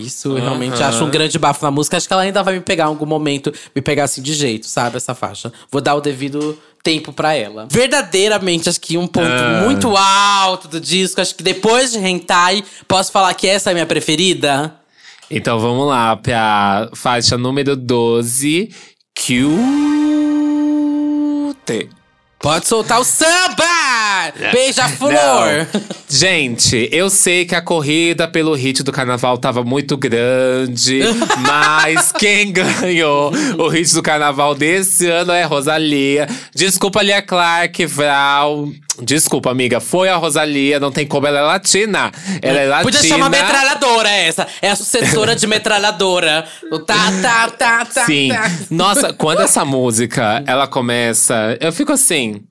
Isso 0.00 0.28
eu 0.28 0.42
realmente 0.42 0.74
Aham. 0.74 0.88
acho 0.88 1.04
um 1.04 1.10
grande 1.10 1.38
bafo 1.38 1.64
na 1.64 1.70
música. 1.70 1.96
Acho 1.96 2.06
que 2.06 2.12
ela 2.12 2.22
ainda 2.22 2.42
vai 2.42 2.54
me 2.54 2.60
pegar 2.60 2.84
em 2.84 2.88
algum 2.88 3.06
momento, 3.06 3.52
me 3.74 3.82
pegar 3.82 4.04
assim 4.04 4.22
de 4.22 4.32
jeito, 4.32 4.66
sabe? 4.66 4.96
Essa 4.96 5.14
faixa. 5.14 5.52
Vou 5.70 5.80
dar 5.80 5.94
o 5.94 6.00
devido 6.00 6.58
tempo 6.82 7.12
pra 7.12 7.34
ela. 7.34 7.66
Verdadeiramente, 7.70 8.68
acho 8.68 8.80
que 8.80 8.96
um 8.98 9.06
ponto 9.06 9.26
Ah. 9.28 9.62
muito 9.64 9.96
alto 9.96 10.66
do 10.68 10.80
disco. 10.80 11.20
Acho 11.20 11.34
que 11.34 11.42
depois 11.42 11.92
de 11.92 11.98
Hentai, 11.98 12.64
posso 12.88 13.12
falar 13.12 13.32
que 13.34 13.46
essa 13.46 13.70
é 13.70 13.72
a 13.72 13.74
minha 13.74 13.86
preferida? 13.86 14.74
Então 15.30 15.58
vamos 15.60 15.86
lá 15.86 16.16
pra 16.16 16.88
faixa 16.94 17.36
número 17.38 17.76
12, 17.76 18.74
Q-T. 19.14 19.60
Pode 22.40 22.66
soltar 22.66 22.98
o 23.00 23.04
samba! 23.04 23.64
Beija-flor! 24.52 25.12
Não. 25.12 25.80
Gente, 26.08 26.88
eu 26.92 27.08
sei 27.08 27.44
que 27.44 27.54
a 27.54 27.62
corrida 27.62 28.26
pelo 28.26 28.54
hit 28.54 28.82
do 28.82 28.92
carnaval 28.92 29.38
tava 29.38 29.62
muito 29.62 29.96
grande, 29.96 31.00
mas 31.38 32.12
quem 32.12 32.52
ganhou 32.52 33.32
o 33.58 33.68
hit 33.68 33.94
do 33.94 34.02
carnaval 34.02 34.54
desse 34.54 35.08
ano 35.08 35.32
é 35.32 35.44
Rosalia. 35.44 36.28
Desculpa, 36.54 37.02
Lia 37.02 37.22
Clark, 37.22 37.86
Vral. 37.86 38.68
Desculpa, 39.02 39.50
amiga, 39.50 39.80
foi 39.80 40.08
a 40.08 40.16
Rosalia, 40.16 40.78
não 40.78 40.90
tem 40.90 41.06
como, 41.06 41.26
ela 41.26 41.38
é 41.38 41.42
latina. 41.42 42.12
Ela 42.42 42.60
é 42.60 42.66
latina. 42.66 42.92
Podia 42.92 43.08
chamar 43.08 43.30
metralhadora 43.30 44.10
essa. 44.10 44.46
É 44.60 44.70
a 44.70 44.76
sucessora 44.76 45.34
de 45.34 45.46
metralhadora. 45.46 46.44
O 46.70 46.78
tá, 46.80 46.96
tá, 47.22 47.50
tá, 47.50 47.84
tá, 47.84 48.04
Sim. 48.04 48.28
tá. 48.28 48.50
Nossa, 48.70 49.12
quando 49.12 49.40
essa 49.40 49.64
música 49.64 50.42
ela 50.46 50.66
começa, 50.66 51.56
eu 51.60 51.72
fico 51.72 51.92
assim. 51.92 52.42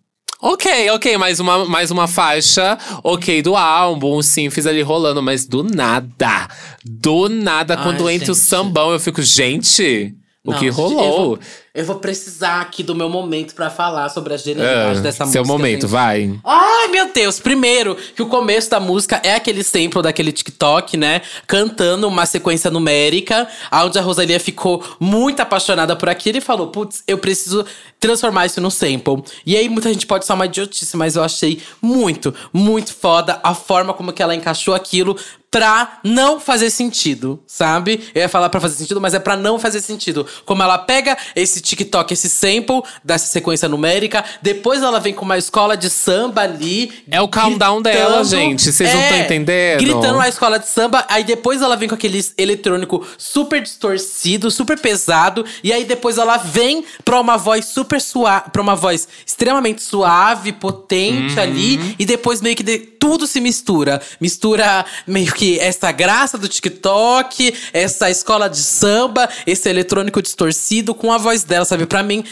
Ok, 0.42 0.90
ok, 0.92 1.18
mais 1.18 1.40
uma, 1.42 1.66
mais 1.66 1.92
uma 1.92 2.08
faixa, 2.08 2.78
ok, 3.04 3.42
do 3.42 3.58
álbum, 3.58 4.22
sim, 4.22 4.50
fiz 4.50 4.66
ali 4.66 4.82
rolando, 4.82 5.22
mas 5.22 5.46
do 5.46 5.64
nada, 5.64 6.48
do 6.86 7.28
nada, 7.28 7.76
Ai, 7.78 7.84
quando 7.84 8.10
entra 8.10 8.32
o 8.32 8.36
sambão, 8.36 8.92
eu 8.94 9.00
fico, 9.02 9.22
gente, 9.22 10.16
o 10.46 10.52
Não, 10.52 10.60
que 10.60 10.68
Eu 10.68 10.74
rolou? 10.74 11.12
vou, 11.36 11.40
eu 11.74 11.86
vou 11.86 11.96
precisar 11.98 12.62
aqui 12.62 12.82
do 12.84 12.96
meu 12.96 13.10
momento 13.10 13.54
pra 13.56 13.70
falar 13.70 14.10
sobre 14.10 14.34
a 14.34 14.38
genialidade 14.38 15.00
Ah, 15.00 15.02
dessa 15.02 15.26
música. 15.26 15.44
seu 15.44 15.46
momento, 15.46 15.82
gente. 15.82 15.92
vai. 15.92 16.40
Ai, 16.44 16.88
meu 16.90 17.12
Deus! 17.14 17.40
Primeiro, 17.40 17.96
que 18.16 18.22
o 18.22 18.28
começo 18.28 18.70
da 18.70 18.80
música 18.80 19.20
é 19.24 19.36
aquele 19.36 19.64
sample 19.64 20.02
daquele 20.02 20.32
TikTok, 20.32 20.98
né? 20.98 21.22
Cantando 21.48 22.08
uma 22.08 22.26
sequência 22.26 22.70
numérica, 22.72 23.48
onde 23.72 23.98
a 23.98 24.02
Rosalia 24.02 24.40
ficou 24.40 24.84
muito 25.00 25.40
apaixonada 25.42 25.96
por 25.96 26.10
aquilo 26.10 26.38
e 26.38 26.42
falou: 26.42 26.68
Putz, 26.68 27.04
eu 27.08 27.18
preciso 27.18 27.66
transformar 28.00 28.46
isso 28.46 28.60
num 28.62 28.70
sample. 28.70 29.24
E 29.46 29.56
aí, 29.56 29.70
muita 29.70 29.90
gente 29.92 30.06
pode 30.06 30.26
chamar 30.26 30.46
de 30.48 30.60
idiotice, 30.62 30.96
mas 30.98 31.16
eu 31.16 31.24
achei 31.24 31.62
muito, 31.82 32.34
muito 32.54 32.94
foda 32.94 33.40
a 33.44 33.54
forma 33.54 33.94
como 33.94 34.12
que 34.14 34.22
ela 34.24 34.34
encaixou 34.36 34.74
aquilo 34.74 35.16
pra 35.52 36.00
não 36.04 36.40
fazer 36.40 36.70
sentido, 36.70 37.42
sabe? 37.48 38.08
Eu 38.14 38.22
ia 38.22 38.30
falar 38.30 38.50
pra 38.50 38.62
fazer 38.62 38.76
sentido, 38.76 39.02
mas 39.02 39.16
é 39.16 39.20
pra 39.20 39.36
não 39.36 39.58
fazer 39.58 39.82
sentido. 39.82 40.26
Como 40.46 40.62
ela 40.62 40.78
pega 40.78 41.18
esse 41.36 41.59
TikTok, 41.62 42.14
esse 42.14 42.30
sample 42.30 42.82
dessa 43.04 43.26
sequência 43.28 43.68
numérica, 43.70 44.24
depois 44.42 44.82
ela 44.84 45.00
vem 45.00 45.14
com 45.14 45.26
uma 45.26 45.38
escola 45.38 45.76
de 45.78 45.90
samba 45.90 46.42
ali. 46.42 46.92
É 47.10 47.22
o 47.22 47.28
countdown 47.28 47.82
dela, 47.82 48.24
gente. 48.24 48.72
Vocês 48.72 48.94
não 48.94 49.08
tão 49.10 49.18
entendendo? 49.20 49.80
Gritando 49.80 50.20
a 50.20 50.28
escola 50.30 50.58
de 50.60 50.68
samba, 50.68 51.06
aí 51.10 51.24
depois 51.24 51.62
ela 51.62 51.76
vem 51.76 51.88
com 51.90 51.96
aquele 51.96 52.24
eletrônico 52.38 53.06
super 53.18 53.62
distorcido, 53.62 54.50
super 54.52 54.78
pesado, 54.80 55.46
e 55.64 55.72
aí 55.74 55.86
depois 55.86 56.18
ela 56.18 56.38
vem 56.38 56.84
pra 57.04 57.20
uma 57.20 57.38
voz 57.38 57.66
super 57.66 58.00
suave, 58.02 58.50
pra 58.52 58.62
uma 58.62 58.76
voz 58.76 59.08
extremamente 59.26 59.82
suave, 59.82 60.52
potente 60.52 61.36
Uhum. 61.36 61.42
ali, 61.42 61.96
e 62.00 62.06
depois 62.06 62.42
meio 62.42 62.56
que 62.56 62.64
de- 62.64 62.78
tudo 63.00 63.26
se 63.26 63.40
mistura. 63.40 64.02
Mistura 64.20 64.86
meio 65.08 65.32
que 65.34 65.58
essa 65.60 65.92
graça 65.92 66.38
do 66.38 66.48
TikTok, 66.48 67.54
essa 67.74 68.10
escola 68.10 68.50
de 68.50 68.58
samba, 68.58 69.30
esse 69.48 69.70
eletrônico 69.70 70.22
distorcido 70.22 70.94
com 70.94 71.12
a 71.12 71.18
voz 71.18 71.44
dela, 71.44 71.66
sabe? 71.66 71.86
Pra 71.86 72.04
mim. 72.04 72.24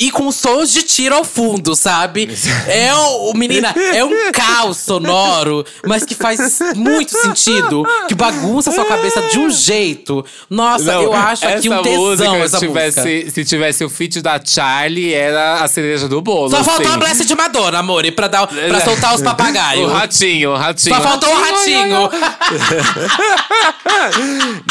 E 0.00 0.10
com 0.12 0.30
sons 0.30 0.72
de 0.72 0.82
tiro 0.82 1.14
ao 1.14 1.24
fundo, 1.24 1.74
sabe? 1.74 2.28
É 2.68 2.94
o, 2.94 3.32
o- 3.32 3.36
menina, 3.36 3.74
é 3.94 4.04
um 4.04 4.30
caos 4.32 4.76
sonoro, 4.76 5.64
mas 5.86 6.04
que 6.04 6.14
faz 6.14 6.58
muito 6.76 7.10
sentido, 7.18 7.84
que 8.06 8.14
bagunça 8.14 8.70
a 8.70 8.72
sua 8.72 8.84
cabeça 8.84 9.20
de 9.22 9.38
um 9.38 9.50
jeito. 9.50 10.24
Nossa, 10.48 10.84
Não, 10.84 11.02
eu 11.02 11.12
acho 11.12 11.46
aqui 11.48 11.68
um 11.68 11.82
tesão 11.82 12.02
música, 12.02 12.36
essa 12.36 12.58
se 12.58 12.66
tivesse, 12.66 13.00
música. 13.00 13.30
Se 13.32 13.44
tivesse 13.44 13.84
o 13.84 13.90
feat 13.90 14.20
da 14.22 14.40
Charlie, 14.44 15.12
era 15.12 15.62
a 15.62 15.68
cereja 15.68 16.06
do 16.08 16.20
bolo. 16.22 16.50
Só 16.50 16.62
faltou 16.62 16.86
assim. 16.86 16.94
a 16.94 16.98
Blessed 16.98 17.26
de 17.26 17.34
Madonna, 17.34 17.78
amor, 17.78 18.04
e 18.04 18.12
pra, 18.12 18.28
dar, 18.28 18.46
pra 18.46 18.80
soltar 18.84 19.14
os 19.14 19.20
O 19.20 19.24
papagaios. 19.24 19.90
ratinho, 19.92 20.52
o 20.52 20.56
ratinho. 20.56 20.94
Só 20.94 21.02
faltou 21.02 21.30
o 21.30 21.40
ratinho. 21.40 22.08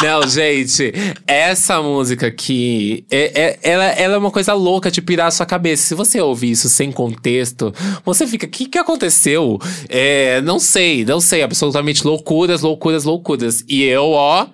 Não, 0.02 0.26
gente, 0.28 0.92
essa 1.26 1.80
música 1.82 2.26
aqui, 2.26 3.04
é, 3.10 3.58
é- 3.62 3.68
ela, 3.70 3.84
ela 3.84 4.14
é 4.14 4.18
uma 4.18 4.30
coisa 4.30 4.52
louca 4.54 4.90
de 4.90 5.00
pirar 5.18 5.26
a 5.26 5.30
sua 5.32 5.44
cabeça. 5.44 5.82
Se 5.82 5.94
você 5.94 6.20
ouvir 6.20 6.52
isso 6.52 6.68
sem 6.68 6.92
contexto, 6.92 7.74
você 8.04 8.24
fica, 8.26 8.46
o 8.46 8.48
que, 8.48 8.66
que 8.66 8.78
aconteceu? 8.78 9.58
É, 9.88 10.40
não 10.42 10.60
sei, 10.60 11.04
não 11.04 11.20
sei, 11.20 11.42
absolutamente 11.42 12.06
loucuras, 12.06 12.62
loucuras, 12.62 13.02
loucuras. 13.04 13.64
E 13.68 13.82
eu, 13.82 14.10
ó. 14.10 14.46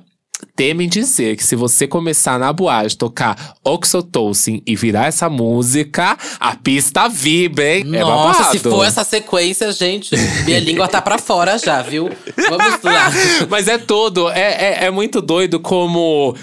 Temo 0.57 0.83
em 0.83 0.89
dizer 0.89 1.37
que 1.37 1.45
se 1.45 1.57
você 1.57 1.87
começar 1.87 2.39
na 2.39 2.53
boate 2.53 2.99
tocar 2.99 3.55
Oxytocin 3.65 4.63
e 4.67 4.77
virar 4.77 5.07
essa 5.07 5.31
música, 5.31 6.19
a 6.39 6.55
pista 6.57 7.09
vibra, 7.09 7.77
hein? 7.77 7.85
é 7.95 8.01
Nossa, 8.01 8.41
babado. 8.41 8.59
se 8.59 8.59
for 8.59 8.85
essa 8.85 9.05
sequência, 9.05 9.73
gente, 9.73 10.15
minha 10.45 10.61
língua 10.61 10.87
tá 10.87 11.01
pra 11.01 11.19
fora 11.19 11.57
já, 11.57 11.81
viu? 11.83 12.11
Vamos 12.37 12.83
lá. 12.83 13.11
Mas 13.49 13.69
é 13.69 13.79
todo. 13.79 14.29
É, 14.31 14.83
é, 14.83 14.85
é 14.87 14.91
muito 14.91 15.23
doido 15.23 15.61
como. 15.61 16.37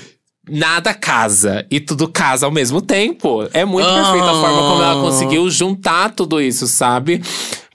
Nada 0.50 0.94
casa 0.94 1.66
e 1.70 1.80
tudo 1.80 2.08
casa 2.08 2.46
ao 2.48 2.52
mesmo 2.52 2.82
tempo. 2.82 3.48
É 3.54 3.64
muito 3.64 3.88
Ah. 3.88 3.94
perfeita 4.04 4.32
a 4.32 4.42
forma 4.42 4.58
como 4.62 4.82
ela 4.82 5.02
conseguiu 5.02 5.50
juntar 5.52 6.10
tudo 6.16 6.42
isso, 6.42 6.66
sabe? 6.68 7.22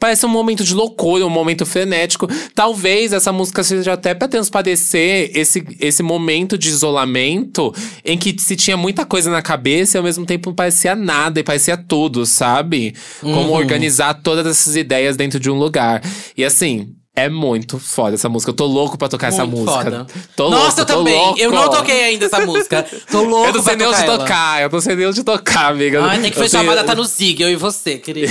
Parece 0.01 0.27
um 0.27 0.29
momento 0.29 0.63
de 0.65 0.75
loucura, 0.75 1.25
um 1.25 1.31
momento 1.31 1.65
frenético. 1.65 2.29
Talvez 2.55 3.13
essa 3.15 3.33
música 3.33 3.63
seja 3.65 3.93
até 3.95 4.15
pra 4.15 4.29
transparecer 4.29 5.31
esse, 5.35 5.65
esse 5.81 6.03
momento 6.03 6.59
de 6.59 6.69
isolamento 6.69 7.73
em 8.05 8.19
que 8.19 8.37
se 8.39 8.57
tinha 8.57 8.77
muita 8.77 9.07
coisa 9.07 9.31
na 9.31 9.41
cabeça 9.41 9.97
e 9.97 9.99
ao 9.99 10.05
mesmo 10.05 10.27
tempo 10.27 10.51
não 10.51 10.55
parecia 10.55 10.95
nada 10.95 11.41
e 11.41 11.45
parecia 11.45 11.77
tudo, 11.77 12.27
sabe? 12.27 12.95
Como 13.21 13.37
Uhum. 13.43 13.53
organizar 13.53 14.13
todas 14.23 14.45
essas 14.47 14.77
ideias 14.77 15.17
dentro 15.17 15.39
de 15.41 15.49
um 15.51 15.57
lugar. 15.59 16.03
E 16.37 16.45
assim. 16.45 16.89
É 17.19 17.31
muito 17.31 17.79
foda 17.79 18.15
essa 18.15 18.29
música. 18.29 18.51
Eu 18.51 18.55
tô 18.55 18.67
louco 18.67 18.99
pra 18.99 19.09
tocar 19.09 19.29
essa 19.29 19.47
Muito 19.47 19.65
música. 19.65 19.85
foda. 19.85 20.07
Tô 20.37 20.51
Nossa, 20.51 20.67
louco, 20.67 20.81
eu 20.81 20.85
também. 20.99 21.15
louco. 21.19 21.39
Eu 21.41 21.51
não 21.51 21.71
toquei 21.71 22.05
ainda 22.05 22.27
essa 22.27 22.45
música. 22.45 22.87
Tô 23.11 23.23
louco 23.23 23.47
Eu 23.49 23.53
não 23.55 23.63
sei 23.63 23.75
nem 23.77 23.87
onde 23.87 23.97
tocar 23.97 24.07
ela. 24.13 24.19
tocar. 24.19 24.63
Eu 24.63 24.69
não 24.71 24.81
sei 24.83 24.97
nem 24.97 25.07
onde 25.07 25.25
tocar, 25.25 25.73
amiga. 25.73 26.05
Ai, 26.05 26.21
tem 26.21 26.31
que 26.31 26.39
fechar 26.39 26.59
a 26.59 26.63
tenho- 26.63 26.75
data 26.75 26.95
no 26.95 27.05
Zig, 27.05 27.43
eu 27.43 27.49
e 27.51 27.57
você, 27.57 27.97
querida. 27.97 28.31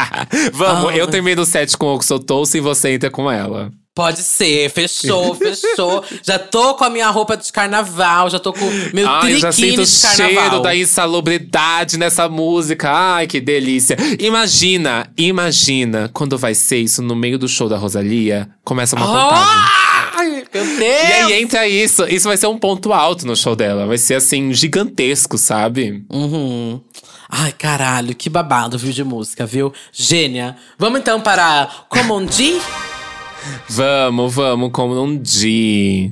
Vamos, 0.54 0.90
Ah. 0.92 0.96
eu 0.96 1.08
termino 1.08 1.42
o 1.42 1.46
set 1.46 1.76
com 1.76 1.86
o 1.86 1.94
Oxotouce 1.96 2.58
e 2.58 2.60
você 2.60 2.90
entra 2.90 3.10
com 3.10 3.28
ela. 3.28 3.72
Pode 3.94 4.22
ser, 4.22 4.70
fechou, 4.70 5.34
fechou. 5.36 6.04
já 6.22 6.38
tô 6.38 6.74
com 6.74 6.84
a 6.84 6.90
minha 6.90 7.10
roupa 7.10 7.36
de 7.36 7.52
carnaval, 7.52 8.30
já 8.30 8.38
tô 8.38 8.52
com 8.52 8.64
meu 8.94 9.08
Ai, 9.08 9.34
eu 9.34 9.38
já 9.38 9.50
sinto 9.50 9.66
triquine 9.66 9.84
de 9.84 10.00
carnaval. 10.02 10.42
cheiro 10.44 10.62
da 10.62 10.76
insalubridade 10.76 11.98
nessa 11.98 12.28
música. 12.28 12.90
Ai, 12.90 13.26
que 13.26 13.40
delícia. 13.40 13.96
Imagina, 14.18 15.10
imagina 15.16 16.08
quando 16.12 16.38
vai 16.38 16.54
ser 16.54 16.78
isso 16.78 17.02
no 17.02 17.16
meio 17.16 17.36
do 17.36 17.48
show 17.48 17.68
da 17.68 17.76
Rosalia. 17.76 18.48
Começa 18.64 18.94
uma 18.94 19.06
contagem. 19.06 19.90
Ai, 20.16 20.44
meu 20.52 20.64
Deus! 20.64 20.78
E 20.78 21.12
aí 21.12 21.42
entra 21.42 21.66
isso. 21.66 22.04
Isso 22.06 22.28
vai 22.28 22.36
ser 22.36 22.46
um 22.46 22.58
ponto 22.58 22.92
alto 22.92 23.26
no 23.26 23.36
show 23.36 23.56
dela. 23.56 23.86
Vai 23.86 23.98
ser 23.98 24.14
assim, 24.14 24.52
gigantesco, 24.52 25.36
sabe? 25.36 26.04
Uhum. 26.10 26.80
Ai, 27.28 27.52
caralho, 27.52 28.14
que 28.14 28.28
babado, 28.30 28.78
viu, 28.78 28.92
de 28.92 29.04
música, 29.04 29.46
viu? 29.46 29.72
Gênia. 29.92 30.56
Vamos 30.78 31.00
então 31.00 31.20
para 31.20 31.68
Common 31.88 32.24
D? 32.24 32.60
Vamos, 33.68 34.34
vamos, 34.34 34.70
como 34.72 35.00
um 35.02 35.16
dia. 35.16 36.10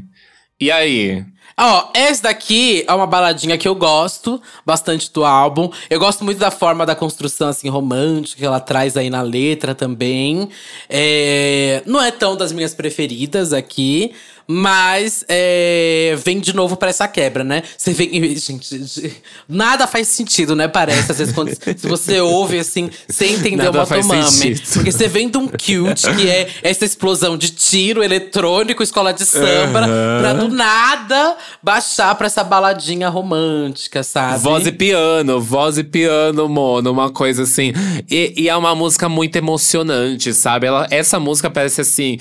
E 0.61 0.71
aí? 0.71 1.25
Ó, 1.61 1.91
essa 1.93 2.23
daqui 2.23 2.85
é 2.87 2.93
uma 2.95 3.07
baladinha 3.07 3.59
que 3.59 3.67
eu 3.67 3.75
gosto 3.75 4.41
bastante 4.65 5.13
do 5.13 5.25
álbum. 5.25 5.69
Eu 5.91 5.99
gosto 5.99 6.25
muito 6.25 6.39
da 6.39 6.53
forma 6.53 6.87
da 6.87 6.95
construção, 6.95 7.49
assim, 7.49 7.69
romântica 7.69 8.39
que 8.39 8.47
ela 8.47 8.61
traz 8.61 8.97
aí 8.97 9.11
na 9.11 9.23
letra 9.23 9.75
também. 9.75 10.49
É... 10.89 11.83
Não 11.85 12.01
é 12.01 12.13
tão 12.13 12.37
das 12.37 12.53
minhas 12.53 12.75
preferidas 12.75 13.53
aqui, 13.53 14.13
mas 14.51 15.27
é, 15.29 16.17
vem 16.25 16.41
de 16.41 16.55
novo 16.55 16.75
para 16.75 16.89
essa 16.89 17.07
quebra, 17.07 17.45
né? 17.45 17.63
Você 17.77 17.93
vem. 17.93 18.35
Gente, 18.35 19.13
nada 19.47 19.87
faz 19.87 20.09
sentido, 20.09 20.57
né? 20.57 20.67
Parece, 20.67 21.13
às 21.13 21.19
vezes, 21.19 21.35
quando, 21.35 21.51
se 21.77 21.87
você 21.87 22.19
ouve 22.19 22.59
assim, 22.59 22.89
sem 23.11 23.35
entender 23.35 23.65
nada 23.65 23.85
o 23.85 23.87
Motomami. 23.87 24.59
Porque 24.73 24.91
você 24.91 25.07
vem 25.07 25.29
de 25.29 25.37
um 25.37 25.47
cute, 25.47 26.15
que 26.17 26.31
é 26.31 26.49
essa 26.63 26.87
explosão 26.87 27.37
de 27.37 27.51
tiro 27.51 28.03
eletrônico, 28.03 28.83
escola 28.83 29.13
de 29.13 29.27
samba, 29.27 29.81
uhum. 29.81 30.21
pra 30.21 30.33
do 30.33 30.49
nada 30.49 31.37
baixar 31.63 32.15
pra 32.15 32.27
essa 32.27 32.43
baladinha 32.43 33.11
romântica, 33.11 34.03
sabe? 34.03 34.39
Voz 34.39 34.67
e 34.67 34.73
piano, 34.73 35.43
voz 35.43 35.77
e 35.77 35.85
piano, 35.85 36.49
mono, 36.49 36.91
uma 36.91 37.11
coisa 37.11 37.43
assim. 37.43 37.75
E, 38.11 38.33
e 38.35 38.49
é 38.49 38.57
uma 38.57 38.75
música 38.75 39.11
muito 39.11 39.37
emocionante, 39.37 40.33
sabe? 40.33 40.67
Ela, 40.67 40.87
essa 40.91 41.21
música 41.21 41.51
parece 41.51 41.83
assim, 41.83 42.19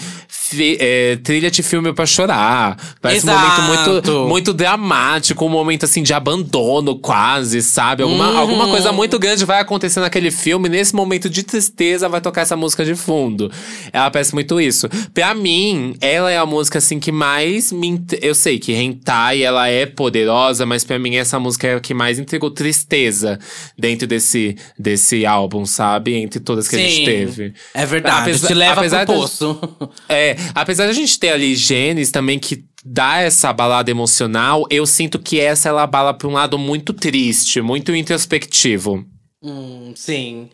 fi, 0.49 0.77
é, 0.79 1.15
trilha 1.17 1.51
de 1.51 1.61
filme 1.61 1.93
pra 1.93 2.05
chorar. 2.05 2.77
Parece 3.01 3.25
Exato. 3.25 3.61
um 3.61 3.65
momento 3.65 3.91
muito, 3.91 4.27
muito 4.27 4.53
dramático, 4.53 5.45
um 5.45 5.49
momento 5.49 5.85
assim 5.85 6.03
de 6.03 6.13
abandono, 6.13 6.97
quase, 6.97 7.61
sabe? 7.61 8.03
Alguma, 8.03 8.29
uhum. 8.29 8.37
alguma 8.37 8.67
coisa 8.67 8.91
muito 8.91 9.19
grande 9.19 9.45
vai 9.45 9.59
acontecer 9.59 9.99
naquele 9.99 10.31
filme. 10.31 10.69
Nesse 10.69 10.95
momento 10.95 11.29
de 11.29 11.43
tristeza, 11.43 12.07
vai 12.07 12.21
tocar 12.21 12.41
essa 12.41 12.55
música 12.55 12.85
de 12.85 12.95
fundo. 12.95 13.51
Ela 13.91 14.09
parece 14.09 14.33
muito 14.33 14.59
isso. 14.61 14.89
Pra 15.13 15.33
mim, 15.33 15.95
ela 15.99 16.31
é 16.31 16.37
a 16.37 16.45
música 16.45 16.77
assim 16.77 16.99
que 16.99 17.11
mais 17.11 17.71
me. 17.71 18.01
Eu 18.21 18.35
sei 18.35 18.59
que 18.59 18.73
Hentai 18.73 19.43
ela 19.43 19.67
é 19.67 19.85
poderosa, 19.85 20.65
mas 20.65 20.83
pra 20.83 20.99
mim 20.99 21.15
essa 21.15 21.39
música 21.39 21.67
é 21.67 21.75
a 21.75 21.79
que 21.79 21.93
mais 21.93 22.19
entregou 22.19 22.51
tristeza 22.51 23.39
dentro 23.77 24.07
desse, 24.07 24.55
desse 24.77 25.25
álbum, 25.25 25.65
sabe? 25.65 26.15
Entre 26.15 26.39
todas 26.39 26.67
que 26.67 26.75
Sim, 26.75 26.83
a 26.83 26.87
gente 26.87 27.05
teve. 27.05 27.53
É 27.73 27.85
verdade. 27.85 28.21
Apesar, 28.21 28.47
te 28.47 28.53
leva 28.53 28.81
apesar 28.81 29.05
pro 29.05 29.15
poço. 29.15 29.59
De, 29.79 29.89
é, 30.09 30.36
apesar 30.53 30.85
de 30.85 30.91
a 30.91 30.93
gente 30.93 31.19
ter 31.19 31.29
ali 31.29 31.55
Gênesis 31.55 32.11
também 32.11 32.39
que 32.39 32.65
dá 32.83 33.17
essa 33.17 33.51
balada 33.51 33.91
emocional, 33.91 34.65
eu 34.69 34.85
sinto 34.85 35.19
que 35.19 35.39
essa 35.39 35.69
ela 35.69 35.85
bala 35.85 36.13
pra 36.13 36.27
um 36.27 36.33
lado 36.33 36.57
muito 36.57 36.93
triste, 36.93 37.61
muito 37.61 37.93
introspectivo. 37.95 39.05
Hum, 39.43 39.93
sim. 39.95 40.49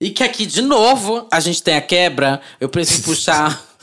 E 0.00 0.10
que 0.10 0.22
aqui, 0.22 0.44
de 0.46 0.60
novo, 0.60 1.28
a 1.32 1.40
gente 1.40 1.62
tem 1.62 1.76
a 1.76 1.80
quebra. 1.80 2.40
Eu 2.60 2.68
preciso 2.68 3.02
puxar 3.08 3.73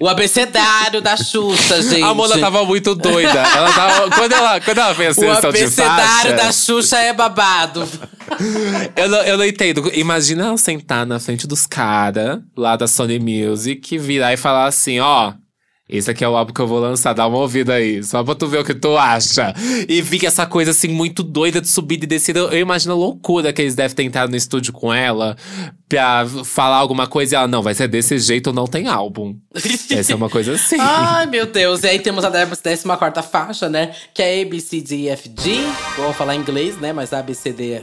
o 0.00 0.08
abecedário 0.08 1.00
da 1.00 1.16
Xuxa, 1.16 1.80
gente. 1.82 2.02
A 2.02 2.14
Mona 2.14 2.38
tava 2.38 2.64
muito 2.64 2.94
doida. 2.94 3.28
Ela 3.28 3.72
tava, 3.72 4.10
quando, 4.10 4.32
ela, 4.32 4.60
quando 4.60 4.78
ela 4.78 4.94
fez 4.94 5.10
a 5.10 5.14
seleção 5.14 5.52
de 5.52 5.58
faixa… 5.68 5.82
O 5.82 5.86
abecedário 5.86 6.36
da 6.36 6.52
Xuxa 6.52 6.98
é 6.98 7.12
babado. 7.12 7.88
eu, 8.96 9.08
não, 9.08 9.18
eu 9.18 9.38
não 9.38 9.44
entendo. 9.44 9.90
Imagina 9.94 10.46
ela 10.46 10.58
sentar 10.58 11.06
na 11.06 11.18
frente 11.18 11.46
dos 11.46 11.66
caras, 11.66 12.40
lá 12.56 12.76
da 12.76 12.86
Sony 12.86 13.18
Music, 13.18 13.98
virar 13.98 14.32
e 14.32 14.36
falar 14.36 14.66
assim, 14.66 15.00
ó… 15.00 15.32
Esse 15.88 16.10
aqui 16.10 16.24
é 16.24 16.28
o 16.28 16.36
álbum 16.36 16.52
que 16.52 16.60
eu 16.60 16.66
vou 16.66 16.80
lançar, 16.80 17.12
dá 17.12 17.24
uma 17.28 17.38
ouvida 17.38 17.74
aí, 17.74 18.02
só 18.02 18.24
pra 18.24 18.34
tu 18.34 18.48
ver 18.48 18.58
o 18.58 18.64
que 18.64 18.74
tu 18.74 18.96
acha. 18.96 19.54
E 19.88 20.02
vi 20.02 20.26
essa 20.26 20.44
coisa 20.44 20.72
assim 20.72 20.88
muito 20.88 21.22
doida 21.22 21.60
de 21.60 21.68
subida 21.68 22.04
e 22.04 22.08
descida. 22.08 22.40
Eu 22.40 22.58
imagino 22.58 22.92
a 22.92 22.96
loucura 22.96 23.52
que 23.52 23.62
eles 23.62 23.76
devem 23.76 23.94
ter 23.94 24.02
entrado 24.02 24.30
no 24.30 24.36
estúdio 24.36 24.72
com 24.72 24.92
ela 24.92 25.36
pra 25.88 26.26
falar 26.44 26.78
alguma 26.78 27.06
coisa 27.06 27.34
e 27.34 27.36
ela, 27.36 27.46
não, 27.46 27.62
vai 27.62 27.72
ser 27.72 27.86
desse 27.86 28.18
jeito 28.18 28.48
ou 28.48 28.52
não 28.52 28.66
tem 28.66 28.88
álbum. 28.88 29.36
Essa 29.88 30.12
é 30.12 30.16
uma 30.16 30.28
coisa 30.28 30.54
assim. 30.54 30.76
Ai, 30.80 31.26
meu 31.26 31.46
Deus. 31.46 31.84
E 31.84 31.88
aí 31.88 32.00
temos 32.00 32.24
a 32.24 32.30
14 32.32 32.72
faixa, 33.30 33.68
né? 33.68 33.94
Que 34.12 34.22
é 34.22 34.42
A, 34.42 34.44
B, 34.44 34.58
C, 34.58 34.80
D, 34.80 34.96
E, 34.96 35.08
F, 35.10 35.30
G. 35.38 35.56
Vou 35.96 36.12
falar 36.12 36.34
em 36.34 36.40
inglês, 36.40 36.80
né? 36.80 36.92
Mas 36.92 37.12
A, 37.12 37.22
B, 37.22 37.32
C, 37.32 37.52
D, 37.52 37.80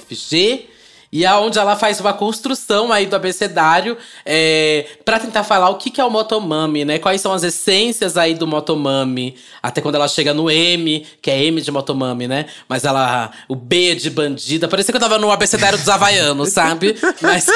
E, 1.14 1.20
F, 1.20 1.20
G. 1.20 1.24
E 1.24 1.26
aonde 1.26 1.60
ela 1.60 1.76
faz 1.76 2.00
uma 2.00 2.14
construção 2.14 2.92
aí 2.92 3.06
do 3.06 3.16
abecedário 3.16 3.96
é, 4.26 4.88
para 5.06 5.20
tentar 5.20 5.44
falar 5.44 5.70
o 5.70 5.76
que, 5.76 5.92
que 5.92 6.02
é 6.02 6.06
o 6.06 6.10
motomami, 6.10 6.84
né? 6.84 6.98
Quais 6.98 7.22
são 7.22 7.32
as 7.32 7.44
essências 7.44 8.18
aí 8.18 8.34
do 8.34 8.48
motomami. 8.48 9.36
Até 9.62 9.80
quando 9.82 9.96
ela 9.96 10.08
chega 10.08 10.34
no 10.34 10.50
M, 10.50 11.06
que 11.22 11.30
é 11.30 11.44
M 11.46 11.62
de 11.62 11.72
motomami, 11.72 12.28
né? 12.28 12.48
Mas 12.68 12.84
ela. 12.84 13.32
O 13.48 13.56
B 13.56 13.92
é 13.92 13.96
de 13.96 14.10
bandida. 14.10 14.68
Parecia 14.68 14.92
que 14.92 14.98
eu 14.98 15.02
tava 15.02 15.20
no 15.20 15.32
abecedário 15.32 15.78
dos 15.78 15.88
havaianos, 15.88 16.50
sabe? 16.50 16.96
Mas. 17.22 17.46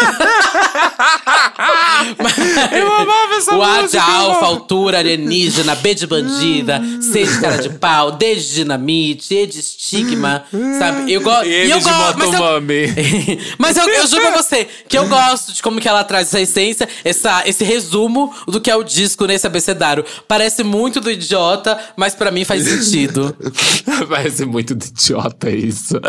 eu 2.71 2.93
amava 2.93 3.35
essa 3.35 3.55
O 3.55 3.63
A 3.63 3.81
de 3.87 3.97
alfa, 3.97 4.45
altura, 4.45 4.99
alienígena, 4.99 5.75
B 5.75 5.95
de 5.95 6.05
bandida, 6.07 6.81
C 7.01 7.25
de 7.25 7.41
cara 7.41 7.57
de 7.57 7.69
pau, 7.71 8.11
D 8.11 8.35
de 8.35 8.53
dinamite, 8.53 9.33
E 9.33 9.47
de 9.47 9.59
estigma, 9.59 10.43
sabe? 10.79 11.11
Eu 11.11 11.21
gosto. 11.21 11.47
E 11.47 11.71
eu 11.71 11.81
gosto. 11.81 12.17
Mas, 12.17 12.35
mas 13.57 13.77
eu, 13.77 13.87
eu 13.87 14.07
juro 14.07 14.21
pra 14.21 14.37
você 14.41 14.67
que 14.87 14.97
eu 14.97 15.07
gosto 15.07 15.53
de 15.53 15.61
como 15.61 15.79
que 15.79 15.87
ela 15.87 16.03
traz 16.03 16.27
essa 16.27 16.41
essência, 16.41 16.87
essa, 17.03 17.43
esse 17.45 17.63
resumo 17.63 18.33
do 18.47 18.59
que 18.59 18.71
é 18.71 18.75
o 18.75 18.83
disco 18.83 19.25
nesse 19.25 19.45
abecedário. 19.45 20.03
Parece 20.27 20.63
muito 20.63 20.99
do 20.99 21.11
idiota, 21.11 21.77
mas 21.95 22.15
para 22.15 22.31
mim 22.31 22.43
faz 22.43 22.63
sentido. 22.63 23.35
Parece 24.09 24.45
muito 24.45 24.75
do 24.75 24.85
idiota 24.85 25.49
isso. 25.49 25.99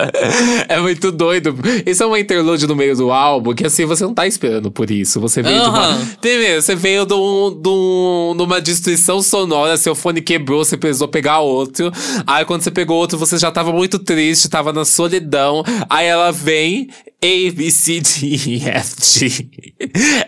É 0.68 0.78
muito 0.80 1.10
doido. 1.12 1.54
Isso 1.86 2.02
é 2.02 2.06
uma 2.06 2.18
interlude 2.18 2.66
no 2.66 2.74
meio 2.74 2.96
do 2.96 3.10
álbum 3.10 3.54
que 3.54 3.66
assim 3.66 3.84
você 3.84 4.04
não 4.04 4.14
tá 4.14 4.26
esperando 4.26 4.70
por 4.70 4.90
isso. 4.90 5.20
Você 5.20 5.42
veio 5.42 5.62
de 5.62 5.68
uma. 5.68 5.98
Você 6.60 6.74
veio 6.74 7.04
de, 7.04 7.14
um, 7.14 7.50
de, 7.50 7.68
um, 7.68 8.34
de 8.36 8.42
uma 8.42 8.60
destruição 8.60 9.22
sonora, 9.22 9.76
seu 9.76 9.94
fone 9.94 10.20
quebrou, 10.20 10.64
você 10.64 10.76
precisou 10.76 11.08
pegar 11.08 11.40
outro. 11.40 11.90
Aí 12.26 12.44
quando 12.44 12.62
você 12.62 12.70
pegou 12.70 12.96
outro, 12.96 13.18
você 13.18 13.38
já 13.38 13.50
tava 13.50 13.72
muito 13.72 13.98
triste, 13.98 14.48
tava 14.48 14.72
na 14.72 14.84
solidão. 14.84 15.64
Aí 15.88 16.06
ela 16.06 16.30
vem 16.30 16.88
a, 17.20 17.52
B, 17.52 17.70
C, 17.70 18.00
D, 18.00 18.26
E, 18.26 18.68
F, 18.68 18.96
G. 19.02 19.50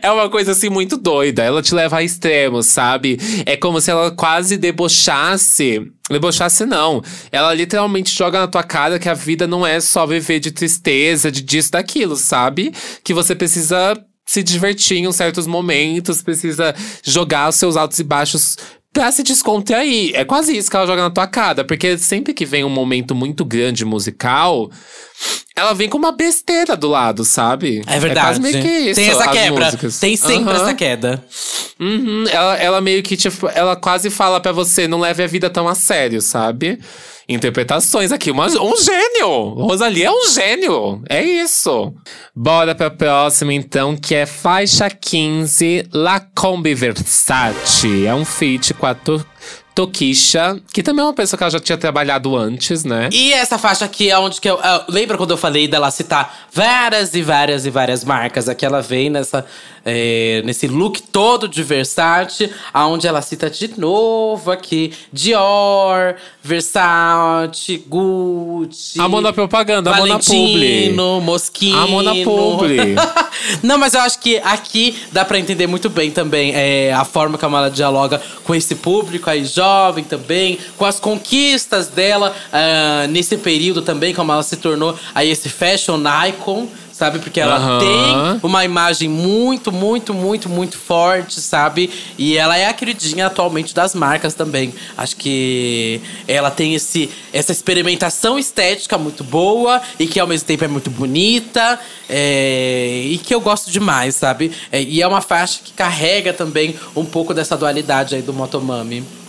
É 0.03 0.11
uma 0.11 0.29
coisa 0.29 0.53
assim 0.53 0.69
muito 0.69 0.97
doida. 0.97 1.43
Ela 1.43 1.63
te 1.63 1.75
leva 1.75 1.99
a 1.99 2.03
extremos, 2.03 2.67
sabe? 2.67 3.19
É 3.47 3.57
como 3.57 3.81
se 3.81 3.91
ela 3.91 4.11
quase 4.11 4.57
debochasse. 4.57 5.81
Debochasse, 6.11 6.67
não. 6.67 7.01
Ela 7.31 7.55
literalmente 7.55 8.13
joga 8.13 8.41
na 8.41 8.49
tua 8.49 8.65
cara 8.65 8.99
que 8.99 9.09
a 9.09 9.15
vida 9.15 9.47
não 9.47 9.65
é 9.65 9.81
só 9.81 10.05
viver 10.05 10.41
de 10.41 10.51
tristeza, 10.51 11.31
de 11.31 11.43
disso, 11.43 11.71
daquilo, 11.71 12.17
sabe? 12.17 12.73
Que 13.05 13.15
você 13.15 13.35
precisa 13.37 13.97
se 14.27 14.43
divertir 14.43 14.99
em 14.99 15.13
certos 15.13 15.47
momentos, 15.47 16.23
precisa 16.23 16.75
jogar 17.03 17.49
os 17.49 17.57
seus 17.57 17.77
altos 17.77 17.99
e 17.99 18.05
baixos 18.05 18.57
pra 18.93 19.11
se 19.13 19.23
descontrair. 19.23 20.13
É 20.15 20.25
quase 20.25 20.57
isso 20.57 20.71
que 20.71 20.77
ela 20.77 20.87
joga 20.87 21.03
na 21.03 21.11
tua 21.11 21.27
cara. 21.27 21.65
Porque 21.65 21.97
sempre 21.99 22.35
que 22.35 22.45
vem 22.45 22.65
um 22.65 22.69
momento 22.69 23.15
muito 23.15 23.45
grande 23.45 23.85
musical, 23.85 24.71
ela 25.57 25.73
vem 25.73 25.89
com 25.89 25.99
uma 25.99 26.13
besteira 26.13 26.77
do 26.77 26.89
lado, 26.89 27.25
sabe? 27.25 27.83
É 27.87 27.99
verdade. 27.99 28.39
É 28.39 28.43
meio 28.43 28.63
que 28.63 28.69
isso, 28.69 29.01
Tem 29.01 29.11
essa 29.11 29.29
quebra. 29.29 29.65
Músicas. 29.67 30.01
Tem 30.01 30.17
sempre 30.17 30.55
uhum. 30.55 30.63
essa 30.63 30.75
queda. 30.75 31.25
Uhum. 31.79 32.25
Ela, 32.31 32.57
ela 32.57 32.81
meio 32.81 33.03
que, 33.03 33.17
tipo, 33.17 33.49
ela 33.49 33.77
quase 33.77 34.11
fala 34.11 34.41
para 34.41 34.53
você, 34.53 34.89
não 34.89 35.01
leve 35.01 35.23
a 35.23 35.27
vida 35.27 35.49
tão 35.49 35.69
a 35.69 35.75
sério, 35.75 36.21
sabe? 36.21 36.79
Interpretações 37.31 38.13
aqui. 38.13 38.31
Uma, 38.31 38.47
um 38.47 38.77
gênio! 38.77 39.51
Rosalie 39.55 40.05
é 40.05 40.11
um 40.11 40.29
gênio! 40.29 41.03
É 41.09 41.23
isso! 41.23 41.95
Bora 42.35 42.75
pra 42.75 42.91
próxima, 42.91 43.55
então, 43.55 43.97
que 43.97 44.15
é 44.15 44.27
faixa 44.27 44.91
15, 44.91 45.89
La 45.93 46.21
Combi 46.21 46.75
Versace. 46.75 48.07
É 48.07 48.15
um 48.15 48.25
feat 48.25 48.75
com 48.75 48.87
a 48.87 48.95
Tokisha, 49.75 50.61
que 50.75 50.83
também 50.83 51.03
é 51.03 51.07
uma 51.07 51.15
pessoa 51.15 51.39
que 51.39 51.45
ela 51.45 51.51
já 51.51 51.61
tinha 51.61 51.79
trabalhado 51.79 52.37
antes, 52.37 52.85
né? 52.85 53.09
E 53.13 53.33
essa 53.33 53.57
faixa 53.57 53.85
aqui 53.85 54.11
é 54.11 54.19
onde 54.19 54.41
que 54.41 54.51
eu. 54.51 54.61
eu 54.61 54.85
lembra 54.89 55.17
quando 55.17 55.31
eu 55.31 55.37
falei 55.37 55.69
dela 55.69 55.91
citar 55.91 56.49
várias 56.53 57.15
e 57.15 57.23
várias 57.23 57.65
e 57.65 57.71
várias 57.71 58.05
marcas? 58.05 58.49
Aqui 58.49 58.67
ela 58.67 58.83
vem 58.83 59.09
nessa, 59.09 59.47
é, 59.85 60.43
nesse 60.45 60.67
look 60.67 61.03
todo 61.03 61.49
de 61.49 61.63
Versace, 61.63 62.51
aonde 62.73 63.07
ela 63.07 63.23
cita 63.23 63.49
de 63.49 63.79
novo 63.79 64.51
aqui 64.51 64.93
Dior, 65.13 66.15
Versace, 66.43 67.83
Gucci. 67.87 69.01
Amor 69.01 69.21
na 69.21 69.33
propaganda, 69.33 69.91
amor 69.91 70.09
na 70.09 70.19
publi. 70.19 70.93
Moschino. 71.21 71.79
Amor 71.79 72.03
na 72.03 72.15
publi. 72.25 72.97
Não, 73.63 73.79
mas 73.79 73.95
eu 73.95 74.01
acho 74.01 74.21
que 74.21 74.39
aqui 74.39 74.97
dá 75.13 75.25
para 75.25 75.39
entender 75.39 75.67
muito 75.67 75.89
bem 75.89 76.11
também 76.11 76.53
é, 76.55 76.93
a 76.93 77.05
forma 77.05 77.39
como 77.39 77.57
ela 77.57 77.71
dialoga 77.71 78.21
com 78.45 78.55
esse 78.55 78.75
público 78.75 79.29
aí 79.29 79.45
jovem 79.45 80.05
também, 80.05 80.59
com 80.77 80.85
as 80.85 81.01
conquistas 81.01 81.89
dela 81.89 82.35
uh, 82.53 83.09
nesse 83.09 83.37
período 83.37 83.83
também, 83.83 84.15
como 84.15 84.33
ela 84.33 84.43
se 84.43 84.57
tornou 84.57 84.97
aí 85.15 85.31
esse 85.31 85.49
fashion 85.49 86.01
icon 86.29 86.69
sabe? 87.01 87.19
Porque 87.19 87.41
ela 87.41 87.57
Aham. 87.57 87.79
tem 87.79 88.41
uma 88.43 88.63
imagem 88.63 89.09
muito, 89.09 89.73
muito, 89.73 90.13
muito, 90.13 90.51
muito 90.51 90.77
forte, 90.77 91.41
sabe? 91.41 91.89
E 92.19 92.37
ela 92.37 92.59
é 92.59 92.67
a 92.67 92.75
queridinha 92.75 93.27
atualmente 93.27 93.75
das 93.75 93.95
marcas 93.95 94.35
também. 94.35 94.75
Acho 94.99 95.17
que 95.17 96.03
ela 96.29 96.51
tem 96.51 96.75
esse, 96.75 97.09
essa 97.33 97.53
experimentação 97.53 98.39
estética 98.39 98.99
muito 98.99 99.25
boa 99.25 99.81
e 99.99 100.07
que 100.07 100.21
ao 100.21 100.27
mesmo 100.27 100.47
tempo 100.47 100.63
é 100.63 100.69
muito 100.69 100.91
bonita 100.91 101.81
é, 102.07 103.03
e 103.07 103.17
que 103.17 103.35
eu 103.35 103.41
gosto 103.41 103.71
demais, 103.71 104.15
sabe? 104.15 104.53
É, 104.71 104.83
e 104.83 105.01
é 105.01 105.09
uma 105.09 105.23
faixa 105.23 105.61
que 105.65 105.73
carrega 105.73 106.35
também 106.35 106.77
um 106.95 107.07
pouco 107.07 107.33
dessa 107.33 107.57
dualidade 107.57 108.15
aí 108.15 108.21
do 108.21 108.35
Motomami. 108.35 109.20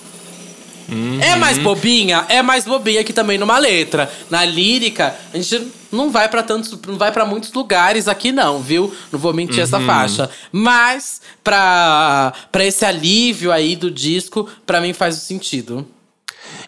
É 1.21 1.35
mais 1.35 1.57
bobinha? 1.57 2.25
É 2.29 2.41
mais 2.41 2.65
bobinha 2.65 3.03
que 3.03 3.13
também 3.13 3.37
numa 3.37 3.57
letra. 3.57 4.11
Na 4.29 4.43
lírica, 4.45 5.15
a 5.33 5.37
gente 5.37 5.71
não 5.91 6.09
vai 6.09 6.27
pra 6.29 6.43
tantos, 6.43 6.77
não 6.87 6.97
vai 6.97 7.11
para 7.11 7.25
muitos 7.25 7.51
lugares 7.53 8.07
aqui 8.07 8.31
não, 8.31 8.61
viu? 8.61 8.93
Não 9.11 9.19
vou 9.19 9.33
mentir 9.33 9.59
essa 9.59 9.79
faixa. 9.79 10.29
Mas 10.51 11.21
pra 11.43 12.33
para 12.51 12.65
esse 12.65 12.85
alívio 12.85 13.51
aí 13.51 13.75
do 13.75 13.89
disco, 13.91 14.47
pra 14.65 14.81
mim 14.81 14.93
faz 14.93 15.15
sentido. 15.15 15.85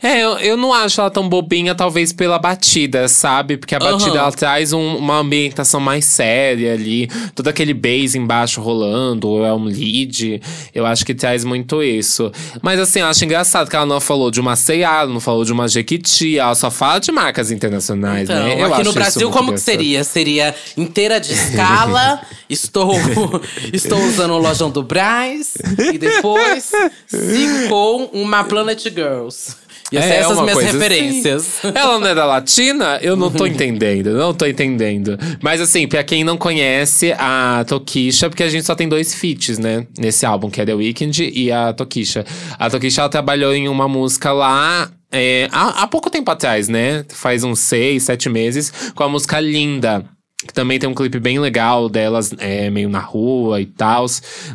É, 0.01 0.21
eu, 0.21 0.37
eu 0.39 0.57
não 0.57 0.73
acho 0.73 0.99
ela 0.99 1.09
tão 1.09 1.29
bobinha, 1.29 1.73
talvez 1.73 2.11
pela 2.11 2.37
batida, 2.37 3.07
sabe? 3.07 3.55
Porque 3.57 3.73
a 3.73 3.79
batida 3.79 4.11
Aham. 4.11 4.17
ela 4.19 4.31
traz 4.31 4.73
um- 4.73 4.97
uma 4.97 5.19
ambientação 5.19 5.79
mais 5.79 6.03
séria 6.05 6.73
ali, 6.73 7.07
todo 7.33 7.47
aquele 7.47 7.73
bass 7.73 8.13
embaixo 8.15 8.59
rolando, 8.61 9.29
ou 9.29 9.45
é 9.45 9.53
um 9.53 9.63
lead. 9.63 10.41
Eu 10.75 10.85
acho 10.85 11.05
que 11.05 11.13
traz 11.15 11.43
muito 11.45 11.81
isso. 11.81 12.31
Mas 12.61 12.79
assim, 12.79 12.99
eu 12.99 13.05
acho 13.07 13.23
engraçado 13.23 13.69
que 13.69 13.75
ela 13.75 13.85
não 13.85 14.01
falou 14.01 14.29
de 14.29 14.41
uma 14.41 14.55
C&A, 14.57 15.05
não 15.05 15.19
falou 15.21 15.45
de 15.45 15.53
uma 15.53 15.67
Jequiti, 15.67 16.37
ela 16.37 16.53
só 16.55 16.69
fala 16.69 16.99
de 16.99 17.11
marcas 17.11 17.49
internacionais, 17.51 18.29
Então, 18.29 18.43
né? 18.43 18.61
Eu 18.61 18.73
aqui 18.73 18.83
no 18.83 18.91
Brasil, 18.93 19.29
como 19.31 19.53
que 19.53 19.59
seria? 19.61 20.03
Seria 20.03 20.53
inteira 20.75 21.19
de 21.19 21.31
escala, 21.33 22.21
estou, 22.49 22.91
estou 23.71 23.99
usando 24.03 24.31
o 24.33 24.37
lojão 24.37 24.69
do 24.69 24.83
Braz, 24.83 25.53
e 25.93 25.97
depois 25.97 26.71
sigo 27.07 27.69
com 27.69 28.09
uma 28.13 28.43
Planet 28.43 28.81
Girls. 28.83 29.55
E 29.93 29.97
É, 29.97 30.17
essas 30.17 30.37
uma 30.37 30.41
minhas 30.41 30.57
coisa 30.57 30.71
referências. 30.71 31.59
Ela 31.63 31.99
não 31.99 32.07
é 32.07 32.15
da 32.15 32.25
Latina? 32.25 32.97
Eu 32.99 33.15
não 33.15 33.29
tô 33.29 33.45
entendendo, 33.45 34.11
não 34.17 34.33
tô 34.33 34.45
entendendo. 34.47 35.19
Mas 35.39 35.61
assim, 35.61 35.87
pra 35.87 36.03
quem 36.03 36.23
não 36.23 36.35
conhece 36.35 37.13
a 37.17 37.63
Tokisha, 37.67 38.27
porque 38.27 38.41
a 38.41 38.49
gente 38.49 38.65
só 38.65 38.73
tem 38.73 38.89
dois 38.89 39.13
feats, 39.13 39.59
né? 39.59 39.85
Nesse 39.97 40.25
álbum, 40.25 40.49
que 40.49 40.59
é 40.59 40.65
The 40.65 40.73
Weeknd 40.73 41.31
e 41.33 41.51
a 41.51 41.71
Tokisha. 41.73 42.25
A 42.57 42.69
Tokisha, 42.71 43.01
ela 43.01 43.09
trabalhou 43.09 43.53
em 43.53 43.67
uma 43.67 43.87
música 43.87 44.31
lá… 44.31 44.89
é, 45.11 45.47
há, 45.51 45.83
há 45.83 45.87
pouco 45.87 46.09
tempo 46.09 46.31
atrás, 46.31 46.67
né? 46.67 47.05
Faz 47.09 47.43
uns 47.43 47.59
seis, 47.59 48.01
sete 48.01 48.27
meses, 48.29 48.73
com 48.95 49.03
a 49.03 49.09
música 49.09 49.39
Linda. 49.39 50.03
Que 50.45 50.53
também 50.53 50.77
tem 50.77 50.89
um 50.89 50.93
clipe 50.93 51.19
bem 51.19 51.39
legal 51.39 51.87
delas, 51.87 52.33
é, 52.39 52.69
meio 52.69 52.89
na 52.89 52.99
rua 52.99 53.61
e 53.61 53.65
tal. 53.65 54.05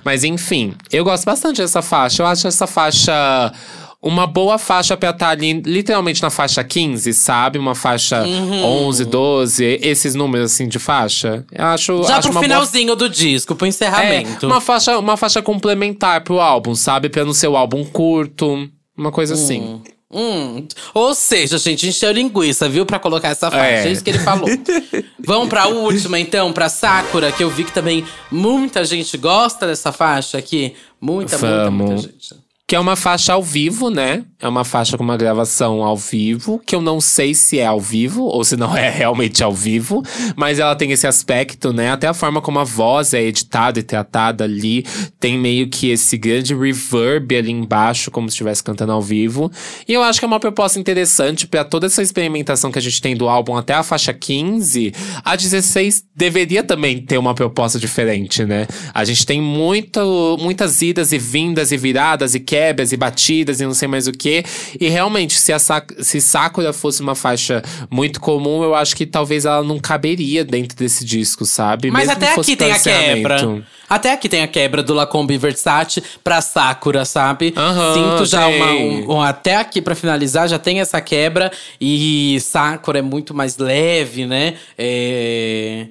Mas 0.04 0.22
enfim, 0.24 0.74
eu 0.92 1.02
gosto 1.04 1.24
bastante 1.24 1.62
dessa 1.62 1.80
faixa. 1.80 2.22
Eu 2.22 2.26
acho 2.26 2.46
essa 2.46 2.66
faixa 2.66 3.52
uma 4.00 4.26
boa 4.26 4.58
faixa 4.58 4.96
pra 4.96 5.10
estar 5.10 5.30
ali, 5.30 5.60
literalmente 5.64 6.22
na 6.22 6.30
faixa 6.30 6.62
15, 6.62 7.12
sabe? 7.12 7.58
Uma 7.58 7.74
faixa 7.74 8.22
Uhum. 8.22 8.64
11, 8.86 9.04
12, 9.04 9.64
esses 9.82 10.14
números 10.14 10.52
assim 10.52 10.68
de 10.68 10.78
faixa. 10.78 11.44
Eu 11.50 11.64
acho. 11.64 12.02
Já 12.04 12.18
acho 12.18 12.22
pro 12.22 12.30
uma 12.30 12.40
boa 12.40 12.42
finalzinho 12.42 12.94
do 12.94 13.08
disco, 13.08 13.54
pro 13.56 13.66
é, 13.66 13.68
encerramento. 13.68 14.46
uma 14.46 14.60
faixa, 14.60 14.98
uma 14.98 15.16
faixa 15.16 15.42
complementar 15.42 16.22
pro 16.22 16.40
álbum, 16.40 16.74
sabe? 16.74 17.08
Pra 17.08 17.24
não 17.24 17.34
ser 17.34 17.48
o 17.48 17.56
álbum 17.56 17.84
curto, 17.84 18.68
uma 18.96 19.10
coisa 19.10 19.34
assim. 19.34 19.80
Hum, 20.10 20.66
ou 20.94 21.14
seja, 21.14 21.58
gente, 21.58 21.86
encheu 21.86 22.10
linguiça, 22.12 22.66
viu? 22.66 22.86
Pra 22.86 22.98
colocar 22.98 23.28
essa 23.28 23.50
faixa. 23.50 23.66
É. 23.66 23.88
É 23.88 23.92
isso 23.92 24.02
que 24.02 24.10
ele 24.10 24.18
falou. 24.20 24.48
Vamos 25.22 25.48
pra 25.48 25.66
última, 25.66 26.18
então, 26.18 26.50
pra 26.52 26.70
Sakura, 26.70 27.30
que 27.30 27.44
eu 27.44 27.50
vi 27.50 27.64
que 27.64 27.72
também 27.72 28.04
muita 28.30 28.84
gente 28.84 29.18
gosta 29.18 29.66
dessa 29.66 29.92
faixa 29.92 30.38
aqui. 30.38 30.74
Muita, 30.98 31.36
muita, 31.36 31.70
muita 31.70 31.96
gente. 31.98 32.47
Que 32.68 32.76
é 32.76 32.78
uma 32.78 32.96
faixa 32.96 33.32
ao 33.32 33.42
vivo, 33.42 33.88
né? 33.88 34.26
É 34.38 34.46
uma 34.46 34.62
faixa 34.62 34.98
com 34.98 35.02
uma 35.02 35.16
gravação 35.16 35.82
ao 35.82 35.96
vivo, 35.96 36.60
que 36.64 36.74
eu 36.74 36.82
não 36.82 37.00
sei 37.00 37.32
se 37.32 37.58
é 37.58 37.64
ao 37.64 37.80
vivo 37.80 38.24
ou 38.24 38.44
se 38.44 38.58
não 38.58 38.76
é 38.76 38.90
realmente 38.90 39.42
ao 39.42 39.54
vivo, 39.54 40.02
mas 40.36 40.58
ela 40.58 40.76
tem 40.76 40.92
esse 40.92 41.06
aspecto, 41.06 41.72
né? 41.72 41.90
Até 41.90 42.06
a 42.06 42.12
forma 42.12 42.42
como 42.42 42.58
a 42.58 42.64
voz 42.64 43.14
é 43.14 43.22
editada 43.22 43.80
e 43.80 43.82
tratada 43.82 44.44
ali, 44.44 44.84
tem 45.18 45.38
meio 45.38 45.70
que 45.70 45.88
esse 45.88 46.18
grande 46.18 46.54
reverb 46.54 47.34
ali 47.34 47.50
embaixo, 47.50 48.10
como 48.10 48.28
se 48.28 48.34
estivesse 48.34 48.62
cantando 48.62 48.92
ao 48.92 49.00
vivo. 49.00 49.50
E 49.88 49.94
eu 49.94 50.02
acho 50.02 50.18
que 50.18 50.26
é 50.26 50.28
uma 50.28 50.38
proposta 50.38 50.78
interessante 50.78 51.46
pra 51.46 51.64
toda 51.64 51.86
essa 51.86 52.02
experimentação 52.02 52.70
que 52.70 52.78
a 52.78 52.82
gente 52.82 53.00
tem 53.00 53.16
do 53.16 53.30
álbum 53.30 53.56
até 53.56 53.72
a 53.72 53.82
faixa 53.82 54.12
15. 54.12 54.92
A 55.24 55.34
16 55.34 56.04
deveria 56.14 56.62
também 56.62 57.00
ter 57.00 57.16
uma 57.16 57.34
proposta 57.34 57.78
diferente, 57.78 58.44
né? 58.44 58.66
A 58.92 59.06
gente 59.06 59.24
tem 59.24 59.40
muito, 59.40 60.36
muitas 60.38 60.82
idas 60.82 61.12
e 61.12 61.18
vindas 61.18 61.72
e 61.72 61.76
viradas 61.78 62.34
e 62.34 62.40
quebras 62.58 62.92
e 62.92 62.96
batidas 62.96 63.60
e 63.60 63.64
não 63.64 63.74
sei 63.74 63.86
mais 63.88 64.06
o 64.08 64.12
que. 64.12 64.44
E 64.80 64.88
realmente, 64.88 65.38
se, 65.38 65.52
a 65.52 65.58
Sak- 65.58 66.02
se 66.02 66.20
Sakura 66.20 66.72
fosse 66.72 67.00
uma 67.00 67.14
faixa 67.14 67.62
muito 67.90 68.20
comum, 68.20 68.62
eu 68.64 68.74
acho 68.74 68.96
que 68.96 69.06
talvez 69.06 69.44
ela 69.44 69.62
não 69.62 69.78
caberia 69.78 70.44
dentro 70.44 70.76
desse 70.76 71.04
disco, 71.04 71.44
sabe? 71.44 71.90
Mas 71.90 72.08
Mesmo 72.08 72.12
até 72.24 72.32
aqui 72.34 72.56
tem 72.56 72.72
a 72.72 72.78
quebra. 72.78 73.64
Até 73.88 74.12
aqui 74.12 74.28
tem 74.28 74.42
a 74.42 74.48
quebra 74.48 74.82
do 74.82 74.92
Lacombe 74.92 75.38
Versace 75.38 76.02
pra 76.22 76.40
Sakura, 76.42 77.04
sabe? 77.06 77.54
Aham, 77.56 77.94
Sinto 77.94 78.26
já 78.26 78.46
uma, 78.46 78.72
um- 78.72 79.12
um- 79.16 79.22
Até 79.22 79.56
aqui 79.56 79.80
pra 79.80 79.94
finalizar, 79.94 80.46
já 80.48 80.58
tem 80.58 80.80
essa 80.80 81.00
quebra. 81.00 81.50
E 81.80 82.38
Sakura 82.40 82.98
é 82.98 83.02
muito 83.02 83.32
mais 83.34 83.56
leve, 83.56 84.26
né? 84.26 84.54
É. 84.76 85.86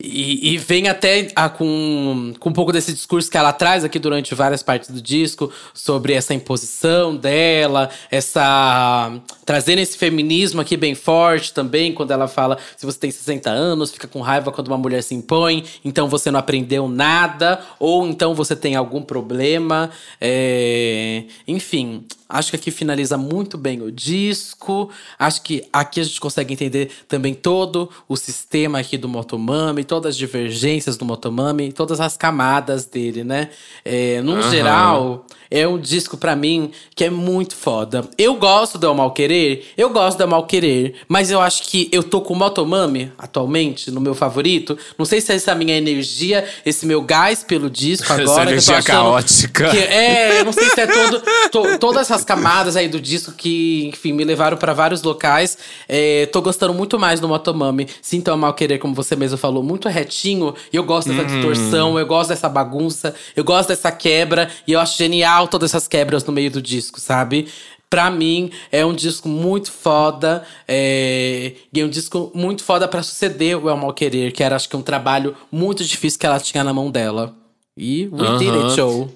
E, 0.00 0.54
e 0.54 0.58
vem 0.58 0.86
até 0.88 1.26
a- 1.34 1.48
com, 1.48 2.32
com 2.38 2.50
um 2.50 2.52
pouco 2.52 2.70
desse 2.70 2.92
discurso 2.92 3.28
que 3.28 3.36
ela 3.36 3.52
traz 3.52 3.82
aqui 3.82 3.98
durante 3.98 4.32
várias 4.32 4.62
partes 4.62 4.90
do 4.90 5.02
disco 5.02 5.50
sobre 5.74 6.12
essa 6.12 6.32
imposição 6.32 7.16
dela, 7.16 7.90
essa. 8.08 9.10
trazendo 9.44 9.80
esse 9.80 9.98
feminismo 9.98 10.60
aqui 10.60 10.76
bem 10.76 10.94
forte 10.94 11.52
também, 11.52 11.92
quando 11.92 12.12
ela 12.12 12.28
fala: 12.28 12.58
se 12.76 12.86
você 12.86 12.96
tem 12.96 13.10
60 13.10 13.50
anos, 13.50 13.90
fica 13.90 14.06
com 14.06 14.20
raiva 14.20 14.52
quando 14.52 14.68
uma 14.68 14.78
mulher 14.78 15.02
se 15.02 15.16
impõe, 15.16 15.64
então 15.84 16.08
você 16.08 16.30
não 16.30 16.38
aprendeu 16.38 16.88
nada, 16.88 17.60
ou 17.80 18.06
então 18.06 18.36
você 18.36 18.54
tem 18.54 18.76
algum 18.76 19.02
problema. 19.02 19.90
É, 20.20 21.24
Enfim, 21.48 22.04
acho 22.28 22.50
que 22.50 22.56
aqui 22.56 22.70
finaliza 22.70 23.16
muito 23.18 23.58
bem 23.58 23.82
o 23.82 23.90
disco. 23.90 24.90
Acho 25.18 25.42
que 25.42 25.64
aqui 25.72 25.98
a 26.00 26.04
gente 26.04 26.20
consegue 26.20 26.52
entender 26.54 26.90
também 27.08 27.34
todo 27.34 27.90
o 28.08 28.16
sistema 28.16 28.78
aqui 28.78 28.96
do 28.96 29.08
Motomami, 29.08 29.87
todas 29.88 30.10
as 30.10 30.16
divergências 30.16 30.96
do 30.96 31.04
Motomami, 31.04 31.72
todas 31.72 32.00
as 32.00 32.16
camadas 32.16 32.84
dele, 32.84 33.24
né? 33.24 33.48
É, 33.84 34.20
num 34.22 34.34
Aham. 34.38 34.50
geral, 34.50 35.26
é 35.50 35.66
um 35.66 35.78
disco 35.78 36.16
pra 36.16 36.34
mim 36.36 36.70
que 36.94 37.04
é 37.04 37.10
muito 37.10 37.54
foda. 37.56 38.04
Eu 38.16 38.34
gosto 38.36 38.78
do 38.78 38.94
Mal 38.94 39.10
Querer, 39.12 39.66
eu 39.76 39.90
gosto 39.90 40.18
do 40.18 40.28
Mal 40.28 40.44
Querer, 40.46 40.94
mas 41.08 41.30
eu 41.30 41.40
acho 41.40 41.62
que 41.64 41.88
eu 41.92 42.02
tô 42.02 42.20
com 42.20 42.34
o 42.34 42.36
Motomami 42.36 43.12
atualmente 43.18 43.90
no 43.90 44.00
meu 44.00 44.14
favorito. 44.14 44.76
Não 44.98 45.04
sei 45.06 45.20
se 45.20 45.32
é 45.32 45.36
essa 45.36 45.54
minha 45.54 45.76
energia, 45.76 46.44
esse 46.66 46.84
meu 46.86 47.00
gás 47.02 47.42
pelo 47.44 47.70
disco 47.70 48.06
agora. 48.12 48.22
Essa 48.24 48.42
energia 48.42 48.82
caótica. 48.82 49.70
que- 49.70 49.78
é, 49.78 50.40
eu 50.40 50.44
não 50.44 50.52
sei 50.52 50.68
se 50.70 50.80
é 50.80 50.86
todo, 50.86 51.22
to- 51.50 51.78
todas 51.78 52.02
essas 52.02 52.24
camadas 52.24 52.76
aí 52.76 52.88
do 52.88 53.00
disco 53.00 53.32
que, 53.32 53.86
enfim, 53.92 54.12
me 54.12 54.24
levaram 54.24 54.56
pra 54.56 54.72
vários 54.72 55.02
locais. 55.02 55.56
É, 55.88 56.26
tô 56.26 56.42
gostando 56.42 56.74
muito 56.74 56.98
mais 56.98 57.20
do 57.20 57.28
Motomami. 57.28 57.86
Sinto 58.02 58.36
Mal 58.36 58.52
Querer, 58.54 58.78
como 58.78 58.94
você 58.94 59.14
mesmo 59.16 59.38
falou, 59.38 59.62
muito 59.62 59.88
retinho. 59.88 60.54
E 60.72 60.76
eu 60.76 60.84
gosto 60.84 61.10
dessa 61.10 61.24
distorção, 61.24 61.98
eu 61.98 62.06
gosto 62.06 62.28
dessa 62.30 62.48
bagunça, 62.48 63.14
eu 63.36 63.44
gosto 63.44 63.68
dessa 63.68 63.90
quebra. 63.90 64.50
E 64.66 64.72
eu 64.72 64.80
acho 64.80 64.98
genial 64.98 65.37
todas 65.46 65.70
essas 65.70 65.86
quebras 65.86 66.24
no 66.24 66.32
meio 66.32 66.50
do 66.50 66.60
disco, 66.60 67.00
sabe? 67.00 67.48
Pra 67.90 68.10
mim, 68.10 68.50
é 68.70 68.84
um 68.84 68.94
disco 68.94 69.28
muito 69.28 69.72
foda. 69.72 70.44
É, 70.66 71.52
e 71.72 71.80
é 71.80 71.84
um 71.84 71.88
disco 71.88 72.30
muito 72.34 72.62
foda 72.62 72.86
pra 72.86 73.02
suceder 73.02 73.56
o 73.56 73.70
El 73.70 73.76
Mal 73.76 73.94
Querer, 73.94 74.32
que 74.32 74.42
era, 74.42 74.56
acho 74.56 74.68
que, 74.68 74.76
um 74.76 74.82
trabalho 74.82 75.34
muito 75.50 75.84
difícil 75.84 76.18
que 76.18 76.26
ela 76.26 76.38
tinha 76.38 76.62
na 76.62 76.74
mão 76.74 76.90
dela. 76.90 77.34
E 77.76 78.08
we 78.08 78.38
did 78.38 78.54
it, 78.54 78.74
show. 78.74 79.10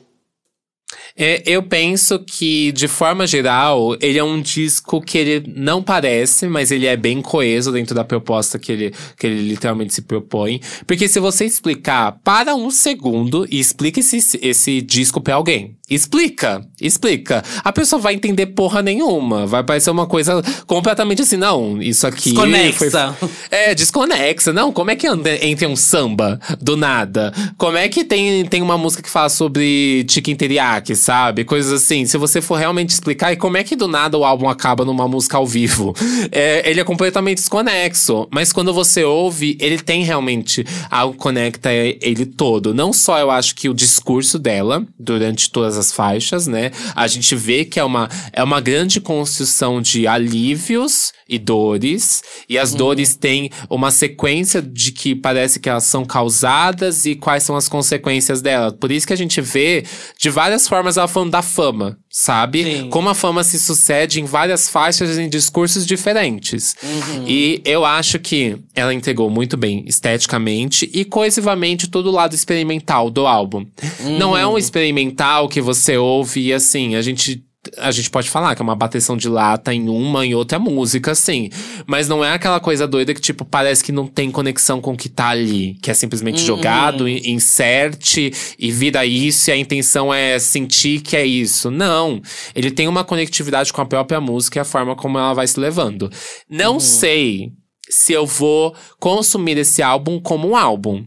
É, 1.16 1.42
eu 1.44 1.62
penso 1.62 2.18
que, 2.18 2.72
de 2.72 2.88
forma 2.88 3.26
geral, 3.26 3.96
ele 4.00 4.18
é 4.18 4.24
um 4.24 4.40
disco 4.40 5.00
que 5.00 5.18
ele 5.18 5.52
não 5.54 5.82
parece, 5.82 6.46
mas 6.46 6.70
ele 6.70 6.86
é 6.86 6.96
bem 6.96 7.20
coeso 7.20 7.70
dentro 7.72 7.94
da 7.94 8.04
proposta 8.04 8.58
que 8.58 8.72
ele, 8.72 8.94
que 9.18 9.26
ele 9.26 9.48
literalmente 9.48 9.92
se 9.92 10.02
propõe. 10.02 10.60
Porque 10.86 11.08
se 11.08 11.20
você 11.20 11.44
explicar, 11.44 12.18
para 12.24 12.54
um 12.54 12.70
segundo 12.70 13.46
e 13.50 13.60
explica 13.60 14.00
esse, 14.00 14.38
esse 14.40 14.80
disco 14.80 15.20
pra 15.20 15.34
alguém. 15.34 15.76
Explica, 15.94 16.64
explica. 16.80 17.42
A 17.62 17.72
pessoa 17.72 18.00
vai 18.00 18.14
entender 18.14 18.46
porra 18.46 18.82
nenhuma. 18.82 19.46
Vai 19.46 19.62
parecer 19.62 19.90
uma 19.90 20.06
coisa 20.06 20.42
completamente 20.66 21.22
assim, 21.22 21.36
não, 21.36 21.80
isso 21.80 22.06
aqui. 22.06 22.30
Desconexa. 22.30 23.12
Foi... 23.12 23.30
É, 23.50 23.74
desconexa. 23.74 24.52
Não, 24.52 24.72
como 24.72 24.90
é 24.90 24.96
que 24.96 25.06
anda, 25.06 25.34
entra 25.44 25.68
um 25.68 25.76
samba 25.76 26.40
do 26.60 26.76
nada? 26.76 27.32
Como 27.56 27.76
é 27.76 27.88
que 27.88 28.04
tem, 28.04 28.44
tem 28.46 28.62
uma 28.62 28.78
música 28.78 29.02
que 29.02 29.10
fala 29.10 29.28
sobre 29.28 30.06
chicken 30.08 30.34
teriyaki, 30.34 30.94
sabe? 30.94 31.44
Coisas 31.44 31.72
assim. 31.72 32.04
Se 32.06 32.16
você 32.16 32.40
for 32.40 32.56
realmente 32.56 32.90
explicar, 32.90 33.32
e 33.32 33.36
como 33.36 33.56
é 33.56 33.64
que 33.64 33.76
do 33.76 33.88
nada 33.88 34.16
o 34.16 34.24
álbum 34.24 34.48
acaba 34.48 34.84
numa 34.84 35.06
música 35.08 35.36
ao 35.36 35.46
vivo? 35.46 35.94
É, 36.30 36.68
ele 36.68 36.80
é 36.80 36.84
completamente 36.84 37.38
desconexo. 37.38 38.28
Mas 38.30 38.52
quando 38.52 38.72
você 38.72 39.04
ouve, 39.04 39.56
ele 39.60 39.78
tem 39.78 40.04
realmente 40.04 40.64
algo 40.90 41.14
que 41.14 41.18
conecta 41.18 41.72
ele 41.72 42.26
todo. 42.26 42.74
Não 42.74 42.92
só 42.92 43.18
eu 43.18 43.30
acho 43.30 43.54
que 43.54 43.68
o 43.68 43.74
discurso 43.74 44.38
dela, 44.38 44.84
durante 44.98 45.50
todas 45.50 45.76
as 45.78 45.81
essas 45.82 45.92
faixas, 45.92 46.46
né? 46.46 46.70
A 46.94 47.06
gente 47.06 47.34
vê 47.34 47.64
que 47.64 47.80
é 47.80 47.84
uma, 47.84 48.08
é 48.32 48.42
uma 48.42 48.60
grande 48.60 49.00
construção 49.00 49.82
de 49.82 50.06
alívios 50.06 51.12
e 51.32 51.38
dores. 51.38 52.22
E 52.46 52.58
as 52.58 52.72
uhum. 52.72 52.78
dores 52.78 53.16
têm 53.16 53.50
uma 53.70 53.90
sequência 53.90 54.60
de 54.60 54.92
que 54.92 55.14
parece 55.14 55.58
que 55.58 55.68
elas 55.68 55.84
são 55.84 56.04
causadas 56.04 57.06
e 57.06 57.14
quais 57.14 57.42
são 57.42 57.56
as 57.56 57.68
consequências 57.68 58.42
dela. 58.42 58.70
Por 58.70 58.92
isso 58.92 59.06
que 59.06 59.14
a 59.14 59.16
gente 59.16 59.40
vê 59.40 59.82
de 60.18 60.28
várias 60.28 60.68
formas 60.68 60.98
ela 60.98 61.08
falando 61.08 61.30
da 61.30 61.40
fama, 61.40 61.98
sabe? 62.10 62.64
Sim. 62.64 62.90
Como 62.90 63.08
a 63.08 63.14
fama 63.14 63.42
se 63.42 63.58
sucede 63.58 64.20
em 64.20 64.26
várias 64.26 64.68
faixas 64.68 65.16
em 65.16 65.28
discursos 65.28 65.86
diferentes. 65.86 66.76
Uhum. 66.82 67.24
E 67.26 67.62
eu 67.64 67.86
acho 67.86 68.18
que 68.18 68.58
ela 68.74 68.92
entregou 68.92 69.30
muito 69.30 69.56
bem 69.56 69.84
esteticamente 69.86 70.90
e 70.92 71.02
coesivamente 71.02 71.88
todo 71.88 72.08
o 72.08 72.12
lado 72.12 72.34
experimental 72.34 73.08
do 73.08 73.26
álbum. 73.26 73.64
Uhum. 74.00 74.18
Não 74.18 74.36
é 74.36 74.46
um 74.46 74.58
experimental 74.58 75.48
que 75.48 75.62
você 75.62 75.96
ouve 75.96 76.48
e 76.48 76.52
assim, 76.52 76.94
a 76.94 77.00
gente 77.00 77.42
a 77.78 77.90
gente 77.92 78.10
pode 78.10 78.28
falar 78.28 78.54
que 78.54 78.62
é 78.62 78.64
uma 78.64 78.74
bateção 78.74 79.16
de 79.16 79.28
lata 79.28 79.72
em 79.72 79.88
uma 79.88 80.26
e 80.26 80.34
outra 80.34 80.58
música, 80.58 81.14
sim. 81.14 81.48
Mas 81.86 82.08
não 82.08 82.24
é 82.24 82.32
aquela 82.32 82.58
coisa 82.58 82.88
doida 82.88 83.14
que, 83.14 83.20
tipo, 83.20 83.44
parece 83.44 83.84
que 83.84 83.92
não 83.92 84.06
tem 84.06 84.30
conexão 84.30 84.80
com 84.80 84.92
o 84.92 84.96
que 84.96 85.08
tá 85.08 85.28
ali. 85.28 85.78
Que 85.80 85.90
é 85.90 85.94
simplesmente 85.94 86.40
uhum. 86.40 86.46
jogado, 86.46 87.08
inserte 87.08 88.32
e 88.58 88.70
vira 88.72 89.06
isso 89.06 89.50
e 89.50 89.52
a 89.52 89.56
intenção 89.56 90.12
é 90.12 90.38
sentir 90.38 91.00
que 91.00 91.16
é 91.16 91.24
isso. 91.24 91.70
Não. 91.70 92.20
Ele 92.54 92.70
tem 92.70 92.88
uma 92.88 93.04
conectividade 93.04 93.72
com 93.72 93.80
a 93.80 93.86
própria 93.86 94.20
música 94.20 94.58
e 94.58 94.60
a 94.60 94.64
forma 94.64 94.96
como 94.96 95.18
ela 95.18 95.32
vai 95.32 95.46
se 95.46 95.60
levando. 95.60 96.10
Não 96.50 96.74
uhum. 96.74 96.80
sei 96.80 97.52
se 97.88 98.12
eu 98.12 98.26
vou 98.26 98.74
consumir 98.98 99.56
esse 99.58 99.82
álbum 99.82 100.18
como 100.18 100.48
um 100.48 100.56
álbum. 100.56 101.04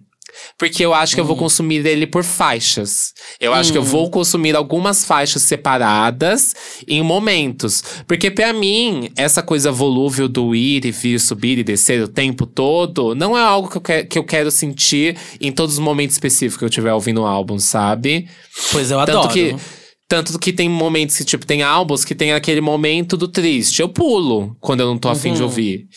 Porque 0.58 0.84
eu 0.84 0.94
acho 0.94 1.16
que 1.16 1.22
eu 1.22 1.26
vou 1.26 1.36
hum. 1.36 1.40
consumir 1.40 1.86
ele 1.86 2.08
por 2.08 2.24
faixas. 2.24 3.14
Eu 3.40 3.54
acho 3.54 3.72
que 3.72 3.78
eu 3.78 3.84
vou 3.84 4.08
hum. 4.08 4.10
consumir 4.10 4.56
algumas 4.56 5.06
faixas 5.06 5.44
separadas 5.44 6.54
em 6.88 7.02
momentos. 7.02 7.84
Porque 8.08 8.32
para 8.32 8.54
mim, 8.54 9.10
essa 9.18 9.42
coisa 9.42 9.72
volúvel 9.72 10.28
do 10.28 10.56
ir 10.56 10.86
e 10.86 10.92
vir, 10.92 11.20
subir 11.20 11.58
e 11.58 11.64
descer 11.64 12.02
o 12.02 12.08
tempo 12.08 12.46
todo, 12.46 13.14
não 13.16 13.38
é 13.38 13.42
algo 13.42 13.70
que 13.70 13.78
eu, 13.78 13.82
que, 13.82 14.04
que 14.04 14.18
eu 14.18 14.24
quero 14.24 14.52
sentir 14.52 15.18
em 15.40 15.52
todos 15.52 15.76
os 15.76 15.80
momentos 15.80 16.16
específicos 16.16 16.58
que 16.58 16.64
eu 16.64 16.70
estiver 16.70 16.94
ouvindo 16.94 17.22
o 17.22 17.26
álbum, 17.26 17.60
sabe? 17.60 18.28
Pois 18.72 18.92
eu 18.92 19.00
Tanto 19.00 19.12
adoro. 19.12 19.34
Que, 19.34 19.56
tanto 20.08 20.38
que 20.38 20.54
tem 20.54 20.70
momentos 20.70 21.18
que, 21.18 21.24
tipo, 21.24 21.46
tem 21.46 21.64
álbuns 21.64 22.06
que 22.06 22.14
tem 22.14 22.32
aquele 22.32 22.62
momento 22.62 23.18
do 23.18 23.28
triste. 23.28 23.82
Eu 23.82 23.90
pulo 23.90 24.56
quando 24.60 24.82
eu 24.82 24.88
não 24.88 24.98
tô 24.98 25.10
afim 25.10 25.34
de 25.34 25.40
uhum. 25.40 25.46
ouvir. 25.46 25.88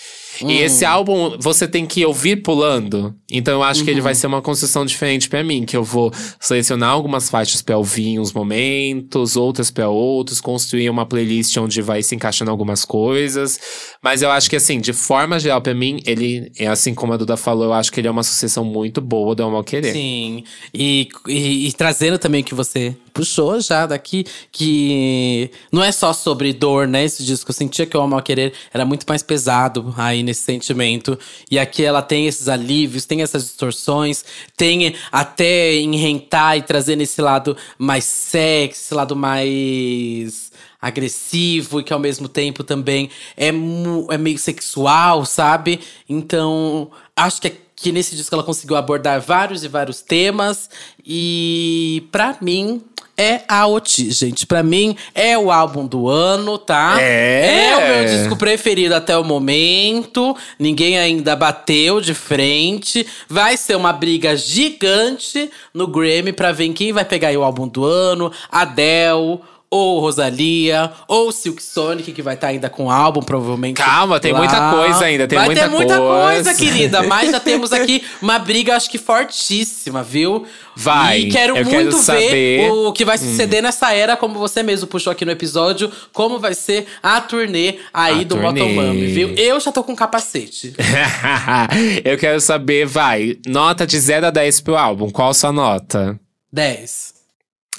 Hum. 0.42 0.50
E 0.50 0.58
esse 0.58 0.84
álbum 0.84 1.36
você 1.38 1.66
tem 1.66 1.86
que 1.86 2.04
ouvir 2.04 2.36
pulando. 2.36 3.14
Então 3.30 3.54
eu 3.54 3.62
acho 3.62 3.80
uhum. 3.80 3.84
que 3.84 3.90
ele 3.90 4.00
vai 4.00 4.12
uhum. 4.12 4.18
ser 4.18 4.26
uma 4.26 4.42
construção 4.42 4.86
diferente 4.86 5.28
para 5.28 5.44
mim, 5.44 5.64
que 5.64 5.76
eu 5.76 5.84
vou 5.84 6.12
selecionar 6.40 6.90
algumas 6.90 7.28
faixas 7.28 7.60
para 7.60 7.76
ouvir 7.76 8.08
em 8.08 8.18
uns 8.18 8.32
momentos, 8.32 9.36
outras 9.36 9.70
para 9.70 9.88
outros, 9.88 10.40
construir 10.40 10.88
uma 10.88 11.04
playlist 11.04 11.56
onde 11.58 11.82
vai 11.82 12.02
se 12.02 12.14
encaixando 12.14 12.50
algumas 12.50 12.84
coisas. 12.84 13.60
Mas 14.02 14.22
eu 14.22 14.30
acho 14.30 14.48
que 14.48 14.56
assim, 14.56 14.80
de 14.80 14.92
forma 14.92 15.38
geral 15.38 15.60
para 15.60 15.74
mim, 15.74 16.00
ele 16.06 16.50
é 16.58 16.66
assim 16.66 16.94
como 16.94 17.12
a 17.12 17.16
Duda 17.16 17.36
falou, 17.36 17.64
eu 17.64 17.72
acho 17.72 17.92
que 17.92 18.00
ele 18.00 18.08
é 18.08 18.10
uma 18.10 18.22
sucessão 18.22 18.64
muito 18.64 19.00
boa 19.00 19.34
do 19.34 19.50
Mal 19.50 19.64
Querer. 19.64 19.92
Sim. 19.92 20.44
E, 20.72 21.08
e, 21.26 21.68
e 21.68 21.72
trazendo 21.72 22.18
também 22.18 22.40
o 22.40 22.44
que 22.44 22.54
você 22.54 22.96
puxou 23.12 23.60
já 23.60 23.84
daqui, 23.84 24.24
que 24.52 25.50
não 25.72 25.82
é 25.82 25.90
só 25.90 26.12
sobre 26.12 26.52
dor, 26.52 26.86
né? 26.86 27.04
Esse 27.04 27.24
disco 27.24 27.50
eu 27.50 27.54
sentia 27.54 27.84
que 27.84 27.96
o 27.96 28.06
Mal 28.06 28.22
Querer 28.22 28.52
era 28.72 28.84
muito 28.84 29.04
mais 29.08 29.22
pesado 29.22 29.92
aí 29.96 30.22
nesse 30.28 30.42
sentimento. 30.42 31.18
E 31.50 31.58
aqui 31.58 31.82
ela 31.82 32.02
tem 32.02 32.26
esses 32.26 32.48
alívios, 32.48 33.04
tem 33.04 33.22
essas 33.22 33.44
distorções, 33.44 34.24
tem 34.56 34.94
até 35.10 35.74
em 35.74 35.96
rentar 35.96 36.56
e 36.56 36.62
trazer 36.62 37.00
esse 37.00 37.20
lado 37.20 37.56
mais 37.78 38.04
sexy, 38.04 38.80
esse 38.80 38.94
lado 38.94 39.16
mais 39.16 40.52
agressivo 40.80 41.80
e 41.80 41.84
que 41.84 41.92
ao 41.92 41.98
mesmo 41.98 42.28
tempo 42.28 42.62
também 42.62 43.10
é, 43.36 43.48
é 43.48 44.18
meio 44.18 44.38
sexual, 44.38 45.24
sabe? 45.24 45.80
Então, 46.08 46.90
acho 47.16 47.40
que, 47.40 47.52
que 47.74 47.90
nesse 47.90 48.14
disco 48.14 48.34
ela 48.34 48.44
conseguiu 48.44 48.76
abordar 48.76 49.20
vários 49.20 49.64
e 49.64 49.68
vários 49.68 50.00
temas 50.00 50.70
e 51.04 52.06
para 52.12 52.36
mim 52.40 52.82
é 53.18 53.42
a 53.48 53.66
Oti, 53.66 54.10
gente. 54.12 54.46
Pra 54.46 54.62
mim, 54.62 54.96
é 55.12 55.36
o 55.36 55.50
álbum 55.50 55.84
do 55.84 56.08
ano, 56.08 56.56
tá? 56.56 56.96
É. 57.00 57.66
É 57.66 57.76
o 57.76 57.88
meu 57.88 58.04
disco 58.04 58.36
preferido 58.36 58.94
até 58.94 59.18
o 59.18 59.24
momento. 59.24 60.36
Ninguém 60.58 60.96
ainda 60.96 61.34
bateu 61.34 62.00
de 62.00 62.14
frente. 62.14 63.04
Vai 63.28 63.56
ser 63.56 63.76
uma 63.76 63.92
briga 63.92 64.36
gigante 64.36 65.50
no 65.74 65.88
Grammy 65.88 66.32
pra 66.32 66.52
ver 66.52 66.72
quem 66.72 66.92
vai 66.92 67.04
pegar 67.04 67.36
o 67.36 67.42
álbum 67.42 67.66
do 67.66 67.84
ano. 67.84 68.30
Adele 68.50 69.40
ou 69.70 70.00
Rosalia, 70.00 70.90
ou 71.06 71.30
Silk 71.30 71.62
Sonic, 71.62 72.12
que 72.12 72.22
vai 72.22 72.34
estar 72.34 72.46
tá 72.46 72.52
ainda 72.52 72.70
com 72.70 72.86
o 72.86 72.90
álbum, 72.90 73.20
provavelmente. 73.20 73.76
Calma, 73.76 74.18
tem 74.18 74.32
lá. 74.32 74.38
muita 74.38 74.70
coisa 74.70 75.04
ainda, 75.04 75.28
tem 75.28 75.38
vai 75.38 75.46
muita 75.46 75.62
ter 75.62 75.68
muita 75.68 75.98
coisa. 75.98 76.54
querida. 76.54 77.02
Mas 77.02 77.30
já 77.30 77.40
temos 77.40 77.72
aqui 77.72 78.02
uma 78.22 78.38
briga, 78.38 78.76
acho 78.76 78.90
que 78.90 78.96
fortíssima, 78.96 80.02
viu? 80.02 80.46
Vai. 80.74 81.20
E 81.20 81.30
quero 81.30 81.54
muito 81.54 81.70
quero 81.70 81.90
ver 81.90 82.02
saber. 82.02 82.70
o 82.70 82.92
que 82.92 83.04
vai 83.04 83.18
suceder 83.18 83.60
hum. 83.60 83.64
nessa 83.64 83.92
era, 83.92 84.16
como 84.16 84.38
você 84.38 84.62
mesmo 84.62 84.86
puxou 84.86 85.10
aqui 85.10 85.24
no 85.24 85.32
episódio, 85.32 85.92
como 86.12 86.38
vai 86.38 86.54
ser 86.54 86.86
a 87.02 87.20
turnê 87.20 87.78
aí 87.92 88.20
a 88.22 88.24
do. 88.24 88.38
Motomami, 88.38 89.06
viu? 89.06 89.34
Eu 89.34 89.60
já 89.60 89.70
tô 89.70 89.82
com 89.82 89.94
capacete. 89.94 90.74
Eu 92.04 92.16
quero 92.16 92.40
saber, 92.40 92.86
vai, 92.86 93.36
nota 93.46 93.86
de 93.86 93.98
0 93.98 94.28
a 94.28 94.30
10 94.30 94.60
pro 94.60 94.76
álbum, 94.76 95.10
qual 95.10 95.34
sua 95.34 95.52
nota? 95.52 96.18
10. 96.52 97.17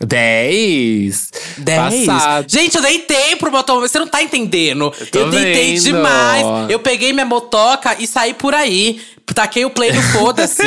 10. 0.05 1.31
10. 1.57 2.05
Passado. 2.05 2.49
Gente, 2.49 2.75
eu 2.75 2.81
deitei 2.81 3.35
pro 3.35 3.51
motor. 3.51 3.81
Você 3.81 3.99
não 3.99 4.07
tá 4.07 4.23
entendendo. 4.23 4.93
Eu, 5.13 5.21
eu 5.21 5.29
deitei 5.29 5.73
vendo. 5.75 5.83
demais. 5.83 6.45
Eu 6.69 6.79
peguei 6.79 7.11
minha 7.11 7.25
motoca 7.25 7.95
e 7.99 8.07
saí 8.07 8.33
por 8.33 8.53
aí. 8.53 9.01
Taquei 9.33 9.63
o 9.63 9.69
play 9.69 9.91
no 9.91 10.01
foda-se. 10.01 10.63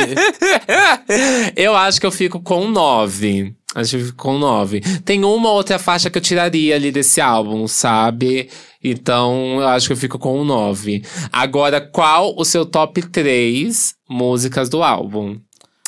eu 1.55 1.75
acho 1.75 1.99
que 1.99 2.05
eu 2.05 2.11
fico 2.11 2.39
com 2.39 2.67
9. 2.69 3.53
Acho 3.75 3.89
que 3.89 3.95
eu 3.95 4.05
fico 4.05 4.23
com 4.23 4.37
9. 4.37 4.81
Tem 5.03 5.23
uma 5.25 5.51
outra 5.51 5.79
faixa 5.79 6.09
que 6.09 6.17
eu 6.17 6.21
tiraria 6.21 6.75
ali 6.75 6.91
desse 6.91 7.19
álbum, 7.19 7.67
sabe? 7.67 8.49
Então, 8.83 9.59
eu 9.59 9.67
acho 9.67 9.87
que 9.87 9.93
eu 9.93 9.97
fico 9.97 10.19
com 10.19 10.39
um 10.39 10.45
9. 10.45 11.03
Agora, 11.31 11.81
qual 11.81 12.33
o 12.37 12.45
seu 12.45 12.65
top 12.65 13.01
3 13.01 13.95
músicas 14.07 14.69
do 14.69 14.83
álbum? 14.83 15.37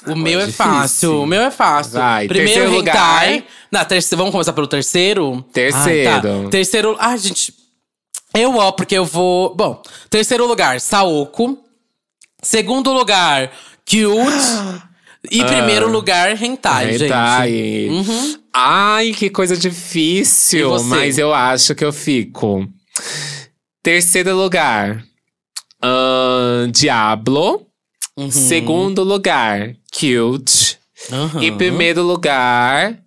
O 0.07 0.15
meu 0.15 0.39
é, 0.39 0.51
fácil. 0.51 1.21
O 1.21 1.25
meu 1.25 1.41
é 1.41 1.51
fácil. 1.51 1.93
Vai, 1.93 2.27
Primeiro 2.27 2.71
lugar. 2.71 3.43
Na 3.71 3.85
terceiro, 3.85 4.17
vamos 4.17 4.31
começar 4.31 4.53
pelo 4.53 4.67
terceiro? 4.67 5.43
Terceiro. 5.51 6.09
Ah, 6.09 6.21
tá. 6.21 6.49
Terceiro. 6.49 6.95
Ai, 6.99 7.17
gente. 7.17 7.53
Eu, 8.33 8.55
ó, 8.57 8.71
porque 8.71 8.95
eu 8.95 9.05
vou. 9.05 9.55
Bom, 9.55 9.81
terceiro 10.09 10.45
lugar, 10.45 10.79
Saoko. 10.81 11.57
Segundo 12.41 12.91
lugar, 12.91 13.51
Cute. 13.89 14.83
E 15.31 15.41
ah, 15.43 15.45
primeiro 15.45 15.89
lugar, 15.89 16.31
Hentai, 16.41 16.95
hentai. 16.95 17.49
gente. 17.49 17.89
Uhum. 17.89 18.39
Ai, 18.53 19.11
que 19.13 19.29
coisa 19.29 19.55
difícil. 19.55 20.83
Mas 20.83 21.17
eu 21.17 21.33
acho 21.33 21.73
que 21.73 21.83
eu 21.83 21.93
fico. 21.93 22.67
Terceiro 23.81 24.35
lugar, 24.35 25.03
uh, 25.83 26.67
Diablo. 26.71 27.65
Uhum. 28.17 28.31
Segundo 28.31 29.03
lugar, 29.03 29.75
Cute. 29.97 30.77
Uhum. 31.11 31.41
Em 31.41 31.55
primeiro 31.55 32.01
lugar, 32.01 32.99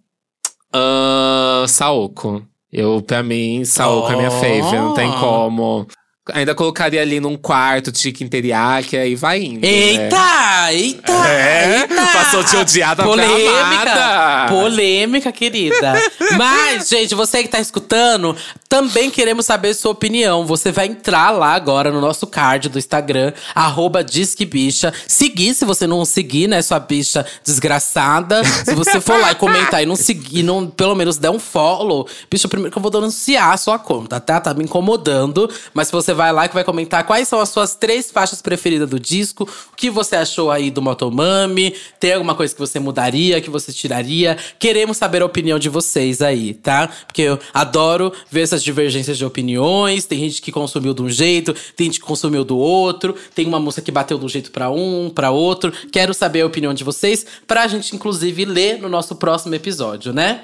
uh, 0.74 1.68
Saoko. 1.68 2.42
Eu, 2.72 3.02
pra 3.02 3.22
mim, 3.22 3.64
Saoko 3.64 4.08
oh. 4.08 4.12
é 4.12 4.16
minha 4.16 4.30
fave, 4.30 4.76
não 4.76 4.94
tem 4.94 5.10
como. 5.12 5.86
Ainda 6.32 6.54
colocaria 6.54 7.00
ali 7.00 7.20
num 7.20 7.36
quarto, 7.36 7.90
tique 7.90 8.22
interiaque, 8.22 8.96
aí 8.96 9.14
vai 9.14 9.42
indo. 9.42 9.64
Eita! 9.64 10.16
Né? 10.16 10.74
Eita! 10.74 11.12
É, 11.28 11.80
eita. 11.80 12.06
passou 12.12 12.42
de 12.42 12.56
odiada 12.56 13.02
pra 13.02 13.04
Polêmica! 13.04 13.92
amada. 13.92 14.52
Polêmica, 14.52 15.32
querida. 15.32 15.94
Mas, 16.36 16.88
gente, 16.90 17.14
você 17.14 17.42
que 17.42 17.48
tá 17.48 17.60
escutando, 17.60 18.36
também 18.68 19.10
queremos 19.10 19.46
saber 19.46 19.74
sua 19.74 19.92
opinião. 19.92 20.46
Você 20.46 20.70
vai 20.70 20.86
entrar 20.86 21.30
lá 21.30 21.54
agora 21.54 21.90
no 21.90 22.00
nosso 22.00 22.26
card 22.26 22.68
do 22.68 22.78
Instagram, 22.78 23.32
arroba 23.54 24.04
Disquebicha. 24.04 24.92
Seguir, 25.06 25.54
se 25.54 25.64
você 25.64 25.86
não 25.86 26.04
seguir, 26.04 26.48
né, 26.48 26.60
sua 26.62 26.78
bicha 26.78 27.24
desgraçada. 27.44 28.42
Se 28.44 28.74
você 28.74 29.00
for 29.00 29.18
lá 29.20 29.32
e 29.32 29.34
comentar 29.34 29.82
e 29.82 29.86
não 29.86 29.96
seguir, 29.96 30.42
não, 30.42 30.66
pelo 30.66 30.94
menos 30.94 31.16
der 31.16 31.30
um 31.30 31.38
follow, 31.38 32.06
bicho, 32.30 32.48
primeiro 32.48 32.72
que 32.72 32.78
eu 32.78 32.82
vou 32.82 32.90
denunciar 32.90 33.52
a 33.52 33.56
sua 33.56 33.78
conta, 33.78 34.20
tá? 34.20 34.40
Tá 34.40 34.52
me 34.54 34.64
incomodando. 34.64 35.50
Mas 35.72 35.88
se 35.88 35.92
você 35.92 36.12
vai 36.18 36.32
lá 36.32 36.48
que 36.48 36.54
vai 36.54 36.64
comentar 36.64 37.04
quais 37.04 37.28
são 37.28 37.38
as 37.40 37.48
suas 37.48 37.76
três 37.76 38.10
faixas 38.10 38.42
preferidas 38.42 38.90
do 38.90 38.98
disco, 38.98 39.48
o 39.72 39.76
que 39.76 39.88
você 39.88 40.16
achou 40.16 40.50
aí 40.50 40.68
do 40.68 40.82
Motomami, 40.82 41.72
tem 42.00 42.12
alguma 42.12 42.34
coisa 42.34 42.52
que 42.52 42.58
você 42.58 42.80
mudaria, 42.80 43.40
que 43.40 43.48
você 43.48 43.72
tiraria. 43.72 44.36
Queremos 44.58 44.96
saber 44.96 45.22
a 45.22 45.26
opinião 45.26 45.60
de 45.60 45.68
vocês 45.68 46.20
aí, 46.20 46.54
tá? 46.54 46.90
Porque 47.06 47.22
eu 47.22 47.38
adoro 47.54 48.12
ver 48.28 48.40
essas 48.40 48.64
divergências 48.64 49.16
de 49.16 49.24
opiniões. 49.24 50.06
Tem 50.06 50.18
gente 50.18 50.42
que 50.42 50.50
consumiu 50.50 50.92
de 50.92 51.02
um 51.02 51.08
jeito, 51.08 51.54
tem 51.76 51.86
gente 51.86 52.00
que 52.00 52.06
consumiu 52.06 52.44
do 52.44 52.58
outro, 52.58 53.14
tem 53.32 53.46
uma 53.46 53.60
música 53.60 53.82
que 53.82 53.92
bateu 53.92 54.18
de 54.18 54.24
um 54.24 54.28
jeito 54.28 54.50
para 54.50 54.68
um, 54.70 55.08
para 55.08 55.30
outro. 55.30 55.72
Quero 55.92 56.12
saber 56.12 56.40
a 56.40 56.46
opinião 56.46 56.74
de 56.74 56.82
vocês 56.82 57.24
pra 57.46 57.68
gente 57.68 57.94
inclusive 57.94 58.44
ler 58.44 58.80
no 58.80 58.88
nosso 58.88 59.14
próximo 59.14 59.54
episódio, 59.54 60.12
né? 60.12 60.42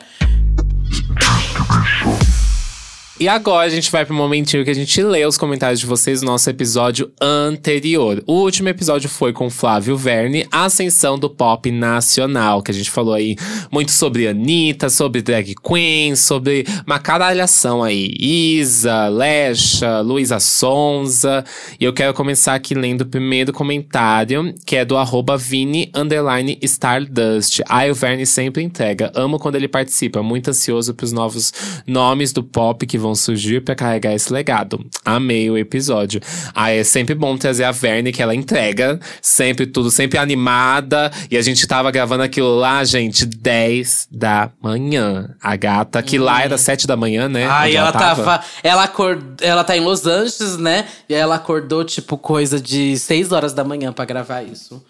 E 3.20 3.28
agora 3.28 3.68
a 3.68 3.70
gente 3.70 3.92
vai 3.92 4.04
pro 4.04 4.12
momentinho 4.12 4.64
que 4.64 4.70
a 4.70 4.74
gente 4.74 5.00
lê 5.00 5.24
os 5.24 5.38
comentários 5.38 5.78
de 5.78 5.86
vocês 5.86 6.20
no 6.20 6.32
nosso 6.32 6.50
episódio 6.50 7.12
anterior. 7.20 8.20
O 8.26 8.40
último 8.40 8.68
episódio 8.68 9.08
foi 9.08 9.32
com 9.32 9.48
Flávio 9.48 9.96
Verne, 9.96 10.48
a 10.50 10.64
ascensão 10.64 11.16
do 11.16 11.30
pop 11.30 11.70
nacional, 11.70 12.60
que 12.60 12.72
a 12.72 12.74
gente 12.74 12.90
falou 12.90 13.14
aí 13.14 13.36
muito 13.70 13.92
sobre 13.92 14.26
Anitta, 14.26 14.90
sobre 14.90 15.22
drag 15.22 15.54
queen, 15.54 16.16
sobre 16.16 16.66
uma 16.84 16.98
caralhação 16.98 17.84
aí. 17.84 18.12
Isa, 18.18 19.06
Lecha, 19.06 20.00
Luísa 20.00 20.40
Sonza. 20.40 21.44
E 21.78 21.84
eu 21.84 21.92
quero 21.92 22.12
começar 22.14 22.56
aqui 22.56 22.74
lendo 22.74 23.02
o 23.02 23.06
primeiro 23.06 23.52
comentário, 23.52 24.52
que 24.66 24.74
é 24.74 24.84
do 24.84 24.96
arroba 24.96 25.36
Vini 25.36 25.88
underline 25.94 26.58
Stardust. 26.62 27.62
Ai, 27.68 27.92
o 27.92 27.94
Verne 27.94 28.26
sempre 28.26 28.60
entrega. 28.60 29.12
Amo 29.14 29.38
quando 29.38 29.54
ele 29.54 29.68
participa. 29.68 30.20
Muito 30.20 30.50
ansioso 30.50 30.92
pros 30.94 31.12
novos 31.12 31.52
nomes 31.86 32.32
do 32.32 32.42
pop 32.42 32.84
que 32.84 33.03
vão 33.04 33.14
surgir 33.14 33.60
para 33.60 33.74
carregar 33.74 34.14
esse 34.14 34.32
legado. 34.32 34.82
Amei 35.04 35.50
o 35.50 35.58
episódio. 35.58 36.22
Ah, 36.54 36.70
é 36.70 36.82
sempre 36.82 37.14
bom 37.14 37.36
trazer 37.36 37.64
a 37.64 37.70
Verne, 37.70 38.12
que 38.12 38.22
ela 38.22 38.34
entrega, 38.34 38.98
sempre 39.20 39.66
tudo, 39.66 39.90
sempre 39.90 40.18
animada. 40.18 41.12
E 41.30 41.36
a 41.36 41.42
gente 41.42 41.66
tava 41.66 41.90
gravando 41.90 42.22
aquilo 42.22 42.56
lá, 42.56 42.82
gente, 42.82 43.26
10 43.26 44.08
da 44.10 44.50
manhã. 44.62 45.34
A 45.42 45.54
gata, 45.54 46.02
que 46.02 46.18
lá 46.18 46.42
era 46.42 46.56
7 46.56 46.86
da 46.86 46.96
manhã, 46.96 47.28
né? 47.28 47.46
Ai, 47.46 47.68
onde 47.68 47.76
ela 47.76 47.92
tava. 47.92 48.40
Ela, 48.62 48.84
acord... 48.84 49.22
ela 49.42 49.62
tá 49.62 49.76
em 49.76 49.80
Los 49.80 50.06
Angeles, 50.06 50.56
né? 50.56 50.86
E 51.06 51.14
aí 51.14 51.20
ela 51.20 51.34
acordou, 51.34 51.84
tipo, 51.84 52.16
coisa 52.16 52.58
de 52.58 52.98
6 52.98 53.32
horas 53.32 53.52
da 53.52 53.64
manhã 53.64 53.92
pra 53.92 54.06
gravar 54.06 54.42
isso. 54.42 54.82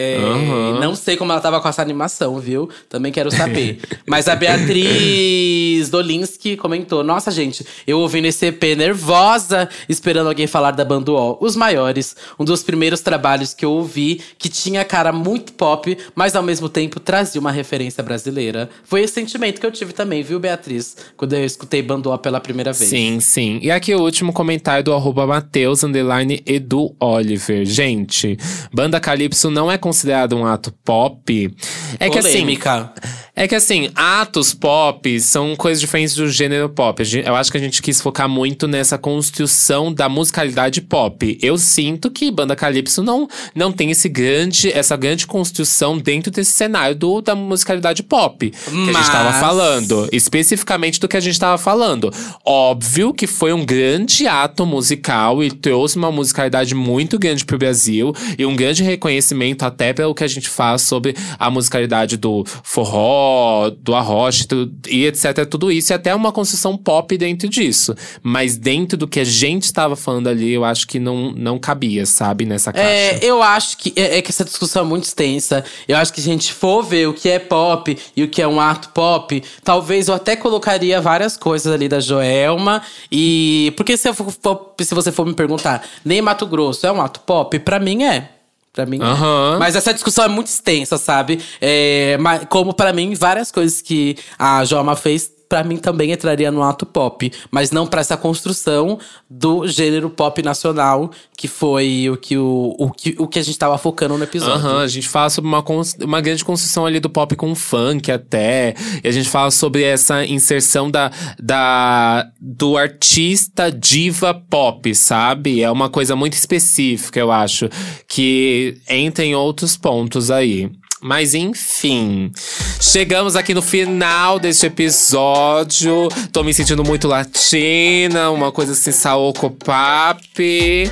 É, 0.00 0.16
Aham. 0.16 0.78
Não 0.78 0.94
sei 0.94 1.16
como 1.16 1.32
ela 1.32 1.40
tava 1.40 1.60
com 1.60 1.68
essa 1.68 1.82
animação, 1.82 2.38
viu? 2.38 2.70
Também 2.88 3.10
quero 3.10 3.32
saber. 3.32 3.80
Mas 4.06 4.28
a 4.28 4.36
Beatriz 4.36 5.90
Dolinski 5.90 6.56
comentou: 6.56 7.02
Nossa, 7.02 7.32
gente, 7.32 7.66
eu 7.84 7.98
ouvindo 7.98 8.26
esse 8.26 8.46
EP 8.46 8.62
nervosa, 8.76 9.68
esperando 9.88 10.28
alguém 10.28 10.46
falar 10.46 10.70
da 10.70 10.84
banda 10.84 11.10
UOL. 11.10 11.36
Os 11.40 11.56
Maiores, 11.56 12.14
um 12.38 12.44
dos 12.44 12.62
primeiros 12.62 13.00
trabalhos 13.00 13.52
que 13.52 13.64
eu 13.64 13.72
ouvi, 13.72 14.20
que 14.38 14.48
tinha 14.48 14.84
cara 14.84 15.10
muito 15.10 15.52
pop, 15.54 15.98
mas 16.14 16.36
ao 16.36 16.44
mesmo 16.44 16.68
tempo 16.68 17.00
trazia 17.00 17.40
uma 17.40 17.50
referência 17.50 18.00
brasileira. 18.00 18.70
Foi 18.84 19.02
esse 19.02 19.14
sentimento 19.14 19.60
que 19.60 19.66
eu 19.66 19.72
tive 19.72 19.92
também, 19.92 20.22
viu, 20.22 20.38
Beatriz? 20.38 20.96
Quando 21.16 21.32
eu 21.32 21.44
escutei 21.44 21.82
banda 21.82 22.08
UOL 22.08 22.18
pela 22.18 22.38
primeira 22.38 22.72
vez. 22.72 22.88
Sim, 22.88 23.18
sim. 23.18 23.58
E 23.60 23.68
aqui 23.68 23.92
o 23.92 24.00
último 24.00 24.32
comentário 24.32 24.84
do 24.84 24.92
arroba 24.92 25.26
Mateus, 25.26 25.82
underline 25.82 26.40
Edu 26.46 26.94
Oliver. 27.00 27.64
Gente, 27.64 28.38
Banda 28.72 29.00
Calypso 29.00 29.50
não 29.50 29.68
é 29.68 29.76
considerado 29.88 30.36
um 30.36 30.44
ato 30.44 30.70
pop. 30.84 31.54
É 31.98 32.10
que 32.10 32.18
assim… 32.18 32.30
Polêmica. 32.32 32.92
É 33.34 33.46
que 33.46 33.54
assim, 33.54 33.88
atos 33.94 34.52
pop 34.52 35.20
são 35.20 35.54
coisas 35.54 35.80
diferentes 35.80 36.16
do 36.16 36.28
gênero 36.28 36.68
pop. 36.68 37.00
Eu 37.24 37.36
acho 37.36 37.52
que 37.52 37.56
a 37.56 37.60
gente 37.60 37.80
quis 37.80 38.00
focar 38.00 38.28
muito 38.28 38.66
nessa 38.66 38.98
construção 38.98 39.92
da 39.92 40.08
musicalidade 40.08 40.80
pop. 40.80 41.38
Eu 41.40 41.56
sinto 41.56 42.10
que 42.10 42.32
Banda 42.32 42.56
Calypso 42.56 43.00
não, 43.00 43.28
não 43.54 43.70
tem 43.70 43.92
esse 43.92 44.08
grande, 44.08 44.72
essa 44.72 44.96
grande 44.96 45.24
construção 45.24 45.96
dentro 45.98 46.32
desse 46.32 46.50
cenário 46.50 46.96
do, 46.96 47.20
da 47.20 47.36
musicalidade 47.36 48.02
pop. 48.02 48.50
Que 48.50 48.56
a 48.70 48.92
gente 48.92 49.10
tava 49.12 49.30
Mas- 49.30 49.40
falando. 49.40 50.08
Especificamente 50.10 50.98
do 50.98 51.06
que 51.06 51.16
a 51.16 51.20
gente 51.20 51.38
tava 51.38 51.58
falando. 51.58 52.12
Óbvio 52.44 53.14
que 53.14 53.28
foi 53.28 53.52
um 53.52 53.64
grande 53.64 54.26
ato 54.26 54.66
musical 54.66 55.44
e 55.44 55.52
trouxe 55.52 55.96
uma 55.96 56.10
musicalidade 56.10 56.74
muito 56.74 57.16
grande 57.20 57.44
pro 57.44 57.56
Brasil. 57.56 58.12
E 58.36 58.44
um 58.44 58.56
grande 58.56 58.82
reconhecimento 58.82 59.64
até 59.68 59.92
pelo 59.92 60.14
que 60.14 60.24
a 60.24 60.28
gente 60.28 60.48
faz 60.48 60.82
sobre 60.82 61.14
a 61.38 61.50
musicalidade 61.50 62.16
do 62.16 62.44
forró, 62.62 63.70
do 63.70 63.94
arrocha 63.94 64.44
tu- 64.48 64.70
e 64.88 65.04
etc. 65.06 65.46
Tudo 65.48 65.70
isso. 65.70 65.92
E 65.92 65.94
até 65.94 66.14
uma 66.14 66.32
construção 66.32 66.76
pop 66.76 67.16
dentro 67.16 67.48
disso. 67.48 67.94
Mas 68.22 68.56
dentro 68.56 68.96
do 68.96 69.06
que 69.06 69.20
a 69.20 69.24
gente 69.24 69.64
estava 69.64 69.94
falando 69.96 70.28
ali, 70.28 70.52
eu 70.52 70.64
acho 70.64 70.86
que 70.86 70.98
não, 70.98 71.32
não 71.32 71.58
cabia, 71.58 72.06
sabe? 72.06 72.44
Nessa 72.44 72.72
caixa. 72.72 72.88
É, 72.88 73.18
eu 73.22 73.42
acho 73.42 73.76
que 73.78 73.92
é, 73.96 74.18
é 74.18 74.22
que 74.22 74.30
essa 74.30 74.44
discussão 74.44 74.82
é 74.82 74.86
muito 74.86 75.04
extensa. 75.04 75.64
Eu 75.86 75.96
acho 75.96 76.12
que 76.12 76.20
se 76.20 76.28
a 76.28 76.32
gente 76.32 76.52
for 76.52 76.82
ver 76.82 77.08
o 77.08 77.14
que 77.14 77.28
é 77.28 77.38
pop 77.38 77.96
e 78.16 78.22
o 78.22 78.28
que 78.28 78.40
é 78.42 78.48
um 78.48 78.60
ato 78.60 78.88
pop, 78.90 79.42
talvez 79.62 80.08
eu 80.08 80.14
até 80.14 80.36
colocaria 80.36 81.00
várias 81.00 81.36
coisas 81.36 81.72
ali 81.72 81.88
da 81.88 82.00
Joelma. 82.00 82.82
E. 83.10 83.72
Porque 83.76 83.96
se, 83.96 84.12
for- 84.14 84.32
se 84.80 84.94
você 84.94 85.12
for 85.12 85.26
me 85.26 85.34
perguntar, 85.34 85.84
nem 86.04 86.22
Mato 86.22 86.46
Grosso 86.46 86.86
é 86.86 86.92
um 86.92 87.00
ato 87.00 87.20
pop? 87.20 87.58
Pra 87.58 87.78
mim 87.78 88.04
é. 88.04 88.30
Pra 88.72 88.86
mim. 88.86 89.00
Aham. 89.02 89.56
Mas 89.58 89.74
essa 89.74 89.92
discussão 89.92 90.24
é 90.24 90.28
muito 90.28 90.46
extensa, 90.46 90.98
sabe? 90.98 91.40
É, 91.60 92.16
como 92.48 92.72
pra 92.72 92.92
mim, 92.92 93.14
várias 93.14 93.50
coisas 93.50 93.82
que 93.82 94.16
a 94.38 94.64
Joelma 94.64 94.94
fez. 94.94 95.37
Pra 95.48 95.64
mim 95.64 95.76
também 95.78 96.12
entraria 96.12 96.50
no 96.52 96.62
ato 96.62 96.84
pop, 96.84 97.32
mas 97.50 97.70
não 97.70 97.86
pra 97.86 98.00
essa 98.00 98.16
construção 98.16 98.98
do 99.28 99.66
gênero 99.66 100.10
pop 100.10 100.42
nacional, 100.42 101.10
que 101.36 101.48
foi 101.48 102.10
o 102.10 102.16
que, 102.16 102.36
o, 102.36 102.74
o, 102.78 102.90
que, 102.90 103.16
o 103.18 103.26
que 103.26 103.38
a 103.38 103.42
gente 103.42 103.58
tava 103.58 103.78
focando 103.78 104.18
no 104.18 104.24
episódio. 104.24 104.66
Aham, 104.66 104.82
a 104.82 104.88
gente 104.88 105.08
fala 105.08 105.30
sobre 105.30 105.48
uma, 105.48 105.64
uma 106.02 106.20
grande 106.20 106.44
construção 106.44 106.84
ali 106.84 107.00
do 107.00 107.08
pop 107.08 107.34
com 107.36 107.54
funk 107.54 108.10
até. 108.10 108.74
E 109.02 109.08
a 109.08 109.12
gente 109.12 109.28
fala 109.28 109.50
sobre 109.50 109.82
essa 109.82 110.24
inserção 110.24 110.90
da, 110.90 111.10
da, 111.42 112.26
do 112.40 112.76
artista 112.76 113.70
diva 113.70 114.34
pop, 114.34 114.94
sabe? 114.94 115.62
É 115.62 115.70
uma 115.70 115.88
coisa 115.88 116.14
muito 116.14 116.34
específica, 116.34 117.18
eu 117.18 117.32
acho. 117.32 117.68
Que 118.06 118.80
entra 118.88 119.24
em 119.24 119.34
outros 119.34 119.76
pontos 119.76 120.30
aí. 120.30 120.70
Mas 121.00 121.32
enfim, 121.32 122.32
chegamos 122.80 123.36
aqui 123.36 123.54
no 123.54 123.62
final 123.62 124.38
deste 124.38 124.66
episódio. 124.66 126.08
Tô 126.32 126.42
me 126.42 126.52
sentindo 126.52 126.82
muito 126.84 127.06
latina, 127.06 128.30
uma 128.30 128.50
coisa 128.50 128.72
assim, 128.72 128.90
saoco 128.90 129.48
papi. 129.50 130.90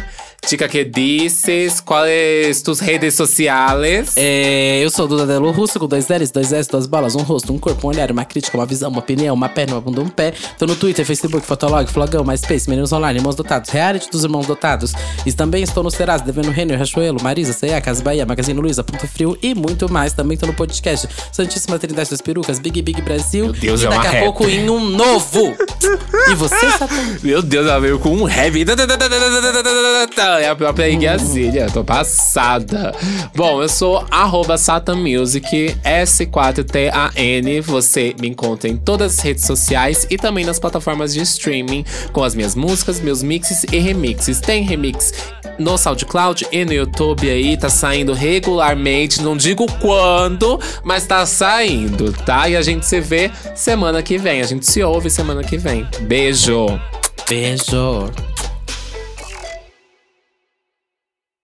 Chica 0.49 0.69
que 0.69 0.85
dices, 0.85 1.81
quais 1.81 2.63
tus 2.63 2.79
redes 2.79 3.15
sociales? 3.15 4.13
É, 4.17 4.79
eu 4.81 4.89
sou 4.89 5.07
o 5.07 5.09
Duda 5.09 5.27
Delo 5.27 5.51
Russo, 5.51 5.77
com 5.81 5.89
dois 5.89 6.07
L's, 6.09 6.31
dois 6.31 6.53
S, 6.53 6.71
duas 6.71 6.87
balas, 6.87 7.17
um 7.17 7.23
rosto, 7.23 7.53
um 7.53 7.59
corpo, 7.59 7.89
um 7.89 7.91
olhar, 7.91 8.13
uma 8.13 8.25
crítica, 8.25 8.57
uma 8.57 8.65
visão, 8.65 8.89
uma 8.89 9.01
opinião, 9.01 9.35
uma 9.35 9.49
perna, 9.49 9.75
uma 9.75 9.81
bunda, 9.81 10.01
um 10.01 10.09
pé. 10.09 10.35
Tô 10.57 10.65
no 10.65 10.77
Twitter, 10.77 11.05
Facebook, 11.05 11.45
Fotolog, 11.45 11.91
Flogão, 11.91 12.23
MySpace, 12.23 12.71
Meninos 12.71 12.93
Online, 12.93 13.19
Irmãos 13.19 13.35
Dotados, 13.35 13.71
Reality 13.71 14.09
dos 14.09 14.23
Irmãos 14.23 14.47
Dotados. 14.47 14.93
E 15.27 15.33
também 15.33 15.65
estou 15.65 15.83
no 15.83 15.91
Serasa, 15.91 16.23
Devendo 16.23 16.53
Renner, 16.53 16.79
Rachuelo, 16.79 17.21
Marisa, 17.21 17.53
C&A, 17.53 17.81
Casa 17.81 18.01
Bahia, 18.01 18.25
Magazine 18.25 18.61
Luiza, 18.61 18.85
Ponto 18.85 19.05
Frio 19.09 19.37
e 19.43 19.53
muito 19.53 19.91
mais. 19.93 20.13
Também 20.13 20.37
tô 20.39 20.47
no 20.47 20.55
podcast 20.55 21.09
Santíssima 21.33 21.77
Trindade 21.77 22.09
das 22.09 22.21
Perucas, 22.21 22.61
Big 22.61 22.81
Big 22.83 23.03
Brasil. 23.03 23.47
Meu 23.47 23.53
Deus, 23.53 23.83
e 23.83 23.87
é 23.87 23.89
uma 23.89 23.97
daqui 23.97 24.07
a 24.07 24.11
rap. 24.11 24.25
pouco 24.27 24.45
em 24.45 24.71
um 24.71 24.79
novo. 24.91 25.57
e 26.31 26.35
você, 26.37 26.71
Satã? 26.71 27.19
Meu 27.21 27.43
Deus, 27.43 27.67
ela 27.67 27.81
veio 27.81 27.99
com 27.99 28.11
um 28.11 28.29
heavy. 28.29 28.65
É 30.39 30.49
a 30.49 30.55
própria 30.57 30.89
Igazilha, 30.89 31.69
tô 31.73 31.83
passada. 31.83 32.95
Bom, 33.35 33.63
eu 33.63 33.69
sou 33.69 34.05
arroba 34.11 34.57
Music, 34.95 35.75
S4TAN. 35.85 37.63
Você 37.63 38.15
me 38.21 38.29
encontra 38.29 38.69
em 38.69 38.77
todas 38.77 39.15
as 39.15 39.21
redes 39.21 39.45
sociais 39.45 40.07
e 40.11 40.17
também 40.17 40.45
nas 40.45 40.59
plataformas 40.59 41.15
de 41.15 41.21
streaming 41.23 41.85
com 42.13 42.23
as 42.23 42.35
minhas 42.35 42.55
músicas, 42.55 43.01
meus 43.01 43.23
mixes 43.23 43.65
e 43.73 43.79
remixes. 43.79 44.41
Tem 44.41 44.63
remix 44.63 45.13
no 45.59 45.79
SoundCloud 45.79 46.47
e 46.53 46.65
no 46.65 46.73
YouTube 46.73 47.31
aí, 47.31 47.57
tá 47.57 47.71
saindo 47.71 48.13
regularmente. 48.13 49.23
Não 49.23 49.37
digo 49.37 49.67
quando, 49.81 50.61
mas 50.85 51.07
tá 51.07 51.25
saindo, 51.25 52.13
tá? 52.13 52.49
E 52.49 52.57
a 52.57 52.63
gente 52.63 52.85
se 52.87 53.01
vê 53.01 53.31
semana 53.55 54.03
que 54.03 54.19
vem. 54.19 54.41
A 54.41 54.47
gente 54.47 54.67
se 54.67 54.83
ouve 54.83 55.09
semana 55.09 55.43
que 55.43 55.57
vem. 55.57 55.87
Beijo! 56.03 56.79
Beijo. 57.29 58.11